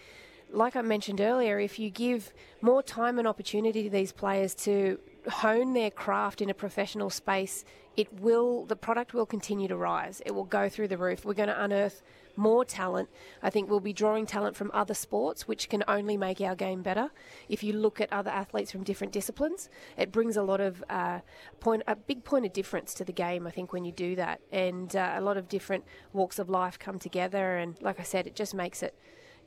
like 0.52 0.76
I 0.76 0.82
mentioned 0.82 1.20
earlier, 1.20 1.60
if 1.60 1.80
you 1.80 1.90
give 1.90 2.32
more 2.62 2.84
time 2.84 3.18
and 3.18 3.28
opportunity 3.28 3.84
to 3.84 3.90
these 3.90 4.12
players 4.12 4.54
to 4.56 5.00
hone 5.28 5.74
their 5.74 5.92
craft 5.92 6.42
in 6.42 6.50
a 6.50 6.54
professional 6.54 7.10
space, 7.10 7.66
it 7.98 8.12
will 8.20 8.66
the 8.66 8.76
product 8.76 9.14
will 9.14 9.26
continue 9.26 9.68
to 9.68 9.78
rise. 9.78 10.22
It 10.26 10.34
will 10.34 10.46
go 10.46 10.70
through 10.70 10.90
the 10.90 10.98
roof. 10.98 11.26
We're 11.26 11.34
going 11.34 11.50
to 11.50 11.64
unearth 11.64 12.04
more 12.36 12.66
talent. 12.66 13.10
I 13.42 13.50
think 13.50 13.70
we'll 13.70 13.80
be 13.80 13.94
drawing 13.94 14.26
talent 14.26 14.56
from 14.58 14.70
other 14.74 14.94
sports, 14.94 15.48
which 15.48 15.70
can 15.70 15.84
only 15.88 16.18
make 16.18 16.42
our 16.42 16.56
game 16.56 16.82
better. 16.82 17.12
If 17.48 17.64
you 17.64 17.74
look 17.74 18.02
at 18.02 18.12
other 18.12 18.30
athletes 18.30 18.72
from 18.72 18.84
different 18.84 19.14
disciplines, 19.14 19.70
it 19.98 20.12
brings 20.12 20.36
a 20.36 20.44
lot 20.44 20.60
of 20.60 20.84
uh, 20.90 21.20
point, 21.62 21.84
a 21.88 21.96
big 21.96 22.24
point 22.26 22.46
of 22.46 22.52
difference 22.52 22.94
to 22.96 23.06
the 23.06 23.14
game. 23.14 23.48
I 23.48 23.52
think 23.52 23.72
when 23.72 23.86
you 23.86 23.94
do 23.94 24.16
that, 24.18 24.42
and 24.52 24.94
uh, 24.96 25.14
a 25.16 25.22
lot 25.22 25.38
of 25.38 25.48
different 25.48 25.86
walks 26.12 26.40
of 26.40 26.50
life 26.50 26.78
come 26.78 27.00
together, 27.00 27.56
and 27.56 27.82
like 27.82 28.00
I 28.00 28.04
said, 28.04 28.28
it 28.28 28.36
just 28.36 28.54
makes 28.54 28.84
it 28.84 28.96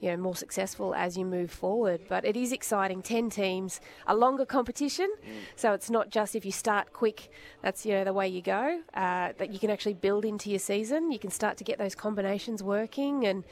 you 0.01 0.11
know 0.11 0.17
more 0.17 0.37
successful 0.37 0.95
as 0.95 1.17
you 1.17 1.25
move 1.25 1.51
forward. 1.51 2.03
But 2.09 2.25
it 2.25 2.37
is 2.37 2.53
exciting. 2.53 3.03
Ten 3.03 3.31
teams, 3.31 3.81
a 4.07 4.15
longer 4.15 4.47
competition, 4.47 5.11
so 5.57 5.73
it's 5.73 5.91
not 5.91 6.11
just 6.11 6.35
if 6.35 6.45
you 6.45 6.53
start 6.53 6.93
quick, 6.93 7.31
that's 7.63 7.85
you 7.85 7.93
know 7.93 8.05
the 8.05 8.13
way 8.13 8.29
you 8.29 8.43
go. 8.43 8.81
Uh, 8.95 9.33
that 9.39 9.51
you 9.53 9.59
can 9.59 9.71
actually 9.71 9.95
build 9.95 10.25
into 10.25 10.51
your 10.51 10.59
season. 10.59 11.11
You 11.11 11.19
can 11.19 11.31
start 11.31 11.57
to 11.59 11.65
get 11.65 11.79
those 11.79 11.95
combinations 11.95 12.63
working, 12.63 13.27
and 13.27 13.45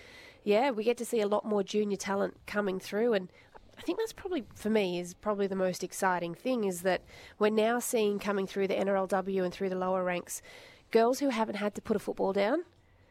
yeah, 0.45 0.71
we 0.71 0.85
get 0.85 0.97
to 0.99 1.05
see 1.05 1.21
a 1.21 1.27
lot 1.27 1.45
more 1.45 1.63
junior 1.63 1.97
talent 1.97 2.37
coming 2.47 2.79
through. 2.79 3.15
And 3.15 3.29
I 3.77 3.83
think 3.83 3.99
that's 3.99 4.13
probably 4.13 4.45
for 4.55 4.71
me 4.71 5.01
is 5.01 5.13
probably 5.15 5.47
the 5.47 5.57
most 5.57 5.83
exciting 5.83 6.35
thing 6.35 6.65
is 6.65 6.83
that 6.83 7.03
we're 7.39 7.51
now 7.51 7.79
seeing 7.79 8.19
coming 8.19 8.47
through 8.47 8.69
the 8.69 8.75
NRLW 8.75 9.45
and 9.45 9.53
through 9.53 9.71
the 9.71 9.77
lower 9.77 10.05
ranks, 10.05 10.43
girls 10.91 11.19
who 11.19 11.31
haven't 11.31 11.57
had 11.57 11.75
to 11.75 11.83
put 11.83 11.97
a 11.97 11.99
football 11.99 12.33
down. 12.33 12.65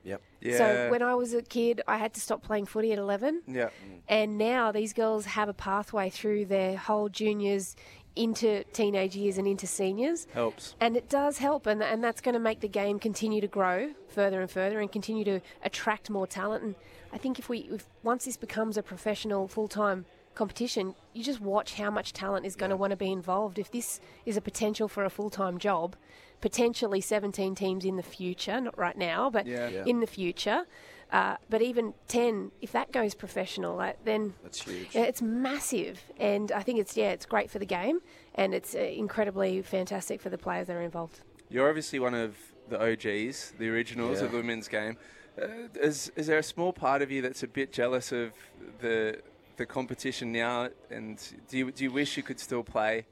Yep. 0.06 0.22
So 0.58 0.92
when 0.92 1.02
I 1.02 1.16
was 1.16 1.34
a 1.34 1.42
kid, 1.42 1.82
I 1.88 1.98
had 1.98 2.14
to 2.14 2.22
stop 2.22 2.44
playing 2.44 2.68
footy 2.68 2.94
at 2.94 3.00
11. 3.00 3.42
Yeah. 3.48 3.70
And 4.08 4.38
now 4.38 4.72
these 4.72 4.94
girls 4.94 5.26
have 5.26 5.50
a 5.50 5.54
pathway 5.54 6.10
through 6.10 6.46
their 6.46 6.78
whole 6.78 7.10
juniors 7.10 7.76
into 8.16 8.64
teenage 8.66 9.16
years 9.16 9.38
and 9.38 9.48
into 9.48 9.68
seniors. 9.68 10.28
Helps. 10.34 10.76
And 10.80 10.96
it 10.96 11.10
does 11.10 11.40
help, 11.40 11.66
and, 11.66 11.84
and 11.84 12.04
that's 12.04 12.22
going 12.22 12.34
to 12.34 12.40
make 12.40 12.62
the 12.62 12.68
game 12.68 13.00
continue 13.00 13.42
to 13.42 13.48
grow 13.48 13.94
further 14.08 14.42
and 14.42 14.50
further 14.50 14.80
and 14.80 14.92
continue 14.92 15.26
to 15.26 15.42
attract 15.64 16.10
more 16.10 16.28
talent. 16.28 16.64
And 16.64 16.76
I 17.12 17.18
think 17.18 17.40
if 17.40 17.50
we, 17.50 17.68
if 17.72 17.88
once 18.04 18.26
this 18.26 18.38
becomes 18.38 18.78
a 18.78 18.84
professional, 18.84 19.48
full 19.48 19.68
time 19.68 20.06
competition, 20.34 20.96
you 21.14 21.24
just 21.24 21.42
watch 21.42 21.76
how 21.76 21.90
much 21.90 22.14
talent 22.14 22.46
is 22.46 22.56
going 22.56 22.70
to 22.70 22.78
want 22.78 22.92
to 22.92 22.98
be 22.98 23.12
involved. 23.12 23.60
If 23.60 23.72
this 23.72 24.00
is 24.26 24.38
a 24.38 24.42
potential 24.42 24.88
for 24.88 25.04
a 25.04 25.10
full 25.10 25.30
time 25.30 25.58
job, 25.58 25.96
potentially 26.42 27.02
17 27.02 27.56
teams 27.56 27.86
in 27.86 27.96
the 27.96 28.04
future, 28.04 28.60
not 28.62 28.78
right 28.78 28.98
now, 28.98 29.30
but 29.30 29.46
Yeah. 29.48 29.68
Yeah. 29.70 29.84
in 29.86 30.00
the 30.00 30.08
future. 30.08 30.66
Uh, 31.12 31.38
but 31.50 31.62
even 31.62 31.94
10, 32.08 32.52
if 32.62 32.72
that 32.72 32.92
goes 32.92 33.14
professional, 33.14 33.80
uh, 33.80 33.94
then 34.04 34.34
That's 34.44 34.62
huge. 34.64 34.94
yeah, 34.96 35.04
it's 35.04 35.22
massive, 35.22 36.04
and 36.20 36.52
I 36.52 36.62
think 36.64 36.80
it's 36.80 36.98
yeah, 36.98 37.12
it's 37.12 37.28
great 37.28 37.50
for 37.52 37.60
the 37.60 37.66
game, 37.66 38.00
and 38.34 38.54
it's 38.56 38.74
uh, 38.76 38.80
incredibly 38.80 39.62
fantastic 39.62 40.20
for 40.20 40.30
the 40.30 40.38
players 40.38 40.66
that 40.68 40.76
are 40.76 40.82
involved. 40.82 41.22
You're 41.50 41.70
obviously 41.70 42.00
one 42.00 42.16
of 42.16 42.36
the 42.70 42.82
OGs, 42.82 43.54
the 43.60 43.70
originals 43.70 44.20
Yeah. 44.20 44.26
of 44.26 44.32
the 44.32 44.38
women's 44.38 44.68
game. 44.68 44.98
Uh, 45.40 45.46
is 45.80 46.12
is 46.16 46.26
there 46.28 46.40
a 46.40 46.44
small 46.44 46.74
part 46.74 47.02
of 47.04 47.12
you 47.12 47.22
that's 47.22 47.44
a 47.44 47.48
bit 47.48 47.72
jealous 47.72 48.12
of 48.12 48.34
the 48.80 49.22
the 49.58 49.66
competition 49.66 50.32
now? 50.32 50.70
And 50.90 51.22
do 51.48 51.58
you 51.60 51.72
do 51.72 51.84
you 51.84 51.92
wish 51.92 52.18
you 52.18 52.24
could 52.24 52.40
still 52.40 52.64
play? 52.64 53.06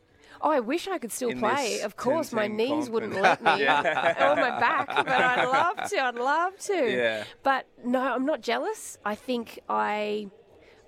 Oh, 0.45 0.51
I 0.51 0.59
wish 0.59 0.87
I 0.89 0.97
could 0.97 1.11
still 1.11 1.29
In 1.29 1.39
play. 1.39 1.79
Of 1.81 1.95
course, 1.95 2.33
my 2.33 2.47
knees 2.47 2.69
comp 2.85 2.89
wouldn't 2.89 3.13
let 3.21 3.41
me, 3.41 3.51
Yeah. 3.63 4.31
or 4.33 4.35
my 4.35 4.59
back, 4.59 4.87
but 4.87 5.07
I'd 5.07 5.45
love 5.45 5.89
to. 5.89 5.97
I'd 6.03 6.15
love 6.15 6.57
to. 6.59 6.91
Yeah. 6.91 7.23
But 7.43 7.65
no, 7.83 7.99
I'm 8.01 8.25
not 8.25 8.41
jealous. 8.41 8.97
I 9.05 9.15
think 9.15 9.59
I 9.69 10.29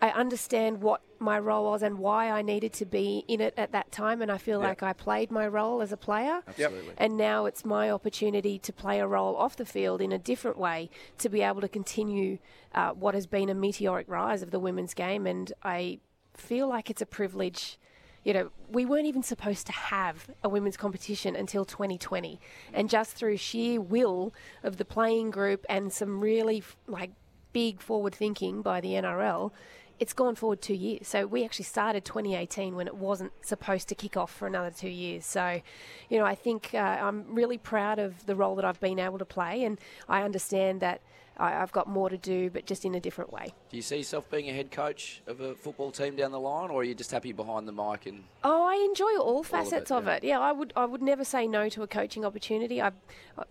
I 0.02 0.10
understand 0.10 0.82
what 0.82 1.02
my 1.20 1.40
role 1.40 1.72
was 1.72 1.82
and 1.82 1.98
why 2.00 2.30
I 2.30 2.42
needed 2.42 2.74
to 2.74 2.86
be 2.86 3.24
in 3.30 3.40
it 3.40 3.54
at 3.56 3.72
that 3.72 3.94
time, 3.94 4.22
and 4.22 4.30
I 4.30 4.38
feel 4.38 4.60
Yeah. 4.62 4.68
like 4.68 4.84
I 4.84 4.92
played 4.92 5.32
my 5.32 5.48
role 5.48 5.82
as 5.82 5.94
a 5.94 5.98
player. 5.98 6.42
Absolutely. 6.50 6.94
And 6.98 7.16
now 7.16 7.46
it's 7.46 7.64
my 7.64 7.90
opportunity 7.90 8.60
to 8.60 8.74
play 8.74 9.00
a 9.00 9.08
role 9.08 9.38
off 9.38 9.56
the 9.56 9.66
field 9.66 10.02
in 10.02 10.12
a 10.12 10.18
different 10.20 10.58
way 10.58 10.90
to 11.20 11.30
be 11.30 11.42
able 11.42 11.62
to 11.62 11.70
continue 11.70 12.40
uh, 12.76 12.92
what 12.92 13.16
has 13.16 13.26
been 13.26 13.48
a 13.50 13.54
meteoric 13.56 14.08
rise 14.10 14.42
of 14.44 14.52
the 14.52 14.60
women's 14.60 14.94
game. 14.94 15.26
And 15.26 15.54
I 15.64 16.00
feel 16.34 16.68
like 16.68 16.90
it's 16.90 17.02
a 17.02 17.06
privilege. 17.06 17.80
You 18.26 18.34
know, 18.34 18.50
we 18.70 18.86
weren't 18.86 19.06
even 19.06 19.24
supposed 19.24 19.68
to 19.68 19.72
have 19.72 20.30
a 20.44 20.50
women's 20.50 20.78
competition 20.78 21.36
until 21.36 21.64
2020. 21.64 22.42
And 22.74 22.90
just 22.90 23.14
through 23.14 23.38
sheer 23.38 23.80
will 23.80 24.34
of 24.64 24.78
the 24.78 24.84
playing 24.84 25.30
group 25.30 25.64
and 25.70 25.94
some 25.94 26.20
really 26.20 26.64
like 26.88 27.12
big 27.54 27.80
forward 27.80 28.16
thinking 28.16 28.64
by 28.64 28.82
the 28.82 28.90
NRL, 28.90 29.52
it's 30.00 30.12
gone 30.12 30.36
forward 30.36 30.62
two 30.62 30.74
years. 30.74 31.08
So 31.08 31.26
we 31.26 31.46
actually 31.46 31.66
started 31.66 32.04
2018 32.04 32.76
when 32.76 32.88
it 32.88 32.96
wasn't 32.96 33.32
supposed 33.42 33.88
to 33.90 33.96
kick 33.96 34.18
off 34.18 34.34
for 34.34 34.48
another 34.48 34.72
two 34.72 34.90
years. 34.90 35.24
So, 35.26 35.62
you 36.10 36.18
know, 36.18 36.26
I 36.26 36.36
think 36.36 36.72
uh, 36.74 36.78
I'm 36.78 37.34
really 37.34 37.58
proud 37.58 38.00
of 38.00 38.26
the 38.26 38.36
role 38.36 38.56
that 38.56 38.66
I've 38.66 38.80
been 38.80 39.00
able 39.00 39.20
to 39.20 39.26
play, 39.26 39.64
and 39.64 39.80
I 40.10 40.24
understand 40.24 40.82
that 40.82 41.02
I, 41.38 41.62
I've 41.62 41.72
got 41.72 41.88
more 41.88 42.10
to 42.10 42.18
do, 42.18 42.50
but 42.50 42.66
just 42.66 42.86
in 42.86 42.96
a 42.96 43.00
different 43.00 43.32
way. 43.32 43.54
Do 43.70 43.78
you 43.78 43.84
see 43.84 43.98
yourself 43.98 44.30
being 44.30 44.50
a 44.50 44.54
head 44.54 44.72
coach 44.72 45.22
of 45.28 45.42
a 45.42 45.56
football 45.56 45.92
team 45.92 46.16
down 46.16 46.32
the 46.32 46.40
line, 46.40 46.70
or 46.70 46.82
are 46.82 46.84
you 46.84 46.96
just 46.96 47.12
happy 47.12 47.34
behind 47.34 47.68
the 47.68 47.72
mic 47.72 48.06
and 48.06 48.24
Oh, 48.44 48.66
I 48.66 48.76
enjoy 48.86 49.18
all 49.18 49.40
of 49.42 49.48
facets 49.48 49.92
it, 49.92 49.94
of 49.94 50.06
yeah. 50.06 50.14
it. 50.14 50.24
Yeah, 50.24 50.40
I 50.40 50.52
would. 50.52 50.72
I 50.76 50.86
would 50.86 51.02
never 51.02 51.24
say 51.24 51.48
no 51.48 51.68
to 51.70 51.84
a 51.84 51.88
coaching 51.88 52.24
opportunity. 52.24 52.82
I, 52.82 52.92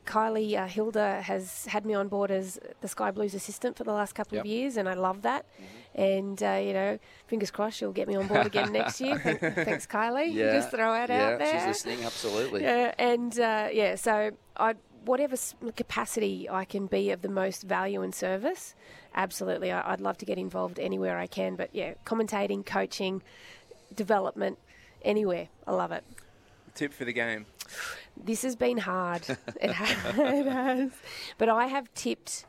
Kylie 0.06 0.56
uh, 0.56 0.66
Hilder 0.66 1.20
has 1.20 1.66
had 1.66 1.84
me 1.84 1.94
on 1.94 2.08
board 2.08 2.30
as 2.30 2.58
the 2.80 2.88
Sky 2.88 3.10
Blues 3.10 3.34
assistant 3.34 3.76
for 3.76 3.84
the 3.84 3.92
last 3.92 4.14
couple 4.14 4.38
of 4.38 4.46
years, 4.46 4.76
and 4.76 4.88
I 4.88 4.94
love 4.94 5.22
that. 5.22 5.46
Mm-hmm. 5.54 6.00
And 6.00 6.42
uh, 6.42 6.60
you 6.64 6.72
know, 6.72 6.98
fingers 7.26 7.50
crossed 7.50 7.78
she'll 7.78 7.92
get 7.92 8.08
me 8.08 8.16
on 8.16 8.26
board 8.26 8.46
again 8.46 8.72
next 8.72 9.00
year. 9.00 9.18
Thanks, 9.64 9.86
Kylie. 9.86 10.32
Just 10.34 10.70
throw 10.70 10.94
it 11.02 11.10
yeah, 11.10 11.28
out 11.28 11.38
there. 11.38 11.58
she's 11.58 11.66
listening, 11.66 12.04
absolutely. 12.04 12.62
Yeah, 12.62 12.94
and 12.98 13.38
uh, 13.38 13.68
yeah, 13.72 13.94
so 13.96 14.30
I 14.56 14.74
whatever 15.04 15.36
capacity 15.76 16.48
I 16.48 16.64
can 16.64 16.86
be 16.86 17.10
of 17.10 17.22
the 17.22 17.28
most 17.28 17.62
value 17.62 18.02
and 18.02 18.14
service, 18.14 18.74
absolutely, 19.14 19.70
I, 19.72 19.92
I'd 19.92 20.00
love 20.00 20.18
to 20.18 20.24
get 20.24 20.38
involved 20.38 20.78
anywhere 20.78 21.18
I 21.18 21.26
can. 21.26 21.56
But 21.56 21.70
yeah, 21.72 21.94
commentating, 22.04 22.64
coaching, 22.64 23.22
development, 23.94 24.58
anywhere, 25.02 25.48
I 25.66 25.72
love 25.72 25.92
it. 25.92 26.04
Tip 26.74 26.92
for 26.92 27.04
the 27.04 27.12
game. 27.12 27.46
This 28.16 28.42
has 28.42 28.56
been 28.56 28.78
hard. 28.78 29.22
it, 29.60 29.70
ha- 29.72 30.12
it 30.16 30.46
has, 30.46 30.90
but 31.38 31.48
I 31.48 31.66
have 31.66 31.92
tipped 31.94 32.46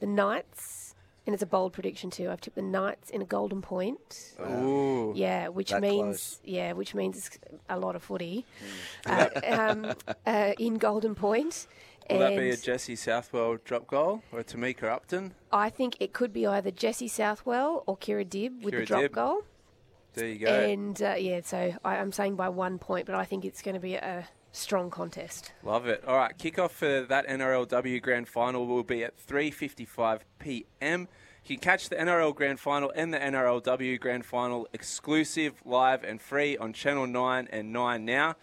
the 0.00 0.06
Knights 0.06 0.94
and 1.26 1.34
it's 1.34 1.42
a 1.42 1.46
bold 1.46 1.72
prediction 1.74 2.10
too. 2.10 2.30
I've 2.30 2.40
tipped 2.40 2.56
the 2.56 2.62
Knights 2.62 3.10
in 3.10 3.20
a 3.20 3.24
golden 3.24 3.60
point. 3.62 4.34
Ooh. 4.40 5.12
Yeah, 5.14 5.48
which 5.48 5.70
That 5.70 5.82
means 5.82 6.00
close. 6.00 6.40
yeah, 6.44 6.72
which 6.72 6.94
means 6.94 7.16
it's 7.18 7.38
a 7.68 7.78
lot 7.78 7.94
of 7.96 8.02
footy 8.02 8.46
Mm. 9.06 9.42
uh, 9.44 9.60
um, 9.88 10.14
uh, 10.26 10.52
in 10.58 10.74
Golden 10.78 11.14
Point. 11.14 11.66
Will 12.10 12.18
that 12.20 12.36
be 12.36 12.50
a 12.50 12.56
Jesse 12.56 12.96
Southwell 12.96 13.58
drop 13.64 13.86
goal 13.86 14.22
or 14.32 14.40
a 14.40 14.44
Tamika 14.44 14.84
Upton? 14.84 15.34
I 15.52 15.70
think 15.70 15.96
it 16.00 16.12
could 16.12 16.32
be 16.32 16.46
either 16.46 16.70
Jesse 16.70 17.08
Southwell 17.08 17.84
or 17.86 17.96
Kira 17.96 18.26
Dibb 18.26 18.62
with 18.62 18.74
Kira 18.74 18.80
the 18.80 18.86
drop 18.86 19.02
Dibb. 19.02 19.12
goal. 19.12 19.42
There 20.14 20.26
you 20.26 20.38
go. 20.38 20.52
And 20.52 21.00
uh, 21.02 21.14
yeah, 21.18 21.40
so 21.44 21.74
I, 21.84 21.96
I'm 21.96 22.12
saying 22.12 22.36
by 22.36 22.48
one 22.48 22.78
point, 22.78 23.06
but 23.06 23.14
I 23.14 23.24
think 23.24 23.44
it's 23.44 23.62
going 23.62 23.74
to 23.74 23.80
be 23.80 23.94
a 23.94 24.26
strong 24.52 24.90
contest. 24.90 25.52
Love 25.62 25.86
it. 25.86 26.02
All 26.06 26.16
right, 26.16 26.36
kickoff 26.36 26.70
for 26.70 27.02
that 27.02 27.26
NRLW 27.28 28.02
Grand 28.02 28.26
Final 28.26 28.66
will 28.66 28.82
be 28.82 29.04
at 29.04 29.14
3:55 29.24 30.20
p.m. 30.38 31.08
You 31.44 31.56
can 31.56 31.62
catch 31.62 31.88
the 31.88 31.96
NRL 31.96 32.34
Grand 32.34 32.58
Final 32.60 32.92
and 32.94 33.12
the 33.14 33.18
NRLW 33.18 34.00
Grand 34.00 34.24
Final 34.26 34.66
exclusive, 34.72 35.54
live, 35.64 36.04
and 36.04 36.20
free 36.20 36.56
on 36.56 36.72
Channel 36.72 37.06
9 37.06 37.48
and 37.50 37.72
9 37.72 38.04
now. 38.04 38.34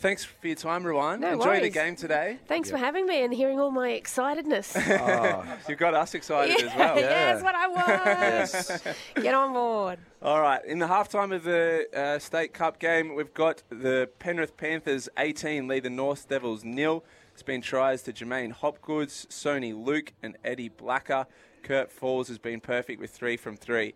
Thanks 0.00 0.24
for 0.24 0.46
your 0.46 0.56
time, 0.56 0.82
Ruan. 0.82 1.20
No 1.20 1.32
Enjoy 1.34 1.60
the 1.60 1.68
game 1.68 1.94
today. 1.94 2.38
Thanks 2.46 2.70
for 2.70 2.78
having 2.78 3.04
me 3.04 3.22
and 3.22 3.34
hearing 3.34 3.60
all 3.60 3.70
my 3.70 3.90
excitedness. 3.90 4.74
You've 5.68 5.78
got 5.78 5.92
us 5.92 6.14
excited 6.14 6.58
yeah, 6.58 6.66
as 6.66 6.74
well. 6.74 6.96
yeah, 7.00 7.34
that's 7.34 7.42
what 7.42 7.54
I 7.54 7.68
want. 7.68 8.96
Get 9.22 9.34
on 9.34 9.52
board. 9.52 9.98
All 10.22 10.40
right, 10.40 10.64
in 10.64 10.78
the 10.78 10.86
halftime 10.86 11.34
of 11.34 11.44
the 11.44 11.86
uh, 11.94 12.18
State 12.18 12.54
Cup 12.54 12.78
game, 12.78 13.14
we've 13.14 13.34
got 13.34 13.62
the 13.68 14.08
Penrith 14.18 14.56
Panthers 14.56 15.10
18 15.18 15.68
lead 15.68 15.82
the 15.82 15.90
North 15.90 16.30
Devils 16.30 16.64
nil. 16.64 17.04
It's 17.34 17.42
been 17.42 17.60
tries 17.60 18.00
to 18.04 18.12
J'maine 18.14 18.54
Hopgoods, 18.54 19.26
Soni 19.26 19.74
Luke, 19.74 20.14
and 20.22 20.38
Eddie 20.42 20.70
Blacker. 20.70 21.26
Kurt 21.62 21.92
Falls 21.92 22.28
has 22.28 22.38
been 22.38 22.60
perfect 22.60 23.02
with 23.02 23.10
three 23.10 23.36
from 23.36 23.54
three. 23.54 23.92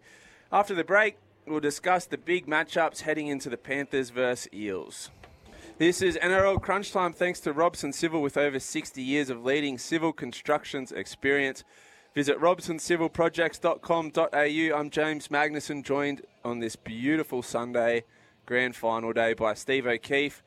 After 0.53 0.75
the 0.75 0.85
break, 0.85 1.17
we'll 1.47 1.61
discuss 1.61 2.05
the 2.05 2.19
big 2.19 2.47
matchups 2.47 3.01
heading 3.01 3.29
into 3.29 3.49
the 3.49 3.57
Panthers 3.57 4.11
versus 4.11 4.53
Eels. 4.53 5.11
This 5.77 6.03
is 6.03 6.17
NRL 6.23 6.63
Crunch 6.63 6.93
Time 6.93 7.13
thanks 7.13 7.41
to 7.41 7.53
Robson 7.53 7.93
Civil 7.93 8.23
with 8.23 8.37
over 8.37 8.61
60 8.61 9.03
years 9.03 9.29
of 9.29 9.45
leading 9.45 9.77
civil 9.77 10.13
constructions 10.13 10.93
experience. 10.93 11.65
Visit 12.15 12.39
robsoncivilprojects.com.au. 12.39 14.79
I'm 14.79 14.91
James 14.91 15.27
Magnuson, 15.27 15.83
joined 15.83 16.23
on 16.45 16.61
this 16.61 16.77
beautiful 16.77 17.43
Sunday 17.43 18.05
grand 18.47 18.77
final 18.77 19.13
day 19.13 19.35
by 19.35 19.55
Steve 19.55 19.89
O'Keefe. 19.89 20.45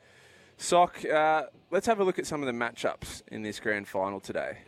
Sock, 0.56 1.04
uh, 1.04 1.42
let's 1.70 1.86
have 1.86 2.00
a 2.00 2.04
look 2.04 2.18
at 2.18 2.26
some 2.26 2.42
of 2.42 2.46
the 2.46 2.52
matchups 2.52 3.20
in 3.30 3.42
this 3.42 3.60
grand 3.60 3.86
final 3.86 4.20
today. 4.20 4.60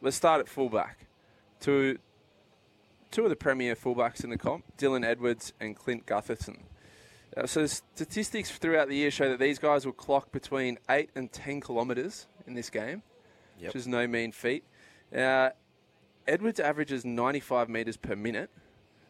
Let's 0.00 0.16
start 0.16 0.40
at 0.40 0.48
fullback. 0.48 1.06
Two, 1.60 1.98
two 3.12 3.22
of 3.22 3.30
the 3.30 3.36
premier 3.36 3.76
fullbacks 3.76 4.24
in 4.24 4.30
the 4.30 4.38
comp, 4.38 4.64
Dylan 4.76 5.04
Edwards 5.04 5.52
and 5.60 5.76
Clint 5.76 6.06
Gutherson. 6.06 6.62
Uh, 7.36 7.46
so 7.46 7.66
statistics 7.66 8.50
throughout 8.50 8.88
the 8.88 8.96
year 8.96 9.10
show 9.10 9.28
that 9.30 9.38
these 9.38 9.58
guys 9.58 9.86
will 9.86 9.92
clock 9.92 10.30
between 10.32 10.78
8 10.90 11.10
and 11.14 11.32
10 11.32 11.60
kilometres 11.62 12.26
in 12.46 12.54
this 12.54 12.68
game, 12.70 13.02
Yep. 13.58 13.68
which 13.68 13.76
is 13.76 13.86
no 13.88 14.06
mean 14.06 14.32
feat. 14.32 14.64
Uh, 15.16 15.50
Edwards 16.26 16.60
averages 16.60 17.04
95 17.04 17.68
metres 17.68 17.96
per 17.96 18.14
minute, 18.14 18.50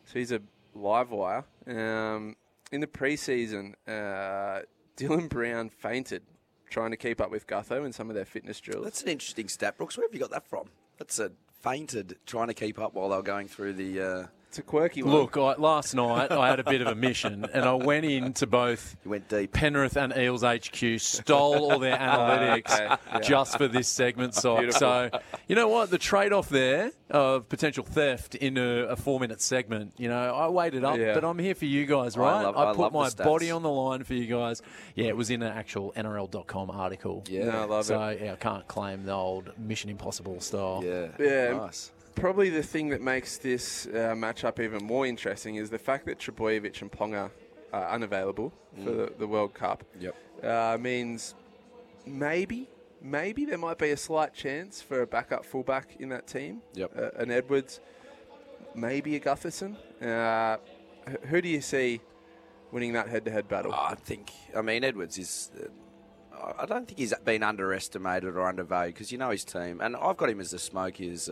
so 0.05 0.19
he's 0.19 0.33
a 0.33 0.41
live 0.75 1.11
wire. 1.11 1.45
Um, 1.67 2.37
in 2.71 2.81
the 2.81 2.87
preseason, 2.87 3.75
uh, 3.87 4.63
Dylan 4.97 5.29
Brown 5.29 5.69
fainted 5.69 6.23
trying 6.71 6.91
to 6.93 6.97
keep 6.97 7.21
up 7.21 7.31
with 7.31 7.47
Gutho 7.47 7.85
in 7.85 7.93
some 7.93 8.09
of 8.09 8.15
their 8.17 8.25
fitness 8.25 8.61
drills. 8.61 8.85
That's 8.85 9.03
an 9.03 9.09
interesting 9.09 9.49
stat, 9.49 9.77
Brooks. 9.77 9.99
Where 9.99 10.07
have 10.07 10.15
you 10.15 10.21
got 10.21 10.31
that 10.31 10.47
from? 10.49 10.69
That's 10.97 11.19
a 11.19 11.33
fainted 11.61 12.17
trying 12.25 12.49
to 12.49 12.55
keep 12.55 12.79
up 12.79 12.95
while 12.95 13.11
they 13.11 13.17
were 13.17 13.23
going 13.23 13.49
through 13.49 13.75
the. 13.75 14.01
Uh, 14.01 14.27
it's 14.53 14.59
a 14.59 14.63
quirky 14.63 15.03
one. 15.03 15.15
Look, 15.15 15.39
I, 15.39 15.55
last 15.55 15.95
night 15.95 16.31
I 16.31 16.51
had 16.51 16.61
a 16.61 16.65
bit 16.65 16.83
of 16.83 16.89
a 16.89 16.95
mission, 16.95 17.47
and 17.55 17.65
I 17.65 17.73
went 17.73 18.05
into 18.05 18.47
both 18.47 18.99
you 19.03 19.11
went 19.11 19.27
deep. 19.27 19.51
Penrith 19.55 19.97
and 19.97 20.15
Eels 20.15 20.43
HQ, 20.43 21.01
stole 21.01 21.73
all 21.73 21.79
their 21.79 21.97
ah, 21.99 22.29
analytics 22.29 22.75
okay, 22.75 22.97
yeah. 23.13 23.21
just 23.21 23.57
for 23.57 23.67
this 23.67 23.89
segment. 23.89 24.35
So, 24.35 24.69
so 24.69 25.09
you 25.49 25.57
know 25.57 25.69
what? 25.69 25.89
The 25.89 25.97
trade-off 25.97 26.51
there 26.51 26.93
of 27.09 27.49
potential 27.49 27.83
theft 27.83 28.35
in 28.35 28.59
a, 28.59 28.89
a 28.89 28.97
four-minute 28.97 29.41
segment. 29.41 29.95
You 29.97 30.11
know, 30.11 30.35
I 30.35 30.49
weighed 30.49 30.75
it 30.75 30.85
up, 30.85 30.99
Yeah. 30.99 31.15
but 31.15 31.25
I'm 31.25 31.39
here 31.39 31.55
for 31.55 31.65
you 31.65 31.87
guys, 31.87 32.19
oh, 32.19 32.23
I 32.23 32.33
right? 32.33 32.43
love- 32.43 32.57
I 32.59 32.73
put 32.75 32.79
love 32.81 32.93
the 32.93 32.99
my 32.99 33.09
stats. 33.09 33.25
body 33.25 33.51
on 33.51 33.63
the 33.63 33.71
line 33.71 34.05
for 34.05 34.13
you 34.13 34.27
guys. 34.27 34.61
Yeah, 34.95 35.07
it 35.07 35.17
was 35.17 35.31
in 35.31 35.43
an 35.43 35.57
actual 35.57 35.95
NRL.com 35.97 36.71
article. 36.71 37.25
Yeah. 37.27 37.47
No, 37.47 37.51
I 37.53 37.65
love 37.65 37.85
so 37.87 38.03
it. 38.05 38.19
So 38.19 38.25
yeah, 38.27 38.33
I 38.35 38.37
can't 38.37 38.69
claim 38.69 39.07
the 39.07 39.13
old 39.13 39.51
Mission 39.59 39.89
Impossible 39.89 40.41
style. 40.41 40.83
Yeah. 40.85 41.09
Yeah. 41.19 41.53
Nice. 41.57 41.91
Probably 42.15 42.51
the 42.51 42.63
thing 42.63 42.91
that 42.91 43.01
makes 43.01 43.39
this 43.39 43.87
uh, 43.87 44.15
matchup 44.15 44.61
even 44.61 44.85
more 44.85 45.07
interesting 45.07 45.57
is 45.57 45.71
the 45.71 45.79
fact 45.79 46.07
that 46.07 46.19
Trbojevic 46.19 46.81
and 46.83 46.91
Ponga 46.91 47.31
are 47.73 47.89
unavailable 47.89 48.53
for 48.85 48.91
the, 48.91 49.13
the 49.19 49.27
World 49.27 49.55
Cup. 49.55 49.83
Yep. 49.99 50.15
Uh, 50.43 50.77
means 50.79 51.35
maybe, 52.07 52.69
maybe 53.01 53.45
there 53.45 53.59
might 53.59 53.79
be 53.79 53.91
a 53.91 53.97
slight 53.97 54.35
chance 54.35 54.81
for 54.81 55.03
a 55.03 55.07
backup 55.07 55.45
fullback 55.45 55.97
in 55.99 56.11
that 56.11 56.27
team. 56.27 56.61
Yep. 56.75 56.93
Uh, 56.97 57.11
an 57.17 57.31
Edwards, 57.31 57.81
maybe 58.75 59.17
a 59.17 59.21
Gutherson. 59.21 59.77
Uh, 60.01 60.59
who 61.25 61.41
do 61.41 61.49
you 61.49 61.61
see 61.61 62.01
winning 62.71 62.93
that 62.93 63.09
head-to-head 63.09 63.49
battle? 63.49 63.73
I 63.73 63.95
think. 63.95 64.31
I 64.57 64.63
mean, 64.63 64.85
Edwards 64.85 65.19
is. 65.19 65.51
Uh, 65.59 66.53
I 66.59 66.67
don't 66.67 66.87
think 66.87 66.99
he's 66.99 67.15
been 67.25 67.43
underestimated 67.43 68.37
or 68.37 68.47
undervalued 68.47 68.95
because 68.95 69.13
you 69.13 69.19
know 69.19 69.31
his 69.31 69.45
team, 69.45 69.81
and 69.81 69.97
I've 69.97 70.17
got 70.17 70.29
him 70.29 70.41
as 70.41 70.51
the 70.51 70.59
smoky 70.59 71.11
as 71.11 71.29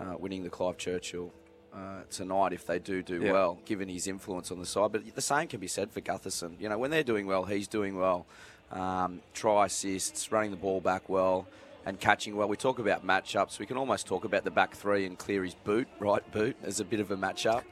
uh, 0.00 0.16
winning 0.18 0.42
the 0.42 0.50
Clive 0.50 0.78
Churchill 0.78 1.32
uh, 1.74 2.02
tonight 2.10 2.52
if 2.52 2.66
they 2.66 2.78
do 2.78 3.02
do 3.02 3.20
Yeah. 3.22 3.32
well, 3.32 3.58
given 3.64 3.88
his 3.88 4.06
influence 4.06 4.50
on 4.50 4.58
the 4.58 4.66
side. 4.66 4.92
But 4.92 5.14
the 5.14 5.20
same 5.20 5.46
can 5.46 5.60
be 5.60 5.68
said 5.68 5.92
for 5.92 6.00
Gutherson. 6.00 6.60
You 6.60 6.68
know, 6.68 6.78
when 6.78 6.90
they're 6.90 7.02
doing 7.04 7.26
well, 7.26 7.44
he's 7.44 7.68
doing 7.68 7.96
well. 7.96 8.26
Um, 8.72 9.20
try 9.34 9.66
assists, 9.66 10.32
running 10.32 10.50
the 10.50 10.56
ball 10.56 10.80
back 10.80 11.08
well. 11.08 11.46
And 11.86 11.98
catching 11.98 12.36
well. 12.36 12.46
We 12.46 12.58
talk 12.58 12.78
about 12.78 13.06
matchups. 13.06 13.58
We 13.58 13.64
can 13.64 13.78
almost 13.78 14.06
talk 14.06 14.24
about 14.24 14.44
the 14.44 14.50
back 14.50 14.74
three 14.74 15.06
and 15.06 15.16
Cleary's 15.18 15.54
boot, 15.54 15.88
right 15.98 16.28
boot, 16.30 16.56
as 16.62 16.78
a 16.78 16.84
bit 16.84 17.00
of 17.00 17.10
a 17.10 17.16
matchup. 17.16 17.62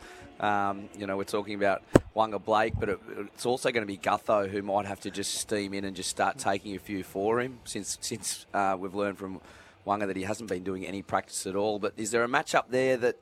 Um, 0.40 0.88
you 0.96 1.06
know, 1.06 1.16
we're 1.18 1.24
talking 1.24 1.54
about 1.56 1.82
Waqa 2.16 2.42
Blake, 2.42 2.72
but 2.80 2.88
it, 2.88 3.00
it's 3.34 3.44
also 3.44 3.70
going 3.70 3.82
to 3.82 3.86
be 3.86 3.98
Gutho 3.98 4.48
who 4.48 4.62
might 4.62 4.86
have 4.86 5.00
to 5.00 5.10
just 5.10 5.34
steam 5.34 5.74
in 5.74 5.84
and 5.84 5.94
just 5.94 6.08
start 6.08 6.38
taking 6.38 6.74
a 6.74 6.78
few 6.78 7.02
for 7.04 7.38
him 7.40 7.58
since 7.64 7.98
since 8.00 8.46
uh, 8.54 8.76
we've 8.78 8.94
learned 8.94 9.18
from 9.18 9.40
Waqa 9.88 10.06
that 10.06 10.16
he 10.16 10.22
hasn't 10.24 10.48
been 10.50 10.62
doing 10.64 10.86
any 10.86 11.02
practice 11.02 11.46
at 11.46 11.56
all. 11.56 11.78
But 11.78 11.94
is 11.96 12.10
there 12.10 12.22
a 12.24 12.28
match 12.28 12.54
up 12.54 12.70
there 12.70 12.96
that, 12.98 13.16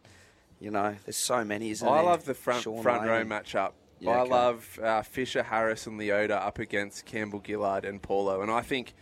you 0.61 0.71
know, 0.71 0.97
there's 1.05 1.17
so 1.17 1.45
many, 1.45 1.71
isn't 1.71 1.87
I 1.87 1.95
there? 1.97 2.03
love 2.05 2.25
the 2.25 2.35
front 2.35 2.62
Shaun 2.62 2.83
front 2.83 3.07
row 3.07 3.19
Lane. 3.19 3.29
matchup. 3.29 3.73
Yeah, 4.01 4.11
I 4.11 4.21
okay. 4.21 4.31
love 4.31 4.79
uh, 4.83 5.03
Fisher, 5.03 5.43
Harris, 5.43 5.87
and 5.87 5.99
Leota 5.99 6.33
up 6.33 6.59
against 6.59 7.07
Campbell, 7.07 7.43
Gillard, 7.47 7.85
and 7.87 8.03
Paulo, 8.03 8.43
and 8.43 8.51
I 8.51 8.61
think 8.61 8.93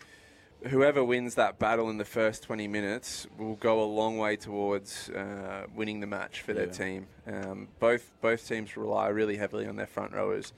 whoever 0.69 1.03
wins 1.05 1.35
that 1.35 1.59
battle 1.59 1.91
in 1.91 1.99
the 1.99 2.05
first 2.05 2.45
20 2.45 2.69
minutes 2.69 3.27
will 3.37 3.57
go 3.57 3.83
a 3.83 3.85
long 3.85 4.17
way 4.19 4.37
towards 4.37 5.11
uh, 5.11 5.67
winning 5.75 6.01
the 6.01 6.07
match 6.07 6.41
for 6.43 6.55
their 6.55 6.67
Yeah. 6.67 6.73
team. 6.73 7.07
Um, 7.27 7.69
both 7.81 8.12
both 8.23 8.47
teams 8.49 8.77
rely 8.77 9.09
really 9.09 9.37
heavily 9.37 9.67
on 9.67 9.77
their 9.77 9.87
front 9.89 10.12
rowers. 10.12 10.53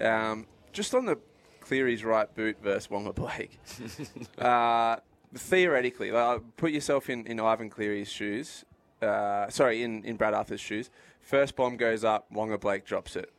Um, 0.00 0.46
just 0.72 0.94
on 0.94 1.06
the 1.06 1.18
Cleary's 1.60 2.04
right 2.04 2.32
boot 2.34 2.58
versus 2.62 2.86
Waqa 2.88 3.14
Blake. 3.14 3.58
uh, 4.38 4.96
theoretically, 5.34 6.10
like, 6.10 6.40
put 6.56 6.72
yourself 6.72 7.08
in, 7.10 7.26
in 7.26 7.40
Ivan 7.40 7.70
Cleary's 7.70 8.10
shoes. 8.10 8.64
Uh, 9.00 9.48
sorry, 9.48 9.82
in, 9.82 10.04
in 10.04 10.16
Brad 10.16 10.34
Arthur's 10.34 10.60
shoes. 10.60 10.90
First 11.20 11.56
bomb 11.56 11.76
goes 11.76 12.04
up, 12.04 12.26
Waqa 12.32 12.60
Blake 12.60 12.84
drops 12.84 13.16
it. 13.16 13.32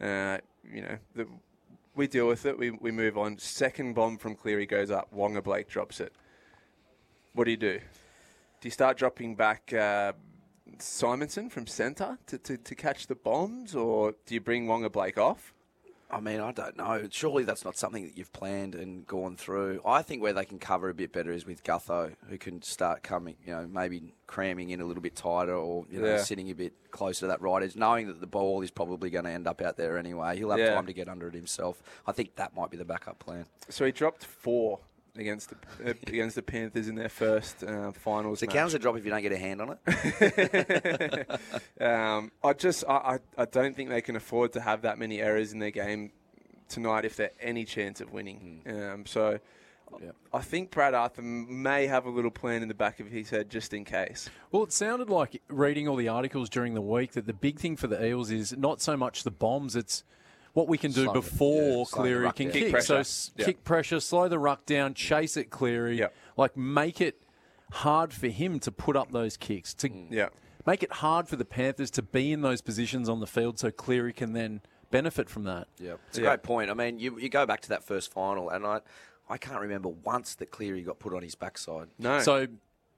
Uh, 0.00 0.38
you 0.72 0.82
know, 0.82 0.98
the, 1.14 1.26
we 1.94 2.06
deal 2.06 2.28
with 2.28 2.46
it. 2.46 2.56
We, 2.58 2.70
we 2.70 2.90
move 2.92 3.18
on. 3.18 3.38
Second 3.38 3.94
bomb 3.94 4.18
from 4.18 4.34
Cleary 4.34 4.66
goes 4.66 4.90
up. 4.90 5.08
Waqa 5.14 5.42
Blake 5.42 5.68
drops 5.68 6.00
it. 6.00 6.12
What 7.32 7.44
do 7.44 7.50
you 7.50 7.56
do? 7.56 7.78
Do 8.60 8.66
you 8.66 8.70
start 8.70 8.96
dropping 8.96 9.34
back 9.34 9.72
uh, 9.72 10.12
Simonsson 10.78 11.50
from 11.50 11.66
centre 11.66 12.18
to, 12.26 12.38
to, 12.38 12.56
to 12.56 12.74
catch 12.74 13.06
the 13.06 13.14
bombs, 13.14 13.74
or 13.74 14.14
do 14.26 14.34
you 14.34 14.40
bring 14.40 14.66
Waqa 14.66 14.90
Blake 14.92 15.18
off? 15.18 15.52
I 16.10 16.20
mean, 16.20 16.40
I 16.40 16.52
don't 16.52 16.76
know. 16.78 17.06
Surely 17.10 17.44
that's 17.44 17.66
not 17.66 17.76
something 17.76 18.04
that 18.06 18.16
you've 18.16 18.32
planned 18.32 18.74
and 18.74 19.06
gone 19.06 19.36
through. 19.36 19.82
I 19.84 20.00
think 20.00 20.22
where 20.22 20.32
they 20.32 20.46
can 20.46 20.58
cover 20.58 20.88
a 20.88 20.94
bit 20.94 21.12
better 21.12 21.30
is 21.32 21.44
with 21.44 21.62
Gutho, 21.62 22.14
who 22.30 22.38
can 22.38 22.62
start 22.62 23.02
coming, 23.02 23.36
you 23.44 23.52
know, 23.52 23.66
maybe 23.66 24.14
cramming 24.26 24.70
in 24.70 24.80
a 24.80 24.86
little 24.86 25.02
bit 25.02 25.14
tighter 25.16 25.54
or, 25.54 25.84
you 25.90 26.00
know, 26.00 26.06
Yeah. 26.14 26.22
sitting 26.22 26.48
a 26.50 26.54
bit 26.54 26.72
closer 26.90 27.20
to 27.20 27.26
that 27.26 27.42
right 27.42 27.62
edge, 27.62 27.76
knowing 27.76 28.06
that 28.06 28.20
the 28.20 28.26
ball 28.26 28.62
is 28.62 28.70
probably 28.70 29.10
going 29.10 29.26
to 29.26 29.30
end 29.30 29.46
up 29.46 29.60
out 29.60 29.76
there 29.76 29.98
anyway. 29.98 30.36
He'll 30.38 30.50
have 30.50 30.58
Yeah. 30.60 30.74
time 30.74 30.86
to 30.86 30.94
get 30.94 31.08
under 31.10 31.28
it 31.28 31.34
himself. 31.34 31.82
I 32.06 32.12
think 32.12 32.36
that 32.36 32.56
might 32.56 32.70
be 32.70 32.78
the 32.78 32.86
backup 32.86 33.18
plan. 33.18 33.44
So 33.68 33.84
he 33.84 33.92
dropped 33.92 34.24
four 34.24 34.80
against 35.20 35.50
the 35.50 35.90
uh, 35.90 35.94
against 36.06 36.36
the 36.36 36.42
Panthers 36.42 36.88
in 36.88 36.94
their 36.94 37.08
first 37.08 37.62
uh, 37.62 37.92
finals. 37.92 38.40
So 38.40 38.44
it 38.44 38.48
match. 38.48 38.56
counts 38.56 38.74
a 38.74 38.78
drop 38.78 38.96
if 38.96 39.04
you 39.04 39.10
don't 39.10 39.22
get 39.22 39.32
a 39.32 39.38
hand 39.38 39.60
on 39.60 39.78
it. 39.86 41.40
um, 41.80 42.32
I 42.42 42.52
just 42.52 42.84
I, 42.88 43.18
I, 43.38 43.42
I 43.42 43.44
don't 43.44 43.76
think 43.76 43.90
they 43.90 44.02
can 44.02 44.16
afford 44.16 44.52
to 44.54 44.60
have 44.60 44.82
that 44.82 44.98
many 44.98 45.20
errors 45.20 45.52
in 45.52 45.58
their 45.58 45.70
game 45.70 46.12
tonight 46.68 47.04
if 47.04 47.16
they're 47.16 47.32
any 47.40 47.64
chance 47.64 48.00
of 48.00 48.12
winning. 48.12 48.62
Um, 48.66 49.06
so 49.06 49.38
I 50.32 50.40
think 50.40 50.70
Brad 50.70 50.94
Arthur 50.94 51.22
may 51.22 51.86
have 51.86 52.04
a 52.04 52.10
little 52.10 52.30
plan 52.30 52.62
in 52.62 52.68
the 52.68 52.74
back 52.74 53.00
of 53.00 53.08
his 53.08 53.30
head 53.30 53.50
just 53.50 53.72
in 53.72 53.84
case. 53.84 54.28
Well, 54.50 54.62
it 54.62 54.72
sounded 54.72 55.08
like 55.08 55.40
reading 55.48 55.88
all 55.88 55.96
the 55.96 56.08
articles 56.08 56.48
during 56.48 56.74
the 56.74 56.82
week 56.82 57.12
that 57.12 57.26
the 57.26 57.32
big 57.32 57.58
thing 57.58 57.76
for 57.76 57.86
the 57.86 58.04
Eels 58.04 58.30
is 58.30 58.56
not 58.56 58.80
so 58.80 58.96
much 58.96 59.22
the 59.22 59.30
bombs, 59.30 59.74
it's 59.74 60.04
what 60.54 60.68
we 60.68 60.78
can 60.78 60.90
do 60.92 61.04
Slow- 61.04 61.12
before 61.12 61.78
yeah, 61.78 61.84
Cleary 61.90 62.32
can 62.32 62.46
down. 62.46 62.52
kick. 62.52 62.62
Kick 62.64 62.72
pressure. 62.72 63.04
So 63.04 63.32
Yeah. 63.36 63.44
kick 63.46 63.64
pressure, 63.64 64.00
slow 64.00 64.28
the 64.28 64.38
ruck 64.38 64.66
down, 64.66 64.94
chase 64.94 65.36
it 65.36 65.50
Cleary, 65.50 65.98
Yep. 65.98 66.14
like 66.36 66.56
make 66.56 67.00
it 67.00 67.22
hard 67.72 68.12
for 68.12 68.28
him 68.28 68.58
to 68.60 68.72
put 68.72 68.96
up 68.96 69.12
those 69.12 69.36
kicks, 69.36 69.74
to 69.74 69.88
mm. 69.88 70.06
Yeah. 70.10 70.28
make 70.66 70.82
it 70.82 70.92
hard 70.92 71.28
for 71.28 71.36
the 71.36 71.44
Panthers 71.44 71.90
to 71.92 72.02
be 72.02 72.32
in 72.32 72.40
those 72.42 72.60
positions 72.62 73.08
on 73.08 73.20
the 73.20 73.26
field 73.26 73.58
so 73.58 73.70
Cleary 73.70 74.12
can 74.12 74.32
then 74.32 74.62
benefit 74.90 75.28
from 75.28 75.44
that. 75.44 75.68
Yeah, 75.78 75.94
it's 76.08 76.16
a 76.18 76.22
Yeah. 76.22 76.28
great 76.28 76.42
point. 76.42 76.70
I 76.70 76.74
mean, 76.74 76.98
you, 76.98 77.18
you 77.18 77.28
go 77.28 77.44
back 77.44 77.60
to 77.62 77.68
that 77.70 77.84
first 77.84 78.10
final, 78.10 78.48
and 78.48 78.66
I, 78.66 78.80
I 79.28 79.36
can't 79.36 79.60
remember 79.60 79.90
once 79.90 80.34
that 80.36 80.50
Cleary 80.50 80.82
got 80.82 80.98
put 80.98 81.12
on 81.12 81.22
his 81.22 81.34
backside. 81.34 81.88
No. 81.98 82.20
So 82.20 82.46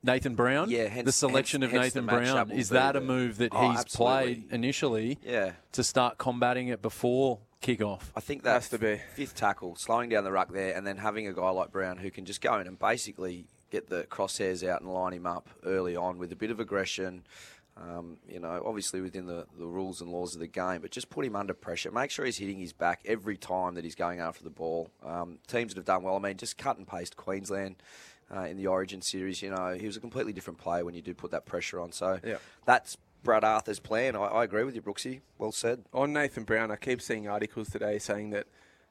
Nathan 0.03 0.35
Brown, 0.35 0.71
Yeah, 0.71 0.85
hence- 0.89 1.05
the 1.05 1.13
selection 1.13 1.61
hence- 1.63 1.73
of 1.75 1.81
Nathan 1.81 2.07
Brown, 2.07 2.51
is 2.51 2.71
that 2.71 2.97
a 2.97 3.01
move 3.01 3.37
that 3.39 3.53
Oh, 3.55 3.71
he's 3.71 3.81
absolutely. 3.81 4.35
played 4.35 4.53
initially 4.53 5.19
Yeah. 5.23 5.53
to 5.73 5.85
start 5.85 6.17
combating 6.19 6.69
it 6.69 6.81
before 6.81 7.41
kickoff? 7.61 8.05
I 8.17 8.21
think 8.21 8.43
that 8.45 8.55
Has 8.55 8.69
to 8.71 8.79
be. 8.79 9.01
fifth 9.15 9.35
tackle, 9.35 9.77
slowing 9.77 10.09
down 10.09 10.25
the 10.25 10.33
ruck 10.33 10.53
there, 10.53 10.75
and 10.75 10.87
then 10.87 10.97
having 10.97 11.27
a 11.27 11.35
guy 11.35 11.51
like 11.51 11.71
Brown 11.71 11.99
who 11.99 12.11
can 12.11 12.25
just 12.25 12.41
go 12.41 12.59
in 12.59 12.67
and 12.67 12.79
basically 12.79 13.47
get 13.71 13.89
the 13.89 14.05
crosshairs 14.05 14.67
out 14.67 14.81
and 14.81 14.93
line 14.93 15.13
him 15.13 15.27
up 15.27 15.49
early 15.65 15.95
on 15.97 16.19
with 16.19 16.33
a 16.33 16.37
bit 16.37 16.51
of 16.51 16.59
aggression. 16.61 17.23
Um, 17.77 18.19
you 18.29 18.41
know, 18.41 18.63
obviously 18.67 19.01
within 19.01 19.27
the, 19.27 19.47
the 19.57 19.65
rules 19.67 20.01
and 20.03 20.11
laws 20.11 20.35
of 20.35 20.41
the 20.41 20.47
game, 20.49 20.83
but 20.83 20.91
just 20.91 21.09
put 21.09 21.25
him 21.25 21.37
under 21.37 21.55
pressure. 21.55 21.91
Make 21.91 22.11
sure 22.11 22.25
he's 22.27 22.37
hitting 22.39 22.59
his 22.59 22.73
back 22.73 23.01
every 23.07 23.37
time 23.39 23.75
that 23.75 23.85
he's 23.85 23.95
going 23.95 24.21
after 24.21 24.43
the 24.45 24.51
ball. 24.51 24.91
Um, 25.03 25.39
teams 25.47 25.73
that 25.73 25.79
have 25.79 25.87
done 25.87 26.03
well, 26.03 26.17
I 26.17 26.19
mean, 26.19 26.37
just 26.37 26.59
cut 26.59 26.77
and 26.79 26.87
paste 26.87 27.17
Queensland 27.17 27.77
uh, 28.35 28.43
in 28.43 28.57
the 28.57 28.67
Origin 28.67 29.03
series. 29.03 29.43
You 29.43 29.51
know, 29.51 29.75
he 29.79 29.87
was 29.87 29.97
a 29.97 30.01
completely 30.01 30.33
different 30.33 30.59
player 30.59 30.85
when 30.85 30.95
you 30.95 31.03
do 31.03 31.15
put 31.15 31.31
that 31.33 31.47
pressure 31.47 31.81
on. 31.81 31.93
So 31.93 32.21
Yeah. 32.25 32.37
that's 32.65 32.97
Brad 33.23 33.45
Arthur's 33.45 33.81
plan. 33.81 34.17
I, 34.17 34.21
I 34.25 34.45
agree 34.45 34.65
with 34.65 34.75
you, 34.75 34.83
Brooksy. 34.83 35.21
Well 35.39 35.53
said. 35.53 35.85
On 35.93 36.13
Nathan 36.13 36.45
Brown, 36.45 36.71
I 36.71 36.77
keep 36.77 37.03
seeing 37.03 37.29
articles 37.29 37.69
today 37.71 37.99
saying 37.99 38.31
that 38.31 38.47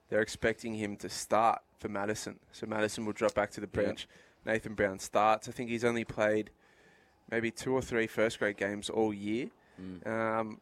they're 0.10 0.22
expecting 0.22 0.76
him 0.76 0.96
to 0.98 1.10
start 1.10 1.62
for 1.80 1.90
Matterson. 1.90 2.40
So 2.52 2.68
Matterson 2.68 3.06
will 3.06 3.14
drop 3.14 3.34
back 3.34 3.52
to 3.52 3.62
the 3.62 3.68
bench. 3.68 4.08
Nathan 4.46 4.74
Brown 4.74 5.00
starts. 5.00 5.48
I 5.48 5.52
think 5.52 5.70
he's 5.70 5.84
only 5.84 6.04
played 6.04 6.50
maybe 7.32 7.52
two 7.52 7.74
or 7.74 7.82
three 7.82 8.08
first 8.08 8.40
grade 8.40 8.58
games 8.58 8.90
all 8.90 9.14
year. 9.14 9.50
Um, 10.06 10.60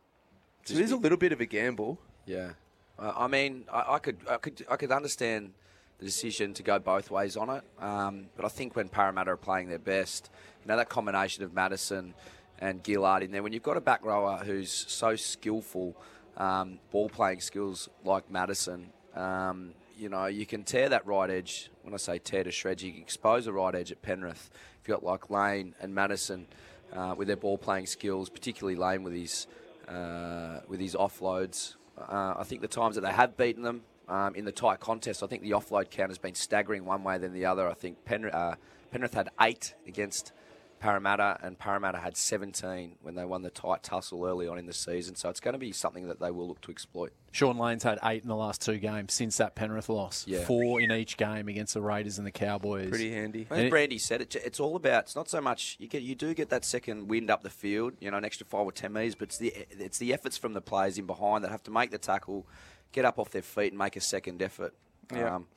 so 0.63 0.73
it 0.75 0.81
is 0.81 0.91
a 0.91 0.95
little 0.97 1.17
bit 1.17 1.31
of 1.31 1.41
a 1.41 1.45
gamble. 1.45 1.97
Yeah, 2.25 2.51
uh, 2.99 3.13
I 3.15 3.27
mean, 3.27 3.65
I, 3.71 3.93
I 3.95 3.99
could, 3.99 4.17
I 4.29 4.37
could, 4.37 4.65
I 4.69 4.75
could 4.75 4.91
understand 4.91 5.53
the 5.99 6.05
decision 6.05 6.53
to 6.53 6.63
go 6.63 6.79
both 6.79 7.09
ways 7.09 7.37
on 7.37 7.49
it. 7.49 7.63
Um, 7.79 8.27
but 8.35 8.45
I 8.45 8.49
think 8.49 8.75
when 8.75 8.89
Parramatta 8.89 9.31
are 9.31 9.37
playing 9.37 9.69
their 9.69 9.79
best, 9.79 10.29
you 10.61 10.67
know, 10.67 10.77
that 10.77 10.89
combination 10.89 11.43
of 11.43 11.53
Matterson 11.53 12.13
and 12.59 12.81
Gillard 12.85 13.23
in 13.23 13.31
there, 13.31 13.43
when 13.43 13.53
you've 13.53 13.63
got 13.63 13.77
a 13.77 13.81
back 13.81 14.05
rower 14.05 14.37
who's 14.37 14.71
so 14.71 15.15
skillful, 15.15 15.95
um, 16.37 16.79
ball 16.91 17.09
playing 17.09 17.41
skills 17.41 17.89
like 18.03 18.29
Matterson, 18.29 18.91
um, 19.15 19.73
you 19.97 20.09
know, 20.09 20.27
you 20.27 20.45
can 20.45 20.63
tear 20.63 20.89
that 20.89 21.05
right 21.07 21.29
edge. 21.29 21.71
When 21.81 21.93
I 21.93 21.97
say 21.97 22.19
tear 22.19 22.43
to 22.43 22.51
shreds, 22.51 22.83
you 22.83 22.91
can 22.91 23.01
expose 23.01 23.45
the 23.45 23.53
right 23.53 23.73
edge 23.73 23.91
at 23.91 24.01
Penrith. 24.03 24.51
If 24.81 24.87
you've 24.87 25.01
got 25.01 25.03
like 25.03 25.31
Lane 25.31 25.73
and 25.81 25.95
Matterson 25.95 26.45
uh, 26.93 27.15
with 27.17 27.27
their 27.27 27.37
ball 27.37 27.57
playing 27.57 27.87
skills, 27.87 28.29
particularly 28.29 28.75
Lane 28.75 29.01
with 29.01 29.13
his 29.13 29.47
uh, 29.87 30.59
with 30.67 30.79
his 30.79 30.95
offloads. 30.95 31.75
Uh, 31.97 32.35
I 32.37 32.43
think 32.43 32.61
the 32.61 32.67
times 32.67 32.95
that 32.95 33.01
they 33.01 33.11
have 33.11 33.37
beaten 33.37 33.63
them 33.63 33.81
um, 34.07 34.35
in 34.35 34.45
the 34.45 34.51
tight 34.51 34.79
contest, 34.79 35.23
I 35.23 35.27
think 35.27 35.41
the 35.43 35.51
offload 35.51 35.89
count 35.89 36.09
has 36.09 36.17
been 36.17 36.35
staggering 36.35 36.85
one 36.85 37.03
way 37.03 37.17
than 37.17 37.33
the 37.33 37.45
other. 37.45 37.69
I 37.69 37.73
think 37.73 38.05
Penrith, 38.05 38.33
uh, 38.33 38.55
Penrith 38.91 39.13
had 39.13 39.29
eight 39.41 39.75
against 39.85 40.31
Parramatta, 40.79 41.39
and 41.41 41.57
Parramatta 41.57 41.97
had 41.97 42.15
17 42.15 42.97
when 43.01 43.15
they 43.15 43.25
won 43.25 43.41
the 43.41 43.49
tight 43.49 43.83
tussle 43.83 44.25
early 44.25 44.47
on 44.47 44.57
in 44.57 44.65
the 44.65 44.73
season. 44.73 45.15
So 45.15 45.29
it's 45.29 45.39
going 45.39 45.53
to 45.53 45.59
be 45.59 45.71
something 45.71 46.07
that 46.07 46.19
they 46.19 46.31
will 46.31 46.47
look 46.47 46.61
to 46.61 46.71
exploit. 46.71 47.13
Shaun 47.31 47.57
Lane's 47.57 47.83
had 47.83 47.99
eight 48.03 48.23
in 48.23 48.29
the 48.29 48.35
last 48.35 48.61
two 48.61 48.77
games 48.77 49.13
since 49.13 49.37
that 49.37 49.55
Penrith 49.55 49.89
loss. 49.89 50.25
Yeah. 50.27 50.43
Four 50.45 50.81
in 50.81 50.91
each 50.91 51.17
game 51.17 51.47
against 51.47 51.73
the 51.73 51.81
Raiders 51.81 52.17
and 52.17 52.25
the 52.25 52.31
Cowboys. 52.31 52.89
Pretty 52.89 53.11
handy. 53.11 53.47
As 53.49 53.69
Brandy 53.69 53.97
said, 53.97 54.21
it, 54.21 54.35
it's 54.35 54.59
all 54.59 54.75
about. 54.75 55.03
It's 55.03 55.15
not 55.15 55.29
so 55.29 55.41
much 55.41 55.77
you 55.79 55.87
get. 55.87 56.01
You 56.01 56.15
do 56.15 56.33
get 56.33 56.49
that 56.49 56.63
second 56.63 57.07
wind 57.07 57.29
up 57.29 57.43
the 57.43 57.49
field, 57.49 57.93
you 57.99 58.09
know, 58.09 58.17
an 58.17 58.25
extra 58.25 58.45
five 58.45 58.61
or 58.61 58.71
ten 58.71 58.93
metres, 58.93 59.15
but 59.15 59.29
it's 59.29 59.37
the 59.37 59.53
it's 59.71 59.97
the 59.97 60.13
efforts 60.13 60.37
from 60.37 60.53
the 60.53 60.61
players 60.61 60.97
in 60.97 61.05
behind 61.05 61.43
that 61.43 61.51
have 61.51 61.63
to 61.63 61.71
make 61.71 61.91
the 61.91 61.97
tackle, 61.97 62.47
get 62.91 63.05
up 63.05 63.19
off 63.19 63.29
their 63.31 63.41
feet, 63.41 63.71
and 63.71 63.77
make 63.77 63.95
a 63.95 64.01
second 64.01 64.41
effort. 64.41 64.73
Yeah. 65.13 65.35
Um, 65.35 65.47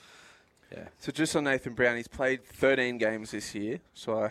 yeah. 0.73 0.85
So 1.01 1.11
just 1.13 1.35
on 1.35 1.45
Nathan 1.45 1.75
Brown, 1.75 1.97
he's 1.97 2.07
played 2.09 2.45
13 2.45 2.99
games 2.99 3.33
this 3.33 3.55
year. 3.55 3.81
So 3.95 4.25
I 4.25 4.31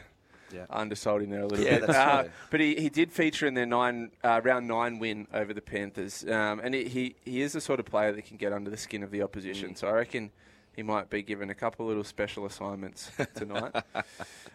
Yeah. 0.52 0.66
undersold 0.70 1.22
him 1.22 1.30
there 1.32 1.42
a 1.42 1.48
little 1.48 1.64
Yeah, 1.66 1.80
bit. 1.80 1.88
that's 1.88 1.98
Uh, 2.00 2.24
fair. 2.24 2.32
but 2.50 2.60
he, 2.60 2.76
he 2.76 2.90
did 2.90 3.12
feature 3.12 3.46
in 3.46 3.54
their 3.56 3.66
nine 3.66 4.12
uh, 4.24 4.40
round 4.44 4.68
nine 4.68 4.98
win 5.00 5.28
over 5.34 5.54
the 5.54 5.62
Panthers, 5.62 6.24
um, 6.30 6.60
and 6.62 6.74
he, 6.74 6.86
he 6.88 7.16
he 7.26 7.42
is 7.42 7.54
the 7.54 7.62
sort 7.62 7.80
of 7.80 7.86
player 7.86 8.12
that 8.14 8.26
can 8.26 8.38
get 8.38 8.52
under 8.54 8.70
the 8.72 8.78
skin 8.78 9.04
of 9.04 9.12
the 9.12 9.20
Mm. 9.20 9.24
opposition. 9.26 9.76
So 9.76 9.88
I 9.88 9.92
reckon 9.92 10.32
he 10.76 10.84
might 10.84 11.10
be 11.10 11.22
given 11.22 11.50
a 11.50 11.56
couple 11.56 11.86
little 11.88 12.04
special 12.04 12.46
assignments 12.46 13.12
tonight. 13.36 13.76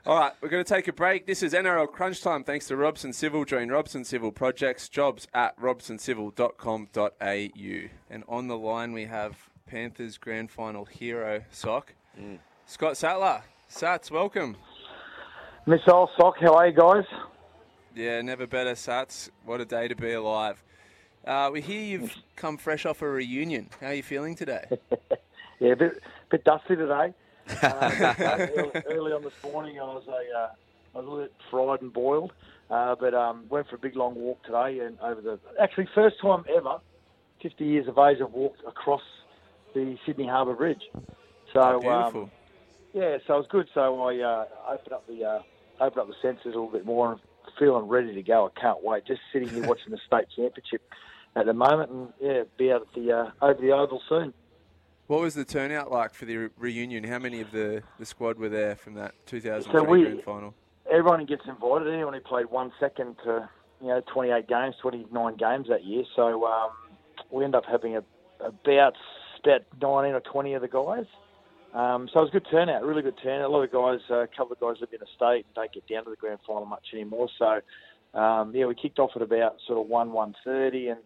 All 0.06 0.18
right, 0.18 0.32
we're 0.40 0.48
going 0.48 0.64
to 0.64 0.68
take 0.68 0.88
a 0.88 0.92
break. 0.92 1.26
This 1.26 1.42
is 1.42 1.52
NRL 1.52 1.90
Crunch 1.90 2.22
Time. 2.22 2.44
Thanks 2.44 2.66
to 2.68 2.76
Robson 2.76 3.12
Civil. 3.12 3.44
Join 3.44 3.68
Robson 3.70 4.04
Civil 4.04 4.32
projects 4.32 4.88
jobs 4.88 5.26
at 5.34 5.58
robsoncivil.com.au. 5.60 7.88
And 8.10 8.24
on 8.28 8.48
the 8.48 8.56
line 8.56 8.92
we 8.92 9.04
have 9.06 9.36
Panthers 9.66 10.18
grand 10.18 10.50
final 10.50 10.84
hero 10.84 11.42
sock 11.50 11.94
Mm. 12.20 12.38
Scott 12.66 12.96
Sattler. 12.96 13.42
Sats, 13.68 14.08
welcome. 14.10 14.56
Miss 15.66 15.80
Old 15.88 16.10
Sock, 16.16 16.36
how 16.40 16.54
are 16.54 16.68
you 16.68 16.76
guys? 16.76 17.04
Yeah, 17.94 18.22
never 18.22 18.46
better, 18.46 18.72
Sats. 18.74 19.30
What 19.44 19.60
a 19.60 19.64
day 19.64 19.88
to 19.88 19.96
be 19.96 20.12
alive. 20.12 20.62
Uh, 21.26 21.50
we 21.52 21.60
hear 21.60 21.80
you've 21.80 22.14
come 22.36 22.56
fresh 22.56 22.86
off 22.86 23.02
a 23.02 23.08
reunion. 23.08 23.68
How 23.80 23.88
are 23.88 23.94
you 23.94 24.02
feeling 24.04 24.36
today? 24.36 24.64
Yeah, 25.64 25.72
a 25.72 25.76
bit, 25.76 26.02
bit 26.30 26.44
dusty 26.44 26.76
today. 26.76 27.14
Uh, 27.62 28.48
early, 28.56 28.72
early 28.86 29.12
on 29.12 29.22
this 29.22 29.32
morning, 29.42 29.78
I 29.78 29.84
was 29.84 30.04
a, 30.08 30.38
uh, 30.38 30.48
I 30.94 30.98
was 30.98 31.06
a 31.06 31.10
little 31.10 31.24
bit 31.24 31.32
fried 31.50 31.82
and 31.82 31.92
boiled, 31.92 32.32
uh, 32.70 32.94
but 32.98 33.12
um, 33.12 33.44
went 33.50 33.68
for 33.68 33.76
a 33.76 33.78
big 33.78 33.96
long 33.96 34.14
walk 34.14 34.42
today, 34.44 34.80
and 34.80 34.98
over 35.00 35.20
the 35.20 35.38
actually 35.60 35.88
first 35.94 36.16
time 36.22 36.44
ever, 36.54 36.78
50 37.42 37.64
years 37.64 37.86
of 37.86 37.98
age, 37.98 38.18
I've 38.22 38.32
walked 38.32 38.62
across 38.66 39.02
the 39.74 39.96
Sydney 40.06 40.26
Harbour 40.26 40.54
Bridge. 40.54 40.82
So 41.52 41.60
Oh, 41.60 41.80
beautiful. 41.80 42.22
Um, 42.22 42.30
yeah, 42.94 43.18
so 43.26 43.34
it 43.34 43.38
was 43.38 43.46
good. 43.50 43.68
So 43.74 44.02
I 44.02 44.20
uh, 44.20 44.46
opened 44.70 44.92
up 44.94 45.06
the 45.06 45.24
uh, 45.24 45.42
opened 45.80 46.00
up 46.00 46.08
the 46.08 46.14
senses 46.22 46.46
a 46.46 46.48
little 46.48 46.70
bit 46.70 46.86
more 46.86 47.12
and 47.12 47.20
feeling 47.58 47.88
ready 47.88 48.14
to 48.14 48.22
go. 48.22 48.50
I 48.54 48.60
can't 48.60 48.82
wait. 48.82 49.06
Just 49.06 49.20
sitting 49.34 49.50
here 49.50 49.66
watching 49.66 49.90
the 49.90 50.00
state 50.06 50.26
championship 50.34 50.82
at 51.36 51.44
the 51.44 51.52
moment, 51.52 51.90
and 51.90 52.12
yeah, 52.20 52.42
be 52.56 52.72
out 52.72 52.82
at 52.82 52.94
the 52.94 53.12
uh, 53.12 53.30
over 53.42 53.60
the 53.60 53.72
oval 53.72 54.00
soon. 54.08 54.32
What 55.06 55.20
was 55.20 55.34
the 55.34 55.44
turnout 55.44 55.92
like 55.92 56.14
for 56.14 56.24
the 56.24 56.36
re- 56.36 56.48
reunion? 56.58 57.04
How 57.04 57.18
many 57.18 57.40
of 57.40 57.50
the, 57.50 57.82
the 57.98 58.06
squad 58.06 58.38
were 58.38 58.48
there 58.48 58.74
from 58.74 58.94
that 58.94 59.14
2003 59.26 59.80
So 59.80 59.84
we- 59.84 60.02
grand 60.04 60.22
final? 60.22 60.54
everyone 60.90 61.18
who 61.20 61.26
gets 61.26 61.42
invited, 61.46 61.88
anyone 61.92 62.14
who 62.14 62.20
played 62.20 62.46
one 62.46 62.70
second 62.78 63.16
to 63.24 63.48
you 63.80 63.88
know 63.88 64.00
28 64.12 64.46
games, 64.48 64.74
29 64.80 65.36
games 65.36 65.66
that 65.68 65.84
year. 65.84 66.04
So 66.16 66.46
um, 66.46 66.70
we 67.30 67.44
end 67.44 67.54
up 67.54 67.64
having 67.70 67.96
a, 67.96 68.02
about 68.40 68.94
about 69.44 69.62
19 69.80 70.14
or 70.14 70.20
20 70.20 70.54
of 70.54 70.62
the 70.62 70.68
guys. 70.68 71.04
Um, 71.74 72.08
so 72.12 72.20
it 72.20 72.22
was 72.22 72.28
a 72.30 72.32
good 72.32 72.46
turnout, 72.50 72.82
really 72.84 73.02
good 73.02 73.16
turnout. 73.22 73.50
A 73.50 73.52
lot 73.52 73.62
of 73.62 73.72
guys, 73.72 73.98
uh, 74.10 74.20
a 74.20 74.26
couple 74.28 74.52
of 74.52 74.60
guys 74.60 74.76
live 74.80 74.90
in 74.92 75.00
the 75.00 75.06
state 75.16 75.44
and 75.44 75.54
don't 75.54 75.72
get 75.72 75.86
down 75.88 76.04
to 76.04 76.10
the 76.10 76.16
grand 76.16 76.38
final 76.46 76.64
much 76.64 76.86
anymore. 76.94 77.28
So 77.38 77.60
um, 78.18 78.54
yeah, 78.54 78.66
we 78.66 78.74
kicked 78.74 78.98
off 78.98 79.10
at 79.16 79.22
about 79.22 79.56
sort 79.66 79.80
of 79.80 79.86
one 79.88 80.12
one 80.12 80.34
thirty, 80.44 80.88
and 80.88 81.00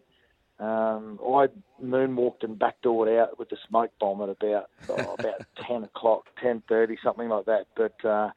um, 0.59 1.19
I 1.23 1.47
moonwalked 1.81 2.43
and 2.43 2.59
backdoored 2.59 3.19
out 3.19 3.39
with 3.39 3.49
the 3.49 3.57
smoke 3.67 3.91
bomb 3.99 4.21
at 4.21 4.29
about 4.29 4.69
oh, 4.89 5.15
about 5.19 5.41
10 5.67 5.83
o'clock, 5.83 6.25
10:30, 6.43 6.97
something 7.03 7.29
like 7.29 7.45
that. 7.45 7.67
But 7.75 8.05
uh, 8.05 8.31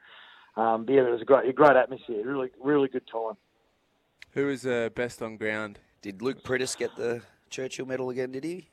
um, 0.59 0.85
yeah, 0.87 1.01
it 1.01 1.11
was 1.11 1.21
a 1.21 1.25
great, 1.25 1.49
a 1.49 1.53
great 1.53 1.75
atmosphere. 1.75 2.25
Really, 2.25 2.49
really 2.63 2.87
good 2.87 3.07
time. 3.11 3.35
Who 4.31 4.47
was 4.47 4.65
uh, 4.65 4.89
best 4.95 5.21
on 5.21 5.37
ground? 5.37 5.79
Did 6.01 6.21
Luke 6.21 6.43
Priddis 6.43 6.77
get 6.77 6.95
the 6.95 7.21
Churchill 7.49 7.85
medal 7.85 8.09
again? 8.09 8.31
Did 8.31 8.43
he? 8.43 8.69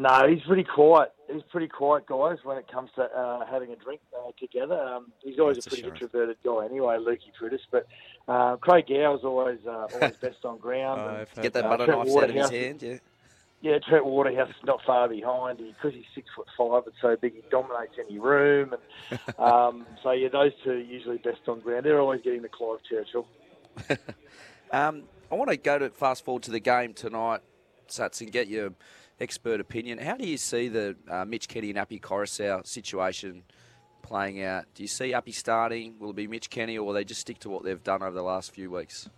No, 0.00 0.28
he's 0.28 0.42
pretty 0.46 0.62
quiet. 0.62 1.10
He's 1.30 1.42
pretty 1.50 1.66
quiet, 1.66 2.06
guys, 2.06 2.38
when 2.44 2.56
it 2.56 2.70
comes 2.70 2.88
to 2.94 3.02
uh, 3.02 3.44
having 3.46 3.72
a 3.72 3.76
drink 3.76 4.00
uh, 4.16 4.30
together. 4.38 4.80
Um, 4.80 5.12
he's 5.24 5.40
always 5.40 5.56
That's 5.56 5.66
a 5.66 5.68
a 5.68 5.70
pretty 5.70 5.82
shame. 5.82 5.92
introverted 5.92 6.36
guy 6.44 6.64
anyway, 6.66 6.98
Lukey 6.98 7.32
Priddis. 7.38 7.58
But 7.72 7.88
uh, 8.28 8.56
Craig 8.58 8.86
Gower's 8.88 9.24
always 9.24 9.58
uh, 9.66 9.88
always 9.92 10.16
best 10.22 10.44
on 10.44 10.58
ground. 10.58 11.00
Oh, 11.00 11.26
and, 11.34 11.42
Get 11.42 11.52
that 11.54 11.64
Uh, 11.64 11.68
butter 11.76 11.86
knife 11.88 12.16
out 12.16 12.30
of 12.30 12.34
his 12.36 12.48
hand, 12.50 12.80
yeah. 12.82 12.98
Yeah, 13.60 13.78
Trent 13.80 14.06
Waterhouse 14.06 14.50
is 14.50 14.64
not 14.64 14.80
far 14.86 15.08
behind. 15.08 15.58
Because 15.58 15.92
he's 15.92 16.04
six 16.14 16.28
foot 16.36 16.46
five 16.56 16.84
and 16.86 16.94
so 17.02 17.16
big, 17.20 17.34
he 17.34 17.42
dominates 17.50 17.94
any 17.98 18.20
room. 18.20 18.76
And 19.10 19.20
um, 19.40 19.84
so 20.04 20.12
yeah, 20.12 20.28
those 20.28 20.52
two 20.62 20.70
are 20.70 20.78
usually 20.78 21.18
best 21.18 21.40
on 21.48 21.58
ground. 21.58 21.84
They're 21.84 22.00
always 22.00 22.22
getting 22.22 22.42
the 22.42 22.48
Clive 22.48 22.78
Churchill. 22.88 23.26
Um, 24.70 25.04
I 25.32 25.34
want 25.34 25.48
to 25.50 25.56
go 25.56 25.78
to 25.78 25.88
fast 25.88 26.26
forward 26.26 26.42
to 26.42 26.50
the 26.50 26.60
game 26.60 26.92
tonight, 26.92 27.40
Sats, 27.88 28.20
and 28.20 28.30
get 28.30 28.48
your 28.48 28.74
expert 29.20 29.60
opinion. 29.60 29.98
How 29.98 30.16
do 30.16 30.26
you 30.26 30.36
see 30.36 30.68
the 30.68 30.96
uh, 31.10 31.24
Mitch 31.24 31.48
Kenny 31.48 31.70
and 31.70 31.78
Api 31.78 32.00
Koroisau 32.00 32.66
situation 32.66 33.42
playing 34.08 34.42
out. 34.42 34.64
Do 34.74 34.82
you 34.82 34.88
see 34.88 35.12
Api 35.12 35.32
starting? 35.32 35.94
Will 35.98 36.10
it 36.10 36.16
be 36.16 36.26
Mitch 36.26 36.50
Kenny, 36.50 36.78
or 36.78 36.84
will 36.84 36.94
they 36.94 37.04
just 37.04 37.20
stick 37.20 37.38
to 37.40 37.50
what 37.50 37.62
they've 37.62 37.82
done 37.82 38.02
over 38.02 38.14
the 38.14 38.22
last 38.22 38.52
few 38.52 38.70
weeks? 38.70 39.08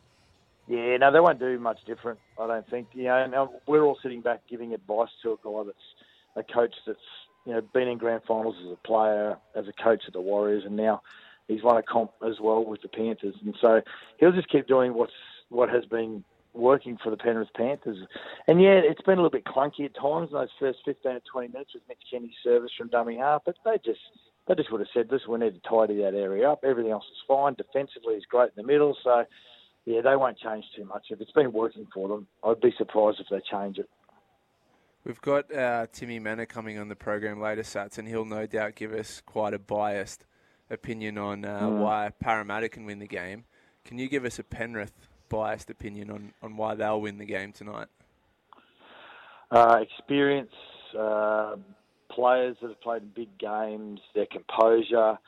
Yeah, 0.67 0.97
no, 0.99 1.13
they 1.13 1.21
won't 1.21 1.39
do 1.39 1.59
much 1.59 1.79
different. 1.87 2.19
I 2.39 2.47
don't 2.47 2.69
think. 2.69 2.89
You 2.93 3.05
know, 3.05 3.61
we're 3.67 3.83
all 3.83 3.99
sitting 4.03 4.21
back 4.21 4.43
giving 4.49 4.75
advice 4.75 5.09
to 5.23 5.33
a 5.33 5.37
guy 5.43 5.63
that's 5.65 6.47
a 6.49 6.53
coach 6.53 6.75
that's 6.87 6.99
you 7.47 7.53
know 7.53 7.61
been 7.73 7.89
in 7.89 7.99
grand 7.99 8.23
finals 8.27 8.57
as 8.65 8.73
a 8.73 8.87
player, 8.87 9.37
as 9.55 9.67
a 9.69 9.83
coach 9.83 10.03
at 10.07 10.13
the 10.13 10.21
Warriors, 10.21 10.65
and 10.65 10.77
now 10.77 11.03
he's 11.49 11.63
won 11.63 11.77
a 11.77 11.83
comp 11.83 12.13
as 12.27 12.41
well 12.41 12.65
with 12.65 12.83
the 12.83 12.89
Panthers. 12.89 13.35
And 13.45 13.57
so 13.61 13.81
he'll 14.19 14.33
just 14.33 14.49
keep 14.49 14.67
doing 14.69 14.95
what's 14.95 15.13
what 15.49 15.69
has 15.71 15.85
been 15.87 16.25
working 16.53 16.99
for 17.03 17.11
the 17.11 17.17
Penrith 17.17 17.53
Panthers. 17.55 17.99
And 18.49 18.61
yeah, 18.61 18.81
it's 18.83 19.01
been 19.03 19.19
a 19.19 19.23
little 19.23 19.31
bit 19.31 19.45
clunky 19.45 19.85
at 19.85 19.95
times. 19.95 20.31
Those 20.33 20.49
first 20.59 20.81
15 20.85 21.13
to 21.15 21.21
20 21.33 21.49
minutes 21.49 21.75
with 21.75 21.83
Mitch 21.89 21.99
Kenny's 22.11 22.35
service 22.43 22.71
from 22.77 22.89
dummy 22.89 23.17
half, 23.17 23.43
but 23.45 23.57
they 23.65 23.77
just 23.85 24.01
they 24.49 24.55
just 24.55 24.73
would 24.73 24.81
have 24.81 24.89
said, 24.93 25.09
"Listen, 25.11 25.31
we 25.33 25.39
need 25.39 25.55
to 25.55 25.69
tidy 25.69 25.97
that 26.03 26.15
area 26.15 26.51
up. 26.51 26.65
Everything 26.65 26.91
else 26.93 27.05
is 27.05 27.23
fine. 27.29 27.55
Defensively, 27.55 28.15
is 28.15 28.25
great 28.27 28.51
in 28.57 28.63
the 28.63 28.67
middle." 28.67 28.97
So 29.05 29.25
yeah, 29.85 30.01
they 30.03 30.17
won't 30.17 30.39
change 30.39 30.65
too 30.77 30.85
much. 30.85 31.07
If 31.11 31.21
it's 31.21 31.33
been 31.33 31.53
working 31.53 31.87
for 31.95 32.09
them, 32.09 32.27
I'd 32.45 32.61
be 32.61 32.75
surprised 32.77 33.21
if 33.21 33.27
they 33.31 33.41
change 33.51 33.79
it. 33.79 33.89
We've 35.05 35.21
got 35.23 35.55
uh, 35.55 35.87
Timmy 35.93 36.19
Mannah 36.19 36.45
coming 36.47 36.79
on 36.79 36.89
the 36.89 36.97
program 36.97 37.41
later, 37.41 37.63
Sats, 37.63 37.97
and 37.97 38.07
he'll 38.07 38.27
no 38.27 38.47
doubt 38.47 38.75
give 38.75 38.93
us 38.93 39.23
quite 39.25 39.55
a 39.55 39.59
biased 39.59 40.27
opinion 40.69 41.17
on 41.17 41.45
uh, 41.45 41.61
Mm. 41.63 41.79
why 41.81 42.11
Parramatta 42.21 42.69
can 42.69 42.85
win 42.85 42.99
the 42.99 43.07
game. 43.07 43.45
Can 43.85 43.99
you 43.99 44.09
give 44.09 44.25
us 44.27 44.39
a 44.39 44.45
Penrith 44.45 45.09
biased 45.31 45.71
opinion 45.71 46.11
on, 46.11 46.33
on 46.43 46.57
why 46.57 46.75
they'll 46.75 47.01
win 47.01 47.17
the 47.17 47.25
game 47.25 47.53
tonight? 47.53 47.89
Uh, 49.51 49.79
experience, 49.81 50.53
uh, 50.99 51.57
players 52.11 52.57
that 52.61 52.69
have 52.69 52.81
played 52.83 53.03
in 53.03 53.09
big 53.15 53.39
games, 53.39 54.01
their 54.15 54.27
composure, 54.27 55.19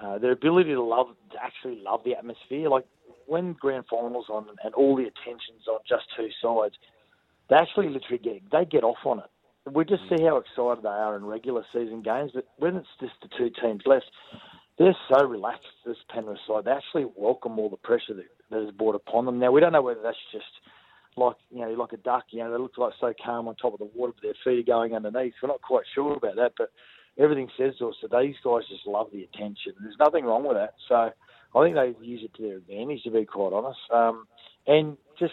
uh, 0.00 0.18
their 0.18 0.32
ability 0.32 0.70
to 0.70 0.82
love, 0.82 1.08
to 1.32 1.42
actually 1.42 1.80
love 1.82 2.00
the 2.04 2.14
atmosphere. 2.14 2.68
Like 2.68 2.86
when 3.26 3.52
grand 3.52 3.84
finals 3.90 4.26
on 4.30 4.46
and 4.64 4.74
all 4.74 4.96
the 4.96 5.02
attention's 5.02 5.66
on 5.68 5.80
just 5.86 6.04
two 6.16 6.28
sides, 6.42 6.74
they 7.50 7.56
actually 7.56 7.88
literally 7.88 8.18
get 8.18 8.50
they 8.50 8.64
get 8.64 8.84
off 8.84 9.04
on 9.04 9.18
it. 9.20 9.26
We 9.70 9.84
just 9.84 10.02
see 10.08 10.24
how 10.24 10.38
excited 10.38 10.82
they 10.82 10.88
are 10.88 11.14
in 11.16 11.24
regular 11.24 11.62
season 11.72 12.02
games, 12.02 12.30
but 12.34 12.46
when 12.56 12.76
it's 12.76 12.88
just 13.00 13.12
the 13.20 13.28
two 13.36 13.50
teams 13.60 13.82
left, 13.84 14.06
they're 14.78 14.96
so 15.10 15.24
relaxed. 15.24 15.66
This 15.84 15.96
Penrith 16.12 16.38
side, 16.46 16.64
they 16.64 16.70
actually 16.70 17.06
welcome 17.16 17.58
all 17.58 17.68
the 17.68 17.76
pressure 17.76 18.14
that, 18.14 18.26
that 18.50 18.66
is 18.66 18.70
brought 18.72 18.94
upon 18.94 19.26
them. 19.26 19.38
Now 19.38 19.50
we 19.50 19.60
don't 19.60 19.72
know 19.72 19.82
whether 19.82 20.02
that's 20.02 20.16
just 20.32 20.44
like 21.16 21.36
you 21.50 21.60
know, 21.60 21.70
like 21.72 21.92
a 21.92 21.96
duck. 21.98 22.24
You 22.30 22.40
know, 22.40 22.52
they 22.52 22.58
look 22.58 22.78
like 22.78 22.92
so 23.00 23.12
calm 23.24 23.48
on 23.48 23.56
top 23.56 23.72
of 23.72 23.80
the 23.80 23.90
water, 23.94 24.12
but 24.14 24.22
their 24.22 24.34
feet 24.44 24.60
are 24.60 24.72
going 24.72 24.94
underneath. 24.94 25.34
We're 25.42 25.48
not 25.48 25.62
quite 25.62 25.84
sure 25.94 26.16
about 26.16 26.36
that, 26.36 26.52
but 26.56 26.70
everything 27.18 27.48
says 27.58 27.74
to 27.78 27.88
us 27.88 27.96
that 28.02 28.16
these 28.20 28.36
guys 28.44 28.62
just 28.68 28.86
love 28.86 29.08
the 29.12 29.24
attention. 29.24 29.74
There's 29.80 29.96
nothing 29.98 30.24
wrong 30.24 30.46
with 30.46 30.56
that. 30.56 30.74
So 30.88 31.10
I 31.54 31.64
think 31.64 31.74
they 31.74 32.06
use 32.06 32.22
it 32.22 32.34
to 32.36 32.42
their 32.42 32.56
advantage, 32.58 33.02
to 33.02 33.10
be 33.10 33.24
quite 33.24 33.52
honest. 33.52 33.78
Um, 33.92 34.26
and 34.66 34.96
just 35.18 35.32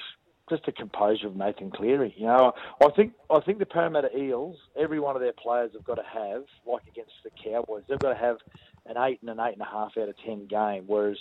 just 0.50 0.66
the 0.66 0.72
composure 0.72 1.28
of 1.28 1.36
Nathan 1.36 1.72
Cleary. 1.72 2.14
You 2.18 2.28
know, 2.28 2.54
I 2.84 2.90
think 2.96 3.14
I 3.30 3.40
think 3.40 3.60
the 3.60 3.66
Parramatta 3.66 4.16
Eels, 4.18 4.58
every 4.80 5.00
one 5.00 5.16
of 5.16 5.22
their 5.22 5.34
players 5.34 5.72
have 5.74 5.84
got 5.84 5.96
to 5.96 6.04
have, 6.04 6.44
like 6.66 6.84
against 6.88 7.14
the 7.24 7.32
Cowboys, 7.44 7.84
they've 7.88 8.00
got 8.00 8.14
to 8.14 8.20
have 8.20 8.38
an 8.86 8.96
eight 8.98 9.20
and 9.22 9.30
an 9.30 9.40
eight 9.40 9.54
and 9.54 9.62
a 9.62 9.66
half 9.66 9.98
out 9.98 10.10
of 10.10 10.16
ten 10.26 10.46
game. 10.48 10.84
Whereas 10.88 11.18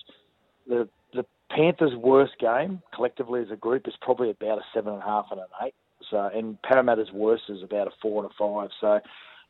the 0.66 0.88
the 1.12 1.24
Panthers' 1.50 1.94
worst 1.96 2.38
game 2.38 2.82
collectively 2.94 3.40
as 3.40 3.50
a 3.50 3.56
group 3.56 3.86
is 3.88 3.94
probably 4.00 4.30
about 4.30 4.58
a 4.58 4.64
seven 4.74 4.92
and 4.92 5.02
a 5.02 5.06
half 5.06 5.26
and 5.30 5.40
an 5.40 5.46
eight. 5.64 5.74
So 6.10 6.30
and 6.34 6.60
Parramatta's 6.62 7.12
worst 7.12 7.44
is 7.48 7.62
about 7.62 7.86
a 7.86 7.92
four 8.02 8.22
and 8.22 8.30
a 8.30 8.34
five. 8.38 8.70
So 8.80 9.00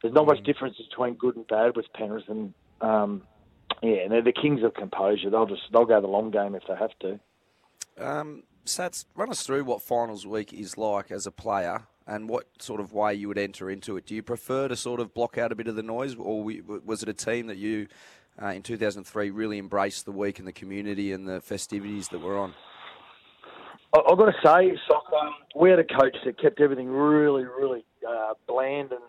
there's 0.03 0.15
not 0.15 0.27
much 0.27 0.43
difference 0.45 0.77
between 0.77 1.15
good 1.15 1.37
and 1.37 1.47
bad 1.47 1.77
with 1.77 1.87
Penrith 1.95 2.29
and 2.29 2.55
um, 2.81 3.23
yeah, 3.83 4.03
and 4.03 4.13
they're 4.13 4.23
the 4.23 4.33
kings 4.33 4.63
of 4.63 4.75
composure. 4.75 5.31
They'll 5.31 5.47
just 5.47 5.63
they'll 5.73 5.85
go 5.85 6.01
the 6.01 6.07
long 6.07 6.31
game 6.31 6.55
if 6.55 6.63
they 6.69 6.77
have 6.77 6.97
to. 7.01 7.21
Um, 7.99 8.43
Sats, 8.65 9.05
run 9.15 9.31
us 9.31 9.43
through 9.43 9.65
what 9.65 9.83
finals 9.83 10.27
week 10.27 10.53
is 10.53 10.79
like 10.79 11.11
as 11.11 11.27
a 11.27 11.31
player 11.31 11.83
and 12.07 12.29
what 12.29 12.47
sort 12.59 12.81
of 12.81 12.93
way 12.93 13.15
you 13.15 13.29
would 13.29 13.39
enter 13.39 13.71
into 13.71 13.97
it. 13.97 14.07
Do 14.07 14.15
you 14.15 14.23
prefer 14.23 14.69
to 14.69 14.77
sort 14.77 15.01
of 15.01 15.13
block 15.13 15.37
out 15.37 15.53
a 15.53 15.55
bit 15.55 15.69
of 15.69 15.77
the 15.77 15.83
noise, 15.83 16.15
or 16.15 16.45
was 16.85 17.03
it 17.03 17.09
a 17.09 17.15
team 17.15 17.47
that 17.49 17.59
you, 17.59 17.89
uh, 18.41 18.49
in 18.49 18.63
2003, 18.63 19.31
really 19.31 19.59
embraced 19.59 20.07
the 20.07 20.13
week 20.13 20.39
and 20.39 20.49
the 20.49 20.53
community 20.53 21.13
and 21.13 21.29
the 21.29 21.41
festivities 21.41 22.09
that 22.09 22.21
were 22.21 22.39
on? 22.39 22.55
I've 23.95 24.19
got 24.19 24.27
to 24.27 24.33
say, 24.45 24.77
Sock, 24.89 25.05
um, 25.13 25.35
we 25.55 25.71
had 25.71 25.79
a 25.79 25.85
coach 25.85 26.17
that 26.25 26.41
kept 26.41 26.61
everything 26.61 26.89
really, 26.89 27.45
really 27.45 27.85
uh, 28.09 28.33
bland 28.47 28.93
and 28.93 29.03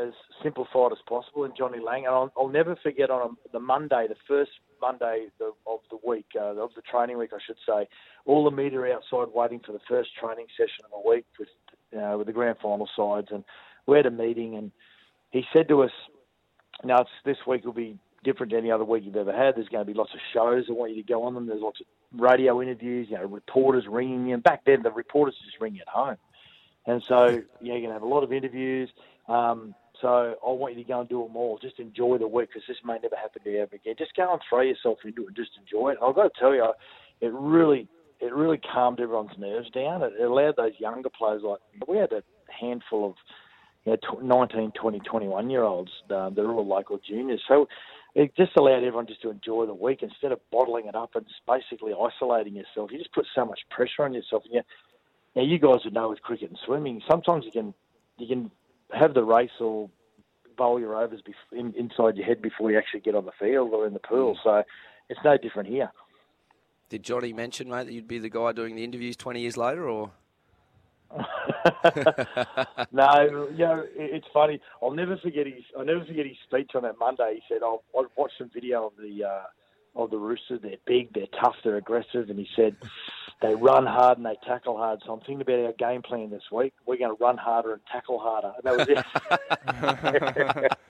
as 0.00 0.14
simplified 0.42 0.92
as 0.92 0.98
possible 1.08 1.44
in 1.44 1.52
Johnny 1.58 1.78
Lang. 1.78 2.06
And 2.06 2.14
I'll, 2.14 2.32
I'll 2.36 2.48
never 2.48 2.76
forget 2.76 3.10
on 3.10 3.30
a, 3.30 3.48
the 3.52 3.60
Monday, 3.60 4.06
the 4.08 4.16
first 4.26 4.52
Monday 4.80 5.26
of 5.40 5.80
the 5.90 5.98
week, 6.06 6.26
uh, 6.36 6.56
of 6.56 6.70
the 6.74 6.82
training 6.82 7.18
week, 7.18 7.30
I 7.32 7.38
should 7.46 7.56
say, 7.66 7.88
all 8.26 8.44
the 8.44 8.50
media 8.50 8.80
outside 8.94 9.32
waiting 9.34 9.60
for 9.64 9.72
the 9.72 9.80
first 9.88 10.10
training 10.18 10.46
session 10.56 10.84
of 10.84 10.90
the 10.90 11.08
week 11.08 11.26
with, 11.38 11.48
uh, 11.96 12.16
with 12.16 12.26
the 12.26 12.32
grand 12.32 12.56
final 12.62 12.88
sides. 12.96 13.28
And 13.30 13.44
we 13.86 13.96
had 13.96 14.06
a 14.06 14.10
meeting, 14.10 14.56
and 14.56 14.70
he 15.30 15.44
said 15.52 15.68
to 15.68 15.82
us, 15.82 15.92
now, 16.84 17.04
this 17.24 17.36
week 17.46 17.64
will 17.64 17.72
be 17.72 17.98
different 18.24 18.52
to 18.52 18.58
any 18.58 18.70
other 18.70 18.84
week 18.84 19.04
you've 19.04 19.16
ever 19.16 19.32
had. 19.32 19.56
There's 19.56 19.68
going 19.68 19.84
to 19.84 19.90
be 19.90 19.96
lots 19.96 20.14
of 20.14 20.20
shows. 20.32 20.64
I 20.68 20.72
want 20.72 20.94
you 20.94 21.02
to 21.02 21.08
go 21.08 21.24
on 21.24 21.34
them. 21.34 21.46
There's 21.46 21.62
lots 21.62 21.80
of 21.80 22.20
radio 22.20 22.62
interviews, 22.62 23.08
you 23.10 23.16
know, 23.16 23.24
reporters 23.24 23.84
ringing 23.88 24.26
you. 24.26 24.34
And 24.34 24.42
back 24.42 24.64
then, 24.64 24.82
the 24.82 24.90
reporters 24.90 25.34
just 25.44 25.60
ring 25.60 25.74
you 25.74 25.82
at 25.82 25.88
home. 25.88 26.16
And 26.86 27.02
so 27.08 27.26
know, 27.26 27.42
you're 27.60 27.76
going 27.76 27.88
to 27.88 27.92
have 27.92 28.02
a 28.02 28.06
lot 28.06 28.24
of 28.24 28.32
interviews. 28.32 28.90
Um, 29.28 29.74
so 30.00 30.34
I 30.46 30.50
want 30.50 30.76
you 30.76 30.82
to 30.82 30.88
go 30.88 31.00
and 31.00 31.08
do 31.08 31.22
them 31.22 31.36
all. 31.36 31.58
Just 31.60 31.78
enjoy 31.78 32.18
the 32.18 32.26
week 32.28 32.48
because 32.48 32.62
this 32.66 32.78
may 32.84 32.98
never 33.02 33.16
happen 33.16 33.42
to 33.42 33.50
you 33.50 33.60
ever 33.60 33.76
again. 33.76 33.94
Just 33.98 34.14
go 34.16 34.32
and 34.32 34.40
throw 34.48 34.60
yourself 34.60 34.98
into 35.04 35.22
it 35.22 35.28
and 35.28 35.36
just 35.36 35.52
enjoy 35.58 35.90
it. 35.90 35.98
And 36.00 36.08
I've 36.08 36.14
got 36.14 36.32
to 36.32 36.40
tell 36.40 36.54
you, 36.54 36.72
it 37.20 37.32
really, 37.32 37.88
it 38.20 38.32
really 38.32 38.58
calmed 38.58 39.00
everyone's 39.00 39.36
nerves 39.38 39.70
down. 39.70 40.02
It 40.02 40.20
allowed 40.20 40.56
those 40.56 40.72
younger 40.78 41.10
players, 41.10 41.42
like 41.42 41.60
we 41.86 41.98
had 41.98 42.12
a 42.12 42.22
handful 42.50 43.10
of 43.10 43.14
you 43.84 43.96
know, 44.02 44.20
19, 44.20 44.72
20, 44.72 44.98
21 45.00 45.50
year 45.50 45.62
olds 45.62 45.90
um, 46.10 46.34
that 46.34 46.42
are 46.42 46.52
all 46.52 46.66
local 46.66 46.98
juniors. 47.06 47.42
So 47.48 47.68
it 48.14 48.34
just 48.36 48.56
allowed 48.56 48.78
everyone 48.84 49.06
just 49.06 49.22
to 49.22 49.30
enjoy 49.30 49.66
the 49.66 49.74
week 49.74 50.02
instead 50.02 50.32
of 50.32 50.40
bottling 50.50 50.86
it 50.86 50.94
up 50.94 51.14
and 51.14 51.26
just 51.26 51.40
basically 51.46 51.92
isolating 51.92 52.56
yourself. 52.56 52.90
You 52.92 52.98
just 52.98 53.12
put 53.12 53.26
so 53.34 53.44
much 53.44 53.60
pressure 53.70 54.04
on 54.04 54.12
yourself. 54.12 54.42
And 54.46 54.54
you, 54.54 54.62
now 55.36 55.42
you 55.42 55.58
guys 55.58 55.84
would 55.84 55.94
know 55.94 56.10
with 56.10 56.22
cricket 56.22 56.50
and 56.50 56.58
swimming, 56.66 57.00
sometimes 57.08 57.44
you 57.44 57.52
can 57.52 57.74
you 58.18 58.26
can 58.26 58.50
have 58.92 59.14
the 59.14 59.24
race 59.24 59.50
or 59.60 59.90
bowl 60.56 60.78
your 60.80 60.94
overs 60.96 61.22
bef- 61.26 61.58
in, 61.58 61.72
inside 61.74 62.16
your 62.16 62.26
head 62.26 62.42
before 62.42 62.70
you 62.70 62.78
actually 62.78 63.00
get 63.00 63.14
on 63.14 63.24
the 63.24 63.32
field 63.38 63.72
or 63.72 63.86
in 63.86 63.94
the 63.94 64.00
pool. 64.00 64.38
So 64.44 64.62
it's 65.08 65.20
no 65.24 65.36
different 65.36 65.68
here. 65.68 65.90
Did 66.90 67.02
Johnny 67.02 67.32
mention, 67.32 67.68
mate, 67.68 67.86
that 67.86 67.92
you'd 67.92 68.08
be 68.08 68.18
the 68.18 68.28
guy 68.28 68.52
doing 68.52 68.74
the 68.76 68.84
interviews 68.84 69.16
20 69.16 69.40
years 69.40 69.56
later, 69.56 69.88
or? 69.88 70.10
no, 72.92 73.48
you 73.52 73.58
know, 73.58 73.84
it's 73.96 74.26
funny. 74.32 74.60
I'll 74.82 74.92
never 74.92 75.16
forget 75.16 75.46
his. 75.46 75.64
I'll 75.76 75.84
never 75.84 76.04
forget 76.04 76.24
his 76.24 76.36
speech 76.46 76.70
on 76.76 76.82
that 76.82 76.98
Monday. 77.00 77.34
He 77.34 77.42
said, 77.52 77.62
"I'll, 77.64 77.82
I'll 77.96 78.28
some 78.38 78.48
video 78.54 78.86
of 78.86 78.92
the 78.96 79.24
uh, 79.24 79.42
of 79.96 80.10
the 80.10 80.18
Roosters. 80.18 80.60
They're 80.62 80.76
big, 80.86 81.12
they're 81.12 81.26
tough, 81.40 81.56
they're 81.64 81.76
aggressive." 81.76 82.30
And 82.30 82.38
he 82.38 82.48
said, 82.56 82.76
"They 83.42 83.54
run 83.54 83.86
hard 83.86 84.18
and 84.18 84.26
they 84.26 84.36
tackle 84.46 84.76
hard." 84.76 85.00
So 85.04 85.12
I'm 85.12 85.20
thinking 85.20 85.40
about 85.42 85.58
our 85.66 85.72
game 85.72 86.02
plan 86.02 86.30
this 86.30 86.50
week. 86.52 86.72
We're 86.86 86.98
going 86.98 87.16
to 87.16 87.22
run 87.22 87.36
harder 87.36 87.72
and 87.72 87.82
tackle 87.90 88.18
harder. 88.18 88.52
And 88.56 88.64
that 88.64 88.76
was 88.76 88.88
it. 88.88 90.70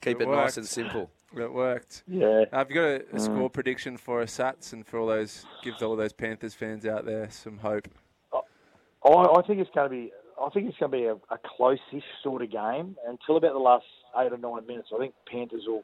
Keep 0.00 0.20
It 0.20 0.28
it, 0.28 0.30
nice 0.30 0.56
and 0.56 0.66
simple. 0.66 1.10
It 1.36 1.52
worked. 1.52 2.04
Yeah. 2.06 2.44
Have 2.52 2.70
you 2.70 2.76
got 2.76 2.84
a, 2.84 2.94
a 2.96 3.16
Mm. 3.16 3.20
score 3.20 3.50
prediction 3.50 3.96
for 3.96 4.22
us, 4.22 4.36
Sats, 4.38 4.72
and 4.72 4.86
for 4.86 4.98
all 4.98 5.06
those, 5.08 5.44
give 5.62 5.82
all 5.82 5.96
those 5.96 6.12
Panthers 6.12 6.54
fans 6.54 6.86
out 6.86 7.04
there 7.04 7.28
some 7.30 7.58
hope? 7.58 7.88
I, 8.32 9.08
I 9.08 9.42
think 9.46 9.60
it's 9.60 9.70
going 9.74 9.88
to 9.88 9.94
be. 9.94 10.12
I 10.40 10.50
think 10.50 10.68
it's 10.68 10.76
going 10.78 10.92
to 10.92 10.98
be 10.98 11.04
a, 11.04 11.14
a 11.34 11.38
close-ish 11.56 12.04
sort 12.22 12.42
of 12.42 12.50
game 12.50 12.96
until 13.08 13.38
about 13.38 13.54
the 13.54 13.58
last 13.58 13.86
eight 14.18 14.32
or 14.32 14.36
nine 14.36 14.66
minutes. 14.66 14.88
I 14.94 14.98
think 14.98 15.14
Panthers 15.30 15.62
will 15.66 15.82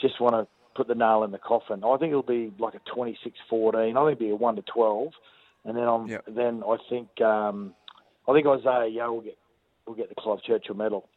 just 0.00 0.20
want 0.20 0.34
to 0.34 0.46
put 0.74 0.88
the 0.88 0.94
nail 0.94 1.22
in 1.24 1.30
the 1.30 1.38
coffin. 1.38 1.82
I 1.84 1.96
think 1.96 2.10
it'll 2.10 2.22
be 2.22 2.52
like 2.58 2.74
a 2.74 2.80
26-14. 2.90 3.16
I 3.16 3.80
think 3.80 3.96
it'll 3.96 4.14
be 4.16 4.30
a 4.30 4.36
one 4.36 4.56
to 4.56 4.62
twelve, 4.62 5.12
and 5.64 5.76
then 5.76 5.84
I'm 5.88 6.08
then 6.28 6.62
I 6.66 6.76
think 6.88 7.20
um, 7.20 7.74
I 8.28 8.32
think 8.32 8.46
Isaah 8.46 8.88
Yeo 8.88 9.12
will 9.12 9.20
get 9.20 9.38
will 9.86 9.94
get 9.94 10.08
the 10.08 10.14
Clive 10.16 10.42
Churchill 10.42 10.74
medal. 10.74 11.08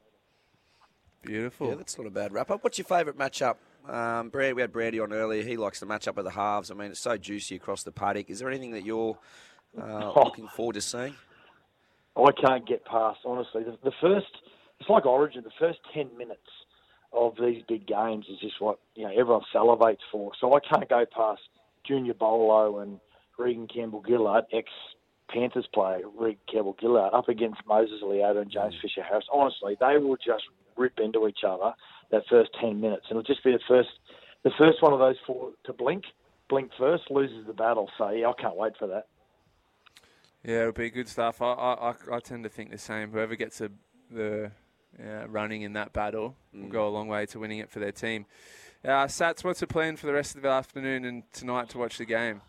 Beautiful. 1.24 1.68
Yeah, 1.70 1.76
that's 1.76 1.98
not 1.98 2.08
a 2.08 2.12
bad 2.12 2.32
wrap 2.32 2.52
up. 2.52 2.64
What's 2.64 2.78
your 2.78 2.86
favourite 2.86 3.18
matchup? 3.18 3.56
Um, 3.90 4.30
Brand, 4.30 4.56
we 4.56 4.62
had 4.62 4.72
Brandy 4.72 5.00
on 5.00 5.12
earlier. 5.14 5.44
He 5.44 5.58
likes 5.58 5.80
the 5.80 5.86
matchup 5.86 6.18
of 6.18 6.24
the 6.26 6.32
halves. 6.32 6.70
I 6.72 6.74
mean, 6.74 6.92
it's 6.92 7.00
so 7.00 7.18
juicy 7.18 7.56
across 7.56 7.84
the 7.84 7.92
paddock. 7.92 8.30
Is 8.30 8.40
there 8.40 8.50
anything 8.50 8.72
that 8.72 8.86
you're 8.86 9.18
uh, 9.78 10.12
Oh. 10.16 10.22
looking 10.26 10.48
forward 10.48 10.74
to 10.74 10.82
seeing? 10.82 11.16
I 12.16 12.32
can't 12.32 12.68
get 12.68 12.84
past 12.86 13.20
honestly. 13.26 13.64
The, 13.64 13.78
the 13.84 13.92
first, 14.02 14.28
it's 14.80 14.90
like 14.90 15.06
Origin. 15.06 15.44
The 15.44 15.52
first 15.60 15.80
ten 15.94 16.10
minutes 16.18 16.40
of 17.14 17.36
these 17.40 17.64
big 17.68 17.88
games 17.88 18.26
is 18.30 18.40
just 18.40 18.60
what 18.60 18.80
you 18.96 19.04
know 19.04 19.12
everyone 19.12 19.44
salivates 19.54 20.06
for. 20.12 20.32
So 20.40 20.54
I 20.54 20.60
can't 20.60 20.88
go 20.90 21.06
past 21.06 21.42
Junior 21.86 22.14
Paulo 22.14 22.80
and 22.80 23.00
Reagan 23.38 23.68
Campbell 23.68 24.04
Gillard, 24.06 24.46
ex 24.52 24.70
Panthers 25.30 25.68
player 25.74 26.02
Reagan 26.18 26.40
Campbell 26.52 26.76
Gillard, 26.80 27.14
up 27.14 27.30
against 27.30 27.62
Moses 27.68 28.02
Leota 28.04 28.42
and 28.42 28.52
James 28.52 28.76
mm. 28.76 28.82
Fisher 28.82 29.04
Harris. 29.04 29.26
Honestly, 29.32 29.78
they 29.80 29.98
will 29.98 30.18
just 30.18 30.44
rip 30.76 31.00
into 31.00 31.28
each 31.28 31.44
other. 31.48 31.74
that 32.12 32.24
first 32.30 32.52
ten 32.60 32.80
minutes. 32.82 33.06
And 33.10 33.18
it'll 33.18 33.24
just 33.24 33.44
be 33.44 33.52
the 33.52 33.60
first 33.68 33.90
the 34.44 34.52
first 34.58 34.82
one 34.82 34.94
of 34.94 35.00
those 35.00 35.18
four 35.26 35.52
to 35.66 35.74
blink, 35.74 36.04
blink 36.50 36.72
first, 36.78 37.04
loses 37.10 37.46
the 37.48 37.54
battle. 37.54 37.90
So 37.98 38.10
yeah, 38.10 38.30
I 38.30 38.42
can't 38.42 38.56
wait 38.56 38.74
for 38.78 38.88
that. 38.88 39.08
Yeah, 40.44 40.62
it'll 40.62 40.72
be 40.72 40.90
good 40.90 41.10
stuff. 41.10 41.42
I, 41.42 41.52
I, 41.52 41.90
I, 41.90 41.94
I 42.14 42.20
tend 42.20 42.44
to 42.44 42.50
think 42.50 42.72
the 42.72 42.78
same. 42.78 43.12
Whoever 43.12 43.36
gets 43.36 43.60
a, 43.60 43.70
the 44.10 44.52
uh, 45.00 45.28
running 45.28 45.62
in 45.62 45.74
that 45.74 45.94
battle 45.94 46.36
will 46.54 46.68
Mm. 46.68 46.70
go 46.70 46.88
a 46.88 46.90
long 46.90 47.08
way 47.08 47.26
to 47.28 47.40
winning 47.40 47.60
it 47.60 47.70
for 47.70 47.80
their 47.80 47.92
team. 47.92 48.26
Uh, 48.84 49.06
Sats, 49.08 49.44
what's 49.44 49.60
the 49.60 49.68
plan 49.68 49.96
for 49.98 50.08
the 50.08 50.14
rest 50.14 50.36
of 50.36 50.42
the 50.42 50.50
afternoon 50.50 51.04
and 51.06 51.24
tonight 51.34 51.70
to 51.70 51.78
watch 51.78 51.98
the 51.98 52.06
game? 52.06 52.42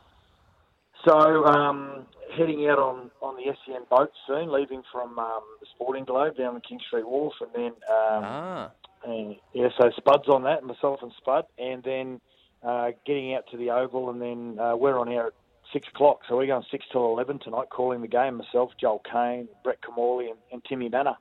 So 1.06 1.44
um, 1.46 2.06
heading 2.36 2.66
out 2.68 2.78
on, 2.78 3.10
on 3.22 3.36
the 3.36 3.44
SEN 3.66 3.82
boat 3.88 4.10
soon, 4.26 4.50
leaving 4.52 4.82
from 4.92 5.18
um, 5.18 5.40
the 5.60 5.66
Sporting 5.74 6.04
Globe 6.04 6.36
down 6.36 6.54
the 6.54 6.60
King 6.60 6.80
Street 6.86 7.06
Wharf, 7.06 7.34
and 7.40 7.50
then 7.54 7.66
um, 7.88 8.24
ah. 8.24 8.70
and, 9.04 9.36
yeah, 9.54 9.68
so 9.80 9.90
Spud's 9.96 10.28
on 10.28 10.42
that, 10.44 10.64
myself 10.64 11.00
and 11.02 11.12
Spud, 11.16 11.44
and 11.58 11.82
then 11.82 12.20
uh, 12.62 12.90
getting 13.06 13.34
out 13.34 13.44
to 13.52 13.56
the 13.56 13.70
Oval, 13.70 14.10
and 14.10 14.20
then 14.20 14.58
uh, 14.58 14.76
we're 14.76 14.98
on 14.98 15.08
air 15.08 15.28
at 15.28 15.32
six 15.72 15.86
o'clock. 15.94 16.20
So 16.28 16.36
we're 16.36 16.46
going 16.46 16.64
six 16.70 16.84
till 16.90 17.04
eleven 17.06 17.38
tonight, 17.38 17.68
calling 17.70 18.00
the 18.02 18.08
game. 18.08 18.36
Myself, 18.36 18.72
Joel 18.80 19.00
Caine, 19.10 19.48
Brett 19.62 19.78
Kimmorley, 19.82 20.26
and, 20.30 20.38
and 20.52 20.64
Timmy 20.64 20.88
Mannah. 20.88 21.16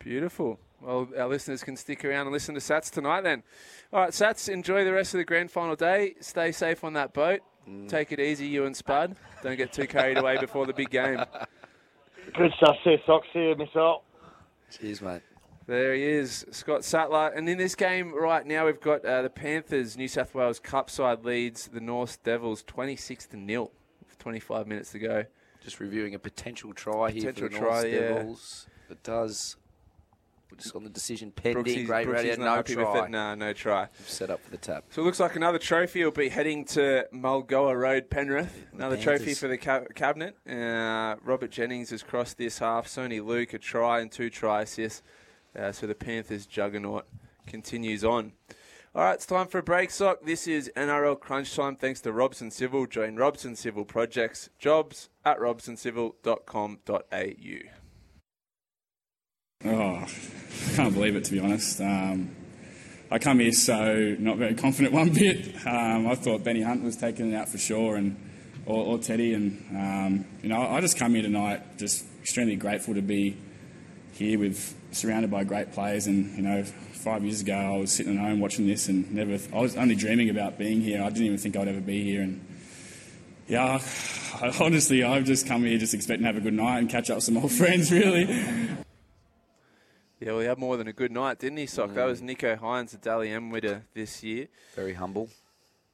Beautiful. 0.00 0.58
Well, 0.80 1.08
our 1.16 1.28
listeners 1.28 1.62
can 1.62 1.76
stick 1.76 2.04
around 2.04 2.22
and 2.22 2.32
listen 2.32 2.54
to 2.54 2.60
Sats 2.60 2.90
tonight 2.90 3.20
then. 3.20 3.42
All 3.92 4.00
right, 4.00 4.10
Sats, 4.10 4.48
enjoy 4.48 4.84
the 4.84 4.92
rest 4.92 5.14
of 5.14 5.18
the 5.18 5.24
grand 5.24 5.50
final 5.50 5.76
day. 5.76 6.14
Stay 6.20 6.52
safe 6.52 6.82
on 6.82 6.94
that 6.94 7.12
boat. 7.12 7.40
Take 7.86 8.10
it 8.10 8.18
easy, 8.18 8.46
you 8.46 8.64
and 8.64 8.76
Spud. 8.76 9.14
Don't 9.42 9.56
get 9.56 9.72
too 9.72 9.86
carried 9.86 10.18
away 10.18 10.38
before 10.38 10.66
the 10.66 10.72
big 10.72 10.90
game. 10.90 11.22
Good 12.34 12.52
stuff, 12.56 12.76
there, 12.84 12.98
Sox. 13.06 13.26
See 13.32 13.40
you, 13.40 13.54
Missile. 13.54 14.02
Cheers, 14.70 15.02
mate. 15.02 15.22
There 15.66 15.94
he 15.94 16.02
is, 16.02 16.46
Scott 16.50 16.84
Sattler. 16.84 17.28
And 17.28 17.48
in 17.48 17.58
this 17.58 17.74
game 17.74 18.12
right 18.12 18.44
now, 18.44 18.66
we've 18.66 18.80
got 18.80 19.04
uh, 19.04 19.22
the 19.22 19.30
Panthers, 19.30 19.96
New 19.96 20.08
South 20.08 20.34
Wales 20.34 20.58
Cup 20.58 20.90
side 20.90 21.24
leads 21.24 21.68
the 21.68 21.80
North 21.80 22.22
Devils 22.24 22.64
26 22.64 23.26
to 23.28 23.36
nil. 23.36 23.70
with 24.04 24.18
25 24.18 24.66
minutes 24.66 24.92
to 24.92 24.98
go. 24.98 25.24
Just 25.62 25.78
reviewing 25.78 26.14
a 26.14 26.18
potential 26.18 26.72
try 26.72 27.10
here 27.10 27.32
for 27.32 27.42
the 27.42 27.48
try, 27.50 27.82
North 27.82 27.86
yeah. 27.86 28.00
Devils. 28.00 28.66
It 28.88 29.02
does. 29.02 29.56
We're 30.50 30.58
just 30.58 30.74
on 30.74 30.84
the 30.84 30.90
decision 30.90 31.30
pending. 31.30 31.86
Great 31.86 32.06
Brooksy's 32.06 32.38
radio, 32.38 32.44
no 32.44 32.62
try. 32.62 33.08
No, 33.08 33.34
no 33.34 33.52
try. 33.52 33.88
Set 34.06 34.30
up 34.30 34.42
for 34.42 34.50
the 34.50 34.56
tap. 34.56 34.84
So 34.90 35.02
it 35.02 35.04
looks 35.04 35.20
like 35.20 35.36
another 35.36 35.58
trophy 35.58 36.04
will 36.04 36.10
be 36.10 36.28
heading 36.28 36.64
to 36.66 37.06
Mulgoa 37.12 37.78
Road, 37.78 38.10
Penrith. 38.10 38.66
Another 38.72 38.96
trophy 38.96 39.34
for 39.34 39.48
the 39.48 39.58
ca- 39.58 39.84
cabinet. 39.94 40.36
Uh, 40.48 41.16
Robert 41.24 41.50
Jennings 41.50 41.90
has 41.90 42.02
crossed 42.02 42.38
this 42.38 42.58
half. 42.58 42.88
Soni 42.88 43.24
Luke, 43.24 43.52
a 43.52 43.58
try 43.58 44.00
and 44.00 44.10
two 44.10 44.30
try 44.30 44.62
assists. 44.62 45.02
Uh, 45.56 45.72
so 45.72 45.86
the 45.86 45.94
Panthers 45.94 46.46
juggernaut 46.46 47.06
continues 47.46 48.04
on. 48.04 48.32
All 48.92 49.04
right, 49.04 49.14
it's 49.14 49.26
time 49.26 49.46
for 49.46 49.58
a 49.58 49.62
break, 49.62 49.90
Sock. 49.90 50.24
This 50.24 50.48
is 50.48 50.68
NRL 50.76 51.20
Crunch 51.20 51.54
Time 51.54 51.76
thanks 51.76 52.00
to 52.00 52.12
Robson 52.12 52.50
Civil. 52.50 52.86
Join 52.86 53.14
Robson 53.14 53.54
Civil 53.54 53.84
Projects. 53.84 54.50
Jobs 54.58 55.10
at 55.24 55.38
robsoncivil.com.au. 55.38 57.79
Oh, 59.62 59.92
I 59.92 60.74
can't 60.74 60.94
believe 60.94 61.16
it 61.16 61.24
to 61.24 61.32
be 61.32 61.38
honest. 61.38 61.82
Um, 61.82 62.34
I 63.10 63.18
come 63.18 63.40
here 63.40 63.52
so 63.52 64.16
not 64.18 64.38
very 64.38 64.54
confident 64.54 64.94
one 64.94 65.10
bit. 65.10 65.54
Um, 65.66 66.06
I 66.08 66.14
thought 66.14 66.42
Benny 66.42 66.62
Hunt 66.62 66.82
was 66.82 66.96
taking 66.96 67.30
it 67.30 67.36
out 67.36 67.50
for 67.50 67.58
sure, 67.58 67.96
and 67.96 68.16
or, 68.64 68.86
or 68.86 68.98
Teddy, 68.98 69.34
and 69.34 69.62
um, 69.76 70.24
you 70.42 70.48
know 70.48 70.62
I 70.62 70.80
just 70.80 70.96
come 70.96 71.12
here 71.12 71.22
tonight 71.22 71.76
just 71.76 72.06
extremely 72.22 72.56
grateful 72.56 72.94
to 72.94 73.02
be 73.02 73.36
here 74.12 74.38
with 74.38 74.74
surrounded 74.92 75.30
by 75.30 75.44
great 75.44 75.72
players. 75.72 76.06
And 76.06 76.34
you 76.36 76.42
know, 76.42 76.64
five 76.64 77.22
years 77.22 77.42
ago 77.42 77.54
I 77.54 77.76
was 77.76 77.92
sitting 77.92 78.16
at 78.16 78.20
home 78.20 78.40
watching 78.40 78.66
this, 78.66 78.88
and 78.88 79.12
never 79.12 79.38
I 79.54 79.60
was 79.60 79.76
only 79.76 79.94
dreaming 79.94 80.30
about 80.30 80.56
being 80.56 80.80
here. 80.80 81.02
I 81.02 81.10
didn't 81.10 81.26
even 81.26 81.38
think 81.38 81.58
I'd 81.58 81.68
ever 81.68 81.82
be 81.82 82.02
here, 82.02 82.22
and 82.22 82.42
yeah, 83.46 83.78
I, 84.40 84.56
honestly 84.58 85.04
I've 85.04 85.24
just 85.24 85.46
come 85.46 85.64
here 85.64 85.76
just 85.76 85.92
expecting 85.92 86.22
to 86.22 86.32
have 86.32 86.38
a 86.38 86.40
good 86.40 86.54
night 86.54 86.78
and 86.78 86.88
catch 86.88 87.10
up 87.10 87.16
with 87.18 87.24
some 87.24 87.36
old 87.36 87.52
friends, 87.60 87.92
really. 87.92 88.24
Yeah, 90.20 90.32
well, 90.32 90.40
he 90.40 90.46
had 90.46 90.58
more 90.58 90.76
than 90.76 90.86
a 90.86 90.92
good 90.92 91.10
night, 91.10 91.38
didn't 91.38 91.56
he, 91.58 91.66
Sock? 91.66 91.94
That 91.94 92.04
was 92.04 92.20
Nicho 92.20 92.58
Hynes, 92.58 92.90
the 92.90 92.98
Dally 92.98 93.30
M 93.30 93.50
winner 93.50 93.86
this 93.94 94.22
year. 94.22 94.48
Very 94.76 94.92
humble. 94.92 95.30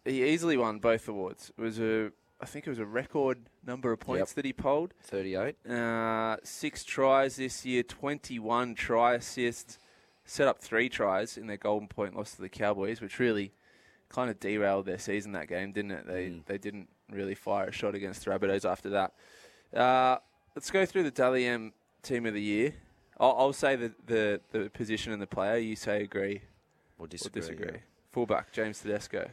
He 0.05 0.24
easily 0.24 0.57
won 0.57 0.78
both 0.81 1.07
awards. 1.09 1.53
It 1.57 1.61
was 1.61 1.78
a, 1.78 2.11
I 2.40 2.47
think 2.47 2.66
it 2.66 2.70
was 2.70 2.78
a 2.81 2.85
record 2.86 3.39
number 3.65 3.93
of 3.93 4.01
points 4.01 4.31
Yep. 4.32 4.35
that 4.36 4.44
he 4.44 4.53
polled. 4.53 4.94
38. 5.03 5.65
Uh, 5.69 6.36
six 6.43 6.82
tries 6.85 7.36
this 7.36 7.65
year, 7.65 7.82
21 7.85 8.74
try 8.74 9.15
assists. 9.15 9.78
Set 10.24 10.48
up 10.48 10.61
three 10.61 10.89
tries 10.89 11.39
in 11.39 11.47
their 11.47 11.57
Golden 11.57 11.86
Point 11.86 12.16
loss 12.16 12.32
to 12.35 12.43
the 12.43 12.48
Cowboys, 12.48 13.01
which 13.01 13.20
really 13.20 13.53
kind 14.09 14.28
of 14.28 14.40
derailed 14.40 14.86
their 14.86 14.98
season 14.98 15.32
that 15.32 15.47
game, 15.47 15.70
didn't 15.70 15.93
it? 15.93 16.07
They 16.09 16.40
they 16.47 16.59
didn't 16.59 16.89
really 17.12 17.36
fire 17.36 17.69
a 17.69 17.73
shot 17.73 17.94
against 17.94 18.24
the 18.24 18.32
Rabbitohs 18.32 18.69
after 18.69 18.90
that. 18.90 19.12
Uh, 19.73 20.19
let's 20.57 20.73
go 20.73 20.85
through 20.85 21.05
the 21.05 21.12
Dally 21.12 21.47
M 21.47 21.73
team 22.03 22.27
of 22.27 22.35
the 22.35 22.43
year. 22.43 22.74
I'll, 23.18 23.34
I'll 23.38 23.52
say 23.52 23.76
the, 23.76 23.93
the, 24.06 24.40
the 24.52 24.70
position 24.70 25.12
and 25.12 25.20
the 25.20 25.26
player. 25.26 25.56
You 25.56 25.76
say 25.76 26.02
agree 26.02 26.43
Or 26.98 27.06
disagree, 27.06 27.56
yeah. 27.59 27.80
Fullback 28.12 28.52
James 28.52 28.80
Tedesco. 28.80 29.30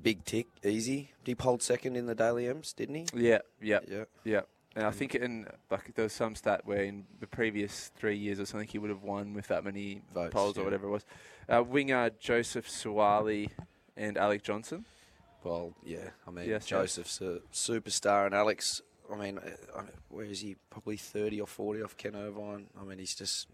Big 0.00 0.24
tick, 0.24 0.46
easy. 0.64 1.10
He 1.24 1.34
polled 1.34 1.62
second 1.62 1.96
in 1.96 2.06
the 2.06 2.14
Dally 2.14 2.46
M's, 2.46 2.72
didn't 2.72 2.94
he? 2.94 3.06
Yeah, 3.14 3.38
yeah, 3.60 3.80
Yeah. 3.88 4.04
yeah. 4.24 4.40
And 4.74 4.86
I 4.86 4.90
think 4.90 5.14
in 5.14 5.46
like 5.70 5.94
there 5.94 6.04
was 6.04 6.14
some 6.14 6.34
stat 6.34 6.62
where 6.64 6.82
in 6.82 7.04
the 7.20 7.26
previous 7.26 7.90
three 7.96 8.16
years 8.16 8.40
or 8.40 8.46
something 8.46 8.66
he 8.66 8.78
would 8.78 8.88
have 8.88 9.02
won 9.02 9.34
with 9.34 9.48
that 9.48 9.64
many 9.64 10.02
Votes, 10.14 10.32
polls 10.32 10.56
or 10.56 10.60
yeah. 10.60 10.64
whatever 10.64 10.86
it 10.86 10.90
was. 10.90 11.04
Uh, 11.48 11.62
winger 11.62 12.10
Joseph 12.18 12.66
Suaalii 12.68 13.50
and 13.98 14.16
Alex 14.16 14.42
Johnston. 14.44 14.86
Well, 15.44 15.74
yeah. 15.84 16.08
I 16.26 16.30
mean, 16.30 16.48
Yes, 16.48 16.70
yeah. 16.70 16.78
Joseph's 16.78 17.20
a 17.20 17.40
superstar, 17.52 18.24
and 18.26 18.34
Alex. 18.34 18.80
I 19.10 19.16
mean, 19.16 19.38
uh, 19.38 19.82
where 20.08 20.26
is 20.26 20.40
he? 20.40 20.56
Probably 20.70 20.96
thirty 20.96 21.40
or 21.40 21.46
forty 21.46 21.82
off 21.82 21.96
Ken 21.96 22.14
Irvine. 22.14 22.66
I 22.80 22.84
mean, 22.84 22.98
he's 22.98 23.14
just 23.14 23.48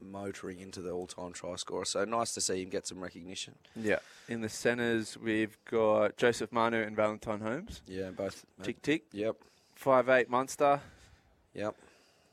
motoring 0.00 0.60
into 0.60 0.82
the 0.82 0.90
all-time 0.90 1.32
try 1.32 1.56
scorer. 1.56 1.84
So 1.84 2.04
nice 2.04 2.34
to 2.34 2.40
see 2.40 2.62
him 2.62 2.68
get 2.68 2.86
some 2.86 3.00
recognition. 3.00 3.54
Yeah. 3.74 4.00
In 4.28 4.40
the 4.42 4.48
centres 4.48 5.16
we've 5.16 5.56
got 5.70 6.16
Joseph 6.18 6.52
Manu 6.52 6.82
and 6.82 6.94
Valentine 6.94 7.40
Holmes. 7.40 7.80
Yeah, 7.86 8.10
both. 8.10 8.44
Tick 8.62 8.82
tick. 8.82 9.04
Yep. 9.12 9.36
Five 9.74 10.08
eight 10.10 10.28
Munster. 10.28 10.80
Yep. 11.54 11.74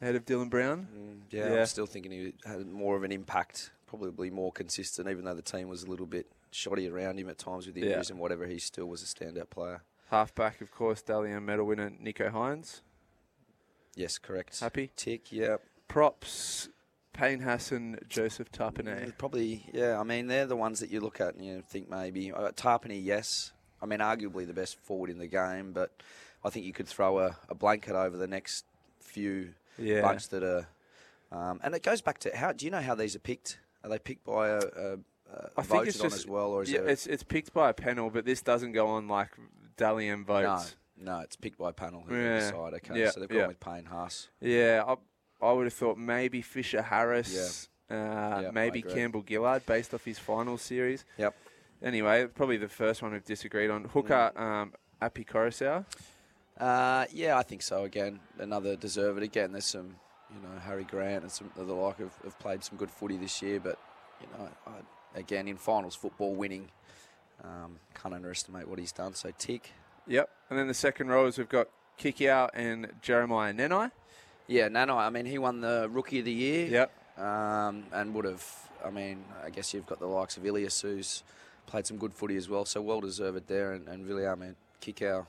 Ahead 0.02 0.16
of 0.16 0.26
Dylan 0.26 0.50
Brown. 0.50 0.88
Yeah, 1.30 1.60
I'm 1.60 1.66
still 1.68 1.86
thinking 1.86 2.12
he 2.12 2.34
had 2.46 2.66
more 2.68 2.98
of 2.98 3.04
an 3.04 3.12
impact, 3.12 3.72
probably 3.88 4.30
more 4.32 4.52
consistent, 4.52 5.08
even 5.08 5.24
though 5.26 5.36
the 5.36 5.42
team 5.44 5.70
was 5.70 5.84
a 5.84 5.90
little 5.90 6.08
bit 6.08 6.26
shoddy 6.50 6.90
around 6.90 7.20
him 7.20 7.30
at 7.30 7.38
times 7.38 7.68
with 7.68 7.78
Yeah. 7.78 7.86
injuries 7.86 8.10
and 8.10 8.20
whatever. 8.20 8.48
He 8.48 8.58
still 8.60 8.88
was 8.88 9.02
a 9.04 9.06
standout 9.06 9.50
player. 9.52 9.82
Halfback, 10.12 10.60
of 10.62 10.72
course, 10.72 11.02
Dally 11.02 11.32
M 11.32 11.46
medal 11.46 11.66
winner 11.66 11.90
Nicho 11.90 12.32
Hynes. 12.32 12.82
Yes, 13.96 14.18
correct. 14.18 14.60
Happy? 14.60 14.92
Tick, 14.96 15.32
yeah. 15.32 15.58
Props, 15.88 16.70
Payne 17.14 17.40
Hassan, 17.40 17.98
Joseph 18.08 18.52
Tapine. 18.52 19.18
Probably, 19.18 19.66
yeah. 19.74 20.00
I 20.00 20.04
mean, 20.04 20.28
they're 20.28 20.46
the 20.46 20.56
ones 20.56 20.80
that 20.82 20.92
you 20.92 21.00
look 21.00 21.20
at 21.22 21.36
and 21.36 21.46
you 21.46 21.62
think 21.62 21.90
maybe. 21.90 22.32
Uh, 22.32 22.52
Tapine, 22.52 23.04
yes. 23.04 23.52
I 23.82 23.86
mean, 23.86 24.00
arguably 24.00 24.46
the 24.46 24.54
best 24.54 24.78
forward 24.80 25.10
in 25.10 25.18
the 25.18 25.28
game, 25.28 25.72
but 25.72 25.92
I 26.44 26.50
think 26.50 26.66
you 26.66 26.74
could 26.74 26.88
throw 26.88 27.20
a, 27.20 27.38
a 27.50 27.56
blanket 27.56 27.96
over 27.96 28.18
the 28.18 28.28
next 28.28 28.66
few 29.00 29.54
Yeah. 29.78 30.02
bunch 30.02 30.30
that 30.30 30.44
are. 30.44 30.68
Um, 31.32 31.60
and 31.64 31.74
it 31.74 31.84
goes 31.84 32.02
back 32.02 32.20
to 32.20 32.36
how. 32.36 32.52
Do 32.52 32.66
you 32.66 32.72
know 32.72 32.82
how 32.82 32.96
these 32.96 33.16
are 33.16 33.20
picked? 33.20 33.60
Are 33.84 33.90
they 33.90 34.00
picked 34.00 34.26
by 34.26 34.50
a, 34.50 34.60
a, 34.60 34.98
I 35.58 35.62
think 35.64 35.88
it's 35.88 36.00
on 36.02 36.10
just 36.10 36.18
as 36.18 36.28
well, 36.28 36.52
or 36.52 36.64
is 36.64 36.72
yeah, 36.72 36.82
there? 36.82 36.90
it's 36.90 37.08
it's 37.08 37.24
picked 37.24 37.54
by 37.54 37.70
a 37.70 37.74
panel, 37.74 38.10
but 38.10 38.26
this 38.26 38.42
doesn't 38.42 38.74
go 38.74 38.88
on 38.88 39.08
like 39.08 39.30
Dally 39.82 40.08
M 40.10 40.24
votes. 40.24 40.76
No, 40.96 41.14
no, 41.16 41.20
it's 41.22 41.36
picked 41.36 41.58
by 41.58 41.72
panel 41.72 42.04
who 42.08 42.16
Yeah. 42.16 42.40
decide. 42.40 42.74
Okay, 42.76 43.00
Yeah, 43.00 43.10
so 43.10 43.20
they've 43.20 43.28
gone 43.30 43.38
yeah. 43.40 43.48
with 43.48 43.60
Payne 43.60 43.86
Haas. 43.86 44.30
Yeah, 44.40 44.84
I, 44.88 44.96
I 45.46 45.52
would 45.52 45.66
have 45.66 45.74
thought 45.74 45.98
maybe 45.98 46.44
Fisher 46.44 46.84
Harris, 46.84 47.68
uh, 47.90 48.52
maybe. 48.54 48.84
Campbell 48.84 49.24
Gillard 49.28 49.66
based 49.66 49.94
off 49.96 50.06
his 50.06 50.20
final 50.20 50.58
series. 50.60 51.04
Yep. 51.18 51.36
Anyway, 51.82 52.28
probably 52.28 52.58
the 52.58 52.68
first 52.70 53.02
one 53.02 53.12
we've 53.12 53.26
disagreed 53.26 53.72
on. 53.72 53.86
Hooker, 53.86 54.32
um, 54.36 54.74
Api 55.02 55.24
Koroisau. 55.26 55.84
Uh, 56.60 57.06
yeah, 57.12 57.38
I 57.40 57.42
think 57.42 57.64
so. 57.64 57.84
Again, 57.86 58.20
another 58.38 58.76
deserved. 58.76 59.24
Again, 59.24 59.52
there's 59.52 59.66
some, 59.66 59.96
you 60.30 60.40
know, 60.44 60.60
Harry 60.60 60.84
Grant 60.84 61.24
and 61.24 61.32
some 61.32 61.50
of 61.58 61.66
the 61.66 61.74
like 61.74 61.98
have, 61.98 62.14
have 62.24 62.38
played 62.38 62.64
some 62.64 62.78
good 62.78 62.92
footy 62.92 63.18
this 63.18 63.42
year, 63.42 63.60
but 63.60 63.80
you 64.22 64.28
know, 64.38 64.48
I, 64.68 65.20
again 65.20 65.48
in 65.48 65.58
finals 65.58 65.96
football, 65.96 66.36
winning, 66.36 66.70
um, 67.44 67.78
can't 67.94 68.14
underestimate 68.14 68.68
what 68.68 68.80
he's 68.80 68.92
done. 68.92 69.14
So 69.14 69.32
tick. 69.38 69.72
Yep. 70.08 70.30
And 70.50 70.60
then 70.60 70.68
the 70.68 70.74
second 70.74 71.10
rows 71.10 71.38
we've 71.38 71.50
got 71.50 71.68
Kikau 72.00 72.50
and 72.54 72.92
Jeremiah 73.02 73.54
Nanai. 73.54 73.92
Yeah, 74.48 74.68
Nanai. 74.68 74.98
I 74.98 75.10
mean, 75.10 75.26
he 75.26 75.38
won 75.38 75.62
the 75.62 75.88
Rookie 75.92 76.20
of 76.20 76.26
the 76.26 76.32
Year. 76.32 76.68
Yep. 76.68 77.24
Um, 77.24 77.84
and 77.94 78.14
would 78.14 78.26
have. 78.26 78.46
I 78.84 78.90
mean, 78.90 79.24
I 79.46 79.50
guess 79.50 79.74
you've 79.74 79.86
got 79.86 80.00
the 80.00 80.08
likes 80.08 80.38
of 80.38 80.46
Ilias 80.46 80.82
who's 80.82 81.24
played 81.68 81.86
some 81.86 81.98
good 81.98 82.14
footy 82.14 82.36
as 82.36 82.50
well. 82.50 82.66
So 82.66 82.82
well 82.82 83.00
deserved 83.00 83.48
there. 83.48 83.74
And, 83.74 83.88
and 83.88 84.08
really, 84.08 84.26
I 84.26 84.34
mean, 84.36 84.56
Kikau, 84.82 85.26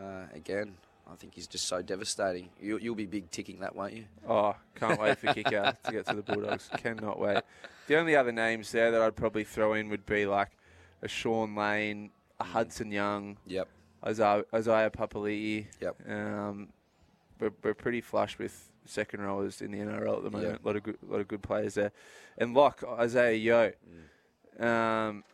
uh, 0.00 0.24
again, 0.34 0.74
I 1.10 1.16
think 1.16 1.34
he's 1.34 1.46
just 1.46 1.66
so 1.66 1.82
devastating. 1.82 2.48
You, 2.60 2.78
you'll 2.78 2.94
be 2.94 3.06
big 3.06 3.30
ticking 3.30 3.60
that, 3.60 3.74
won't 3.74 3.92
you? 3.92 4.04
Oh, 4.28 4.54
can't 4.76 5.00
wait 5.00 5.18
for 5.18 5.32
Kicker 5.34 5.76
to 5.82 5.92
get 5.92 6.06
to 6.06 6.14
the 6.14 6.22
Bulldogs. 6.22 6.70
Cannot 6.78 7.18
wait. 7.18 7.42
The 7.88 7.96
only 7.96 8.14
other 8.16 8.32
names 8.32 8.70
there 8.72 8.90
that 8.90 9.02
I'd 9.02 9.16
probably 9.16 9.44
throw 9.44 9.74
in 9.74 9.88
would 9.88 10.06
be 10.06 10.26
like 10.26 10.50
a 11.02 11.08
Shaun 11.08 11.54
Lane, 11.54 12.10
a 12.40 12.44
Hudson 12.44 12.90
Young. 12.90 13.36
Yep. 13.46 13.68
Isaiah, 14.04 14.44
Isaiah 14.54 14.90
Papali'i. 14.90 15.66
Yep. 15.80 15.96
Um, 16.08 16.68
we're, 17.38 17.52
we're 17.62 17.74
pretty 17.74 18.00
flush 18.00 18.38
with 18.38 18.70
second 18.84 19.20
rowers 19.20 19.62
in 19.62 19.70
the 19.72 19.78
NRL 19.78 20.18
at 20.18 20.22
the 20.24 20.30
moment. 20.30 20.60
A 20.62 20.66
lot 20.66 20.76
of 20.76 20.82
good, 20.82 20.98
lot 21.06 21.20
of 21.20 21.28
good 21.28 21.42
players 21.42 21.74
there, 21.74 21.92
and 22.38 22.54
like 22.54 22.82
Isaah 22.84 23.32
Yeo, 23.36 23.72
um, 24.58 25.24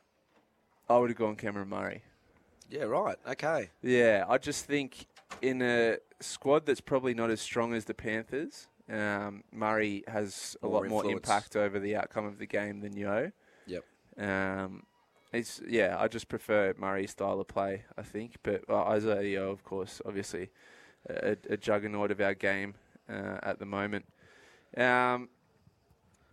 I 0.89 0.97
would 0.99 1.11
have 1.11 1.19
gone 1.19 1.37
Cameron 1.37 1.69
Murray. 1.69 2.03
Yeah, 2.71 2.83
right. 2.85 3.17
Okay. 3.27 3.71
Yeah, 3.83 4.25
I 4.29 4.37
just 4.39 4.67
think 4.67 5.07
in 5.41 5.63
a 5.63 5.97
squad 6.21 6.67
that's 6.67 6.81
probably 6.83 7.15
not 7.15 7.31
as 7.31 7.41
strong 7.41 7.73
as 7.75 7.87
the 7.87 7.95
Panthers, 7.95 8.69
um, 8.91 9.45
Murray 9.53 10.05
has 10.09 10.57
a 10.63 10.67
More 10.67 10.75
lot 10.83 10.89
more 10.89 11.05
influence. 11.05 11.27
impact 11.29 11.57
over 11.57 11.79
the 11.79 11.97
outcome 11.97 12.27
of 12.27 12.39
the 12.39 12.47
game 12.47 12.81
than 12.81 12.95
Yeo. 12.97 13.33
Yep. 13.67 13.85
Um, 14.19 14.83
it's 15.33 15.61
yeah, 15.67 15.97
I 15.99 16.09
just 16.09 16.29
prefer 16.29 16.75
Murray's 16.79 17.11
style 17.11 17.41
of 17.41 17.49
play, 17.49 17.85
I 17.97 18.03
think. 18.03 18.37
But 18.43 18.63
uh, 18.69 18.85
Isaah 18.85 19.23
Yeo, 19.23 19.51
of 19.51 19.63
course, 19.65 20.01
obviously 20.07 20.51
a, 21.09 21.37
a 21.51 21.57
juggernaut 21.57 22.11
of 22.11 22.21
our 22.21 22.35
game 22.35 22.75
uh, 23.09 23.39
at 23.43 23.59
the 23.59 23.67
moment. 23.67 24.07
Um, 24.77 25.29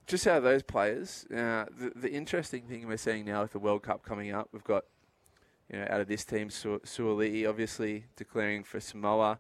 just 0.08 0.28
out 0.28 0.38
of 0.38 0.44
those 0.44 0.64
players, 0.64 1.26
uh, 1.32 1.66
the, 1.78 1.92
the 1.96 2.12
interesting 2.12 2.64
thing 2.64 2.88
we're 2.88 2.98
seeing 2.98 3.26
now 3.26 3.42
with 3.42 3.52
the 3.52 3.60
World 3.60 3.84
Cup 3.84 4.04
coming 4.04 4.32
up, 4.32 4.50
we've 4.52 4.64
got 4.64 4.86
you 5.72 5.80
know 5.80 5.88
out 5.90 6.02
of 6.02 6.08
this 6.08 6.24
team, 6.24 6.50
Su- 6.50 6.82
obviously 7.48 8.06
declaring 8.16 8.64
for 8.64 8.80
Samoa. 8.80 9.40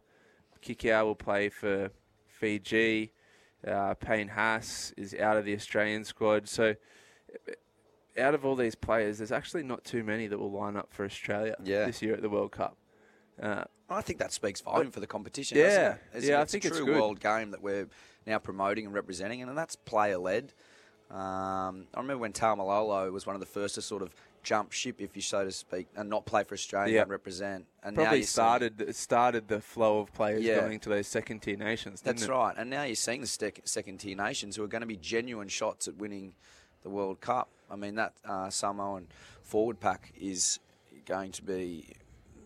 Kikau 0.61 1.05
will 1.05 1.15
play 1.15 1.49
for 1.49 1.91
Fiji. 2.27 3.11
Uh, 3.65 3.93
Payne 3.93 4.29
Haas 4.29 4.93
is 4.97 5.13
out 5.15 5.37
of 5.37 5.45
the 5.45 5.53
Australian 5.53 6.03
squad. 6.03 6.47
So, 6.47 6.75
out 8.17 8.33
of 8.33 8.45
all 8.45 8.55
these 8.55 8.75
players, 8.75 9.17
there's 9.17 9.31
actually 9.31 9.63
not 9.63 9.83
too 9.83 10.03
many 10.03 10.27
that 10.27 10.37
will 10.37 10.51
line 10.51 10.75
up 10.75 10.91
for 10.93 11.05
Australia 11.05 11.55
Yeah. 11.63 11.85
this 11.85 12.01
year 12.01 12.13
at 12.13 12.21
the 12.21 12.29
World 12.29 12.51
Cup. 12.51 12.77
Uh, 13.41 13.65
I 13.89 14.01
think 14.01 14.19
that 14.19 14.31
speaks 14.31 14.61
volume 14.61 14.91
for 14.91 14.99
the 15.01 15.07
competition. 15.07 15.57
Yeah. 15.57 15.65
doesn't 15.67 15.83
it? 15.91 15.99
It's, 16.13 16.25
Yeah, 16.25 16.39
I 16.39 16.41
it's 16.43 16.51
think 16.53 16.63
a 16.65 16.67
it's 16.69 16.77
true 16.77 16.85
good. 16.85 16.95
world 16.95 17.19
game 17.19 17.51
that 17.51 17.61
we're 17.61 17.87
now 18.25 18.39
promoting 18.39 18.85
and 18.85 18.93
representing, 18.95 19.41
and 19.41 19.57
that's 19.57 19.75
player 19.75 20.17
led. 20.17 20.53
Um, 21.11 21.87
I 21.93 21.97
remember 21.99 22.17
when 22.19 22.33
Taumalolo 22.33 23.11
was 23.11 23.27
one 23.27 23.35
of 23.35 23.39
the 23.39 23.45
first 23.45 23.75
to 23.75 23.81
sort 23.81 24.01
of 24.01 24.15
jump 24.41 24.71
ship, 24.71 24.95
if 24.99 25.15
you 25.15 25.21
so 25.21 25.43
to 25.43 25.51
speak, 25.51 25.87
and 25.95 26.09
not 26.09 26.25
play 26.25 26.43
for 26.43 26.53
Australia 26.55 26.95
Yeah. 26.95 27.01
and 27.01 27.11
represent. 27.11 27.65
And 27.83 27.95
now 27.95 28.03
probably 28.03 28.19
you're 28.19 28.23
seeing- 28.25 28.31
started 28.33 28.95
started 28.95 29.47
the 29.47 29.59
flow 29.61 29.99
of 29.99 30.13
players 30.13 30.43
Yeah. 30.43 30.59
going 30.61 30.79
to 30.79 30.89
those 30.89 31.07
second 31.07 31.41
tier 31.41 31.57
nations. 31.57 32.01
Didn't 32.01 32.17
That's 32.17 32.29
it? 32.29 32.31
right. 32.31 32.55
And 32.57 32.69
now 32.69 32.83
you're 32.83 32.95
seeing 32.95 33.21
the 33.21 33.27
second 33.65 33.97
tier 33.99 34.15
nations 34.15 34.55
who 34.55 34.63
are 34.63 34.67
going 34.67 34.81
to 34.81 34.87
be 34.87 34.97
genuine 34.97 35.47
shots 35.47 35.87
at 35.87 35.95
winning 35.95 36.33
the 36.85 36.89
World 36.91 37.19
Cup. 37.19 37.49
I 37.69 37.75
mean, 37.75 37.95
that 37.95 38.13
uh, 38.23 38.49
Samoan 38.51 39.07
forward 39.41 39.79
pack 39.79 40.13
is 40.21 40.59
going 41.07 41.31
to 41.31 41.41
be, 41.41 41.87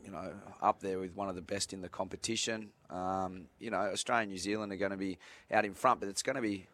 you 0.06 0.12
know, 0.12 0.32
up 0.62 0.80
there 0.80 0.98
with 0.98 1.14
one 1.14 1.28
of 1.28 1.36
the 1.36 1.42
best 1.42 1.74
in 1.74 1.82
the 1.82 1.90
competition. 1.90 2.70
Um, 2.90 3.48
you 3.60 3.70
know, 3.70 3.78
Australia 3.78 4.24
and 4.24 4.32
New 4.32 4.38
Zealand 4.38 4.72
are 4.72 4.78
going 4.78 4.92
to 4.92 4.98
be 4.98 5.18
out 5.52 5.66
in 5.66 5.74
front, 5.74 6.00
but 6.00 6.08
it's 6.08 6.24
going 6.24 6.38
to 6.38 6.42
be 6.42 6.66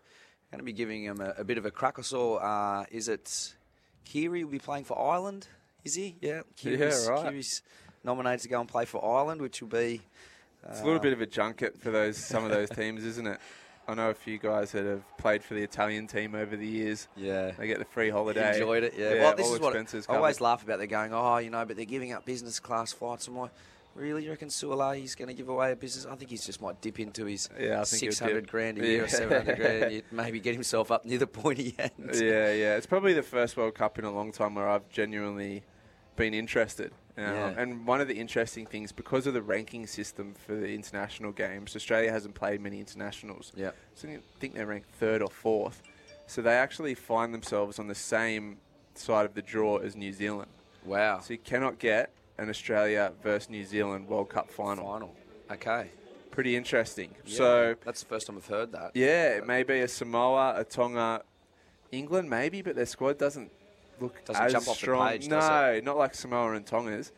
going 0.52 0.60
to 0.60 0.64
be 0.64 0.74
giving 0.74 1.06
them 1.06 1.20
a, 1.20 1.42
a 1.42 1.44
bit 1.44 1.58
of 1.58 1.66
a 1.66 1.72
crack. 1.72 1.98
I 1.98 2.04
saw, 2.04 2.36
uh, 2.36 2.86
is 2.92 3.10
it 3.10 3.56
Keary 4.06 4.44
will 4.44 4.52
be 4.52 4.60
playing 4.60 4.84
for 4.84 4.98
Ireland? 4.98 5.48
Is 5.84 5.96
he? 5.96 6.18
Yeah. 6.22 6.44
Keary's, 6.56 7.08
right. 7.10 7.24
Keary's 7.24 7.64
nominated 8.04 8.42
to 8.42 8.50
go 8.50 8.60
and 8.60 8.70
play 8.70 8.86
for 8.86 9.04
Ireland, 9.04 9.42
which 9.42 9.60
will 9.60 9.70
be. 9.70 10.02
It's 10.70 10.82
a 10.82 10.84
little 10.84 11.00
uh, 11.00 11.04
bit 11.04 11.14
of 11.14 11.22
a 11.22 11.26
junket 11.26 11.80
for 11.80 11.90
those 11.90 12.18
some 12.18 12.44
of 12.44 12.52
those 12.52 12.70
teams, 12.70 13.04
isn't 13.04 13.26
it? 13.26 13.40
I 13.88 13.94
know 13.94 14.10
a 14.10 14.14
few 14.14 14.38
guys 14.38 14.72
that 14.72 14.86
have 14.86 15.04
played 15.18 15.44
for 15.44 15.54
the 15.54 15.62
Italian 15.62 16.08
team 16.08 16.34
over 16.34 16.56
the 16.56 16.68
years. 16.68 17.08
Yeah. 17.16 17.52
They 17.52 17.68
get 17.68 17.80
the 17.80 17.86
free 17.86 18.10
holiday. 18.10 18.54
Enjoyed 18.54 18.84
it, 18.84 18.96
yeah. 18.98 19.22
well, 19.22 19.36
this 19.36 19.50
is 19.50 19.60
what 19.60 19.70
expenses 19.70 20.08
I 20.10 20.16
always 20.16 20.42
laugh 20.42 20.64
about. 20.64 20.80
They're 20.80 20.88
going, 20.88 21.14
oh, 21.14 21.38
you 21.38 21.50
know, 21.50 21.66
but 21.66 21.76
they're 21.76 21.86
giving 21.86 22.12
up 22.12 22.26
business 22.26 22.60
class 22.60 22.92
flights. 22.92 23.28
I'm 23.28 23.38
like, 23.38 23.52
really? 23.94 24.24
You 24.24 24.32
reckon 24.32 24.50
Suaalii's 24.50 25.16
going 25.16 25.28
to 25.28 25.34
give 25.34 25.50
away 25.50 25.72
a 25.72 25.76
business? 25.76 26.06
I 26.06 26.16
think 26.16 26.32
he's 26.32 26.46
just 26.46 26.62
might 26.62 26.82
dip 26.82 27.00
into 27.00 27.26
his 27.26 27.50
Yeah, 27.60 27.78
he'll 27.78 27.86
600 27.86 28.48
grand 28.48 28.80
a 28.80 28.86
year 28.86 29.06
or 29.06 29.08
700 29.08 29.56
grand. 29.56 29.92
You'd 29.94 30.12
maybe 30.12 30.40
get 30.40 30.54
himself 30.54 30.92
up 30.92 31.06
near 31.06 31.20
the 31.20 31.28
pointy 31.28 31.76
end. 31.78 31.92
yeah, 32.14 32.52
yeah. 32.54 32.76
It's 32.76 32.88
probably 32.88 33.14
the 33.14 33.24
first 33.24 33.56
World 33.56 33.76
Cup 33.76 34.00
in 34.00 34.06
a 34.06 34.12
long 34.12 34.32
time 34.32 34.56
where 34.56 34.68
I've 34.68 34.90
genuinely 34.90 35.64
been 36.16 36.34
interested. 36.34 36.92
Um, 37.18 37.24
Yeah. 37.24 37.54
And 37.58 37.86
one 37.88 38.02
of 38.02 38.08
the 38.08 38.16
interesting 38.20 38.66
things, 38.66 38.92
because 38.92 39.26
of 39.28 39.34
the 39.34 39.42
ranking 39.42 39.88
system 39.88 40.34
for 40.34 40.54
the 40.56 40.74
international 40.74 41.32
games, 41.32 41.76
Australia 41.76 42.12
hasn't 42.12 42.36
played 42.36 42.62
many 42.62 42.80
internationals. 42.80 43.52
Yeah. 43.56 43.72
So 43.94 44.08
I 44.10 44.20
think 44.40 44.54
they're 44.56 44.66
ranked 44.66 44.90
third 45.00 45.22
or 45.22 45.30
fourth. 45.30 45.82
So 46.28 46.42
they 46.42 46.54
actually 46.56 46.96
find 46.96 47.34
themselves 47.34 47.80
on 47.80 47.88
the 47.88 47.96
same 47.96 48.58
side 48.96 49.26
of 49.26 49.34
the 49.34 49.42
draw 49.42 49.78
as 49.78 49.96
New 49.96 50.12
Zealand. 50.12 50.50
Wow. 50.84 51.20
So 51.20 51.34
you 51.34 51.40
cannot 51.40 51.80
get 51.80 52.12
an 52.38 52.50
Australia 52.50 53.14
versus 53.24 53.50
New 53.50 53.64
Zealand 53.64 54.08
World 54.08 54.30
Cup 54.30 54.50
final. 54.52 54.86
Final. 54.86 55.16
Okay. 55.52 55.90
Pretty 56.32 56.56
interesting. 56.58 57.16
Yeah, 57.26 57.38
So 57.38 57.76
that's 57.86 58.02
the 58.02 58.08
first 58.08 58.28
time 58.28 58.36
I've 58.38 58.46
heard 58.48 58.72
that. 58.74 58.92
yeah, 58.94 59.30
it 59.38 59.48
may 59.48 59.64
be 59.64 59.80
a 59.80 59.88
Samoa, 59.88 60.56
a 60.58 60.66
Tonga, 60.66 61.22
England 61.94 62.30
maybe, 62.30 62.62
but 62.62 62.76
their 62.76 62.86
squad 62.86 63.18
doesn't 63.18 63.52
look 64.00 64.24
Doesn't 64.26 64.44
as 64.44 64.52
jump 64.52 64.68
off 64.68 64.76
the 64.76 64.80
strong. 64.80 65.10
page, 65.10 65.28
no, 65.28 65.80
not 65.84 65.98
like 65.98 66.14
Samoa 66.16 66.54
and 66.54 66.66
Tonga's. 66.66 67.12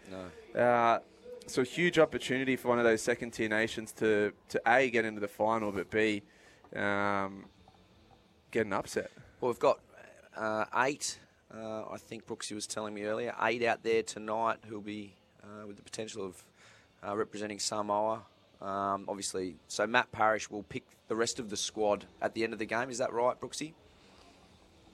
No. 0.54 0.62
Uh, 0.62 1.00
so 1.48 1.64
huge 1.64 1.98
opportunity 1.98 2.56
for 2.56 2.68
one 2.68 2.78
of 2.78 2.84
those 2.84 3.02
second 3.02 3.32
tier 3.32 3.50
nations 3.50 3.92
to 3.94 4.34
to 4.50 4.62
a 4.68 4.90
get 4.90 5.06
into 5.06 5.22
the 5.22 5.28
final, 5.28 5.72
but 5.72 5.90
b 5.90 6.24
um, 6.76 7.46
get 8.52 8.66
an 8.66 8.74
upset. 8.74 9.12
Well, 9.40 9.52
we've 9.52 9.60
got 9.60 9.80
uh, 10.36 10.66
eight. 10.78 11.20
Uh, 11.54 11.86
I 11.90 11.98
think 11.98 12.28
Brooksy 12.28 12.54
was 12.54 12.68
telling 12.68 12.94
me 12.94 13.04
earlier. 13.04 13.34
Eight 13.42 13.64
out 13.64 13.84
there 13.84 14.04
tonight 14.04 14.58
who'll 14.68 14.82
be 14.82 15.14
uh, 15.44 15.66
with 15.66 15.78
the 15.78 15.84
potential 15.84 16.26
of 16.26 16.44
uh, 17.08 17.16
representing 17.16 17.60
Samoa. 17.60 18.24
Um, 18.62 19.06
obviously, 19.08 19.56
so 19.68 19.88
Matt 19.88 20.12
Parish 20.12 20.50
will 20.50 20.64
pick 20.64 20.84
the 21.08 21.16
rest 21.16 21.40
of 21.40 21.50
the 21.50 21.58
squad 21.58 22.06
at 22.22 22.34
the 22.34 22.44
end 22.44 22.54
of 22.54 22.60
the 22.60 22.66
game. 22.66 22.90
Is 22.90 22.98
that 22.98 23.14
right, 23.14 23.40
Brooksy? 23.40 23.74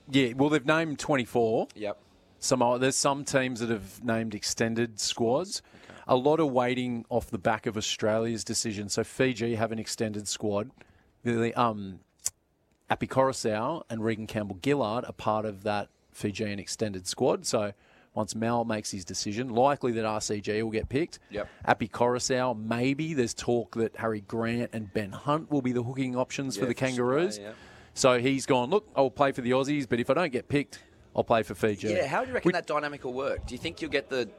Yeah, 0.09 0.33
well, 0.35 0.49
they've 0.49 0.65
named 0.65 0.99
24. 0.99 1.67
Yep. 1.75 1.97
Some 2.39 2.79
there's 2.79 2.97
some 2.97 3.23
teams 3.23 3.61
that 3.61 3.69
have 3.69 4.03
named 4.03 4.35
extended 4.35 4.99
squads. 4.99 5.61
A 6.07 6.15
lot 6.17 6.41
of 6.41 6.51
waiting 6.51 7.05
off 7.07 7.29
the 7.29 7.37
back 7.37 7.65
of 7.65 7.77
Australia's 7.77 8.43
decision. 8.43 8.89
So 8.89 9.05
Fiji 9.05 9.55
have 9.55 9.71
an 9.71 9.79
extended 9.79 10.27
squad. 10.27 10.69
The 11.23 11.53
um, 11.57 11.99
Api 12.89 13.07
Koroisau 13.07 13.83
and 13.89 14.03
Reagan 14.03 14.27
Campbell 14.27 14.57
Gillard 14.61 15.05
are 15.05 15.13
part 15.13 15.45
of 15.45 15.63
that 15.63 15.87
Fijian 16.11 16.59
extended 16.59 17.07
squad. 17.07 17.45
So 17.45 17.71
once 18.13 18.35
Mal 18.35 18.65
makes 18.65 18.91
his 18.91 19.05
decision, 19.05 19.49
likely 19.49 19.93
that 19.93 20.03
RCG 20.03 20.61
will 20.61 20.69
get 20.69 20.89
picked. 20.89 21.19
Yep. 21.31 21.47
Api 21.65 21.87
Koroisau, 21.87 22.61
maybe 22.61 23.13
there's 23.13 23.33
talk 23.33 23.75
that 23.75 23.95
Harry 23.95 24.21
Grant 24.21 24.71
and 24.73 24.93
Ben 24.93 25.13
Hunt 25.13 25.49
will 25.49 25.61
be 25.61 25.71
the 25.71 25.83
hooking 25.83 26.15
options 26.17 26.55
for 26.55 26.63
Yeah, 26.63 26.67
the 26.67 26.73
for 26.73 26.79
Kangaroos. 26.79 27.27
Australia, 27.29 27.55
So 27.93 28.19
he's 28.19 28.45
gone, 28.45 28.69
look, 28.69 28.87
I'll 28.95 29.09
play 29.11 29.31
for 29.31 29.41
the 29.41 29.51
Aussies, 29.51 29.87
but 29.87 29.99
if 29.99 30.09
I 30.09 30.13
don't 30.15 30.31
get 30.31 30.47
picked, 30.47 30.79
I'll 31.15 31.23
play 31.23 31.43
for 31.43 31.53
Fiji. 31.55 31.89
Yeah. 31.89 32.07
How 32.07 32.21
do 32.23 32.29
you 32.29 32.33
reckon 32.33 32.51
that 32.53 32.65
dynamic 32.67 33.03
will 33.03 33.13
work? 33.13 33.45
Do 33.45 33.53
you 33.53 33.59
think 33.59 33.81
you'll 33.81 33.91
get 33.91 34.09
the 34.09 34.29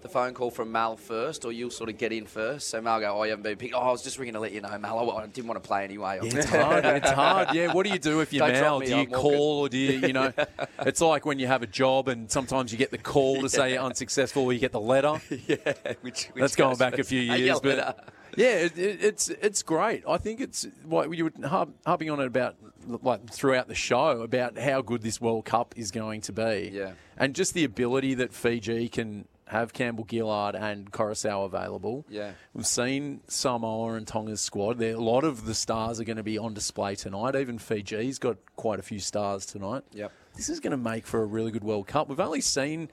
the 0.00 0.08
phone 0.08 0.32
call 0.32 0.48
from 0.52 0.70
Mal 0.70 0.96
first, 0.96 1.44
or 1.44 1.50
you'll 1.50 1.72
sort 1.72 1.90
of 1.90 1.98
get 1.98 2.12
in 2.12 2.24
first? 2.24 2.68
So 2.68 2.80
Mal 2.80 3.00
go, 3.00 3.18
oh, 3.18 3.24
you 3.24 3.30
haven't 3.30 3.42
been 3.42 3.56
picked. 3.56 3.74
Oh, 3.74 3.78
I 3.80 3.90
was 3.90 4.00
just 4.04 4.16
ringing 4.16 4.34
to 4.34 4.40
let 4.40 4.52
you 4.52 4.60
know, 4.60 4.78
Mal. 4.78 5.10
I 5.10 5.26
didn't 5.26 5.48
want 5.48 5.60
to 5.60 5.66
play 5.66 5.82
anyway. 5.82 6.20
Yeah, 6.22 6.30
it's 6.38 6.48
hard. 6.50 6.84
It's 6.84 7.10
hard. 7.10 7.52
Yeah. 7.52 7.72
What 7.72 7.84
do 7.84 7.90
you 7.90 7.98
do 7.98 8.20
if 8.20 8.32
you're 8.32 8.46
Don't 8.46 8.60
Mal? 8.60 8.78
me, 8.78 8.86
Do 8.86 8.92
you 8.92 8.98
I'm 8.98 9.10
walking. 9.10 9.22
call 9.22 9.58
or 9.60 9.68
do 9.68 9.76
you, 9.76 10.06
you 10.06 10.12
know? 10.12 10.32
it's 10.86 11.00
like 11.00 11.26
when 11.26 11.40
you 11.40 11.48
have 11.48 11.64
a 11.64 11.66
job 11.66 12.06
and 12.06 12.30
sometimes 12.30 12.70
you 12.70 12.78
get 12.78 12.92
the 12.92 12.98
call 12.98 13.40
to 13.40 13.48
say 13.48 13.72
you're 13.72 13.82
unsuccessful 13.82 14.44
or 14.44 14.52
you 14.52 14.60
get 14.60 14.70
the 14.70 14.80
letter. 14.80 15.20
yeah, 15.48 15.56
which, 16.02 16.26
which 16.26 16.42
That's 16.42 16.54
going 16.54 16.76
back 16.76 16.98
a 16.98 17.02
few 17.04 17.20
Yeah, 17.22 17.34
years, 17.34 17.64
letter. 17.64 17.94
but 17.96 18.08
yeah, 18.38 18.54
it, 18.56 18.78
it, 18.78 19.04
it's 19.04 19.28
it's 19.28 19.62
great. 19.62 20.04
I 20.08 20.16
think 20.18 20.40
it's 20.40 20.66
what 20.84 21.14
you 21.16 21.24
were 21.24 21.48
harp, 21.48 21.70
harping 21.84 22.10
on 22.10 22.20
it 22.20 22.26
about 22.26 22.56
like 22.86 23.30
throughout 23.30 23.68
the 23.68 23.74
show 23.74 24.22
about 24.22 24.56
how 24.58 24.80
good 24.82 25.02
this 25.02 25.20
World 25.20 25.44
Cup 25.44 25.74
is 25.76 25.90
going 25.90 26.22
to 26.22 26.32
be. 26.32 26.70
Yeah. 26.72 26.92
and 27.16 27.34
just 27.34 27.52
the 27.54 27.64
ability 27.64 28.14
that 28.14 28.32
Fiji 28.32 28.88
can 28.88 29.26
have 29.46 29.72
Campbell 29.72 30.06
Gillard 30.08 30.54
and 30.54 30.90
Koroisau 30.92 31.46
available. 31.46 32.04
Yeah. 32.08 32.32
We've 32.52 32.66
seen 32.66 33.20
Samoa 33.28 33.94
and 33.94 34.06
Tonga's 34.06 34.40
squad. 34.42 34.78
There, 34.78 34.94
a 34.94 35.00
lot 35.00 35.24
of 35.24 35.46
the 35.46 35.54
stars 35.54 35.98
are 36.00 36.04
going 36.04 36.18
to 36.18 36.22
be 36.22 36.36
on 36.36 36.52
display 36.54 36.94
tonight. 36.94 37.34
Even 37.34 37.58
Fiji's 37.58 38.18
got 38.18 38.36
quite 38.56 38.78
a 38.78 38.82
few 38.82 38.98
stars 39.00 39.46
tonight. 39.46 39.84
Yep. 39.92 40.12
This 40.36 40.50
is 40.50 40.60
going 40.60 40.72
to 40.72 40.76
make 40.76 41.06
for 41.06 41.22
a 41.22 41.26
really 41.26 41.50
good 41.50 41.64
World 41.64 41.86
Cup. 41.86 42.08
We've 42.08 42.20
only 42.20 42.42
seen 42.42 42.90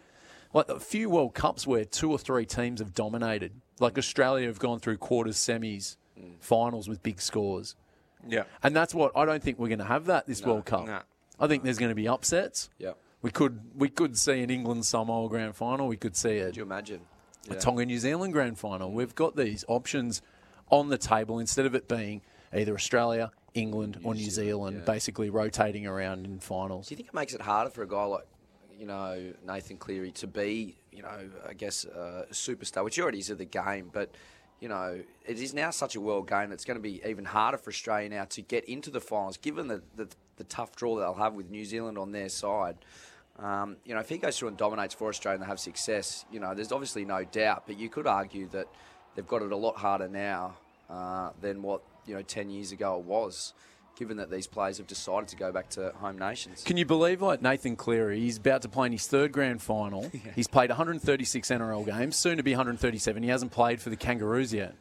like 0.54 0.70
a 0.70 0.80
few 0.80 1.10
World 1.10 1.34
Cups 1.34 1.68
where 1.68 1.84
two 1.84 2.10
or 2.10 2.18
three 2.18 2.46
teams 2.46 2.80
have 2.80 2.94
dominated. 2.94 3.60
Like 3.80 3.97
Australia 3.97 4.47
have 4.47 4.60
gone 4.60 4.80
through 4.80 4.97
quarters, 4.97 5.38
semis, 5.38 5.97
finals 6.39 6.88
with 6.88 7.03
big 7.03 7.19
scores. 7.22 7.76
Yeah. 8.27 8.43
And 8.64 8.76
that's 8.76 8.93
what 8.95 9.11
I 9.15 9.26
don't 9.26 9.43
think 9.43 9.60
we're 9.60 9.68
going 9.68 9.80
to 9.80 9.85
have 9.85 10.06
that 10.06 10.26
this 10.27 10.41
No, 10.41 10.53
World 10.53 10.65
Cup. 10.65 10.85
no. 10.88 10.99
I 11.39 11.47
think 11.47 11.64
there's 11.64 11.77
going 11.77 11.89
to 11.89 11.95
be 11.95 12.07
upsets. 12.07 12.69
Yep. 12.80 12.97
We 13.22 13.31
could 13.31 13.60
we 13.76 13.89
could 13.89 14.18
see 14.18 14.41
an 14.41 14.49
England 14.49 14.85
Samoa 14.85 15.27
grand 15.30 15.56
final. 15.56 15.88
We 15.88 15.97
could 15.97 16.15
see 16.15 16.39
a, 16.39 16.45
Could 16.47 16.57
you 16.57 16.64
imagine? 16.64 17.02
a 17.49 17.53
Yeah. 17.53 17.60
Tonga 17.60 17.85
New 17.85 17.99
Zealand 17.99 18.34
grand 18.34 18.57
final. 18.57 18.91
We've 18.91 19.14
got 19.15 19.35
these 19.35 19.65
options. 19.68 20.22
on 20.72 20.89
the 20.89 20.97
table 20.97 21.38
instead 21.38 21.68
of 21.68 21.76
it 21.76 21.88
being 21.88 22.22
either 22.52 22.73
Australia, 22.73 23.30
England, 23.53 23.99
or 24.03 24.15
New 24.15 24.31
Zealand, 24.31 24.84
basically 24.84 25.30
rotating 25.30 25.85
around 25.85 26.26
in 26.26 26.39
finals. 26.39 26.88
Do 26.88 26.93
you 26.93 26.97
think 26.97 27.10
it 27.10 27.14
makes 27.14 27.35
it 27.35 27.41
harder 27.41 27.69
for 27.69 27.84
a 27.84 27.88
guy 27.88 28.03
like, 28.06 28.26
you 28.80 28.88
know, 28.88 29.31
Nathan 29.45 29.77
Cleary 29.77 30.11
to 30.14 30.26
be, 30.26 30.76
you 30.96 31.02
know, 31.02 31.30
I 31.48 31.54
guess 31.54 31.86
uh, 31.86 32.26
superstar, 32.32 32.84
which 32.84 33.00
already 33.00 33.20
is 33.20 33.30
of 33.30 33.38
the 33.38 33.46
game, 33.46 33.90
but, 33.92 34.12
you 34.60 34.70
know, 34.70 35.02
it 35.26 35.40
is 35.40 35.54
now 35.54 35.70
such 35.70 35.96
a 35.96 36.02
world 36.02 36.28
game 36.28 36.50
that 36.50 36.56
it's 36.56 36.66
going 36.66 36.78
to 36.78 36.82
be 36.82 37.02
even 37.06 37.26
harder 37.26 37.58
for 37.58 37.70
Australia 37.70 38.10
now 38.10 38.26
to 38.26 38.42
get 38.42 38.66
into 38.66 38.90
the 38.90 39.02
finals, 39.02 39.38
given 39.38 39.68
the, 39.68 39.82
the, 39.96 40.08
the 40.38 40.44
tough 40.46 40.76
draw 40.76 40.96
that 40.96 41.02
they'll 41.02 41.14
have 41.14 41.34
with 41.34 41.50
New 41.50 41.66
Zealand 41.66 41.98
on 41.98 42.12
their 42.12 42.30
side. 42.30 42.78
Um, 43.38 43.76
you 43.84 43.94
know, 43.94 44.00
if 44.00 44.08
he 44.08 44.18
goes 44.18 44.40
through 44.40 44.48
and 44.50 44.58
dominates 44.58 44.94
for 44.94 45.10
Australia 45.10 45.36
and 45.36 45.44
they 45.44 45.48
have 45.48 45.60
success, 45.60 46.26
you 46.32 46.40
know, 46.40 46.54
there's 46.56 46.72
obviously 46.72 47.04
no 47.04 47.26
doubt, 47.26 47.64
but 47.68 47.78
you 47.78 47.90
could 47.90 48.08
argue 48.08 48.48
that 48.50 48.68
they've 49.14 49.28
got 49.28 49.42
it 49.42 49.52
a 49.52 49.58
lot 49.58 49.76
harder 49.76 50.08
now 50.08 50.56
uh, 50.90 51.32
than 51.42 51.62
what, 51.62 51.82
you 52.06 52.14
know, 52.14 52.22
10 52.22 52.50
years 52.50 52.72
ago 52.72 52.98
it 52.98 53.06
was 53.06 53.54
given 53.96 54.18
that 54.18 54.30
these 54.30 54.48
players 54.48 54.78
have 54.78 54.88
decided 54.88 55.28
to 55.30 55.36
go 55.36 55.52
back 55.52 55.70
to 55.70 55.92
home 55.96 56.18
nations. 56.18 56.64
Can 56.64 56.78
you 56.78 56.86
believe, 56.86 57.22
like 57.22 57.42
Nathan 57.42 57.76
Cleary, 57.76 58.20
he's 58.20 58.38
about 58.38 58.62
to 58.64 58.70
play 58.70 58.88
in 58.88 58.92
his 58.92 59.08
third 59.08 59.32
grand 59.32 59.62
final. 59.62 60.12
He's 60.36 60.48
played 60.48 60.70
136 60.70 61.50
NRL 61.50 61.86
games, 61.86 62.16
soon 62.16 62.38
to 62.38 62.44
be 62.44 62.52
137. 62.52 63.24
He 63.24 63.30
hasn't 63.30 63.52
played 63.52 63.80
for 63.82 63.90
the 63.90 63.96
Kangaroos 63.96 64.54
yet. 64.54 64.76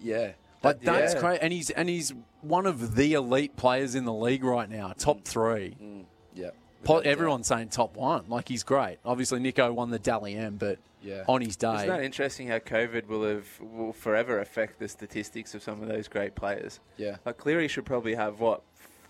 Yeah. 0.00 0.32
Like 0.62 0.80
That- 0.80 0.84
that's 0.84 1.14
yeah. 1.14 1.20
crazy, 1.20 1.40
and 1.42 1.52
he's 1.52 1.70
and 1.70 1.88
he's 1.88 2.12
one 2.42 2.66
of 2.66 2.94
the 2.96 3.14
elite 3.14 3.56
players 3.56 3.94
in 3.94 4.04
the 4.04 4.12
league 4.12 4.42
right 4.44 4.68
now, 4.68 4.92
top 4.98 5.24
three. 5.24 5.76
Mm, 5.80 6.04
yeah. 6.34 6.50
Po- 6.84 6.98
everyone's 6.98 7.46
saying 7.46 7.68
top 7.68 7.96
one. 7.96 8.24
Like 8.28 8.48
he's 8.48 8.62
great. 8.62 8.98
Obviously, 9.04 9.40
Nicho 9.40 9.72
won 9.74 9.90
the 9.90 9.98
Dally 9.98 10.34
M, 10.34 10.56
but 10.56 10.78
Yeah. 11.02 11.24
on 11.26 11.40
his 11.40 11.56
day, 11.56 11.74
Isn't 11.76 11.88
that 11.88 12.02
interesting 12.04 12.48
how 12.48 12.58
COVID 12.58 13.06
will 13.06 13.24
have 13.24 13.46
will 13.60 13.92
forever 13.92 14.40
affect 14.40 14.78
the 14.78 14.88
statistics 14.88 15.54
of 15.54 15.62
some 15.62 15.82
of 15.82 15.88
those 15.88 16.08
great 16.08 16.34
players? 16.34 16.80
Yeah. 16.96 17.16
Like 17.24 17.36
Cleary 17.38 17.68
should 17.68 17.84
probably 17.84 18.14
have 18.14 18.40
what 18.40 18.62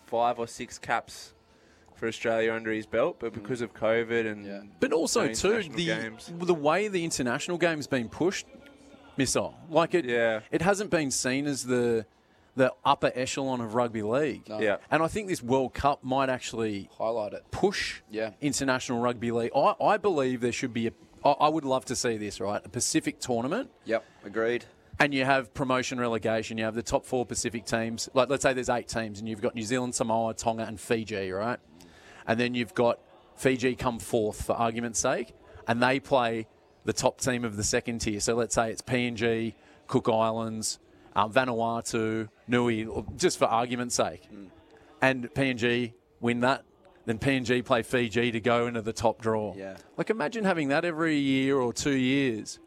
five 0.07 0.39
or 0.39 0.47
six 0.47 0.79
caps 0.79 1.35
for 1.95 2.07
Australia 2.09 2.53
under 2.55 2.73
his 2.73 2.87
belt, 2.87 3.17
but 3.19 3.33
mm. 3.33 3.35
because 3.35 3.61
of 3.61 3.75
COVID 3.75 4.31
and 4.31 4.71
But 4.81 4.93
also 4.93 5.27
no 5.27 5.33
too 5.35 5.63
the 5.65 5.87
games. 5.87 6.33
the 6.35 6.55
way 6.55 6.89
the 6.89 7.05
international 7.05 7.59
game's 7.59 7.87
been 7.87 8.09
pushed, 8.09 8.47
missile 9.17 9.55
like 9.69 9.95
it. 9.95 10.05
Yeah. 10.05 10.41
It 10.51 10.63
hasn't 10.63 10.91
been 10.91 11.11
seen 11.11 11.47
as 11.47 11.65
the 11.65 12.07
the 12.59 12.73
upper 12.85 13.11
echelon 13.15 13.61
of 13.61 13.75
rugby 13.75 14.03
league. 14.03 14.49
No. 14.49 14.61
Yeah. 14.61 14.77
And 14.91 15.03
I 15.03 15.09
think 15.09 15.29
this 15.29 15.43
World 15.43 15.73
Cup 15.75 16.05
might 16.05 16.29
actually 16.29 16.91
highlight 16.99 17.33
it, 17.33 17.45
push 17.51 18.03
Yeah. 18.11 18.33
international 18.41 19.01
rugby 19.01 19.31
league. 19.31 19.53
I, 19.57 19.75
I 19.81 19.97
believe 19.97 20.41
there 20.41 20.53
should 20.53 20.75
be 20.75 20.89
a. 20.89 20.93
I 21.25 21.31
I 21.31 21.49
would 21.49 21.65
love 21.65 21.85
to 21.87 21.97
see 21.97 22.17
this 22.17 22.41
right, 22.41 22.61
a 22.65 22.69
Pacific 22.69 23.19
tournament. 23.21 23.71
Yep, 23.87 24.05
agreed. 24.25 24.65
And 25.01 25.15
you 25.15 25.25
have 25.25 25.55
promotion 25.55 25.99
relegation. 26.01 26.59
You 26.59 26.65
have 26.65 26.75
the 26.75 26.83
top 26.83 27.07
four 27.07 27.25
Pacific 27.25 27.65
teams. 27.65 28.09
Like, 28.15 28.29
let's 28.29 28.43
say 28.43 28.53
there's 28.53 28.69
eight 28.69 28.89
teams, 28.89 29.21
and 29.21 29.29
you've 29.29 29.41
got 29.41 29.55
New 29.55 29.63
Zealand, 29.63 29.95
Samoa, 29.95 30.35
Tonga, 30.35 30.65
and 30.65 30.79
Fiji, 30.81 31.31
right? 31.31 31.59
And 32.27 32.39
then 32.39 32.55
you've 32.55 32.75
got 32.75 32.99
Fiji 33.37 33.77
come 33.77 34.01
fourth 34.01 34.45
for 34.45 34.55
argument's 34.55 34.99
sake, 34.99 35.35
and 35.69 35.81
they 35.81 36.01
play 36.01 36.49
the 36.85 36.93
top 36.93 37.21
team 37.21 37.45
of 37.45 37.57
the 37.57 37.63
second 37.63 38.01
tier. 38.01 38.19
So 38.19 38.35
let's 38.35 38.55
say 38.57 38.71
it's 38.73 38.83
PNG, 38.83 39.55
Cook 39.87 40.09
Islands, 40.09 40.81
um, 41.19 41.33
Vanuatu, 41.33 42.29
Niue, 42.49 43.05
just 43.17 43.39
for 43.39 43.47
argument's 43.47 43.95
sake. 43.95 44.29
And 45.03 45.33
PNG 45.35 45.93
win 46.21 46.41
that. 46.41 46.65
Then 47.07 47.19
PNG 47.19 47.65
play 47.65 47.83
Fiji 47.83 48.31
to 48.33 48.41
go 48.41 48.67
into 48.67 48.83
the 48.83 48.93
top 48.93 49.21
draw. 49.23 49.55
Yeah. 49.57 49.77
Like 49.97 50.11
imagine 50.11 50.45
having 50.45 50.69
that 50.69 50.85
every 50.85 51.17
year 51.17 51.57
or 51.59 51.73
two 51.73 51.97
years 51.97 52.59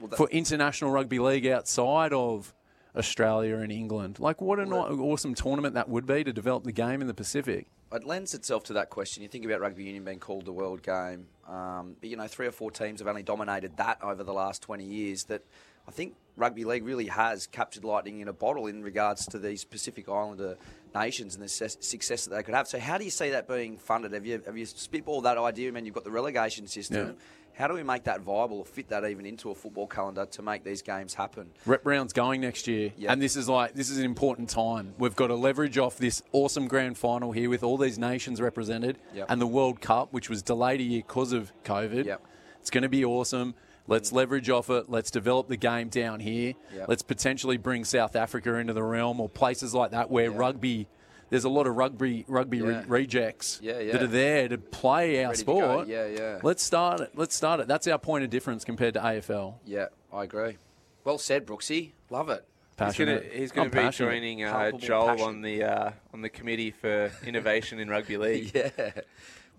that- 0.00 0.16
for 0.16 0.28
international 0.30 0.90
rugby 0.90 1.18
league 1.18 1.46
outside 1.46 2.12
of 2.12 2.52
Australia 2.96 3.56
and 3.56 3.70
England. 3.72 4.18
Like 4.18 4.40
what 4.40 4.58
an 4.58 4.72
aw- 4.72 4.88
awesome 5.00 5.34
tournament 5.34 5.74
that 5.74 5.88
would 5.88 6.06
be 6.06 6.24
to 6.24 6.32
develop 6.32 6.64
the 6.64 6.72
game 6.72 7.00
in 7.00 7.06
the 7.06 7.14
Pacific. 7.14 7.66
It 7.92 8.04
lends 8.04 8.34
itself 8.34 8.64
to 8.64 8.72
that 8.72 8.90
question. 8.90 9.22
You 9.22 9.28
think 9.28 9.44
about 9.44 9.60
rugby 9.60 9.84
union 9.84 10.04
being 10.04 10.18
called 10.18 10.44
the 10.46 10.52
world 10.52 10.82
game, 10.82 11.26
um, 11.48 11.94
but 12.00 12.08
you 12.10 12.16
know, 12.16 12.26
three 12.26 12.46
or 12.48 12.52
four 12.52 12.72
teams 12.72 12.98
have 13.00 13.06
only 13.06 13.22
dominated 13.22 13.76
that 13.76 14.02
over 14.02 14.24
the 14.24 14.32
last 14.32 14.62
20 14.62 14.84
years. 14.84 15.24
That 15.24 15.42
I 15.86 15.90
think 15.90 16.14
rugby 16.36 16.64
league 16.64 16.84
really 16.84 17.06
has 17.06 17.46
captured 17.46 17.84
lightning 17.84 18.20
in 18.20 18.28
a 18.28 18.32
bottle 18.32 18.66
in 18.66 18.82
regards 18.82 19.26
to 19.26 19.38
these 19.38 19.64
Pacific 19.64 20.08
Islander 20.08 20.56
nations 20.94 21.34
and 21.34 21.44
the 21.44 21.48
success- 21.48 22.24
that 22.26 22.34
they 22.34 22.42
could 22.42 22.54
have. 22.54 22.66
So, 22.68 22.78
how 22.78 22.98
do 22.98 23.04
you 23.04 23.10
see 23.10 23.30
that 23.30 23.46
being 23.48 23.76
funded? 23.76 24.12
Have 24.12 24.26
you 24.26 24.42
have 24.46 24.56
you 24.56 24.66
spitballed 24.66 25.24
that 25.24 25.38
idea? 25.38 25.68
I 25.68 25.72
mean, 25.72 25.84
you've 25.86 25.94
got 25.94 26.04
the 26.04 26.10
relegation 26.10 26.66
system. 26.66 27.08
Yeah. 27.08 27.12
How 27.56 27.68
do 27.68 27.74
we 27.74 27.84
make 27.84 28.02
that 28.04 28.20
viable 28.20 28.58
or 28.58 28.64
fit 28.64 28.88
that 28.88 29.04
even 29.08 29.24
into 29.26 29.50
a 29.50 29.54
football 29.54 29.86
calendar 29.86 30.26
to 30.26 30.42
make 30.42 30.64
these 30.64 30.82
games 30.82 31.14
happen? 31.14 31.50
Rep 31.66 31.86
rounds 31.86 32.12
going 32.12 32.40
next 32.40 32.66
year, 32.66 32.92
Yeah. 32.96 33.12
and 33.12 33.22
this 33.22 33.36
is 33.36 33.48
like 33.48 33.74
this 33.74 33.90
is 33.90 33.98
an 33.98 34.04
important 34.04 34.48
time. 34.50 34.92
We've 34.98 35.14
got 35.14 35.28
to 35.28 35.36
leverage 35.36 35.78
off 35.78 35.96
this 35.96 36.20
awesome 36.32 36.66
grand 36.66 36.98
final 36.98 37.30
here 37.30 37.48
with 37.48 37.62
all 37.62 37.76
these 37.78 37.96
nations 37.96 38.40
represented, 38.40 38.98
Yep. 39.14 39.26
and 39.28 39.40
the 39.40 39.46
World 39.46 39.80
Cup, 39.80 40.12
which 40.12 40.28
was 40.28 40.42
delayed 40.42 40.80
a 40.80 40.82
year 40.82 41.02
because 41.06 41.32
of 41.32 41.52
COVID. 41.62 42.06
Yep. 42.06 42.22
It's 42.60 42.70
going 42.70 42.82
to 42.82 42.88
be 42.88 43.04
awesome. 43.04 43.54
Let's 43.86 44.12
leverage 44.12 44.48
off 44.48 44.70
it. 44.70 44.88
Let's 44.88 45.10
develop 45.10 45.48
the 45.48 45.56
game 45.58 45.88
down 45.88 46.20
here. 46.20 46.54
Yep. 46.74 46.88
Let's 46.88 47.02
potentially 47.02 47.56
bring 47.58 47.84
South 47.84 48.16
Africa 48.16 48.54
into 48.56 48.72
the 48.72 48.82
realm 48.82 49.20
or 49.20 49.28
places 49.28 49.74
like 49.74 49.90
that 49.90 50.10
where 50.10 50.30
rugby. 50.30 50.86
There's 51.30 51.44
a 51.44 51.48
lot 51.48 51.66
of 51.66 51.74
rugby 51.76 52.24
rugby 52.28 52.62
re- 52.62 52.84
rejects 52.86 53.58
Yeah, 53.62 53.80
yeah. 53.80 53.92
that 53.92 54.02
are 54.02 54.06
there 54.06 54.48
to 54.48 54.56
play 54.58 55.22
our 55.24 55.30
Ready 55.30 55.38
sport. 55.40 55.88
Yeah, 55.88 56.06
yeah. 56.06 56.38
Let's 56.42 56.62
start 56.62 57.00
it. 57.00 57.10
Let's 57.14 57.34
start 57.34 57.60
it. 57.60 57.66
That's 57.68 57.86
our 57.88 57.98
point 57.98 58.24
of 58.24 58.30
difference 58.30 58.64
compared 58.64 58.94
to 58.94 59.00
AFL. 59.00 59.54
Yeah, 59.66 59.86
I 60.12 60.24
agree. 60.24 60.58
Well 61.02 61.18
said, 61.18 61.46
Brooksy. 61.46 61.92
Love 62.10 62.28
it. 62.30 62.46
He's 62.78 62.96
going 62.96 63.08
to 63.08 63.16
Passionate. 63.20 63.32
he's 63.32 63.52
going 63.52 63.70
to 63.70 63.76
be 63.76 63.82
passionate. 63.82 64.10
joining 64.10 64.44
uh, 64.44 64.52
Palpable 64.52 64.78
Joel 64.78 65.06
passion. 65.08 65.26
on 65.26 65.42
the 65.42 65.62
uh, 65.64 65.90
on 66.12 66.22
the 66.22 66.28
committee 66.28 66.70
for 66.70 67.10
innovation 67.26 67.78
in 67.80 67.88
rugby 67.88 68.16
league. 68.18 68.52
Yeah. 68.54 68.90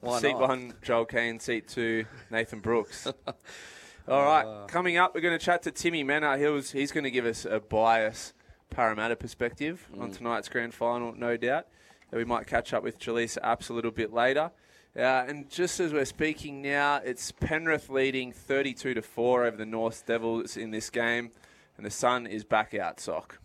Why 0.02 0.20
seat 0.20 0.34
not? 0.34 0.42
one, 0.50 0.74
Joel 0.82 1.06
Caine. 1.06 1.40
Seat 1.40 1.68
two, 1.68 2.06
Nathan 2.32 2.60
Brooks. 2.60 3.08
All 4.08 4.24
right, 4.24 4.46
Uh. 4.46 4.66
coming 4.68 4.98
up, 4.98 5.16
we're 5.16 5.22
going 5.22 5.38
to 5.38 5.44
chat 5.44 5.64
to 5.64 5.72
Timmy 5.72 6.04
Mannah. 6.04 6.38
He 6.38 6.46
was, 6.46 6.72
he's 6.72 6.92
going 6.92 7.06
to 7.06 7.12
give 7.12 7.26
us 7.26 7.46
a 7.46 7.60
bias 7.60 8.34
Parramatta 8.70 9.16
perspective 9.16 9.88
on 10.00 10.12
Mm. 10.12 10.18
tonight's 10.18 10.50
grand 10.50 10.74
final, 10.74 11.14
no 11.16 11.38
doubt. 11.38 11.68
We 12.12 12.24
might 12.26 12.46
catch 12.48 12.74
up 12.74 12.84
with 12.84 13.00
Jaleesa 13.00 13.40
Apps 13.42 13.70
a 13.70 13.74
little 13.74 13.92
bit 13.92 14.14
later. 14.14 14.52
Uh, 14.96 15.02
and 15.28 15.50
just 15.50 15.80
as 15.80 15.92
we're 15.92 16.06
speaking 16.06 16.62
now, 16.62 17.02
it's 17.04 17.32
Penrith 17.32 17.90
leading 17.90 18.32
32 18.32 18.94
to 18.94 19.02
4 19.02 19.46
over 19.46 19.58
the 19.58 19.66
North 19.66 20.06
Devils 20.06 20.56
in 20.56 20.72
this 20.72 20.90
game, 20.90 21.32
and 21.78 21.86
the 21.86 21.90
sun 21.92 22.26
is 22.28 22.44
back 22.46 22.74
out, 22.74 23.00
Sock. 23.02 23.40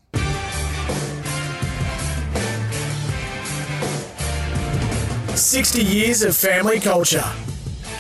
Sixty 5.34 5.82
years 5.82 6.22
of 6.22 6.36
family 6.36 6.80
culture. 6.80 7.24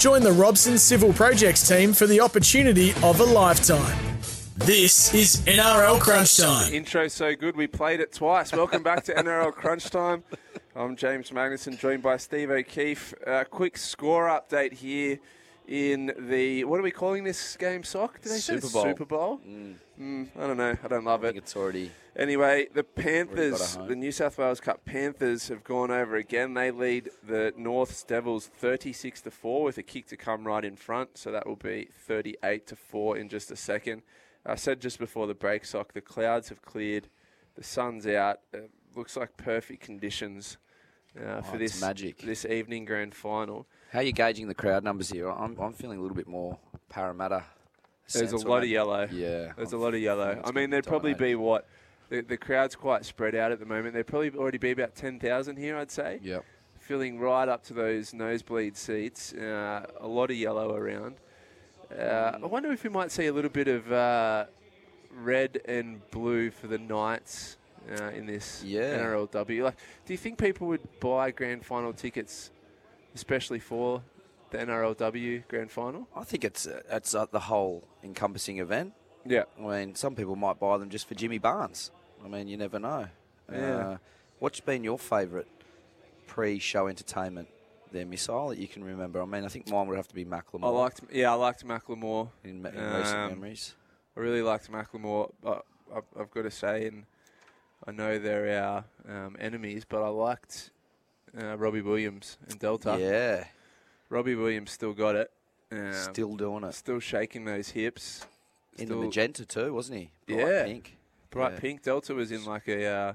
Join 0.00 0.22
the 0.22 0.32
Robson 0.32 0.78
Civil 0.78 1.12
Projects 1.12 1.68
team 1.68 1.92
for 1.92 2.06
the 2.06 2.22
opportunity 2.22 2.92
of 3.02 3.20
a 3.20 3.24
lifetime. 3.24 3.98
This 4.56 5.12
is 5.12 5.42
NRL 5.42 6.00
Crunch 6.00 6.38
Time. 6.38 6.72
Intro 6.72 7.06
so 7.08 7.36
good, 7.36 7.54
we 7.54 7.66
played 7.66 8.00
it 8.00 8.10
twice. 8.10 8.50
Welcome 8.50 8.82
back 8.82 9.04
to 9.04 9.14
NRL 9.14 9.52
Crunch 9.52 9.90
Time. 9.90 10.24
I'm 10.74 10.96
James 10.96 11.32
Magnuson, 11.32 11.78
joined 11.78 12.02
by 12.02 12.16
Steve 12.16 12.50
O'Keefe. 12.50 13.12
A 13.26 13.44
quick 13.44 13.76
score 13.76 14.28
update 14.28 14.72
here 14.72 15.18
in 15.70 16.12
the 16.18 16.64
what 16.64 16.80
are 16.80 16.82
we 16.82 16.90
calling 16.90 17.22
this 17.22 17.56
game? 17.56 17.84
Sock? 17.84 18.20
Did 18.20 18.32
they 18.32 18.38
say 18.38 18.56
Super 18.56 18.68
Bowl. 18.72 18.82
Super 18.82 19.04
Bowl? 19.04 19.40
Mm. 19.48 19.74
Mm, 20.00 20.28
I 20.36 20.46
don't 20.48 20.56
know. 20.56 20.76
I 20.82 20.88
don't 20.88 21.04
love 21.04 21.24
I 21.24 21.28
it. 21.28 21.36
it's 21.36 21.54
already. 21.54 21.92
Anyway, 22.16 22.66
the 22.74 22.82
Panthers, 22.82 23.76
the 23.86 23.94
New 23.94 24.10
South 24.10 24.36
Wales 24.36 24.58
Cup 24.60 24.84
Panthers, 24.84 25.46
have 25.48 25.62
gone 25.62 25.92
over 25.92 26.16
again. 26.16 26.54
They 26.54 26.72
lead 26.72 27.10
the 27.26 27.54
North's 27.56 28.02
Devils 28.02 28.48
36 28.48 29.20
to 29.22 29.30
four 29.30 29.62
with 29.62 29.78
a 29.78 29.84
kick 29.84 30.06
to 30.08 30.16
come 30.16 30.44
right 30.44 30.64
in 30.64 30.74
front. 30.74 31.16
So 31.16 31.30
that 31.30 31.46
will 31.46 31.54
be 31.56 31.88
38 32.06 32.66
to 32.66 32.76
four 32.76 33.16
in 33.16 33.28
just 33.28 33.50
a 33.52 33.56
second. 33.56 34.02
I 34.44 34.56
said 34.56 34.80
just 34.80 34.98
before 34.98 35.28
the 35.28 35.34
break, 35.34 35.64
sock. 35.64 35.92
The 35.92 36.00
clouds 36.00 36.48
have 36.48 36.62
cleared, 36.62 37.08
the 37.54 37.62
sun's 37.62 38.06
out. 38.08 38.40
It 38.52 38.70
looks 38.96 39.16
like 39.16 39.36
perfect 39.36 39.82
conditions 39.84 40.56
uh, 41.16 41.42
for 41.42 41.52
Oh, 41.56 41.60
it's 41.60 41.74
this 41.74 41.80
magic. 41.80 42.18
this 42.22 42.44
evening 42.44 42.86
grand 42.86 43.14
final. 43.14 43.68
How 43.92 43.98
are 43.98 44.02
you 44.02 44.12
gauging 44.12 44.46
the 44.48 44.54
crowd 44.54 44.84
numbers 44.84 45.10
here? 45.10 45.28
I'm, 45.28 45.58
I'm 45.58 45.72
feeling 45.72 45.98
a 45.98 46.02
little 46.02 46.16
bit 46.16 46.28
more 46.28 46.58
Parramatta. 46.88 47.44
There's 48.12 48.32
a 48.32 48.36
lot 48.48 48.62
of 48.62 48.68
yellow. 48.68 49.08
Yeah. 49.10 49.52
There's 49.56 49.72
I'm 49.72 49.80
a 49.80 49.82
lot 49.82 49.94
of 49.94 50.00
yellow. 50.00 50.40
I 50.44 50.52
mean, 50.52 50.70
there'd 50.70 50.86
probably 50.86 51.14
be 51.14 51.34
what? 51.34 51.66
The, 52.08 52.22
the 52.22 52.36
crowd's 52.36 52.74
quite 52.76 53.04
spread 53.04 53.34
out 53.34 53.52
at 53.52 53.60
the 53.60 53.66
moment. 53.66 53.94
There'd 53.94 54.06
probably 54.06 54.30
already 54.30 54.58
be 54.58 54.70
about 54.72 54.94
10,000 54.94 55.56
here, 55.56 55.76
I'd 55.76 55.90
say. 55.90 56.20
Yep. 56.22 56.44
Filling 56.78 57.18
right 57.20 57.48
up 57.48 57.62
to 57.64 57.74
those 57.74 58.12
nosebleed 58.12 58.76
seats. 58.76 59.32
Uh, 59.32 59.86
a 60.00 60.06
lot 60.08 60.30
of 60.30 60.36
yellow 60.36 60.74
around. 60.74 61.16
Uh, 61.96 62.38
I 62.42 62.46
wonder 62.46 62.72
if 62.72 62.84
we 62.84 62.90
might 62.90 63.10
see 63.10 63.26
a 63.26 63.32
little 63.32 63.50
bit 63.50 63.68
of 63.68 63.90
uh, 63.92 64.46
red 65.12 65.60
and 65.66 66.00
blue 66.10 66.50
for 66.50 66.66
the 66.68 66.78
Knights 66.78 67.56
uh, 68.00 68.04
in 68.10 68.26
this 68.26 68.62
Yeah. 68.64 68.98
NRLW. 68.98 69.64
Like, 69.64 69.76
do 70.04 70.12
you 70.12 70.18
think 70.18 70.38
people 70.38 70.66
would 70.68 71.00
buy 71.00 71.30
grand 71.32 71.64
final 71.64 71.92
tickets, 71.92 72.50
especially 73.14 73.58
for 73.58 74.02
the 74.50 74.58
NRLW 74.58 75.46
grand 75.48 75.70
final? 75.70 76.08
I 76.16 76.24
think 76.24 76.44
it's 76.44 76.66
uh, 76.66 76.80
it's 76.90 77.14
uh, 77.14 77.26
the 77.30 77.40
whole 77.40 77.84
encompassing 78.02 78.58
event. 78.58 78.92
Yeah. 79.24 79.44
I 79.58 79.62
mean, 79.62 79.94
some 79.94 80.14
people 80.14 80.36
might 80.36 80.58
buy 80.58 80.78
them 80.78 80.88
just 80.90 81.06
for 81.06 81.14
Jimmy 81.14 81.38
Barnes. 81.38 81.90
I 82.24 82.28
mean, 82.28 82.48
you 82.48 82.56
never 82.56 82.78
know. 82.78 83.08
Yeah. 83.52 83.58
Uh, 83.76 83.96
what's 84.38 84.60
been 84.60 84.82
your 84.84 84.98
favourite 84.98 85.46
pre-show 86.26 86.86
entertainment 86.88 87.48
there, 87.92 88.06
Missile, 88.06 88.48
that 88.48 88.58
you 88.58 88.68
can 88.68 88.84
remember? 88.84 89.20
I 89.20 89.24
mean, 89.26 89.44
I 89.44 89.48
think 89.48 89.68
mine 89.68 89.86
would 89.88 89.96
have 89.96 90.08
to 90.08 90.14
be 90.14 90.24
Macklemore. 90.24 90.64
I 90.64 90.68
liked, 90.68 91.00
yeah, 91.12 91.30
I 91.32 91.34
liked 91.34 91.66
Macklemore 91.66 92.28
in, 92.44 92.64
in 92.66 92.92
recent 92.94 93.16
Um, 93.18 93.28
memories. 93.30 93.74
I 94.16 94.20
really 94.20 94.42
liked 94.42 94.70
Macklemore, 94.70 95.30
but 95.42 95.64
I've, 95.94 96.04
I've 96.18 96.30
got 96.30 96.42
to 96.42 96.50
say, 96.50 96.86
and 96.86 97.04
I 97.86 97.92
know 97.92 98.18
they're 98.18 98.62
our 98.62 98.84
um, 99.08 99.36
enemies, 99.40 99.84
but 99.88 100.02
I 100.02 100.08
liked 100.08 100.70
uh, 101.38 101.56
Robbie 101.56 101.82
Williams 101.82 102.38
and 102.48 102.58
Delta. 102.58 102.96
Yeah. 102.98 103.44
Robbie 104.08 104.34
Williams 104.34 104.70
still 104.72 104.92
got 104.92 105.16
it. 105.16 105.30
Um, 105.72 105.92
Still 105.94 106.34
doing 106.34 106.64
it. 106.64 106.74
Still 106.74 106.98
shaking 106.98 107.44
those 107.44 107.68
hips. 107.70 108.26
In 108.76 108.88
the 108.88 108.96
magenta 108.96 109.44
too, 109.44 109.72
wasn't 109.72 109.98
he? 109.98 110.10
Bright 110.26 110.46
yeah, 110.48 110.64
pink. 110.64 110.96
bright 111.30 111.52
Yeah. 111.52 111.58
pink. 111.60 111.82
Delta 111.82 112.14
was 112.14 112.32
in 112.32 112.44
like 112.44 112.66
a 112.66 112.86
uh, 112.86 113.12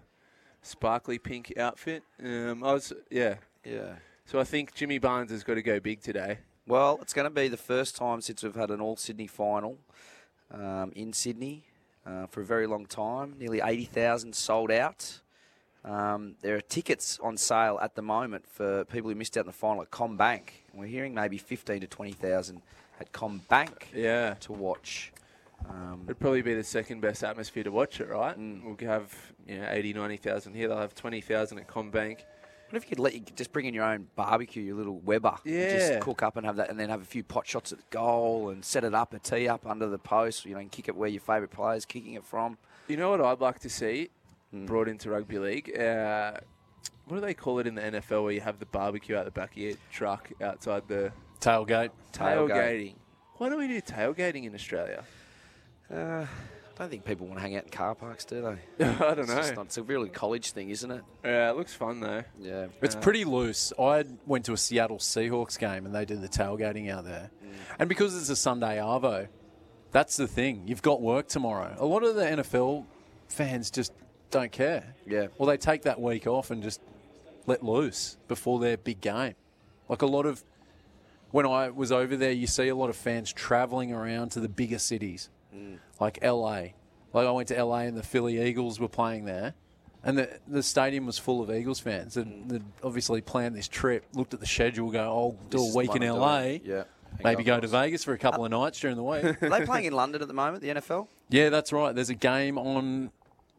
sparkly 0.62 1.18
pink 1.18 1.54
outfit. 1.58 2.04
Um, 2.24 2.64
I 2.64 2.74
was, 2.74 2.94
yeah, 3.10 3.36
Yeah. 3.66 3.96
So 4.26 4.40
I 4.40 4.44
think 4.44 4.74
Jimmy 4.74 4.98
Barnes 5.00 5.32
has 5.32 5.44
got 5.44 5.56
to 5.56 5.62
go 5.62 5.80
big 5.80 6.02
today. 6.02 6.40
Well, 6.66 6.98
it's 7.02 7.14
going 7.14 7.26
to 7.26 7.30
be 7.30 7.48
the 7.48 7.58
first 7.58 7.96
time 7.96 8.22
since 8.22 8.42
we've 8.42 8.56
had 8.56 8.72
an 8.72 8.82
All 8.82 8.96
Sydney 8.96 9.28
final 9.28 9.78
um, 10.52 10.92
in 10.96 11.14
Sydney 11.14 11.66
uh, 12.06 12.26
for 12.28 12.42
a 12.42 12.46
very 12.46 12.66
long 12.68 12.86
time. 12.86 13.36
Nearly 13.38 13.62
80,000 13.64 14.34
sold 14.34 14.72
out. 14.72 15.20
Um, 15.86 16.36
there 16.42 16.56
are 16.56 16.62
tickets 16.62 17.20
on 17.22 17.38
sale 17.38 17.78
at 17.82 17.94
the 17.96 18.02
moment 18.02 18.48
for 18.48 18.86
people 18.86 19.10
who 19.10 19.16
missed 19.16 19.38
out 19.38 19.42
in 19.42 19.48
the 19.48 19.54
final 19.54 19.84
at 19.84 19.92
CommBank. 19.92 20.50
We're 20.74 20.88
hearing 20.88 21.14
maybe 21.14 21.38
15 21.38 21.82
to 21.82 21.88
20,000 21.88 22.62
at 23.00 23.12
CommBank 23.12 23.94
Yeah. 23.94 24.34
to 24.42 24.52
watch. 24.52 25.14
Um, 25.70 26.02
It'd 26.06 26.20
probably 26.20 26.42
be 26.42 26.56
the 26.56 26.64
second 26.64 27.02
best 27.02 27.24
atmosphere 27.24 27.64
to 27.64 27.72
watch 27.72 28.00
it, 28.02 28.10
right? 28.10 28.36
And 28.36 28.64
We'll 28.66 28.90
have 28.90 29.16
you 29.48 29.60
know, 29.60 29.68
80, 29.70 29.94
90,000 29.94 30.54
here. 30.56 30.68
They'll 30.68 30.78
have 30.78 30.96
20,000 30.96 31.60
at 31.60 31.68
CommBank. 31.68 32.20
What 32.70 32.78
if 32.78 32.86
you 32.86 32.90
could 32.90 33.00
let 33.00 33.14
you 33.14 33.22
just 33.36 33.54
bring 33.54 33.66
in 33.68 33.76
your 33.76 33.84
own 33.86 34.08
barbecue, 34.16 34.64
your 34.64 34.76
little 34.76 34.98
Weber? 35.00 35.36
Yeah. 35.46 35.78
Just 35.78 36.00
cook 36.02 36.24
up 36.24 36.36
and 36.36 36.48
have 36.48 36.56
that, 36.56 36.72
and 36.72 36.80
then 36.80 36.90
have 36.90 37.02
a 37.04 37.06
few 37.06 37.24
pot 37.24 37.46
shots 37.46 37.72
at 37.72 37.78
the 37.78 37.84
goal 37.92 38.50
and 38.50 38.66
set 38.66 38.84
it 38.84 38.96
up, 38.96 39.14
a 39.14 39.20
tee 39.20 39.48
up 39.48 39.68
under 39.68 39.88
the 39.88 40.00
post, 40.00 40.46
you 40.46 40.56
know, 40.56 40.60
and 40.60 40.72
kick 40.72 40.88
it 40.88 40.96
where 40.96 41.08
your 41.08 41.22
favourite 41.22 41.52
player's 41.52 41.86
kicking 41.86 42.16
it 42.16 42.24
from. 42.26 42.58
You 42.88 42.98
know 42.98 43.12
what 43.12 43.22
I'd 43.22 43.40
like 43.40 43.60
to 43.60 43.70
see 43.70 44.10
Hmm. 44.56 44.66
brought 44.66 44.88
into 44.88 45.10
rugby 45.10 45.38
league? 45.40 45.78
Uh, 45.78 46.34
what 47.06 47.16
do 47.18 47.22
they 47.22 47.34
call 47.34 47.60
it 47.60 47.68
in 47.68 47.76
the 47.76 47.82
NFL 47.82 48.24
where 48.24 48.32
you 48.32 48.42
have 48.42 48.60
the 48.60 48.66
barbecue 48.66 49.16
out 49.16 49.26
the 49.26 49.32
back 49.32 49.52
of 49.52 49.58
your 49.58 49.74
truck 49.92 50.32
outside 50.42 50.84
the 50.88 51.12
Tailgate. 51.40 51.92
tailgating? 52.14 52.96
Why 53.38 53.50
don't 53.50 53.60
we 53.60 53.68
do 53.68 53.82
tailgating 53.82 54.46
in 54.46 54.56
Australia? 54.56 55.04
Uh, 55.94 56.26
I 56.26 56.80
don't 56.80 56.90
think 56.90 57.06
people 57.06 57.28
want 57.28 57.38
to 57.38 57.42
hang 57.42 57.56
out 57.56 57.64
in 57.64 57.70
car 57.70 57.96
parks, 57.96 58.26
do 58.26 58.42
they? 58.42 58.86
I 58.86 58.98
don't 59.14 59.20
It's 59.20 59.28
know. 59.30 59.54
not- 59.56 59.66
it's 59.68 59.78
a 59.78 59.84
really 59.84 60.10
college 60.10 60.52
thing, 60.52 60.70
isn't 60.72 60.90
it? 60.92 61.04
Yeah, 61.24 61.50
it 61.52 61.58
looks 61.58 61.74
fun 61.74 62.00
though. 62.00 62.24
Yeah. 62.40 62.68
It's 62.82 62.96
Uh, 62.96 63.00
pretty 63.02 63.24
loose. 63.24 63.72
I 63.80 64.04
went 64.26 64.46
to 64.46 64.54
a 64.54 64.58
Seattle 64.58 64.98
Seahawks 64.98 65.58
game 65.60 65.86
and 65.86 65.94
they 65.94 66.06
did 66.06 66.22
the 66.22 66.28
tailgating 66.30 66.90
out 66.92 67.06
there. 67.06 67.30
And 67.80 67.88
because 67.90 68.16
it's 68.16 68.30
a 68.30 68.36
Sunday 68.36 68.78
Arvo, 68.78 69.28
that's 69.92 70.18
the 70.18 70.28
thing. 70.28 70.64
You've 70.66 70.82
got 70.82 71.02
work 71.02 71.28
tomorrow. 71.28 71.76
A 71.80 71.86
lot 71.86 72.04
of 72.04 72.16
the 72.16 72.24
NFL 72.24 72.86
fans 73.28 73.70
just 73.72 73.94
don't 74.36 74.52
care. 74.52 74.96
Yeah. 75.08 75.28
Or 75.38 75.48
they 75.48 75.58
take 75.58 75.84
that 75.84 76.00
week 76.00 76.28
off 76.28 76.52
and 76.52 76.62
just 76.62 76.82
let 77.46 77.64
loose 77.64 78.18
before 78.28 78.60
their 78.60 78.78
big 78.78 79.02
game. 79.02 79.36
Like 79.88 80.02
a 80.02 80.08
lot 80.08 80.26
of 80.26 80.44
when 81.32 81.46
I 81.46 81.70
was 81.70 81.92
over 81.92 82.16
there, 82.16 82.32
you 82.32 82.48
see 82.48 82.68
a 82.68 82.76
lot 82.76 82.90
of 82.90 82.96
fans 82.96 83.32
traveling 83.32 83.92
around 83.92 84.30
to 84.32 84.40
the 84.40 84.50
bigger 84.50 84.80
cities, 84.80 85.30
mm. 85.56 85.78
like 86.00 86.20
LA. 86.24 86.68
Like 87.14 87.28
I 87.28 87.32
went 87.32 87.48
to 87.50 87.64
LA 87.64 87.80
and 87.80 87.98
the 87.98 88.04
Philly 88.04 88.42
Eagles 88.42 88.80
were 88.80 88.90
playing 88.90 89.26
there, 89.26 89.54
and 90.04 90.18
the 90.18 90.40
the 90.48 90.64
stadium 90.64 91.06
was 91.06 91.18
full 91.18 91.42
of 91.42 91.52
Eagles 91.52 91.80
fans. 91.80 92.18
And 92.18 92.46
mm. 92.46 92.50
they'd 92.50 92.64
obviously 92.84 93.22
planned 93.22 93.56
this 93.56 93.68
trip, 93.68 94.06
looked 94.14 94.34
at 94.34 94.40
the 94.40 94.46
schedule, 94.46 94.92
go, 94.92 95.00
oh, 95.00 95.06
"I'll 95.06 95.50
do 95.50 95.58
This 95.60 95.74
a 95.74 95.78
week 95.78 95.96
in 95.96 96.02
LA. 96.04 96.58
Yeah. 96.64 96.84
Maybe 97.24 97.44
go 97.44 97.62
to 97.62 97.68
Vegas 97.68 98.04
for 98.04 98.14
a 98.14 98.18
couple 98.18 98.44
of 98.44 98.52
nights 98.52 98.80
during 98.80 98.98
the 98.98 99.04
week." 99.04 99.24
Are 99.42 99.50
they 99.50 99.66
playing 99.66 99.86
in 99.86 99.94
London 99.94 100.22
at 100.22 100.28
the 100.28 100.34
moment, 100.34 100.62
the 100.62 100.70
NFL? 100.70 101.08
Yeah, 101.30 101.50
that's 101.50 101.72
right. 101.72 101.94
There's 101.96 102.10
a 102.10 102.16
game 102.16 102.58
on 102.58 103.12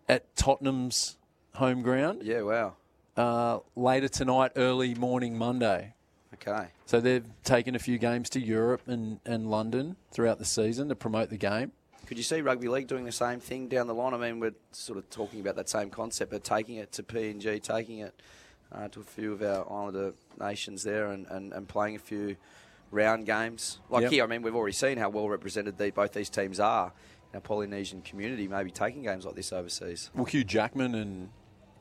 at 0.09 0.35
Tottenham's 0.37 1.17
home 1.55 1.83
ground. 1.83 2.23
Yeah, 2.23 2.43
wow. 2.43 2.75
Uh, 3.17 3.61
later 3.75 4.09
tonight, 4.09 4.53
early 4.57 4.95
morning 4.95 5.39
Monday. 5.39 5.95
Okay. 6.35 6.67
So 6.85 7.01
they've 7.01 7.25
taken 7.45 7.75
a 7.75 7.79
few 7.79 7.99
games 7.99 8.29
to 8.31 8.41
Europe 8.41 8.83
and, 8.87 9.21
and 9.25 9.51
London 9.51 9.97
throughout 10.13 10.39
the 10.39 10.45
season 10.45 10.89
to 10.91 10.95
promote 10.95 11.31
the 11.31 11.39
game. 11.39 11.73
Could 12.07 12.19
you 12.19 12.23
see 12.23 12.41
rugby 12.41 12.69
league 12.69 12.87
doing 12.87 13.05
the 13.05 13.13
same 13.13 13.41
thing 13.41 13.69
down 13.69 13.87
the 13.87 13.95
line? 13.95 14.15
I 14.15 14.19
mean, 14.19 14.39
we're 14.39 14.55
sort 14.71 14.99
of 14.99 15.09
talking 15.11 15.41
about 15.41 15.57
that 15.57 15.69
same 15.69 15.91
concept, 15.91 16.31
but 16.31 16.45
taking 16.45 16.77
it 16.77 16.93
to 16.93 17.03
PNG, 17.03 17.61
taking 17.63 17.99
it 18.01 18.15
uh, 18.71 18.89
to 18.89 19.01
a 19.01 19.05
few 19.05 19.33
of 19.33 19.43
our 19.43 19.67
Islander 19.69 20.13
nations 20.39 20.85
there, 20.85 21.07
and, 21.07 21.27
and, 21.29 21.53
and 21.53 21.67
playing 21.67 21.97
a 21.97 21.99
few 21.99 22.37
round 22.93 23.27
games. 23.27 23.79
Like 23.91 24.03
Yep. 24.03 24.13
here, 24.13 24.25
I 24.25 24.27
mean, 24.27 24.43
we've 24.43 24.55
already 24.55 24.75
seen 24.75 24.99
how 24.99 25.09
well 25.09 25.29
represented 25.29 25.79
the, 25.79 25.91
both 25.91 26.13
these 26.13 26.31
teams 26.31 26.61
are 26.61 26.93
our 27.37 27.41
Polynesian 27.41 28.03
community. 28.03 28.49
Maybe 28.49 28.71
taking 28.73 29.03
games 29.03 29.25
like 29.25 29.37
this 29.37 29.53
overseas. 29.53 30.11
Well, 30.15 30.25
Hugh 30.25 30.43
Jackman 30.43 30.95
and 30.97 31.29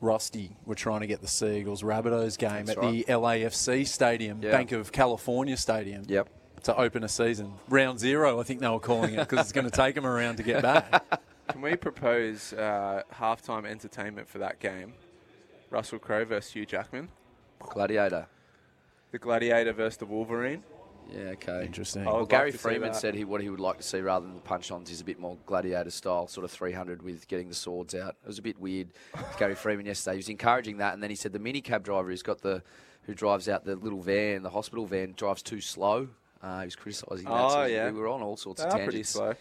Rusty 0.01 0.55
were 0.65 0.75
trying 0.75 0.99
to 1.01 1.07
get 1.07 1.21
the 1.21 1.27
Sea 1.27 1.57
Eagles 1.59 1.81
Rabbitohs 1.81 2.37
game 2.37 2.65
That's 2.65 2.71
at 2.71 2.77
right. 2.77 3.05
the 3.07 3.11
LAFC 3.11 3.87
Stadium, 3.87 4.39
Yeah. 4.41 4.51
Bank 4.51 4.71
of 4.71 4.91
California 4.91 5.57
Stadium. 5.57 6.03
Yep. 6.07 6.29
To 6.63 6.75
open 6.77 7.03
a 7.03 7.07
season. 7.09 7.53
Round 7.69 7.99
zero, 7.99 8.39
I 8.39 8.43
think 8.43 8.59
they 8.59 8.67
were 8.67 8.79
calling 8.79 9.13
it, 9.13 9.17
because 9.19 9.39
it's 9.39 9.51
going 9.51 9.65
to 9.69 9.71
take 9.71 9.93
them 9.95 10.05
around 10.05 10.37
to 10.37 10.43
get 10.43 10.61
back. 10.63 11.03
Can 11.49 11.61
we 11.61 11.75
propose 11.75 12.53
uh, 12.53 13.03
halftime 13.13 13.65
entertainment 13.67 14.27
for 14.27 14.39
that 14.39 14.59
game? 14.59 14.93
Russell 15.69 15.99
Crowe 15.99 16.25
versus 16.25 16.51
Hugh 16.53 16.65
Jackman. 16.65 17.09
Gladiator. 17.59 18.25
The 19.11 19.19
Gladiator 19.19 19.73
versus 19.73 19.97
the 19.97 20.05
Wolverine. 20.07 20.63
Yeah, 21.11 21.29
okay. 21.29 21.65
Interesting. 21.65 22.07
I 22.07 22.11
Well, 22.11 22.25
Gary 22.25 22.51
like 22.51 22.59
Freeman 22.59 22.93
said 22.93 23.15
he, 23.15 23.23
what 23.23 23.41
he 23.41 23.49
would 23.49 23.59
like 23.59 23.77
to 23.77 23.83
see 23.83 23.99
rather 23.99 24.25
than 24.25 24.35
the 24.35 24.41
punch-ons 24.41 24.89
is 24.89 25.01
a 25.01 25.03
bit 25.03 25.19
more 25.19 25.37
gladiator 25.45 25.89
style, 25.89 26.27
sort 26.27 26.43
of 26.43 26.51
300 26.51 27.01
with 27.01 27.27
getting 27.27 27.47
the 27.49 27.55
swords 27.55 27.95
out. 27.95 28.15
It 28.23 28.27
was 28.27 28.39
a 28.39 28.41
bit 28.41 28.59
weird. 28.59 28.89
Gary 29.37 29.55
Freeman 29.55 29.85
yesterday 29.85 30.15
he 30.15 30.19
was 30.19 30.29
encouraging 30.29 30.77
that, 30.77 30.93
and 30.93 31.03
then 31.03 31.09
he 31.09 31.15
said 31.15 31.33
the 31.33 31.39
Medicab 31.39 31.83
driver 31.83 32.09
who's 32.09 32.23
got 32.23 32.41
the 32.41 32.63
who 33.03 33.13
drives 33.13 33.47
out 33.47 33.65
the 33.65 33.75
little 33.75 34.01
van, 34.01 34.41
the 34.41 34.49
hospital 34.49 34.85
van, 34.85 35.13
drives 35.15 35.43
too 35.43 35.61
slow. 35.61 36.07
Uh, 36.41 36.59
he 36.61 36.65
was 36.65 36.75
criticising 36.75 37.25
that. 37.25 37.31
Oh, 37.31 37.49
so 37.49 37.65
yeah. 37.65 37.89
we 37.89 37.99
were 37.99 38.07
on 38.07 38.21
all 38.21 38.37
sorts 38.37 38.61
They 38.61 38.67
of 38.67 38.73
are 38.73 38.83
pretty 38.83 39.03
slow. 39.03 39.33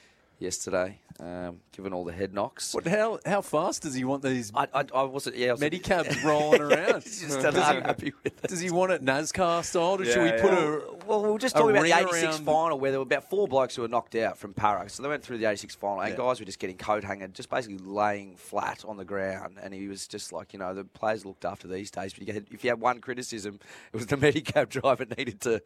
Yesterday, 0.45 0.99
um, 1.21 1.61
given 1.73 1.93
all 1.93 2.05
the 2.05 2.13
head 2.13 2.33
knocks. 2.33 2.75
What, 2.75 2.87
how, 2.87 3.19
how 3.27 3.41
fast 3.41 3.83
does 3.83 3.95
he 3.95 4.05
want 4.05 4.23
these 4.23 4.53
I, 4.55 4.69
I, 4.73 4.85
I 4.95 5.03
wasn't. 5.03 5.37
Yeah, 5.37 5.49
I 5.49 5.53
was 5.53 5.61
Medicabs 5.61 6.23
rolling 6.25 6.61
around? 6.61 7.03
He's 7.03 7.23
just 7.23 7.41
Does 7.41 7.55
he- 7.55 7.61
unhappy 7.77 8.13
with 8.23 8.27
it. 8.45 8.49
Does 8.49 8.61
he 8.61 8.71
want 8.71 8.93
it 8.93 9.05
NASCAR 9.05 9.65
style? 9.65 10.01
Or 10.01 10.05
should 10.05 10.23
we 10.23 10.29
Yeah, 10.29 10.41
put 10.43 10.53
yeah. 10.53 10.59
a 10.59 11.07
Well, 11.07 11.23
we 11.23 11.31
were 11.31 11.39
just 11.39 11.57
talking 11.57 11.71
about 11.77 11.85
the 11.85 11.93
86 12.09 12.39
final 12.39 12.79
where 12.79 12.91
there 12.91 13.01
were 13.01 13.05
about 13.05 13.29
four 13.31 13.49
blokes 13.49 13.75
who 13.77 13.83
were 13.83 13.89
knocked 13.89 14.15
out 14.17 14.39
from 14.39 14.55
Para. 14.55 14.89
So 14.89 15.03
they 15.03 15.09
went 15.09 15.23
through 15.25 15.39
the 15.39 15.47
86 15.47 15.75
final, 15.77 16.01
and 16.01 16.11
Yeah. 16.11 16.17
guys 16.17 16.39
were 16.41 16.47
just 16.47 16.59
getting 16.59 16.77
coat 16.77 17.03
hanger, 17.05 17.27
just 17.29 17.49
basically 17.51 17.79
laying 17.79 18.37
flat 18.37 18.85
on 18.85 18.97
the 18.97 19.05
ground. 19.05 19.57
And 19.63 19.73
he 19.75 19.89
was 19.89 20.07
just 20.07 20.33
like, 20.33 20.53
you 20.53 20.59
know, 20.59 20.75
the 20.75 20.85
players 20.85 21.25
looked 21.25 21.45
after 21.45 21.67
these 21.69 21.91
days. 21.91 22.13
But 22.15 22.27
you 22.29 22.35
had, 22.35 22.47
if 22.51 22.63
you 22.65 22.71
had 22.71 22.81
one 22.81 23.01
criticism, 23.01 23.59
it 23.93 23.97
was 23.97 24.07
the 24.07 24.17
Medicab 24.25 24.69
driver 24.69 25.07
needed 25.17 25.41
to 25.43 25.63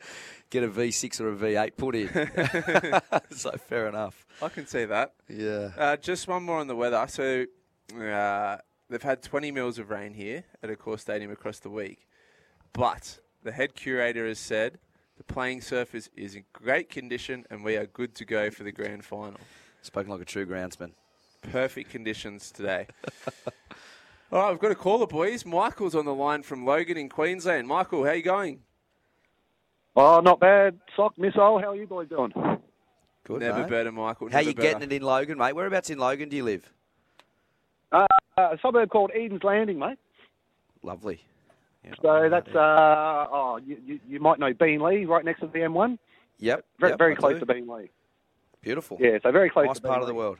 get 0.50 0.62
a 0.62 0.68
V6 0.68 1.20
or 1.20 1.32
a 1.32 1.36
V8 1.36 1.76
put 1.76 1.94
in. 1.96 2.08
so 3.36 3.50
fair 3.52 3.88
enough. 3.88 4.24
I 4.40 4.48
can 4.48 4.66
see 4.68 4.84
that. 4.84 5.14
Yeah. 5.28 5.70
Uh, 5.76 5.96
just 5.96 6.28
one 6.28 6.42
more 6.42 6.58
on 6.58 6.66
the 6.66 6.76
weather. 6.76 7.04
So 7.08 7.46
uh, 7.98 8.58
they've 8.88 9.02
had 9.02 9.22
20 9.22 9.50
mils 9.50 9.78
of 9.78 9.90
rain 9.90 10.14
here 10.14 10.44
at 10.62 10.70
Accor 10.70 10.98
stadium 10.98 11.30
across 11.30 11.58
the 11.58 11.70
week, 11.70 12.06
but 12.72 13.18
the 13.42 13.52
head 13.52 13.74
curator 13.74 14.26
has 14.26 14.38
said 14.38 14.78
the 15.16 15.24
playing 15.24 15.60
surface 15.60 16.08
is 16.16 16.34
in 16.34 16.44
great 16.52 16.90
condition 16.90 17.46
and 17.50 17.64
we 17.64 17.76
are 17.76 17.86
good 17.86 18.14
to 18.16 18.24
go 18.24 18.50
for 18.50 18.62
the 18.62 18.72
grand 18.72 19.04
final. 19.04 19.40
Spoken 19.82 20.10
like 20.10 20.20
a 20.20 20.24
true 20.24 20.46
groundsman. 20.46 20.92
Perfect 21.42 21.90
conditions 21.90 22.50
today. 22.50 22.86
All 24.32 24.42
right, 24.42 24.50
we've 24.50 24.60
got 24.60 24.70
a 24.70 24.74
caller, 24.74 25.06
boys. 25.06 25.46
Michael's 25.46 25.94
on 25.94 26.04
the 26.04 26.14
line 26.14 26.42
from 26.42 26.66
Logan 26.66 26.98
in 26.98 27.08
Queensland. 27.08 27.66
Michael, 27.66 28.04
how 28.04 28.12
you 28.12 28.22
going? 28.22 28.60
Oh, 29.96 30.20
not 30.20 30.38
bad. 30.38 30.78
Sock 30.94 31.16
missile. 31.16 31.58
How 31.58 31.70
are 31.70 31.76
you 31.76 31.86
boys 31.86 32.08
doing? 32.08 32.32
Good, 33.28 33.40
Never 33.40 33.60
mate. 33.60 33.68
better, 33.68 33.92
Michael. 33.92 34.28
How 34.30 34.38
never 34.38 34.48
you 34.48 34.54
better. 34.54 34.68
getting 34.80 34.90
it 34.90 34.92
in 34.96 35.02
Logan, 35.02 35.36
mate? 35.36 35.52
Whereabouts 35.54 35.90
in 35.90 35.98
Logan 35.98 36.30
do 36.30 36.36
you 36.36 36.44
live? 36.44 36.72
Uh, 37.92 38.06
a 38.38 38.58
suburb 38.62 38.88
called 38.88 39.10
Eden's 39.14 39.44
Landing, 39.44 39.78
mate. 39.78 39.98
Lovely. 40.82 41.20
Yeah, 41.84 41.92
So 42.00 42.28
that's 42.30 42.48
uh, 42.54 43.26
oh, 43.30 43.60
you, 43.64 43.76
you, 43.86 44.00
you 44.08 44.18
might 44.20 44.38
know 44.38 44.54
Beenleigh, 44.54 45.06
right 45.06 45.24
next 45.26 45.40
to 45.40 45.46
the 45.46 45.58
M1. 45.58 45.98
Yep. 46.38 46.64
Very, 46.80 46.90
yep, 46.92 46.98
very 46.98 47.16
close 47.16 47.34
do. 47.34 47.40
to 47.40 47.46
Beenleigh. 47.46 47.90
Beautiful. 48.62 48.96
Yeah, 48.98 49.18
so 49.22 49.30
very 49.30 49.50
close 49.50 49.66
Nice 49.66 49.76
to 49.76 49.82
part 49.82 50.00
of 50.00 50.06
the 50.08 50.14
Beenleigh. 50.14 50.16
world. 50.16 50.38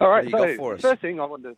All 0.00 0.08
right, 0.08 0.24
What 0.26 0.30
do 0.30 0.36
you 0.38 0.42
so 0.44 0.56
got 0.56 0.56
for 0.56 0.74
us? 0.74 0.80
first 0.82 1.00
thing 1.02 1.18
I 1.20 1.24
wanted 1.24 1.50
to, 1.50 1.56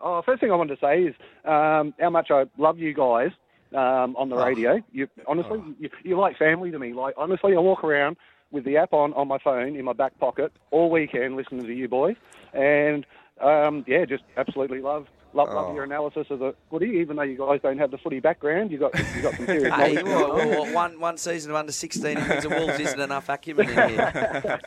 oh, 0.00 0.22
first 0.22 0.40
thing 0.40 0.52
I 0.52 0.54
wanted 0.54 0.78
to 0.78 0.86
say 0.86 1.02
is 1.02 1.14
um, 1.44 1.92
how 1.98 2.10
much 2.10 2.30
I 2.30 2.44
love 2.56 2.78
you 2.78 2.92
guys 2.94 3.30
um, 3.74 4.14
on 4.16 4.28
the 4.28 4.36
Oh. 4.36 4.44
radio. 4.46 4.80
You 4.92 5.08
honestly, 5.26 5.60
you, 5.80 5.90
you're 6.04 6.18
like 6.18 6.36
family 6.38 6.70
to 6.70 6.78
me. 6.78 6.92
Like 6.92 7.14
honestly, 7.16 7.54
I 7.56 7.58
walk 7.58 7.82
around 7.82 8.16
with 8.52 8.64
the 8.64 8.76
app 8.76 8.92
on 8.92 9.12
on 9.14 9.28
my 9.28 9.38
phone 9.38 9.76
in 9.76 9.84
my 9.84 9.92
back 9.92 10.18
pocket 10.18 10.52
all 10.70 10.90
weekend 10.90 11.36
listening 11.36 11.64
to 11.66 11.72
you 11.74 11.88
boys, 11.88 12.16
and 12.52 13.06
Um, 13.40 13.84
yeah, 13.86 14.04
just 14.04 14.22
absolutely 14.36 14.80
love 14.82 15.06
love, 15.32 15.48
Oh. 15.50 15.54
love 15.54 15.74
your 15.74 15.84
analysis 15.84 16.26
of 16.28 16.40
the 16.40 16.54
footy. 16.68 16.88
Even 17.00 17.16
though 17.16 17.22
you 17.22 17.38
guys 17.38 17.60
don't 17.62 17.78
have 17.78 17.90
the 17.90 17.96
footy 17.96 18.20
background, 18.20 18.70
you 18.70 18.76
got 18.78 18.92
you 19.16 19.22
got 19.22 19.34
some 19.34 19.46
serious 19.46 19.72
Hey, 19.74 19.94
knowledge. 19.94 20.04
well, 20.04 20.34
well, 20.36 20.48
well, 20.64 20.74
one, 20.74 21.00
one 21.00 21.16
season 21.16 21.50
of 21.52 21.56
under 21.56 21.72
16 21.72 22.18
in 22.18 22.24
the 22.40 22.48
Wolves 22.50 22.78
isn't 22.80 23.00
enough 23.00 23.30
acumen 23.30 23.70
in 23.70 23.88
here. 23.90 24.60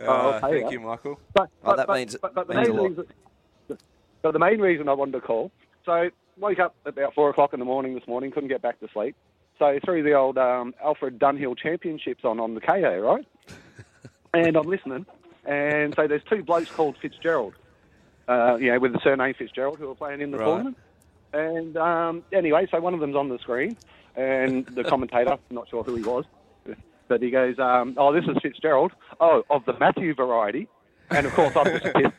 Oh, 0.00 0.06
I'll 0.08 0.40
thank 0.40 0.64
that. 0.64 0.72
you, 0.72 0.80
Michael. 0.80 1.20
But, 1.34 1.50
Oh, 1.64 1.76
that 1.76 1.86
but, 1.86 1.96
means- 1.96 2.16
but, 2.20 2.34
but 2.34 2.48
the 2.48 2.54
means 2.54 2.68
a 2.68 2.72
main 2.72 2.80
lot. 2.80 2.88
reason, 2.88 3.06
but 4.22 4.32
the 4.32 4.38
main 4.40 4.58
reason 4.60 4.88
I 4.88 4.94
wanted 4.94 5.12
to 5.12 5.20
call. 5.20 5.52
So 5.84 6.08
woke 6.38 6.58
up 6.58 6.74
about 6.84 7.14
four 7.14 7.30
o'clock 7.30 7.52
in 7.52 7.60
the 7.60 7.64
morning 7.66 7.94
this 7.94 8.06
morning, 8.08 8.32
couldn't 8.32 8.48
get 8.48 8.62
back 8.62 8.80
to 8.80 8.88
sleep. 8.92 9.14
So 9.58 9.78
threw 9.84 10.02
the 10.02 10.14
old 10.14 10.38
um, 10.38 10.74
Alfred 10.82 11.18
Dunhill 11.18 11.56
Championships 11.56 12.24
on 12.24 12.40
on 12.40 12.54
the 12.54 12.60
Kayo, 12.60 13.02
right? 13.02 13.26
and 14.34 14.56
I'm 14.56 14.66
listening, 14.66 15.06
and 15.44 15.94
so 15.96 16.06
there's 16.08 16.22
two 16.28 16.42
blokes 16.42 16.68
called 16.74 16.96
Fitzgerald, 17.00 17.54
uh, 18.28 18.56
you 18.56 18.72
know, 18.72 18.80
with 18.80 18.92
the 18.92 19.00
surname 19.04 19.34
Fitzgerald, 19.38 19.78
who 19.78 19.90
are 19.90 19.94
playing 19.94 20.20
in 20.20 20.30
the 20.30 20.38
Right. 20.38 20.46
tournament. 20.46 20.76
And 21.34 21.76
um, 21.76 22.24
anyway, 22.32 22.66
so 22.70 22.80
one 22.80 22.92
of 22.94 23.00
them's 23.00 23.16
on 23.16 23.28
the 23.28 23.38
screen, 23.38 23.76
and 24.16 24.66
the 24.74 24.84
commentator, 24.84 25.36
not 25.50 25.68
sure 25.68 25.82
who 25.82 25.94
he 25.94 26.02
was, 26.02 26.24
but 27.08 27.22
he 27.22 27.30
goes, 27.30 27.58
um, 27.58 27.94
"Oh, 27.98 28.12
this 28.12 28.24
is 28.24 28.36
Fitzgerald. 28.42 28.92
Oh, 29.20 29.42
of 29.48 29.64
the 29.64 29.78
Matthew 29.78 30.14
variety." 30.14 30.68
And 31.10 31.26
of 31.26 31.32
course, 31.34 31.54
I've 31.56 31.72
just 31.72 31.94
pissed, 31.94 32.14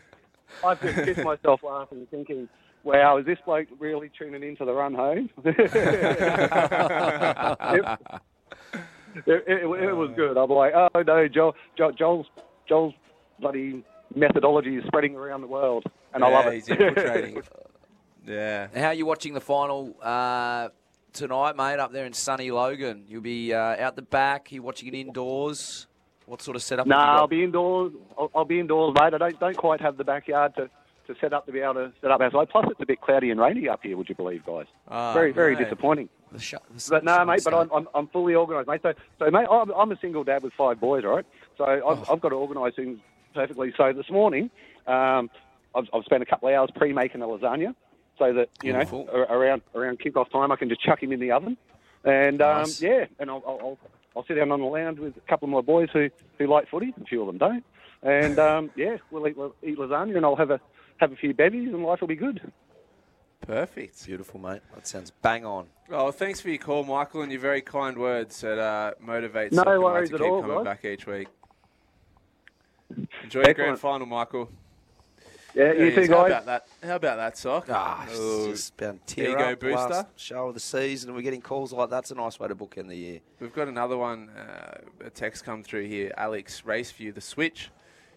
I've 0.64 0.82
just 0.82 0.96
pissed 1.06 1.24
myself 1.24 1.62
laughing, 1.64 2.08
thinking, 2.10 2.48
"Wow, 2.84 3.18
is 3.18 3.26
this 3.26 3.38
bloke 3.46 3.68
really 3.80 4.12
tuning 4.18 4.44
into 4.44 4.66
the 4.66 4.74
run 4.74 4.94
home?" 4.94 5.30
it, 5.46 5.56
it, 9.26 9.44
it, 9.48 9.66
it 9.66 9.94
was 9.94 10.12
good. 10.16 10.38
I'm 10.38 10.50
like, 10.50 10.74
"Oh 10.76 11.02
no, 11.02 11.28
Joel, 11.28 11.56
Joel, 11.78 11.92
Joel's 11.94 12.28
Joel's 12.68 12.94
bloody 13.40 13.84
methodology 14.16 14.76
is 14.78 14.84
spreading 14.86 15.16
around 15.16 15.42
the 15.42 15.48
world, 15.48 15.86
and 16.14 16.24
I 16.24 16.30
love 16.30 16.48
it." 16.48 16.56
he's 16.56 16.70
infiltrating. 16.70 17.42
yeah. 18.28 18.68
How 18.76 18.88
are 18.88 18.94
you 18.94 19.06
watching 19.06 19.34
the 19.34 19.42
final 19.42 19.96
uh, 20.02 20.70
tonight, 21.14 21.56
mate, 21.56 21.80
up 21.80 21.92
there 21.92 22.06
in 22.06 22.14
sunny 22.14 22.52
Logan? 22.52 23.06
You'll 23.08 23.22
be 23.22 23.54
uh, 23.54 23.84
out 23.84 23.96
the 23.96 24.02
back. 24.02 24.52
You 24.52 24.62
watching 24.62 24.88
it 24.88 24.96
indoors? 24.96 25.88
What 26.26 26.42
sort 26.42 26.56
of 26.56 26.64
setup 26.64 26.88
No, 26.88 26.96
have 26.96 27.06
you 27.06 27.12
I'll 27.12 27.28
be 27.28 27.44
indoors. 27.44 27.92
I'll, 28.18 28.32
I'll 28.36 28.46
be 28.46 28.60
indoors, 28.60 28.96
mate. 29.00 29.14
I 29.14 29.18
don't 29.18 29.40
don't 29.40 29.58
quite 29.58 29.82
have 29.82 29.98
the 29.98 30.04
backyard 30.04 30.56
to, 30.56 30.70
to 31.08 31.16
set 31.20 31.34
up 31.34 31.46
to 31.46 31.52
be 31.52 31.60
able 31.60 31.74
to 31.76 31.92
set 32.02 32.12
up 32.12 32.22
outside. 32.22 32.50
Plus, 32.50 32.66
it's 32.72 32.80
a 32.82 32.86
bit 32.86 33.02
cloudy 33.02 33.30
and 33.32 33.40
rainy 33.40 33.68
up 33.68 33.82
here. 33.84 33.98
Would 33.98 34.10
you 34.10 34.16
believe, 34.16 34.46
guys? 34.46 34.66
Ah, 34.88 35.14
very 35.14 35.32
very 35.32 35.56
disappointing. 35.56 36.10
The 36.32 36.40
sh- 36.40 36.54
the 36.76 36.88
But 36.90 37.04
no, 37.04 37.26
mate. 37.26 37.42
But. 37.44 37.54
I'm, 37.54 37.70
I'm 37.72 37.88
I'm 37.94 38.08
fully 38.08 38.36
organised, 38.36 38.68
mate. 38.68 38.82
So 38.84 38.94
so 39.20 39.30
mate, 39.32 39.48
I'm, 39.50 39.72
I'm 39.72 39.92
a 39.92 39.98
single 40.00 40.24
dad 40.24 40.44
with 40.44 40.54
five 40.54 40.80
boys, 40.80 41.04
all 41.06 41.16
right. 41.16 41.26
So 41.58 41.66
I've, 41.66 41.82
Oh. 41.84 42.06
I've 42.14 42.22
got 42.22 42.30
to 42.30 42.36
organise 42.36 42.76
things 42.76 43.00
perfectly. 43.34 43.74
So 43.78 43.94
this 43.94 44.10
morning, 44.10 44.50
um, 44.88 45.30
I've, 45.76 45.88
I've 45.94 46.04
spent 46.06 46.24
a 46.24 46.26
couple 46.26 46.50
of 46.50 46.56
hours 46.56 46.70
pre-making 46.76 47.22
a 47.22 47.26
lasagna, 47.26 47.76
so 48.18 48.32
that 48.34 48.50
you 48.64 48.74
Beautiful. 48.74 49.06
know 49.06 49.26
a- 49.30 49.38
around 49.38 49.62
around 49.76 50.00
kick-off 50.00 50.30
time, 50.32 50.52
I 50.52 50.56
can 50.56 50.70
just 50.70 50.82
chuck 50.82 51.02
him 51.04 51.12
in 51.12 51.20
the 51.20 51.32
oven, 51.32 51.58
and 52.04 52.38
Nice. 52.40 52.82
um, 52.82 52.88
yeah, 52.90 53.06
and 53.20 53.30
I'll, 53.30 53.44
I'll 53.46 53.60
I'll 53.62 53.78
I'll 54.16 54.26
sit 54.26 54.36
down 54.36 54.52
on 54.52 54.60
the 54.62 54.66
lounge 54.68 55.00
with 55.00 55.18
a 55.18 55.22
couple 55.22 55.48
of 55.48 55.52
my 55.52 55.62
boys 55.62 55.90
who 55.94 56.10
who 56.40 56.48
like 56.48 56.70
footy. 56.70 56.94
A 57.02 57.06
few 57.06 57.22
of 57.22 57.28
them 57.28 57.38
don't, 57.38 57.64
and 58.04 58.40
um, 58.40 58.72
yeah, 58.76 58.98
we'll 59.12 59.28
eat 59.28 59.38
we'll 59.38 59.56
eat 59.64 59.78
lasagna, 59.78 60.16
and 60.18 60.26
I'll 60.26 60.36
have 60.36 60.52
a 60.52 60.60
have 60.98 61.12
a 61.12 61.16
few 61.16 61.34
bevies, 61.34 61.70
and 61.74 61.84
life 61.84 62.02
will 62.02 62.08
be 62.08 62.16
good. 62.16 62.52
Perfect. 63.42 64.06
Beautiful, 64.06 64.40
mate. 64.40 64.62
That 64.74 64.88
sounds 64.88 65.12
bang 65.22 65.46
on. 65.46 65.68
Oh, 65.92 66.12
thanks 66.12 66.40
for 66.40 66.50
your 66.50 66.60
call, 66.60 66.84
Michael, 66.86 67.24
and 67.24 67.32
your 67.32 67.42
very 67.42 67.62
kind 67.62 67.98
words 67.98 68.40
that 68.42 68.58
uh, 68.58 68.94
motivate 69.02 69.52
No 69.52 69.64
worries 69.82 70.10
to 70.10 70.16
at 70.16 70.22
keep 70.22 70.30
all, 70.30 70.42
coming 70.42 70.58
guys. 70.58 70.64
back 70.66 70.86
each 70.86 71.06
week. 71.06 71.28
Enjoy 73.24 73.42
your 73.44 73.54
grand 73.54 73.80
final, 73.80 74.06
Michael. 74.08 74.50
Yeah, 75.56 75.74
you 75.74 75.86
he 75.86 75.92
too, 75.96 76.02
is. 76.02 76.10
How 76.10 76.22
guys. 76.24 76.32
about 76.32 76.46
that? 76.46 76.68
How 76.88 76.96
about 76.96 77.18
that, 77.18 77.38
Sock? 77.38 77.68
Ah, 77.70 78.08
Oh, 78.12 78.50
it's 78.50 78.60
just 78.62 78.74
about 78.80 79.06
to 79.08 79.16
tear 79.16 79.38
go, 79.38 79.44
up. 79.52 79.60
booster. 79.60 79.90
Last 79.90 80.08
show 80.16 80.48
of 80.48 80.54
the 80.56 80.60
season, 80.60 81.10
and 81.10 81.16
we're 81.16 81.22
getting 81.22 81.42
calls 81.42 81.72
like 81.74 81.90
that's 81.90 82.12
a 82.12 82.16
nice 82.16 82.40
way 82.40 82.48
to 82.48 82.56
bookend 82.56 82.88
the 82.88 82.96
year. 82.96 83.20
We've 83.40 83.54
got 83.54 83.68
another 83.68 83.98
one, 83.98 84.30
uh, 84.30 84.78
a 85.06 85.10
text 85.12 85.44
come 85.44 85.62
through 85.64 85.86
here. 85.88 86.12
Alex 86.18 86.62
Raceview, 86.66 87.14
the 87.14 87.22
switch, 87.22 87.70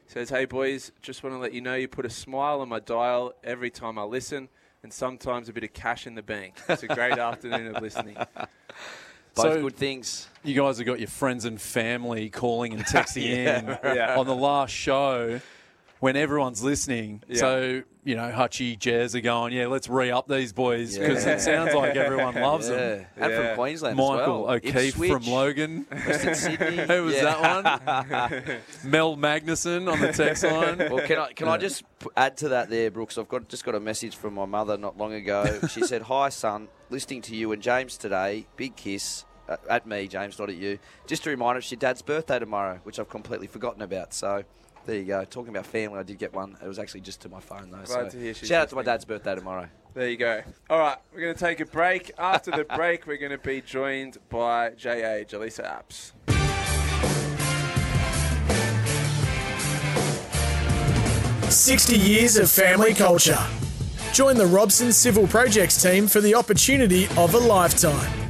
says, 0.07 0.31
Hey 0.31 0.45
boys, 0.45 0.93
just 1.03 1.23
want 1.23 1.35
to 1.35 1.39
let 1.39 1.53
you 1.53 1.61
know 1.61 1.75
you 1.75 1.89
put 1.89 2.07
a 2.07 2.11
smile 2.11 2.61
on 2.61 2.69
my 2.69 2.81
dial 2.81 3.33
every 3.45 3.71
time 3.71 3.99
I 3.99 4.03
listen 4.05 4.49
and 4.83 4.93
sometimes 4.93 5.49
a 5.49 5.53
bit 5.53 5.65
of 5.65 5.73
cash 5.73 6.07
in 6.07 6.15
the 6.15 6.23
bank. 6.23 6.55
It's 6.69 6.83
a 6.83 6.89
great 6.89 7.19
afternoon 7.19 7.75
of 7.75 7.83
listening. 7.83 8.17
Both 8.17 8.47
So- 9.55 9.63
good 9.63 9.77
things. 9.77 10.29
You 10.45 10.55
guys 10.55 10.79
have 10.79 10.87
got 10.87 10.99
your 11.01 11.09
friends 11.09 11.45
and 11.45 11.61
family 11.61 12.31
calling 12.31 12.73
and 12.73 12.85
texting 12.85 13.25
Yeah. 13.45 13.59
in 13.59 13.97
Yeah. 13.97 14.17
on 14.19 14.27
the 14.27 14.35
last 14.35 14.71
show 14.73 15.41
when 16.01 16.17
everyone's 16.17 16.63
listening. 16.63 17.23
Yeah. 17.29 17.39
So, 17.39 17.83
you 18.05 18.15
know, 18.15 18.31
Hutchie, 18.31 18.79
Jazz 18.79 19.15
are 19.17 19.21
going, 19.21 19.53
yeah, 19.53 19.67
let's 19.67 19.89
re 19.89 20.11
up 20.11 20.29
these 20.29 20.53
boys 20.53 20.97
because 20.99 21.25
Yeah. 21.25 21.33
it 21.33 21.41
sounds 21.41 21.75
like 21.75 21.97
everyone 21.97 22.35
loves 22.35 22.69
yeah. 22.71 22.77
them. 22.77 23.07
And 23.17 23.33
Yeah. 23.33 23.47
from 23.49 23.57
Queensland 23.57 23.97
Michael 23.97 24.51
as 24.51 24.63
well. 24.63 24.77
O'Keefe 24.77 24.95
from 24.95 25.23
Logan. 25.27 25.87
Who 25.91 27.05
was 27.05 27.15
Yeah. 27.15 27.25
that 27.25 27.41
one? 27.41 28.61
Mel 28.85 29.17
Magnuson 29.17 29.91
on 29.93 30.01
the 30.01 30.13
text 30.13 30.45
line. 30.45 30.79
Well, 30.79 31.07
can 31.07 31.19
I 31.19 31.33
can 31.33 31.49
I 31.49 31.57
just 31.59 31.83
add 32.17 32.37
to 32.39 32.51
that 32.51 32.71
there, 32.71 32.91
Brooks? 32.91 33.19
I've 33.19 33.29
got 33.29 33.49
just 33.49 33.65
got 33.65 33.75
a 33.75 33.81
message 33.81 34.17
from 34.17 34.35
my 34.35 34.45
mother 34.45 34.77
not 34.77 34.97
long 34.97 35.13
ago. 35.15 35.61
She 35.71 35.83
said, 35.83 36.03
"Hi, 36.03 36.29
son, 36.29 36.69
listening 36.91 37.23
to 37.23 37.35
you 37.37 37.53
and 37.53 37.63
James 37.63 37.97
today. 37.97 38.47
Big 38.57 38.77
kiss." 38.77 39.25
uh, 39.49 39.57
At 39.71 39.87
me, 39.87 40.09
James, 40.09 40.39
not 40.39 40.49
at 40.51 40.57
you. 40.57 40.79
Just 41.07 41.25
a 41.27 41.31
reminder, 41.31 41.59
it's 41.59 41.71
your 41.71 41.79
dad's 41.79 42.03
birthday 42.03 42.39
tomorrow, 42.39 42.81
which 42.83 42.99
I've 42.99 43.09
completely 43.09 43.47
forgotten 43.47 43.81
about. 43.81 44.13
So, 44.13 44.43
there 44.87 44.97
you 44.97 45.05
go. 45.05 45.25
Talking 45.25 45.51
about 45.51 45.67
family, 45.67 45.99
I 45.99 46.03
did 46.03 46.19
get 46.19 46.33
one. 46.33 46.57
It 46.63 46.67
was 46.69 46.79
actually 46.79 47.01
just 47.03 47.21
to 47.23 47.29
my 47.29 47.41
phone, 47.41 47.71
though. 47.71 47.79
Glad 47.79 47.87
so 47.87 48.09
to 48.11 48.19
hear 48.19 48.35
she's 48.35 48.49
shout 48.49 48.63
out 48.63 48.69
to 48.71 48.75
my 48.77 48.81
listening. 48.81 48.93
dad's 48.95 49.05
birthday 49.05 49.35
tomorrow. 49.35 49.69
There 49.95 50.09
you 50.09 50.17
go. 50.17 50.43
All 50.71 50.79
right, 50.79 50.99
we're 51.13 51.21
going 51.21 51.35
to 51.35 51.41
take 51.41 51.61
a 51.61 51.67
break. 51.67 52.13
After 52.19 52.51
the 52.51 52.65
break, 52.77 53.07
we're 53.07 53.17
going 53.17 53.33
to 53.33 53.39
be 53.39 53.61
joined 53.61 54.19
by 54.29 54.71
J.A. 54.71 55.25
Jalisa 55.25 55.65
Apps. 55.65 56.13
60 61.51 61.97
years 61.97 62.37
of 62.37 62.51
family 62.51 62.93
culture. 62.93 63.39
Join 64.13 64.37
the 64.37 64.47
Robson 64.47 64.93
Civil 64.93 65.27
Projects 65.27 65.81
team 65.81 66.07
for 66.07 66.21
the 66.21 66.35
opportunity 66.35 67.07
of 67.17 67.35
a 67.35 67.39
lifetime. 67.39 68.26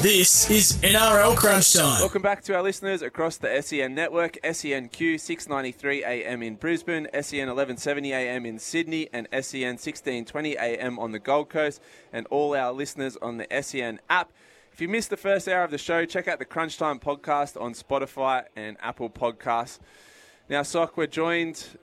This 0.00 0.48
is 0.48 0.74
NRL 0.74 1.36
Crunch 1.36 1.72
Time. 1.72 1.98
Welcome 1.98 2.22
back 2.22 2.44
to 2.44 2.54
our 2.54 2.62
listeners 2.62 3.02
across 3.02 3.36
the 3.36 3.60
SEN 3.60 3.96
network, 3.96 4.38
SENQ 4.44 5.18
693 5.18 6.04
AM 6.04 6.40
in 6.40 6.54
Brisbane, 6.54 7.08
SEN 7.12 7.48
1170 7.48 8.12
AM 8.12 8.46
in 8.46 8.60
Sydney, 8.60 9.08
and 9.12 9.26
SEN 9.32 9.74
1620 9.74 10.56
AM 10.56 11.00
on 11.00 11.10
the 11.10 11.18
Gold 11.18 11.48
Coast, 11.48 11.82
and 12.12 12.28
all 12.28 12.54
our 12.54 12.70
listeners 12.72 13.16
on 13.20 13.38
the 13.38 13.48
SEN 13.60 13.98
app. 14.08 14.30
If 14.72 14.80
you 14.80 14.88
missed 14.88 15.10
the 15.10 15.16
first 15.16 15.48
hour 15.48 15.64
of 15.64 15.72
the 15.72 15.78
show, 15.78 16.04
check 16.04 16.28
out 16.28 16.38
the 16.38 16.44
Crunch 16.44 16.78
Time 16.78 17.00
podcast 17.00 17.60
on 17.60 17.74
Spotify 17.74 18.44
and 18.54 18.76
Apple 18.80 19.10
Podcasts. 19.10 19.80
Now, 20.48 20.62
Sock, 20.62 20.96
we're 20.96 21.08
joined 21.08 21.76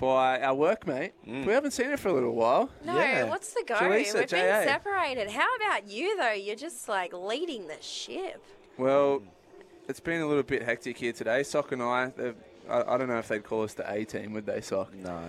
by 0.00 0.40
our 0.40 0.56
workmate. 0.56 1.12
Mm. 1.28 1.44
We 1.44 1.52
haven't 1.52 1.72
seen 1.72 1.90
her 1.90 1.98
for 1.98 2.08
a 2.08 2.12
little 2.12 2.34
while. 2.34 2.70
No, 2.84 3.26
what's 3.28 3.52
the 3.52 3.62
go? 3.66 3.74
Jalisa, 3.74 4.14
We've 4.14 4.26
JA. 4.26 4.36
been 4.36 4.66
separated. 4.66 5.30
How 5.30 5.46
about 5.56 5.86
you, 5.88 6.16
though? 6.16 6.32
You're 6.32 6.56
just 6.56 6.88
like 6.88 7.12
leading 7.12 7.68
the 7.68 7.80
ship. 7.82 8.42
Well, 8.78 9.22
it's 9.88 10.00
been 10.00 10.22
a 10.22 10.26
little 10.26 10.42
bit 10.42 10.62
hectic 10.62 10.96
here 10.96 11.12
today. 11.12 11.42
Sock 11.42 11.72
and 11.72 11.82
I, 11.82 12.10
I, 12.68 12.94
I 12.94 12.96
don't 12.96 13.08
know 13.08 13.18
if 13.18 13.28
they'd 13.28 13.44
call 13.44 13.62
us 13.62 13.74
the 13.74 13.90
A 13.92 14.04
team, 14.06 14.32
would 14.32 14.46
they, 14.46 14.62
Sock? 14.62 14.94
No. 14.94 15.20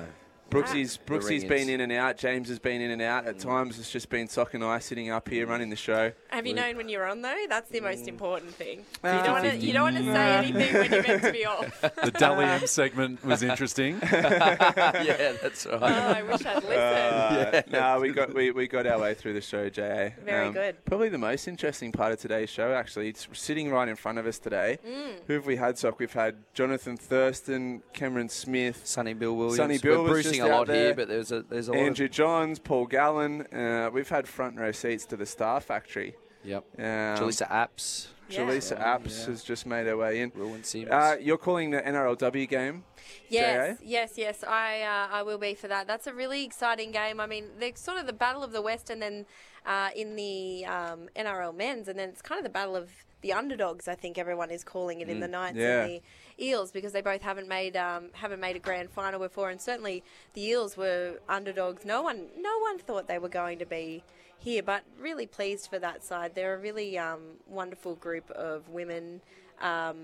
Brooksy's, 0.52 0.98
The 0.98 1.04
Brooksy's 1.06 1.42
ring 1.44 1.50
been 1.50 1.70
in 1.70 1.82
and 1.82 1.92
out. 1.92 2.18
James 2.18 2.50
has 2.50 2.60
been 2.60 2.82
in 2.82 2.92
and 2.92 3.02
out. 3.02 3.26
At 3.26 3.40
times, 3.40 3.80
it's 3.80 3.90
just 3.90 4.10
been 4.10 4.28
Sock 4.28 4.54
and 4.54 4.64
I 4.64 4.80
sitting 4.80 5.10
up 5.10 5.28
here 5.30 5.48
running 5.48 5.70
the 5.70 5.76
show. 5.76 6.12
Have 6.30 6.46
you 6.46 6.54
known 6.54 6.78
when 6.78 6.90
you're 6.90 7.08
on 7.08 7.22
though? 7.22 7.46
That's 7.50 7.70
the 7.70 7.80
most 7.80 8.08
important 8.08 8.54
thing. 8.54 8.80
you 8.80 8.86
Ah. 9.04 9.24
don't 9.24 9.34
want 9.34 9.46
to. 9.46 9.58
You 9.58 9.74
don't 9.74 9.84
want 9.94 9.98
to 9.98 10.04
say 10.14 10.36
anything 10.36 10.74
when 10.74 10.92
you're 10.92 11.04
meant 11.04 11.24
to 11.24 11.32
be 11.32 11.46
off. 11.48 11.82
The 11.82 12.12
Dally 12.12 12.46
M 12.46 12.68
segment 12.68 13.24
was 13.26 13.42
interesting. 13.44 14.00
yeah, 14.12 15.34
that's 15.42 15.66
right. 15.66 15.80
Oh, 15.82 15.86
I 15.86 16.22
wish 16.24 16.46
I'd 16.46 16.64
listened. 16.64 16.76
Uh, 16.76 17.62
no, 17.96 18.00
we 18.02 18.12
got 18.12 18.34
we, 18.34 18.52
we 18.52 18.68
got 18.68 18.86
our 18.88 19.00
way 19.00 19.14
through 19.14 19.34
the 19.34 19.42
show, 19.42 19.70
JA. 19.70 20.10
Very 20.24 20.52
good. 20.52 20.84
Probably 20.86 21.10
the 21.10 21.18
most 21.18 21.48
interesting 21.48 21.92
part 21.92 22.12
of 22.12 22.20
today's 22.20 22.50
show, 22.50 22.74
actually. 22.74 23.10
It's 23.10 23.28
sitting 23.34 23.70
right 23.72 23.88
in 23.88 23.96
front 23.96 24.18
of 24.18 24.26
us 24.26 24.40
today. 24.40 24.80
Mm. 24.88 25.12
Who 25.28 25.34
have 25.34 25.46
we 25.46 25.56
had, 25.56 25.78
Sock? 25.78 26.00
We've 26.00 26.12
had 26.12 26.36
Johnathan 26.56 27.00
Thurston, 27.00 27.82
Cameron 27.94 28.30
Smith, 28.30 28.82
Sonny 28.86 29.14
Bill 29.14 29.36
Williams. 29.36 29.58
Sonny 29.58 29.78
Bill 29.78 29.98
We're 30.00 30.04
was 30.04 30.12
bruising 30.12 30.34
just 30.40 30.41
a 30.42 30.48
lot 30.48 30.68
there. 30.68 30.76
here, 30.88 30.94
but 30.96 31.08
there's 31.08 31.32
a 31.32 31.42
there's 31.44 31.68
a 31.68 31.72
lot 31.72 31.80
of 31.82 31.86
Andrew 31.88 32.08
Johns, 32.10 32.60
Paul 32.60 32.86
Gallen. 32.88 33.42
Uh, 33.54 33.90
we've 33.94 34.10
had 34.10 34.28
front 34.28 34.58
row 34.58 34.72
seats 34.72 35.06
to 35.08 35.16
the 35.18 35.26
Star 35.26 35.60
Factory. 35.62 36.16
Yep. 36.44 36.64
Um, 36.78 36.84
Jalissa 36.84 37.48
Apps. 37.50 38.08
Jalissa 38.30 38.78
Yeah. 38.80 38.98
Apps 38.98 39.20
Yeah. 39.20 39.26
has 39.28 39.44
just 39.44 39.66
made 39.66 39.86
her 39.88 39.96
way 39.98 40.22
in. 40.22 40.32
Ruan 40.34 40.64
Sims. 40.64 40.90
Uh, 40.90 41.18
you're 41.20 41.38
calling 41.38 41.70
the 41.72 41.82
NRLW 41.82 42.48
game. 42.50 42.84
Yes, 43.30 43.78
JA? 43.80 43.84
yes, 43.86 44.14
yes. 44.18 44.44
I 44.44 44.82
uh, 44.82 45.16
I 45.18 45.24
will 45.24 45.38
be 45.38 45.54
for 45.54 45.68
that. 45.68 45.86
That's 45.88 46.08
a 46.08 46.14
really 46.14 46.44
exciting 46.44 46.92
game. 46.92 47.20
I 47.20 47.28
mean, 47.28 47.46
they're 47.60 47.76
sort 47.76 47.98
of 47.98 48.08
the 48.08 48.14
battle 48.14 48.44
of 48.44 48.52
the 48.54 48.62
West, 48.62 48.90
and 48.90 49.02
then 49.02 49.26
uh, 49.66 49.90
in 49.96 50.16
the 50.16 50.66
um, 50.66 51.10
NRL 51.16 51.56
men's, 51.56 51.88
and 51.88 52.00
then 52.00 52.10
it's 52.10 52.22
kind 52.22 52.40
of 52.40 52.44
the 52.44 52.50
battle 52.50 52.76
of 52.76 52.90
the 53.22 53.34
underdogs. 53.34 53.88
I 53.88 53.94
think 53.96 54.18
everyone 54.18 54.50
is 54.50 54.64
calling 54.64 55.02
it 55.02 55.10
in 55.10 55.18
Mm, 55.18 55.22
the 55.22 55.28
Knights 55.28 55.58
yeah. 55.58 55.82
and 55.84 55.90
the 55.92 56.02
Eels 56.42 56.72
because 56.72 56.92
they 56.92 57.02
both 57.02 57.22
haven't 57.22 57.48
made 57.48 57.78
um, 57.78 58.06
haven't 58.14 58.40
made 58.40 58.56
a 58.56 58.60
grand 58.60 58.90
final 58.90 59.20
before, 59.20 59.50
and 59.50 59.62
certainly 59.62 60.04
the 60.34 60.44
Eels 60.44 60.76
were 60.76 61.20
underdogs. 61.30 61.86
No 61.86 62.02
one 62.02 62.28
no 62.38 62.60
one 62.60 62.80
thought 62.80 63.08
they 63.08 63.20
were 63.20 63.30
going 63.30 63.60
to 63.60 63.66
be 63.66 64.04
here, 64.38 64.64
but 64.64 64.84
really 65.00 65.28
pleased 65.28 65.70
for 65.70 65.80
that 65.80 66.04
side. 66.04 66.34
They're 66.34 66.56
a 66.56 66.60
really 66.60 66.98
um, 66.98 67.22
wonderful 67.48 67.96
group 67.96 68.30
of 68.32 68.68
women. 68.70 69.22
A 69.62 69.68
um, 69.68 69.98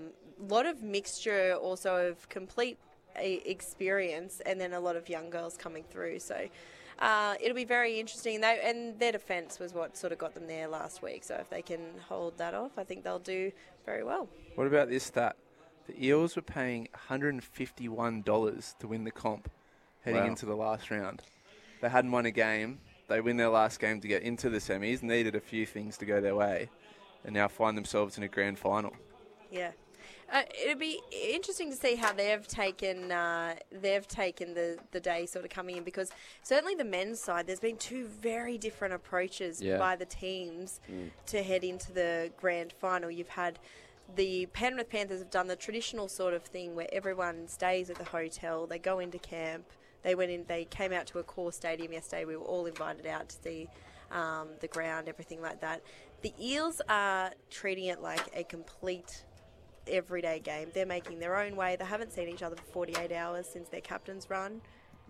lot 0.48 0.66
of 0.66 0.82
mixture 0.82 1.54
also 1.54 2.10
of 2.10 2.28
complete 2.28 2.78
e- 3.20 3.42
experience 3.44 4.40
and 4.46 4.60
then 4.60 4.72
a 4.72 4.80
lot 4.80 4.94
of 4.94 5.08
young 5.08 5.30
girls 5.30 5.56
coming 5.56 5.82
through. 5.90 6.20
So 6.20 6.48
uh, 7.00 7.34
it'll 7.40 7.56
be 7.56 7.64
very 7.64 7.98
interesting. 7.98 8.40
They, 8.40 8.60
and 8.62 8.98
their 8.98 9.12
defence 9.12 9.58
was 9.58 9.74
what 9.74 9.96
sort 9.96 10.12
of 10.12 10.18
got 10.18 10.34
them 10.34 10.46
there 10.46 10.68
last 10.68 11.02
week. 11.02 11.24
So 11.24 11.34
if 11.34 11.50
they 11.50 11.62
can 11.62 11.80
hold 12.08 12.38
that 12.38 12.54
off, 12.54 12.72
I 12.78 12.84
think 12.84 13.02
they'll 13.02 13.18
do 13.18 13.50
very 13.84 14.04
well. 14.04 14.28
What 14.54 14.66
about 14.66 14.88
this 14.88 15.04
stat? 15.04 15.36
The 15.88 16.06
Eels 16.06 16.36
were 16.36 16.42
paying 16.42 16.88
$151 17.08 18.78
to 18.78 18.86
win 18.86 19.04
the 19.04 19.10
comp 19.10 19.50
heading 20.04 20.20
Wow. 20.20 20.26
into 20.28 20.46
the 20.46 20.54
last 20.54 20.90
round. 20.90 21.22
They 21.80 21.88
hadn't 21.88 22.10
won 22.12 22.26
a 22.26 22.30
game. 22.30 22.78
They 23.08 23.20
win 23.20 23.36
their 23.38 23.48
last 23.48 23.80
game 23.80 24.00
to 24.02 24.08
get 24.08 24.22
into 24.22 24.50
the 24.50 24.58
semis, 24.58 25.02
needed 25.02 25.34
a 25.34 25.40
few 25.40 25.64
things 25.64 25.96
to 25.98 26.04
go 26.04 26.20
their 26.20 26.34
way, 26.36 26.68
and 27.24 27.32
now 27.34 27.48
find 27.48 27.76
themselves 27.76 28.18
in 28.18 28.22
a 28.22 28.28
grand 28.28 28.58
final. 28.58 28.94
Yeah. 29.50 29.70
Uh, 30.30 30.42
it'd 30.62 30.78
be 30.78 31.00
interesting 31.10 31.70
to 31.70 31.76
see 31.76 31.94
how 31.94 32.12
they've 32.12 32.46
taken 32.46 33.10
uh, 33.10 33.54
they've 33.72 34.06
taken 34.06 34.52
the, 34.52 34.78
the 34.90 35.00
day 35.00 35.24
sort 35.24 35.42
of 35.42 35.50
coming 35.50 35.78
in 35.78 35.84
because 35.84 36.10
certainly 36.42 36.74
the 36.74 36.84
men's 36.84 37.18
side 37.18 37.46
there's 37.46 37.60
been 37.60 37.78
two 37.78 38.04
very 38.06 38.58
different 38.58 38.92
approaches 38.92 39.62
Yeah. 39.62 39.78
by 39.78 39.96
the 39.96 40.04
teams 40.04 40.80
Mm. 40.92 41.10
to 41.28 41.42
head 41.42 41.64
into 41.64 41.92
the 41.92 42.30
grand 42.38 42.74
final. 42.74 43.10
You've 43.10 43.28
had 43.30 43.58
the 44.14 44.46
Penrith 44.46 44.88
Panthers 44.88 45.18
have 45.20 45.30
done 45.30 45.48
the 45.48 45.56
traditional 45.56 46.08
sort 46.08 46.34
of 46.34 46.42
thing 46.42 46.74
where 46.74 46.88
everyone 46.92 47.46
stays 47.48 47.90
at 47.90 47.96
the 47.96 48.04
hotel, 48.04 48.66
they 48.66 48.78
go 48.78 48.98
into 48.98 49.18
camp. 49.18 49.64
They 50.02 50.14
went 50.14 50.30
in. 50.30 50.44
They 50.46 50.64
came 50.64 50.92
out 50.92 51.06
to 51.08 51.22
Accor 51.22 51.52
Stadium 51.52 51.92
yesterday. 51.92 52.24
We 52.24 52.36
were 52.36 52.44
all 52.44 52.66
invited 52.66 53.06
out 53.06 53.28
to 53.28 53.36
see 53.42 53.68
um, 54.10 54.48
the 54.60 54.68
ground, 54.68 55.08
everything 55.08 55.42
like 55.42 55.60
that. 55.60 55.82
The 56.22 56.32
Eels 56.40 56.80
are 56.88 57.32
treating 57.50 57.86
it 57.86 58.00
like 58.00 58.22
a 58.34 58.44
complete 58.44 59.24
everyday 59.86 60.38
game. 60.38 60.68
They're 60.72 60.86
making 60.86 61.18
their 61.18 61.36
own 61.36 61.56
way. 61.56 61.76
They 61.76 61.84
haven't 61.84 62.12
seen 62.12 62.28
each 62.28 62.42
other 62.42 62.56
for 62.56 62.62
48 62.72 63.12
hours 63.12 63.48
since 63.48 63.68
their 63.68 63.80
captain's 63.80 64.30
run. 64.30 64.60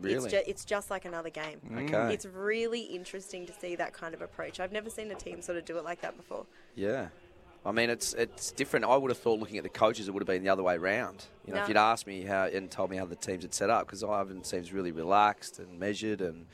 Really? 0.01 0.17
It's, 0.17 0.33
ju- 0.33 0.43
it's 0.47 0.65
just 0.65 0.91
like 0.91 1.05
another 1.05 1.31
game. 1.31 1.61
Okay. 1.77 2.15
It's 2.15 2.25
really 2.25 2.83
interesting 2.83 3.47
to 3.47 3.53
see 3.53 3.75
that 3.77 3.93
kind 3.93 4.15
of 4.15 4.23
approach. 4.23 4.61
I've 4.61 4.73
never 4.73 4.91
seen 4.91 5.11
a 5.11 5.15
team 5.15 5.43
sort 5.43 5.59
of 5.59 5.65
do 5.65 5.77
it 5.77 5.85
like 5.85 6.01
that 6.03 6.17
before. 6.17 6.47
Yeah. 6.75 7.09
I 7.67 7.73
mean, 7.73 7.91
it's 7.91 8.15
it's 8.15 8.51
different. 8.53 8.85
I 8.87 8.97
would 8.97 9.11
have 9.11 9.19
thought, 9.19 9.39
looking 9.41 9.59
at 9.59 9.63
the 9.63 9.69
coaches, 9.69 10.09
it 10.09 10.13
would 10.15 10.23
have 10.23 10.27
been 10.27 10.43
the 10.43 10.49
other 10.51 10.63
way 10.63 10.79
round. 10.79 11.25
You 11.47 11.53
know, 11.53 11.59
No. 11.59 11.63
if 11.63 11.69
you'd 11.69 11.77
asked 11.77 12.07
me 12.07 12.23
how 12.23 12.45
and 12.47 12.71
told 12.71 12.91
me 12.91 12.97
how 12.97 13.05
the 13.05 13.17
teams 13.17 13.43
had 13.43 13.53
set 13.53 13.69
up, 13.71 13.87
because 13.87 14.03
Ivan 14.05 14.45
seems 14.45 14.73
really 14.73 14.93
relaxed 14.93 15.59
and 15.59 15.79
measured, 15.79 16.21
and 16.21 16.47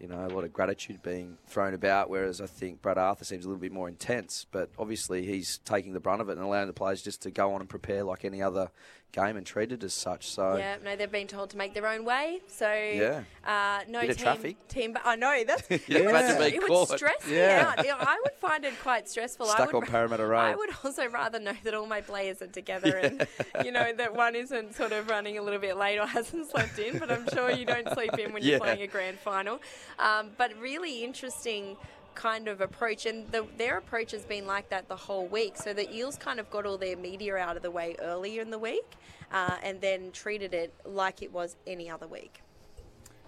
you 0.00 0.06
know, 0.06 0.24
a 0.24 0.28
lot 0.28 0.44
of 0.44 0.52
gratitude 0.52 1.02
being 1.02 1.38
thrown 1.48 1.74
about. 1.74 2.08
Whereas 2.08 2.40
I 2.40 2.46
think 2.46 2.80
Brad 2.82 2.98
Arthur 2.98 3.24
seems 3.24 3.44
a 3.44 3.48
little 3.48 3.60
bit 3.60 3.72
more 3.72 3.88
intense. 3.88 4.46
But 4.50 4.70
obviously, 4.78 5.26
he's 5.26 5.58
taking 5.64 5.92
the 5.92 6.00
brunt 6.00 6.20
of 6.20 6.28
it 6.28 6.32
and 6.32 6.40
allowing 6.40 6.68
the 6.68 6.72
players 6.72 7.02
just 7.02 7.20
to 7.22 7.30
go 7.30 7.52
on 7.52 7.60
and 7.60 7.68
prepare 7.68 8.04
like 8.04 8.24
any 8.24 8.40
other 8.40 8.70
game 9.12 9.36
and 9.38 9.46
treat 9.46 9.72
it 9.72 9.82
as 9.82 9.94
such. 9.94 10.28
So 10.30 10.56
Yeah, 10.56 10.76
no, 10.84 10.94
they've 10.94 11.10
been 11.10 11.26
told 11.26 11.48
to 11.50 11.56
make 11.56 11.72
their 11.72 11.86
own 11.86 12.04
way. 12.04 12.40
So 12.46 12.70
Yeah. 12.70 13.22
uh, 13.44 13.80
no 13.88 14.02
Bit 14.02 14.16
team. 14.18 14.22
traffic. 14.24 14.68
Team, 14.68 14.96
I 15.04 15.16
know 15.16 15.42
that's. 15.46 15.68
Yeah, 15.70 15.76
it 15.76 15.88
would- 16.04 16.10
imagine 16.10 16.38
being 16.38 16.54
it 16.62 16.68
would 16.68 16.88
stress 16.88 17.26
Yeah. 17.26 17.74
me 17.82 17.88
out. 17.88 18.06
I 18.06 18.20
would 18.22 18.34
find 18.34 18.64
it 18.66 18.74
quite 18.82 19.08
stressful. 19.08 19.46
I 19.48 19.54
Stuck 19.54 19.72
would, 19.72 19.84
on 19.84 19.90
Parramatta 19.90 20.26
Road. 20.26 20.38
I 20.40 20.54
would 20.54 20.70
also 20.84 21.06
rather 21.08 21.38
know 21.40 21.54
that 21.64 21.72
all 21.74 21.86
my 21.86 22.00
players 22.02 22.42
are 22.42 22.46
together 22.60 22.96
and 22.98 23.26
you 23.64 23.72
know 23.72 23.92
that 23.94 24.14
one 24.14 24.34
isn't 24.36 24.74
sort 24.76 24.92
of 24.92 25.08
running 25.08 25.38
a 25.38 25.42
little 25.42 25.60
bit 25.60 25.76
late 25.78 25.98
or 25.98 26.06
hasn't 26.18 26.50
slept 26.50 26.78
in. 26.78 26.98
But 26.98 27.10
I'm 27.10 27.26
sure 27.32 27.50
you 27.50 27.64
don't 27.64 27.88
sleep 27.94 28.16
in 28.18 28.32
when 28.32 28.42
Yeah. 28.42 28.50
you're 28.50 28.60
playing 28.60 28.82
a 28.82 28.86
grand 28.86 29.18
final. 29.18 29.58
Um, 29.98 30.30
but 30.36 30.52
really 30.60 31.02
interesting 31.02 31.76
kind 32.18 32.48
of 32.48 32.60
approach 32.60 33.06
and 33.06 33.30
the, 33.30 33.46
their 33.56 33.78
approach 33.78 34.10
has 34.10 34.24
been 34.24 34.44
like 34.44 34.68
that 34.70 34.88
the 34.88 34.96
whole 34.96 35.28
week 35.28 35.56
so 35.56 35.72
the 35.72 35.88
eels 35.94 36.16
kind 36.16 36.40
of 36.40 36.50
got 36.50 36.66
all 36.66 36.76
their 36.76 36.96
media 36.96 37.36
out 37.36 37.56
of 37.56 37.62
the 37.62 37.70
way 37.70 37.94
earlier 38.00 38.42
in 38.42 38.50
the 38.50 38.58
week 38.58 38.96
uh, 39.30 39.56
and 39.62 39.80
then 39.80 40.10
treated 40.10 40.52
it 40.52 40.74
like 40.84 41.22
it 41.22 41.32
was 41.32 41.54
any 41.64 41.88
other 41.88 42.08
week 42.08 42.42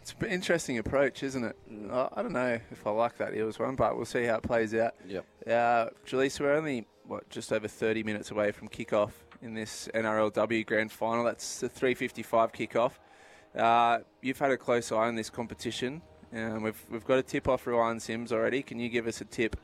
It's 0.02 0.12
an 0.18 0.26
interesting 0.26 0.78
approach, 0.78 1.22
isn't 1.22 1.44
it? 1.44 1.56
I, 1.92 2.08
I 2.14 2.22
don't 2.22 2.32
know 2.32 2.58
if 2.72 2.84
I 2.84 2.90
like 2.90 3.16
that 3.18 3.32
Eels 3.36 3.60
one, 3.60 3.76
but 3.76 3.94
we'll 3.96 4.06
see 4.06 4.24
how 4.24 4.38
it 4.38 4.42
plays 4.42 4.74
out. 4.74 4.94
Yep. 5.06 5.24
Uh, 5.46 5.86
Jaleesa, 6.04 6.40
we're 6.40 6.54
only 6.54 6.86
what 7.06 7.28
just 7.30 7.52
over 7.52 7.68
30 7.68 8.02
minutes 8.02 8.32
away 8.32 8.50
from 8.50 8.68
kickoff 8.68 9.12
in 9.42 9.54
this 9.54 9.88
NRLW 9.94 10.66
Grand 10.66 10.90
Final. 10.90 11.24
That's 11.24 11.60
the 11.60 11.68
3:55 11.68 12.52
kickoff. 12.52 12.92
Uh, 13.54 13.98
you've 14.22 14.38
had 14.38 14.50
a 14.50 14.56
close 14.56 14.90
eye 14.92 15.06
on 15.06 15.16
this 15.16 15.30
competition. 15.30 16.02
Um, 16.32 16.62
we've 16.62 16.84
we've 16.90 17.04
got 17.04 17.18
a 17.18 17.22
tip 17.22 17.48
off 17.48 17.66
Ruan 17.66 18.00
Sims 18.00 18.32
already. 18.32 18.62
Can 18.62 18.78
you 18.78 18.88
give 18.88 19.06
us 19.06 19.20
a 19.20 19.24
tip 19.24 19.56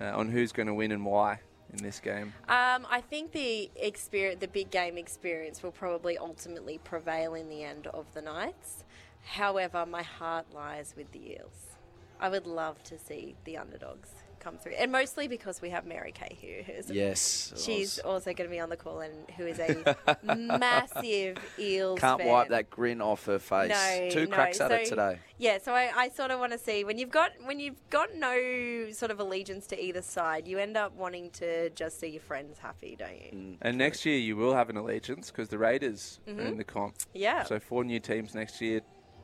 uh, 0.00 0.16
on 0.16 0.28
who's 0.28 0.52
going 0.52 0.66
to 0.66 0.74
win 0.74 0.92
and 0.92 1.04
why 1.04 1.40
in 1.72 1.82
this 1.82 2.00
game? 2.00 2.32
Um, 2.48 2.86
I 2.90 3.00
think 3.00 3.32
the 3.32 3.70
experience, 3.76 4.40
the 4.40 4.48
big 4.48 4.70
game 4.70 4.98
experience, 4.98 5.62
will 5.62 5.72
probably 5.72 6.18
ultimately 6.18 6.78
prevail 6.78 7.34
in 7.34 7.48
the 7.48 7.62
end 7.62 7.86
of 7.88 8.06
the 8.12 8.22
Knights. 8.22 8.84
However, 9.22 9.86
my 9.86 10.02
heart 10.02 10.46
lies 10.52 10.94
with 10.96 11.12
the 11.12 11.32
Eels. 11.32 11.76
I 12.18 12.28
would 12.28 12.46
love 12.46 12.82
to 12.84 12.98
see 12.98 13.36
the 13.44 13.56
underdogs 13.56 14.19
come 14.40 14.56
through, 14.58 14.72
and 14.72 14.90
mostly 14.90 15.28
because 15.28 15.60
we 15.62 15.70
have 15.70 15.86
Mary 15.86 16.12
Kay 16.12 16.36
here. 16.40 16.62
Who's 16.62 16.90
Yes, 16.90 17.52
she's 17.56 17.98
also 18.00 18.32
going 18.32 18.48
to 18.48 18.52
be 18.54 18.58
on 18.60 18.68
the 18.70 18.76
call, 18.76 19.00
and 19.00 19.12
who 19.36 19.46
is 19.46 19.58
a 19.58 19.96
massive 20.58 21.36
Eels 21.58 21.98
can't 22.00 22.20
fan. 22.20 22.28
wipe 22.28 22.48
that 22.48 22.70
grin 22.70 23.00
off 23.00 23.26
her 23.26 23.38
face. 23.38 23.70
No, 23.70 24.08
Two 24.10 24.26
no. 24.26 24.34
cracks 24.34 24.60
at 24.60 24.72
it 24.72 24.86
today. 24.86 25.18
Yeah, 25.38 25.58
so 25.58 25.72
I, 25.72 25.90
I 25.94 26.08
sort 26.08 26.30
of 26.30 26.40
want 26.40 26.52
to 26.52 26.58
see 26.58 26.84
when 26.84 26.98
you've 26.98 27.10
got 27.10 27.30
when 27.44 27.60
you've 27.60 27.80
got 27.90 28.14
no 28.14 28.88
sort 28.92 29.10
of 29.10 29.20
allegiance 29.20 29.66
to 29.68 29.82
either 29.82 30.02
side, 30.02 30.46
you 30.48 30.58
end 30.58 30.76
up 30.76 30.94
wanting 30.96 31.30
to 31.32 31.70
just 31.70 32.00
see 32.00 32.08
your 32.08 32.20
friends 32.20 32.58
happy, 32.58 32.96
don't 32.98 33.14
you? 33.14 33.30
Mm. 33.38 33.56
And 33.62 33.78
next 33.78 34.04
year 34.04 34.18
you 34.18 34.36
will 34.36 34.54
have 34.54 34.68
an 34.70 34.76
allegiance 34.76 35.30
because 35.30 35.48
the 35.48 35.58
Raiders 35.58 36.20
are 36.26 36.32
Mhm. 36.34 36.46
in 36.46 36.56
the 36.56 36.64
comp. 36.64 36.96
Yeah. 37.14 37.44
So 37.44 37.58
four 37.60 37.84
new 37.84 38.00
teams 38.00 38.34
next 38.34 38.60
year, 38.60 38.80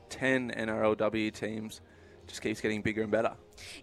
ten 0.08 0.50
NRLW 0.50 1.30
teams. 1.32 1.80
Just 2.26 2.42
keeps 2.42 2.60
getting 2.60 2.82
bigger 2.82 3.02
and 3.02 3.10
better. 3.10 3.34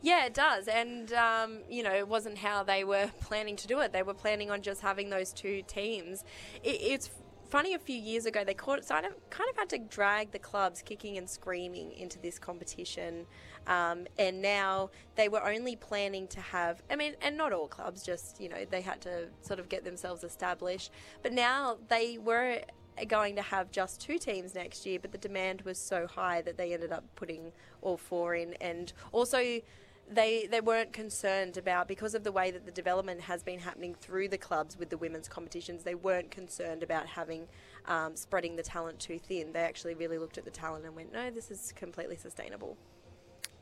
Yeah, 0.01 0.25
it 0.25 0.33
does. 0.33 0.67
And, 0.67 1.11
um, 1.13 1.59
you 1.69 1.83
know, 1.83 1.93
it 1.93 2.07
wasn't 2.07 2.37
how 2.37 2.63
they 2.63 2.83
were 2.83 3.11
planning 3.21 3.55
to 3.57 3.67
do 3.67 3.79
it. 3.79 3.93
They 3.93 4.03
were 4.03 4.13
planning 4.13 4.51
on 4.51 4.61
just 4.61 4.81
having 4.81 5.09
those 5.09 5.33
two 5.33 5.63
teams. 5.67 6.23
It, 6.63 6.77
it's 6.81 7.09
funny, 7.53 7.75
a 7.75 7.79
few 7.79 7.95
years 7.95 8.25
ago, 8.25 8.43
they 8.43 8.55
caught, 8.55 8.83
so 8.83 8.95
I 8.95 9.01
kind 9.01 9.47
of 9.47 9.55
had 9.55 9.69
to 9.69 9.77
drag 9.77 10.31
the 10.31 10.39
clubs 10.39 10.81
kicking 10.81 11.19
and 11.19 11.29
screaming 11.29 11.91
into 11.91 12.17
this 12.19 12.39
competition. 12.39 13.27
Um, 13.67 14.07
and 14.17 14.41
now 14.41 14.89
they 15.15 15.29
were 15.29 15.47
only 15.47 15.75
planning 15.75 16.27
to 16.29 16.41
have, 16.41 16.81
I 16.89 16.95
mean, 16.95 17.13
and 17.21 17.37
not 17.37 17.53
all 17.53 17.67
clubs, 17.67 18.03
just, 18.03 18.41
you 18.41 18.49
know, 18.49 18.65
they 18.67 18.81
had 18.81 19.01
to 19.01 19.27
sort 19.41 19.59
of 19.59 19.69
get 19.69 19.83
themselves 19.83 20.23
established. 20.23 20.91
But 21.21 21.31
now 21.31 21.77
they 21.89 22.17
were 22.17 22.61
going 23.07 23.35
to 23.35 23.41
have 23.41 23.71
just 23.71 24.01
two 24.01 24.17
teams 24.17 24.55
next 24.55 24.85
year, 24.85 24.99
but 25.01 25.11
the 25.11 25.17
demand 25.17 25.61
was 25.61 25.77
so 25.77 26.07
high 26.07 26.41
that 26.41 26.57
they 26.57 26.73
ended 26.73 26.91
up 26.91 27.03
putting 27.15 27.51
all 27.81 27.97
four 27.97 28.35
in. 28.35 28.53
And 28.55 28.93
also, 29.11 29.61
they 30.09 30.47
they 30.51 30.61
weren't 30.61 30.91
concerned 30.91 31.57
about 31.57 31.87
because 31.87 32.13
of 32.13 32.23
the 32.23 32.31
way 32.31 32.51
that 32.51 32.65
the 32.65 32.71
development 32.71 33.21
has 33.21 33.41
been 33.41 33.59
happening 33.59 33.95
through 33.95 34.27
the 34.27 34.37
clubs 34.37 34.77
with 34.77 34.89
the 34.89 34.97
women's 34.97 35.27
competitions. 35.27 35.83
They 35.83 35.95
weren't 35.95 36.29
concerned 36.29 36.83
about 36.83 37.07
having 37.07 37.47
um, 37.85 38.15
spreading 38.15 38.55
the 38.55 38.63
talent 38.63 38.99
too 38.99 39.19
thin. 39.19 39.53
They 39.53 39.61
actually 39.61 39.95
really 39.95 40.17
looked 40.17 40.37
at 40.37 40.45
the 40.45 40.51
talent 40.51 40.85
and 40.85 40.95
went, 40.95 41.13
no, 41.13 41.29
this 41.31 41.51
is 41.51 41.73
completely 41.75 42.17
sustainable. 42.17 42.77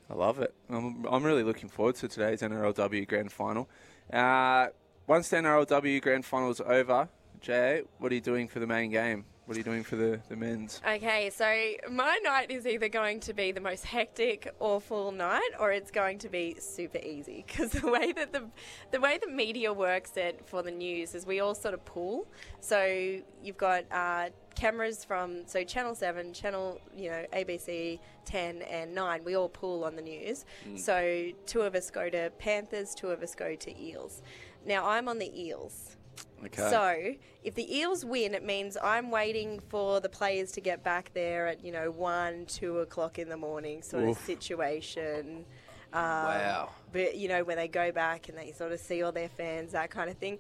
I 0.10 0.14
love 0.14 0.40
it. 0.40 0.54
I'm, 0.70 1.06
I'm 1.10 1.24
really 1.24 1.44
looking 1.44 1.70
forward 1.70 1.96
to 1.96 2.08
today's 2.08 2.42
NRLW 2.42 3.08
Grand 3.08 3.32
Final. 3.32 3.70
Uh, 4.12 4.68
once 5.08 5.30
the 5.30 5.38
NRLW 5.38 6.02
Grand 6.02 6.26
Final 6.26 6.50
is 6.52 6.60
over, 6.60 7.08
Jay, 7.42 7.82
what 7.98 8.12
are 8.12 8.16
you 8.16 8.22
doing 8.22 8.48
for 8.48 8.60
the 8.60 8.68
main 8.68 8.92
game? 8.92 9.26
What 9.46 9.58
are 9.58 9.60
you 9.60 9.64
doing 9.64 9.84
for 9.84 9.96
the, 9.96 10.22
the 10.30 10.36
men's? 10.36 10.80
Okay, 10.88 11.32
so 11.32 11.46
my 11.92 12.20
night 12.24 12.52
is 12.52 12.68
either 12.68 12.88
going 12.88 13.20
to 13.22 13.34
be 13.34 13.52
the 13.52 13.60
most 13.60 13.84
hectic, 13.84 14.54
awful 14.60 15.12
night, 15.12 15.50
or 15.60 15.72
it's 15.72 15.90
going 15.90 16.20
to 16.20 16.30
be 16.30 16.56
super 16.60 17.00
easy. 17.00 17.44
Because 17.52 17.72
the 17.72 17.90
way 17.90 18.12
that 18.14 18.32
the 18.32 18.44
the 18.92 19.02
way 19.02 19.18
the 19.18 19.30
media 19.30 19.74
works 19.74 20.16
it 20.16 20.42
for 20.46 20.62
the 20.62 20.72
news 20.72 21.16
is 21.16 21.26
we 21.26 21.40
all 21.40 21.56
sort 21.56 21.74
of 21.74 21.84
pool. 21.84 22.28
So 22.60 23.20
you've 23.44 23.58
got 23.58 23.86
uh, 23.92 24.30
cameras 24.56 25.04
from 25.04 25.48
so 25.48 25.64
Channel 25.64 25.96
Seven, 25.96 26.34
Channel 26.34 26.80
you 26.96 27.10
know 27.10 27.26
ABC, 27.34 28.00
Ten, 28.24 28.62
and 28.62 28.94
Nine. 28.94 29.24
We 29.26 29.36
all 29.36 29.50
pool 29.50 29.84
on 29.84 29.96
the 29.96 30.04
news. 30.04 30.46
Mm. 30.70 30.80
So 30.80 31.32
two 31.48 31.62
of 31.62 31.74
us 31.74 31.90
go 31.90 32.10
to 32.10 32.32
Panthers, 32.38 32.94
two 32.94 33.08
of 33.10 33.24
us 33.24 33.34
go 33.34 33.56
to 33.56 33.82
Eels. 33.82 34.22
Now 34.66 34.88
I'm 34.88 35.10
on 35.10 35.18
the 35.18 35.32
Eels. 35.38 35.98
Okay. 36.46 36.70
So, 36.70 37.14
if 37.44 37.56
the 37.56 37.78
Eels 37.78 38.04
win, 38.04 38.34
it 38.34 38.44
means 38.44 38.78
I'm 38.82 39.12
waiting 39.12 39.60
for 39.70 40.00
the 40.00 40.10
players 40.10 40.52
to 40.54 40.62
get 40.62 40.84
back 40.84 41.12
there 41.14 41.48
at, 41.48 41.64
you 41.64 41.72
know, 41.72 41.92
1, 41.92 42.46
2 42.48 42.80
o'clock 42.80 43.20
in 43.20 43.30
the 43.30 43.38
morning 43.38 43.82
sort 43.84 44.04
Oof. 44.04 44.18
of 44.18 44.26
situation. 44.26 45.46
Um, 45.94 46.02
Wow. 46.02 46.70
But, 46.92 47.16
you 47.16 47.28
know, 47.28 47.44
when 47.44 47.58
they 47.58 47.68
go 47.68 47.92
back 47.92 48.28
and 48.30 48.38
they 48.38 48.52
sort 48.52 48.72
of 48.72 48.80
see 48.80 49.04
all 49.04 49.12
their 49.12 49.30
fans, 49.30 49.74
that 49.74 49.92
kind 49.92 50.10
of 50.10 50.18
thing. 50.18 50.40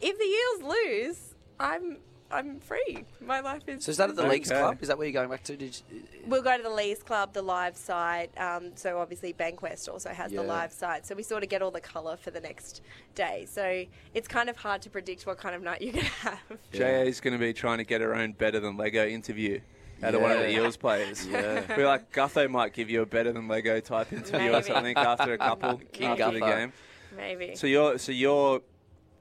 If 0.00 0.18
the 0.18 0.68
Eels 0.68 0.76
lose, 0.76 1.34
I'm 1.58 1.98
I'm 2.30 2.60
free. 2.60 3.04
My 3.20 3.40
life 3.40 3.62
is. 3.68 3.84
So 3.84 3.90
is 3.90 3.96
that 3.96 4.10
at 4.10 4.16
the 4.16 4.24
is- 4.24 4.30
Leagues 4.30 4.48
Club? 4.50 4.78
Is 4.82 4.88
that 4.88 4.98
where 4.98 5.06
you're 5.06 5.12
going 5.14 5.30
back 5.30 5.42
to? 5.44 5.56
Did 5.56 5.80
you, 5.90 6.02
We'll 6.26 6.42
go 6.42 6.56
to 6.56 6.62
the 6.62 6.68
Leagues 6.70 7.02
Club, 7.02 7.32
the 7.32 7.40
live 7.42 7.76
site. 7.76 8.30
Um, 8.38 8.72
so 8.76 8.98
obviously 8.98 9.32
Bankwest 9.32 9.88
also 9.88 10.10
has 10.10 10.30
Yeah. 10.30 10.42
the 10.42 10.46
live 10.46 10.72
site. 10.72 11.06
So 11.06 11.14
we 11.14 11.22
sort 11.22 11.42
of 11.42 11.48
get 11.48 11.62
all 11.62 11.70
the 11.70 11.80
colour 11.80 12.16
for 12.18 12.30
the 12.30 12.40
next 12.40 12.82
day. 13.14 13.46
So 13.48 13.84
it's 14.12 14.28
kind 14.28 14.50
of 14.50 14.56
hard 14.58 14.82
to 14.82 14.90
predict 14.90 15.26
what 15.26 15.38
kind 15.38 15.54
of 15.54 15.62
night 15.62 15.80
you're 15.80 15.92
going 15.94 16.04
to 16.22 16.28
have. 16.28 16.40
JA 16.72 17.02
is 17.04 17.20
going 17.20 17.32
to 17.32 17.38
be 17.38 17.52
trying 17.54 17.78
to 17.78 17.84
get 17.84 18.00
her 18.02 18.14
own 18.14 18.32
better 18.32 18.60
than 18.60 18.76
Lego 18.76 19.06
interview 19.06 19.60
out 20.02 20.14
of 20.14 20.20
one 20.20 20.30
of 20.32 20.38
the 20.40 20.50
Eels 20.50 20.76
players. 20.76 21.26
Yeah. 21.30 21.62
We're 21.76 21.86
like, 21.86 22.12
Gutho 22.12 22.48
might 22.50 22.72
give 22.74 22.90
you 22.90 23.00
a 23.02 23.06
better 23.06 23.32
than 23.32 23.48
Lego 23.48 23.80
type 23.80 24.12
interview 24.12 24.52
or 24.52 24.62
something 24.62 24.96
after 24.96 25.32
a 25.32 25.38
couple, 25.38 25.80
King 25.92 26.08
after 26.20 26.32
the 26.32 26.40
game. 26.40 26.72
Maybe. 27.16 27.56
So 27.56 27.66
you're, 27.66 27.98
so 27.98 28.12
you're 28.12 28.60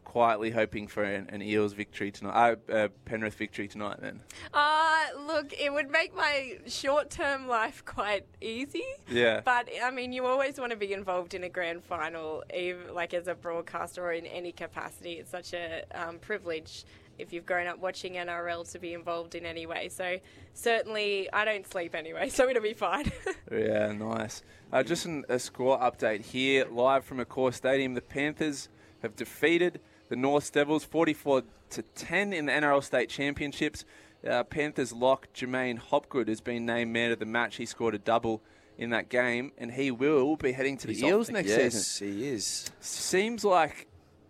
quietly 0.07 0.49
hoping 0.49 0.87
for 0.87 1.03
an, 1.03 1.27
an 1.33 1.41
Eels 1.41 1.73
victory 1.73 2.09
tonight, 2.11 2.57
uh, 2.69 2.71
uh, 2.71 2.87
Penrith 3.03 3.33
victory 3.35 3.67
tonight 3.67 3.97
then? 3.99 4.21
Uh, 4.53 5.03
look, 5.27 5.51
it 5.51 5.73
would 5.73 5.91
make 5.91 6.15
my 6.15 6.57
short 6.65 7.09
term 7.09 7.45
life 7.45 7.83
quite 7.83 8.25
easy. 8.39 8.85
Yeah. 9.09 9.41
But, 9.43 9.67
I 9.83 9.91
mean, 9.91 10.13
you 10.13 10.25
always 10.25 10.61
want 10.61 10.71
to 10.71 10.77
be 10.77 10.93
involved 10.93 11.33
in 11.33 11.43
a 11.43 11.49
grand 11.49 11.83
final, 11.83 12.41
even 12.55 12.93
like 12.93 13.13
as 13.13 13.27
a 13.27 13.35
broadcaster 13.35 14.01
or 14.01 14.13
in 14.13 14.25
any 14.25 14.53
capacity. 14.53 15.15
It's 15.15 15.29
such 15.29 15.53
a 15.53 15.83
um, 15.93 16.19
privilege 16.19 16.85
if 17.17 17.33
you've 17.33 17.45
grown 17.45 17.67
up 17.67 17.79
watching 17.79 18.13
NRL 18.13 18.71
to 18.71 18.79
be 18.79 18.93
involved 18.93 19.35
in 19.35 19.45
any 19.45 19.65
way. 19.65 19.89
So, 19.89 20.19
certainly, 20.53 21.27
I 21.33 21.43
don't 21.43 21.67
sleep 21.67 21.93
anyway, 21.93 22.29
so 22.37 22.47
it'll 22.47 22.63
be 22.63 22.73
fine. 22.73 23.11
Yeah, 23.51 23.93
nice. 23.93 24.43
Uh, 24.73 24.83
just 24.83 25.05
an, 25.05 25.23
a 25.29 25.39
score 25.39 25.79
update 25.79 26.21
here, 26.21 26.65
live 26.69 27.05
from 27.05 27.19
Accor 27.19 27.53
Stadium. 27.53 27.93
The 27.93 28.01
Panthers 28.01 28.67
have 29.01 29.15
defeated 29.15 29.79
the 30.09 30.15
North 30.15 30.51
Devils 30.51 30.83
44 30.83 31.43
to 31.71 31.81
10 31.81 32.33
in 32.33 32.45
the 32.45 32.51
NRL 32.51 32.83
State 32.83 33.09
Championships. 33.09 33.85
Uh, 34.27 34.43
Panthers 34.43 34.91
lock 34.93 35.27
J'maine 35.33 35.77
Hopgood 35.77 36.27
has 36.27 36.41
been 36.41 36.65
named 36.65 36.91
man 36.91 37.11
of 37.11 37.19
the 37.19 37.25
match. 37.25 37.57
He 37.57 37.65
scored 37.65 37.93
a 37.95 37.99
double 37.99 38.41
in 38.77 38.89
that 38.91 39.09
game, 39.09 39.51
and 39.57 39.71
he 39.71 39.91
will 39.91 40.35
be 40.35 40.51
heading 40.51 40.77
to 40.77 40.87
the 40.87 40.93
He's 40.93 41.03
Eels 41.03 41.29
off- 41.29 41.33
next 41.33 41.49
yes, 41.49 41.73
season. 41.87 42.17
he 42.19 42.27
is. 42.29 42.71
Seems 42.79 43.43
like 43.43 43.87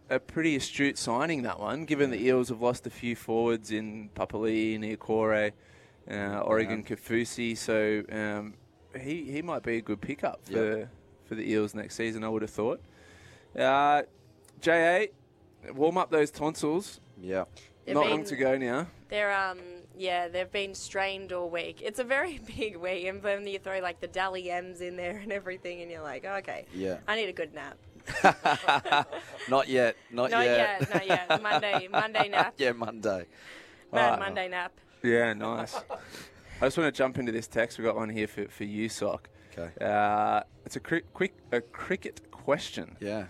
a 0.09 0.19
pretty 0.19 0.55
astute 0.55 0.97
signing 0.97 1.43
that 1.43 1.59
one, 1.59 1.85
given 1.85 2.09
the 2.11 2.21
Eels 2.21 2.49
have 2.49 2.61
lost 2.61 2.87
a 2.87 2.89
few 2.89 3.15
forwards 3.15 3.71
in 3.71 4.09
Papali'i, 4.15 4.79
Niukore, 4.79 5.51
uh, 6.09 6.39
Oregon 6.41 6.83
Kaufusi. 6.83 7.57
So 7.57 8.03
um, 8.11 8.53
he 8.99 9.23
he 9.31 9.41
might 9.41 9.63
be 9.63 9.77
a 9.77 9.81
good 9.81 9.99
pickup 10.01 10.45
for 10.45 10.77
Yep. 10.79 10.89
for 11.25 11.35
the 11.35 11.49
Eels 11.51 11.75
next 11.75 11.95
season. 11.95 12.23
I 12.23 12.29
would 12.29 12.41
have 12.41 12.51
thought. 12.51 12.79
Uh, 13.57 14.03
Ja, 14.63 15.05
warm 15.73 15.97
up 15.97 16.11
those 16.11 16.31
tonsils. 16.31 16.99
Yeah. 17.21 17.45
They've 17.85 17.95
Not 17.95 18.03
been- 18.03 18.11
long 18.11 18.23
to 18.25 18.35
go 18.35 18.57
now. 18.57 18.87
They're 19.09 19.33
um 19.33 19.59
yeah, 19.97 20.27
they've 20.27 20.51
been 20.51 20.75
strained 20.75 21.31
all 21.33 21.49
week. 21.49 21.81
It's 21.83 21.99
a 21.99 22.03
very 22.03 22.37
big 22.57 22.75
week, 22.77 23.05
and 23.07 23.21
then 23.21 23.47
you 23.47 23.57
throw 23.59 23.79
like 23.79 23.99
the 23.99 24.07
Dally 24.07 24.51
M's 24.51 24.81
in 24.81 24.95
there 24.97 25.17
and 25.17 25.31
everything, 25.31 25.81
and 25.81 25.89
you're 25.89 26.03
like, 26.03 26.23
okay, 26.25 26.65
Yeah. 26.73 26.97
I 27.07 27.15
need 27.15 27.29
a 27.29 27.33
good 27.33 27.53
nap. 27.53 27.77
Not 29.49 29.67
yet. 29.67 29.95
Not, 30.11 30.29
yet. 30.31 30.31
Not 30.31 30.45
yet. 30.45 30.79
yet, 30.79 30.93
not 30.93 31.07
yet. 31.07 31.41
Monday- 31.41 31.87
Monday 31.91 32.29
nap. 32.29 32.53
yeah, 32.57 32.71
Monday. 32.73 33.25
Mad 33.91 34.13
Ah. 34.13 34.17
Monday 34.19 34.47
nap. 34.49 34.71
Yeah, 35.03 35.33
nice. 35.33 35.75
I 36.61 36.65
just 36.65 36.77
want 36.77 36.93
to 36.93 36.97
jump 36.97 37.17
into 37.17 37.31
this 37.31 37.47
text. 37.47 37.77
We've 37.77 37.85
got 37.85 37.95
one 37.95 38.09
here 38.09 38.27
for, 38.27 38.47
for 38.47 38.63
you, 38.63 38.89
Sock. 38.89 39.29
Okay. 39.57 39.69
Uh, 39.83 40.41
it's 40.65 40.75
a 40.75 40.79
cri- 40.79 41.03
quick 41.13 41.33
a 41.51 41.61
cricket 41.61 42.29
question. 42.31 42.95
Yeah. 42.99 43.25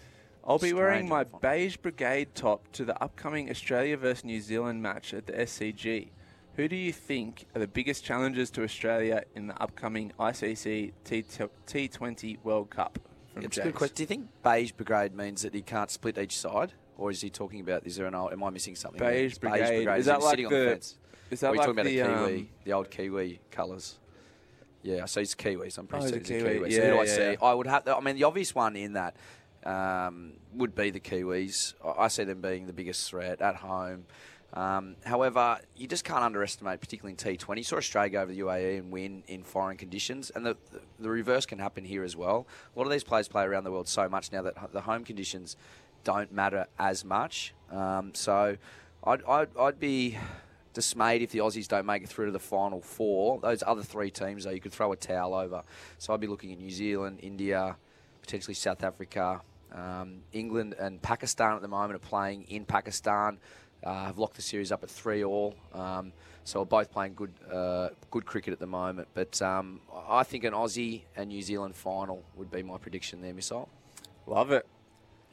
I'll 0.48 0.58
be 0.58 0.72
wearing 0.72 1.10
my 1.10 1.26
beige 1.26 1.76
brigade 1.76 2.34
top 2.34 2.72
to 2.72 2.86
the 2.86 3.02
upcoming 3.04 3.50
Australia 3.50 3.98
versus 3.98 4.24
New 4.24 4.40
Zealand 4.40 4.82
match 4.82 5.14
at 5.14 5.26
the 5.28 5.34
SCG. 5.34 6.08
Who 6.56 6.68
do 6.70 6.76
you 6.76 6.94
think 6.94 7.46
are 7.54 7.60
the 7.60 7.68
biggest 7.68 8.04
challenges 8.06 8.50
to 8.52 8.64
Australia 8.64 9.24
in 9.36 9.48
the 9.48 9.62
upcoming 9.62 10.14
ICC 10.18 10.94
T- 11.04 11.24
T20 11.68 12.38
World 12.44 12.70
Cup? 12.70 12.98
From 13.34 13.44
It's 13.44 13.58
a 13.58 13.64
good 13.64 13.76
question. 13.76 13.96
Do 13.96 14.04
you 14.04 14.08
think 14.08 14.28
beige 14.42 14.72
brigade 14.72 15.14
means 15.14 15.42
that 15.42 15.54
he 15.54 15.62
can't 15.62 15.92
split 15.92 16.18
each 16.18 16.38
side, 16.38 16.72
or 16.98 17.12
is 17.12 17.20
he 17.22 17.30
talking 17.30 17.60
about? 17.60 17.86
Is 17.86 17.98
there 17.98 18.08
an? 18.08 18.16
Am 18.16 18.42
I 18.44 18.50
missing 18.50 18.76
something? 18.76 19.00
Beige 19.00 19.32
It's 19.34 19.38
brigade. 19.38 19.86
Is 19.88 20.00
Is 20.00 20.06
that 20.06 20.22
like 20.22 20.30
sitting 20.32 20.46
on 20.48 20.54
the 20.54 20.60
the- 20.60 20.70
fence? 20.72 20.96
is 21.30 21.40
that 21.42 21.48
are 21.48 21.54
you 21.56 21.58
like 21.60 21.68
talking 21.68 21.84
the, 21.84 22.00
about 22.00 22.14
a 22.14 22.26
Kiwi, 22.28 22.40
um, 22.40 22.48
the 22.64 22.72
old 22.74 22.90
Kiwi 22.90 23.40
colours? 23.52 24.00
Yeah, 24.82 25.04
so 25.06 25.20
he's 25.20 25.36
Kiwis. 25.36 25.78
I'm 25.78 25.88
pretty 25.88 26.06
Oh, 26.06 26.08
certain 26.08 26.22
he's 26.22 26.30
a 26.32 26.34
he's 26.34 26.42
a 26.42 26.46
Kiwi. 26.46 26.58
Kiwi. 26.60 26.70
Yeah, 26.72 26.78
so 26.78 26.86
who 26.86 26.92
do 26.94 27.00
I 27.02 27.06
see? 27.06 27.22
yeah. 27.34 27.36
I 27.42 27.54
would 27.54 27.68
have. 27.68 27.88
I 27.90 28.00
mean, 28.00 28.16
the 28.16 28.24
obvious 28.24 28.56
one 28.56 28.76
in 28.78 28.94
that 28.94 29.16
um, 29.68 30.34
would 30.54 30.74
be 30.74 30.90
the 30.90 31.00
Kiwis. 31.00 31.74
I 31.98 32.08
see 32.08 32.24
them 32.24 32.42
being 32.42 32.66
the 32.66 32.74
biggest 32.74 33.10
threat 33.10 33.42
at 33.42 33.56
home. 33.56 34.06
Um, 34.54 34.96
however, 35.06 35.60
you 35.76 35.88
just 35.88 36.06
can't 36.06 36.24
underestimate, 36.24 36.80
particularly 36.80 37.12
in 37.12 37.38
T20. 37.38 37.58
You 37.58 37.64
saw 37.64 37.76
Australia 37.76 38.10
go 38.12 38.22
over 38.22 38.32
the 38.32 38.40
UAE 38.40 38.80
and 38.80 38.92
win 38.92 39.24
in 39.28 39.44
foreign 39.44 39.76
conditions, 39.76 40.32
and 40.34 40.46
the, 40.46 40.56
the, 40.72 40.80
the 41.00 41.10
reverse 41.10 41.46
can 41.46 41.60
happen 41.60 41.84
here 41.84 42.04
as 42.04 42.16
well. 42.16 42.48
A 42.74 42.80
lot 42.80 42.86
of 42.86 42.92
these 42.92 43.04
players 43.04 43.28
play 43.28 43.44
around 43.44 43.66
the 43.66 43.72
world 43.72 43.90
so 43.90 44.08
much 44.08 44.32
now 44.32 44.42
that 44.44 44.72
the 44.72 44.82
home 44.82 45.04
conditions 45.04 45.58
don't 46.06 46.32
matter 46.32 46.66
as 46.80 47.04
much. 47.04 47.54
Um, 47.70 48.12
so 48.14 48.56
I'd, 49.04 49.24
I'd, 49.26 49.50
I'd 49.60 49.80
be 49.82 50.18
dismayed 50.74 51.22
if 51.22 51.32
the 51.32 51.40
Aussies 51.40 51.68
don't 51.68 51.86
make 51.86 52.04
it 52.04 52.10
through 52.10 52.28
to 52.28 52.32
the 52.32 52.40
final 52.40 52.80
four. 52.80 53.42
Those 53.42 53.64
other 53.68 53.84
three 53.84 54.12
teams, 54.12 54.46
though, 54.46 54.52
you 54.52 54.62
could 54.62 54.72
throw 54.72 54.94
a 54.94 54.96
towel 54.96 55.34
over. 55.34 55.62
So 55.98 56.14
I'd 56.14 56.22
be 56.22 56.28
looking 56.28 56.54
at 56.54 56.60
New 56.60 56.72
Zealand, 56.72 57.20
India, 57.22 57.76
potentially 58.22 58.54
South 58.54 58.84
Africa. 58.84 59.42
Um, 59.74 60.22
England 60.34 60.76
and 60.80 61.02
Pakistan 61.02 61.56
at 61.56 61.62
the 61.62 61.68
moment 61.68 61.96
are 61.96 62.08
playing 62.08 62.44
in 62.50 62.66
Pakistan. 62.66 63.38
Uh, 63.84 64.06
have 64.06 64.18
locked 64.18 64.36
the 64.36 64.42
series 64.42 64.72
up 64.72 64.84
at 64.84 64.90
three 64.90 65.24
all. 65.24 65.54
Um, 65.74 66.12
so 66.44 66.60
we're 66.60 66.66
both 66.66 66.92
playing 66.92 67.14
good, 67.14 67.32
uh, 67.52 67.90
good 68.10 68.26
cricket 68.26 68.52
at 68.54 68.60
the 68.60 68.66
moment. 68.68 69.08
But 69.14 69.40
um, 69.42 69.82
I 70.08 70.24
think 70.24 70.46
an 70.46 70.54
Aussie 70.54 71.02
and 71.16 71.30
New 71.30 71.42
Zealand 71.42 71.76
final 71.76 72.24
would 72.36 72.50
be 72.50 72.64
my 72.64 72.78
prediction 72.78 73.22
there, 73.22 73.34
Missile. 73.34 73.70
Love 74.26 74.52
it. 74.52 74.66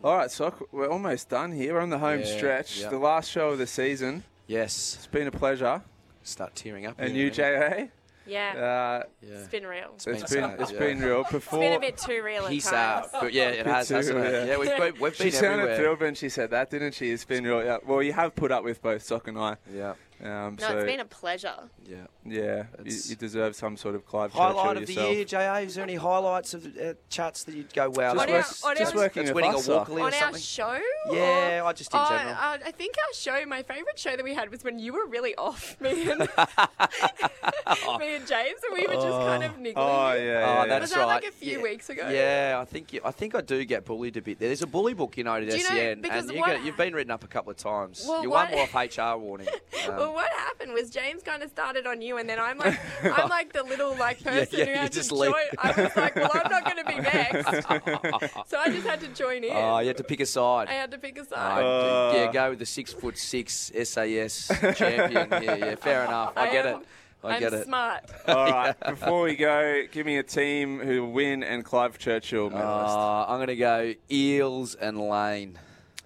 All 0.03 0.17
right, 0.17 0.31
Sock, 0.31 0.61
we're 0.73 0.91
almost 0.91 1.29
done 1.31 1.53
here. 1.53 1.75
We're 1.75 1.81
on 1.81 1.89
the 1.91 1.99
home 1.99 2.21
Yeah, 2.21 2.37
stretch. 2.37 2.81
yeah. 2.81 2.91
The 2.91 2.99
last 2.99 3.31
show 3.31 3.51
of 3.51 3.59
the 3.59 3.67
season. 3.67 4.25
Yes. 4.47 4.97
It's 4.99 5.07
been 5.07 5.27
a 5.29 5.31
pleasure. 5.33 5.83
Start 6.23 6.55
tearing 6.55 6.85
up. 6.85 6.97
And 6.99 7.17
you. 7.17 7.31
JA? 7.31 7.87
Yeah. 8.27 9.03
Uh, 9.03 9.09
It's 9.23 9.49
been 9.49 9.67
real. 9.67 9.91
It's 9.95 10.05
been, 10.05 10.15
been 10.15 10.23
it's 10.23 10.33
sad, 10.33 10.59
been, 10.79 10.99
yeah. 10.99 11.05
real. 11.05 11.21
It's 11.23 11.33
Before 11.33 11.61
been 11.61 11.73
a 11.75 11.81
bit 11.81 11.97
too 11.99 12.23
real 12.23 12.47
at 12.47 12.53
He's, 12.53 12.65
times. 12.65 13.09
uh, 13.13 13.21
but 13.21 13.33
yeah, 13.33 13.51
it 13.51 13.57
Bit 13.65 13.67
has, 13.75 13.89
hasn't 13.89 14.19
too, 14.19 14.23
it? 14.25 14.49
Yeah, 14.49 14.57
we've 14.59 14.77
been, 14.77 15.01
we've 15.01 15.15
she 15.15 15.25
been 15.25 15.33
sounded 15.33 15.51
everywhere. 15.61 15.77
thrilled 15.77 16.01
when 16.01 16.15
she 16.15 16.29
said 16.29 16.51
that, 16.51 16.71
didn't 16.71 16.93
she? 16.95 17.11
It's 17.11 17.25
been 17.25 17.45
real. 17.45 17.65
Yeah. 17.65 17.79
Well, 17.87 18.03
you 18.03 18.13
have 18.13 18.35
put 18.35 18.51
up 18.53 18.65
with 18.65 18.81
both 18.83 19.03
Sock 19.03 19.29
and 19.29 19.39
I. 19.39 19.57
Yeah. 19.75 19.95
Um, 20.23 20.57
no, 20.61 20.69
so 20.69 20.79
it's 20.79 20.87
been 20.87 21.01
a 21.01 21.05
pleasure. 21.05 21.55
Yeah. 21.87 22.07
Yeah, 22.27 22.65
you, 22.85 22.97
you 23.07 23.17
deserve 23.17 23.55
some 23.55 23.77
sort 23.77 23.95
of 23.95 24.07
Clive 24.07 24.33
Highlight 24.33 24.55
Churchill 24.57 24.83
of 24.83 24.87
the 24.87 24.93
yourself. 24.95 25.15
year, 25.15 25.25
JA. 25.25 25.55
Is 25.59 25.75
there 25.75 25.85
any 25.85 25.95
highlights 25.97 26.55
of 26.55 26.67
uh, 26.79 26.95
chats 27.11 27.45
that 27.45 27.55
you'd 27.55 27.73
go, 27.75 27.91
wow, 27.91 28.15
Just 28.15 28.17
that 28.17 28.29
work- 28.29 28.47
was- 28.49 28.63
on 28.65 28.77
just 28.77 28.95
our- 28.95 28.99
working 29.03 29.25
that's 29.25 29.35
winning 29.35 29.51
a 29.55 29.61
Walkley 29.69 30.03
or 30.03 30.07
on 30.07 30.15
our 30.15 30.39
show? 30.39 30.79
Yeah, 31.13 31.61
or- 31.63 31.67
I 31.67 31.73
just 31.73 31.93
in 31.93 32.01
Oh, 32.03 32.09
general. 32.09 32.35
uh, 32.35 32.59
I 32.65 32.71
think 32.73 32.95
our 33.07 33.15
show, 33.15 33.47
my 33.47 33.63
favourite 33.63 33.99
show 33.99 34.17
that 34.17 34.25
we 34.25 34.35
had 34.35 34.51
was 34.51 34.65
when 34.65 34.79
you 34.79 34.93
were 34.93 35.07
really 35.07 35.35
off, 35.37 35.81
me 35.81 36.11
and 36.11 36.21
me 37.99 38.17
and 38.17 38.27
James, 38.27 38.61
and 38.65 38.73
we 38.73 38.87
were 38.87 38.95
just 38.95 39.07
kind 39.09 39.45
of 39.45 39.59
niggling. 39.59 39.75
Oh, 39.87 40.13
you. 40.13 40.21
yeah, 40.25 40.41
yeah, 40.41 40.63
Oh, 40.65 40.69
that's 40.69 40.81
Was 40.83 40.91
that 40.93 40.99
right. 41.01 41.07
like 41.07 41.25
a 41.25 41.31
few 41.33 41.59
yeah. 41.59 41.63
weeks 41.63 41.91
ago? 41.91 42.09
Yeah, 42.11 42.59
I 42.61 42.65
think 42.65 42.93
you, 42.93 43.01
I 43.05 43.11
think 43.11 43.35
I 43.35 43.41
do 43.41 43.65
get 43.65 43.85
bullied 43.85 44.17
a 44.17 44.23
bit. 44.23 44.39
there. 44.39 44.49
There's 44.49 44.63
a 44.63 44.67
bully 44.67 44.95
book, 44.95 45.17
you 45.17 45.25
know, 45.25 45.35
at 45.35 45.49
Do 45.49 45.57
you 45.57 45.63
know- 45.69 45.95
because 45.97 46.25
and 46.27 46.33
you 46.35 46.41
what- 46.41 46.47
get, 46.57 46.65
you've 46.65 46.77
been 46.77 46.95
written 46.95 47.11
up 47.11 47.25
a 47.25 47.29
couple 47.29 47.51
of 47.51 47.57
times. 47.57 48.05
Well, 48.09 48.23
you 48.23 48.31
what- 48.31 48.51
one 48.51 48.59
more 48.59 48.63
off 48.63 48.75
HR 48.75 49.19
warning. 49.19 49.49
Um, 49.89 49.97
well, 49.99 50.15
what 50.15 50.31
happened 50.33 50.73
was 50.73 50.89
James 50.89 51.23
kind 51.23 51.43
of 51.43 51.51
started 51.51 51.87
on 51.87 52.01
you 52.01 52.14
you, 52.15 52.19
and 52.21 52.29
then 52.29 52.39
I'm 52.41 52.59
like, 52.59 52.79
I'm 53.05 53.29
like 53.29 53.53
the 53.53 53.63
little 53.63 53.95
like 53.97 54.23
person 54.25 54.59
yeah, 54.61 54.65
who 54.67 54.73
had 54.73 54.93
to 54.93 54.99
just 54.99 55.11
join. 55.11 55.21
leave. 55.21 55.35
I 55.59 55.69
was 55.83 55.97
like, 55.97 56.17
well, 56.17 56.31
I'm 56.35 56.51
not 56.51 56.65
going 56.65 56.85
to 56.85 56.85
be 56.85 57.01
next, 57.01 57.67
so 58.49 58.59
I 58.59 58.69
just 58.71 58.87
had 58.87 59.01
to 59.01 59.09
join 59.09 59.45
in. 59.45 59.53
Oh, 59.55 59.79
you 59.79 59.89
had 59.89 59.97
to 59.99 60.05
pick 60.05 60.21
a 60.21 60.27
side. 60.27 60.69
I 60.69 60.73
had 60.75 60.91
to 60.93 60.99
pick 60.99 61.17
a 61.19 61.21
Oh, 61.21 61.25
side. 61.25 62.15
yeah, 62.17 62.33
go 62.33 62.51
with 62.51 62.59
the 62.59 62.67
six 62.67 62.93
foot 62.93 63.19
six 63.19 63.73
SAS 63.85 64.49
champion. 64.77 65.29
Yeah, 65.31 65.55
yeah, 65.57 65.75
fair 65.77 66.05
enough. 66.05 66.33
I, 66.37 66.49
I 66.49 66.53
get 66.53 66.67
am- 66.67 66.81
it. 66.81 66.87
I 67.23 67.35
I'm 67.37 67.41
get 67.41 67.55
it. 67.55 67.65
smart. 67.65 68.03
All 68.29 68.35
right. 68.51 68.79
Before 68.81 69.23
we 69.23 69.35
go, 69.35 69.85
give 69.91 70.05
me 70.05 70.19
a 70.19 70.23
team 70.23 70.79
who 70.79 71.07
win 71.07 71.43
and 71.43 71.65
Clive 71.65 71.97
Churchill 71.97 72.51
medalist. 72.51 72.95
Uh, 72.95 73.25
I'm 73.27 73.39
going 73.39 73.47
to 73.47 73.57
go 73.57 73.95
Eels 74.11 74.75
and 74.75 75.01
Lane. 75.01 75.59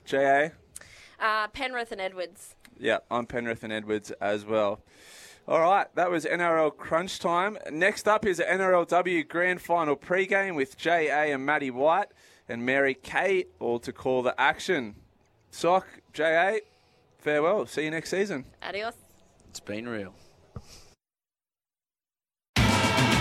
JA? 0.05 0.51
Uh, 1.19 1.49
Penrith 1.49 1.91
and 1.91 2.01
Edwards. 2.01 2.55
Yeah, 2.79 2.99
I'm 3.11 3.27
Penrith 3.27 3.65
and 3.65 3.73
Edwards 3.73 4.13
as 4.21 4.45
well. 4.45 4.79
All 5.49 5.61
right, 5.61 5.87
that 5.95 6.11
was 6.11 6.27
NRL 6.27 6.77
crunch 6.77 7.21
time. 7.21 7.57
Next 7.73 8.07
up 8.07 8.27
is 8.27 8.37
the 8.37 8.45
NRLW 8.45 9.27
Grand 9.27 9.63
Final 9.63 9.97
pre-game 9.97 10.57
with 10.57 10.77
JA 10.77 11.33
and 11.33 11.47
Maddie 11.47 11.71
White 11.71 12.09
and 12.51 12.67
Mary 12.67 12.93
Kay 12.93 13.47
all 13.59 13.79
to 13.79 13.91
call 13.91 14.23
the 14.23 14.39
action. 14.39 14.97
Sock, 15.51 15.87
JA, 16.13 16.57
farewell. 17.17 17.65
See 17.65 17.85
you 17.85 17.91
next 17.91 18.11
season. 18.11 18.45
Adios. 18.63 18.93
It's 19.49 19.59
been 19.59 19.89
real. 19.89 20.13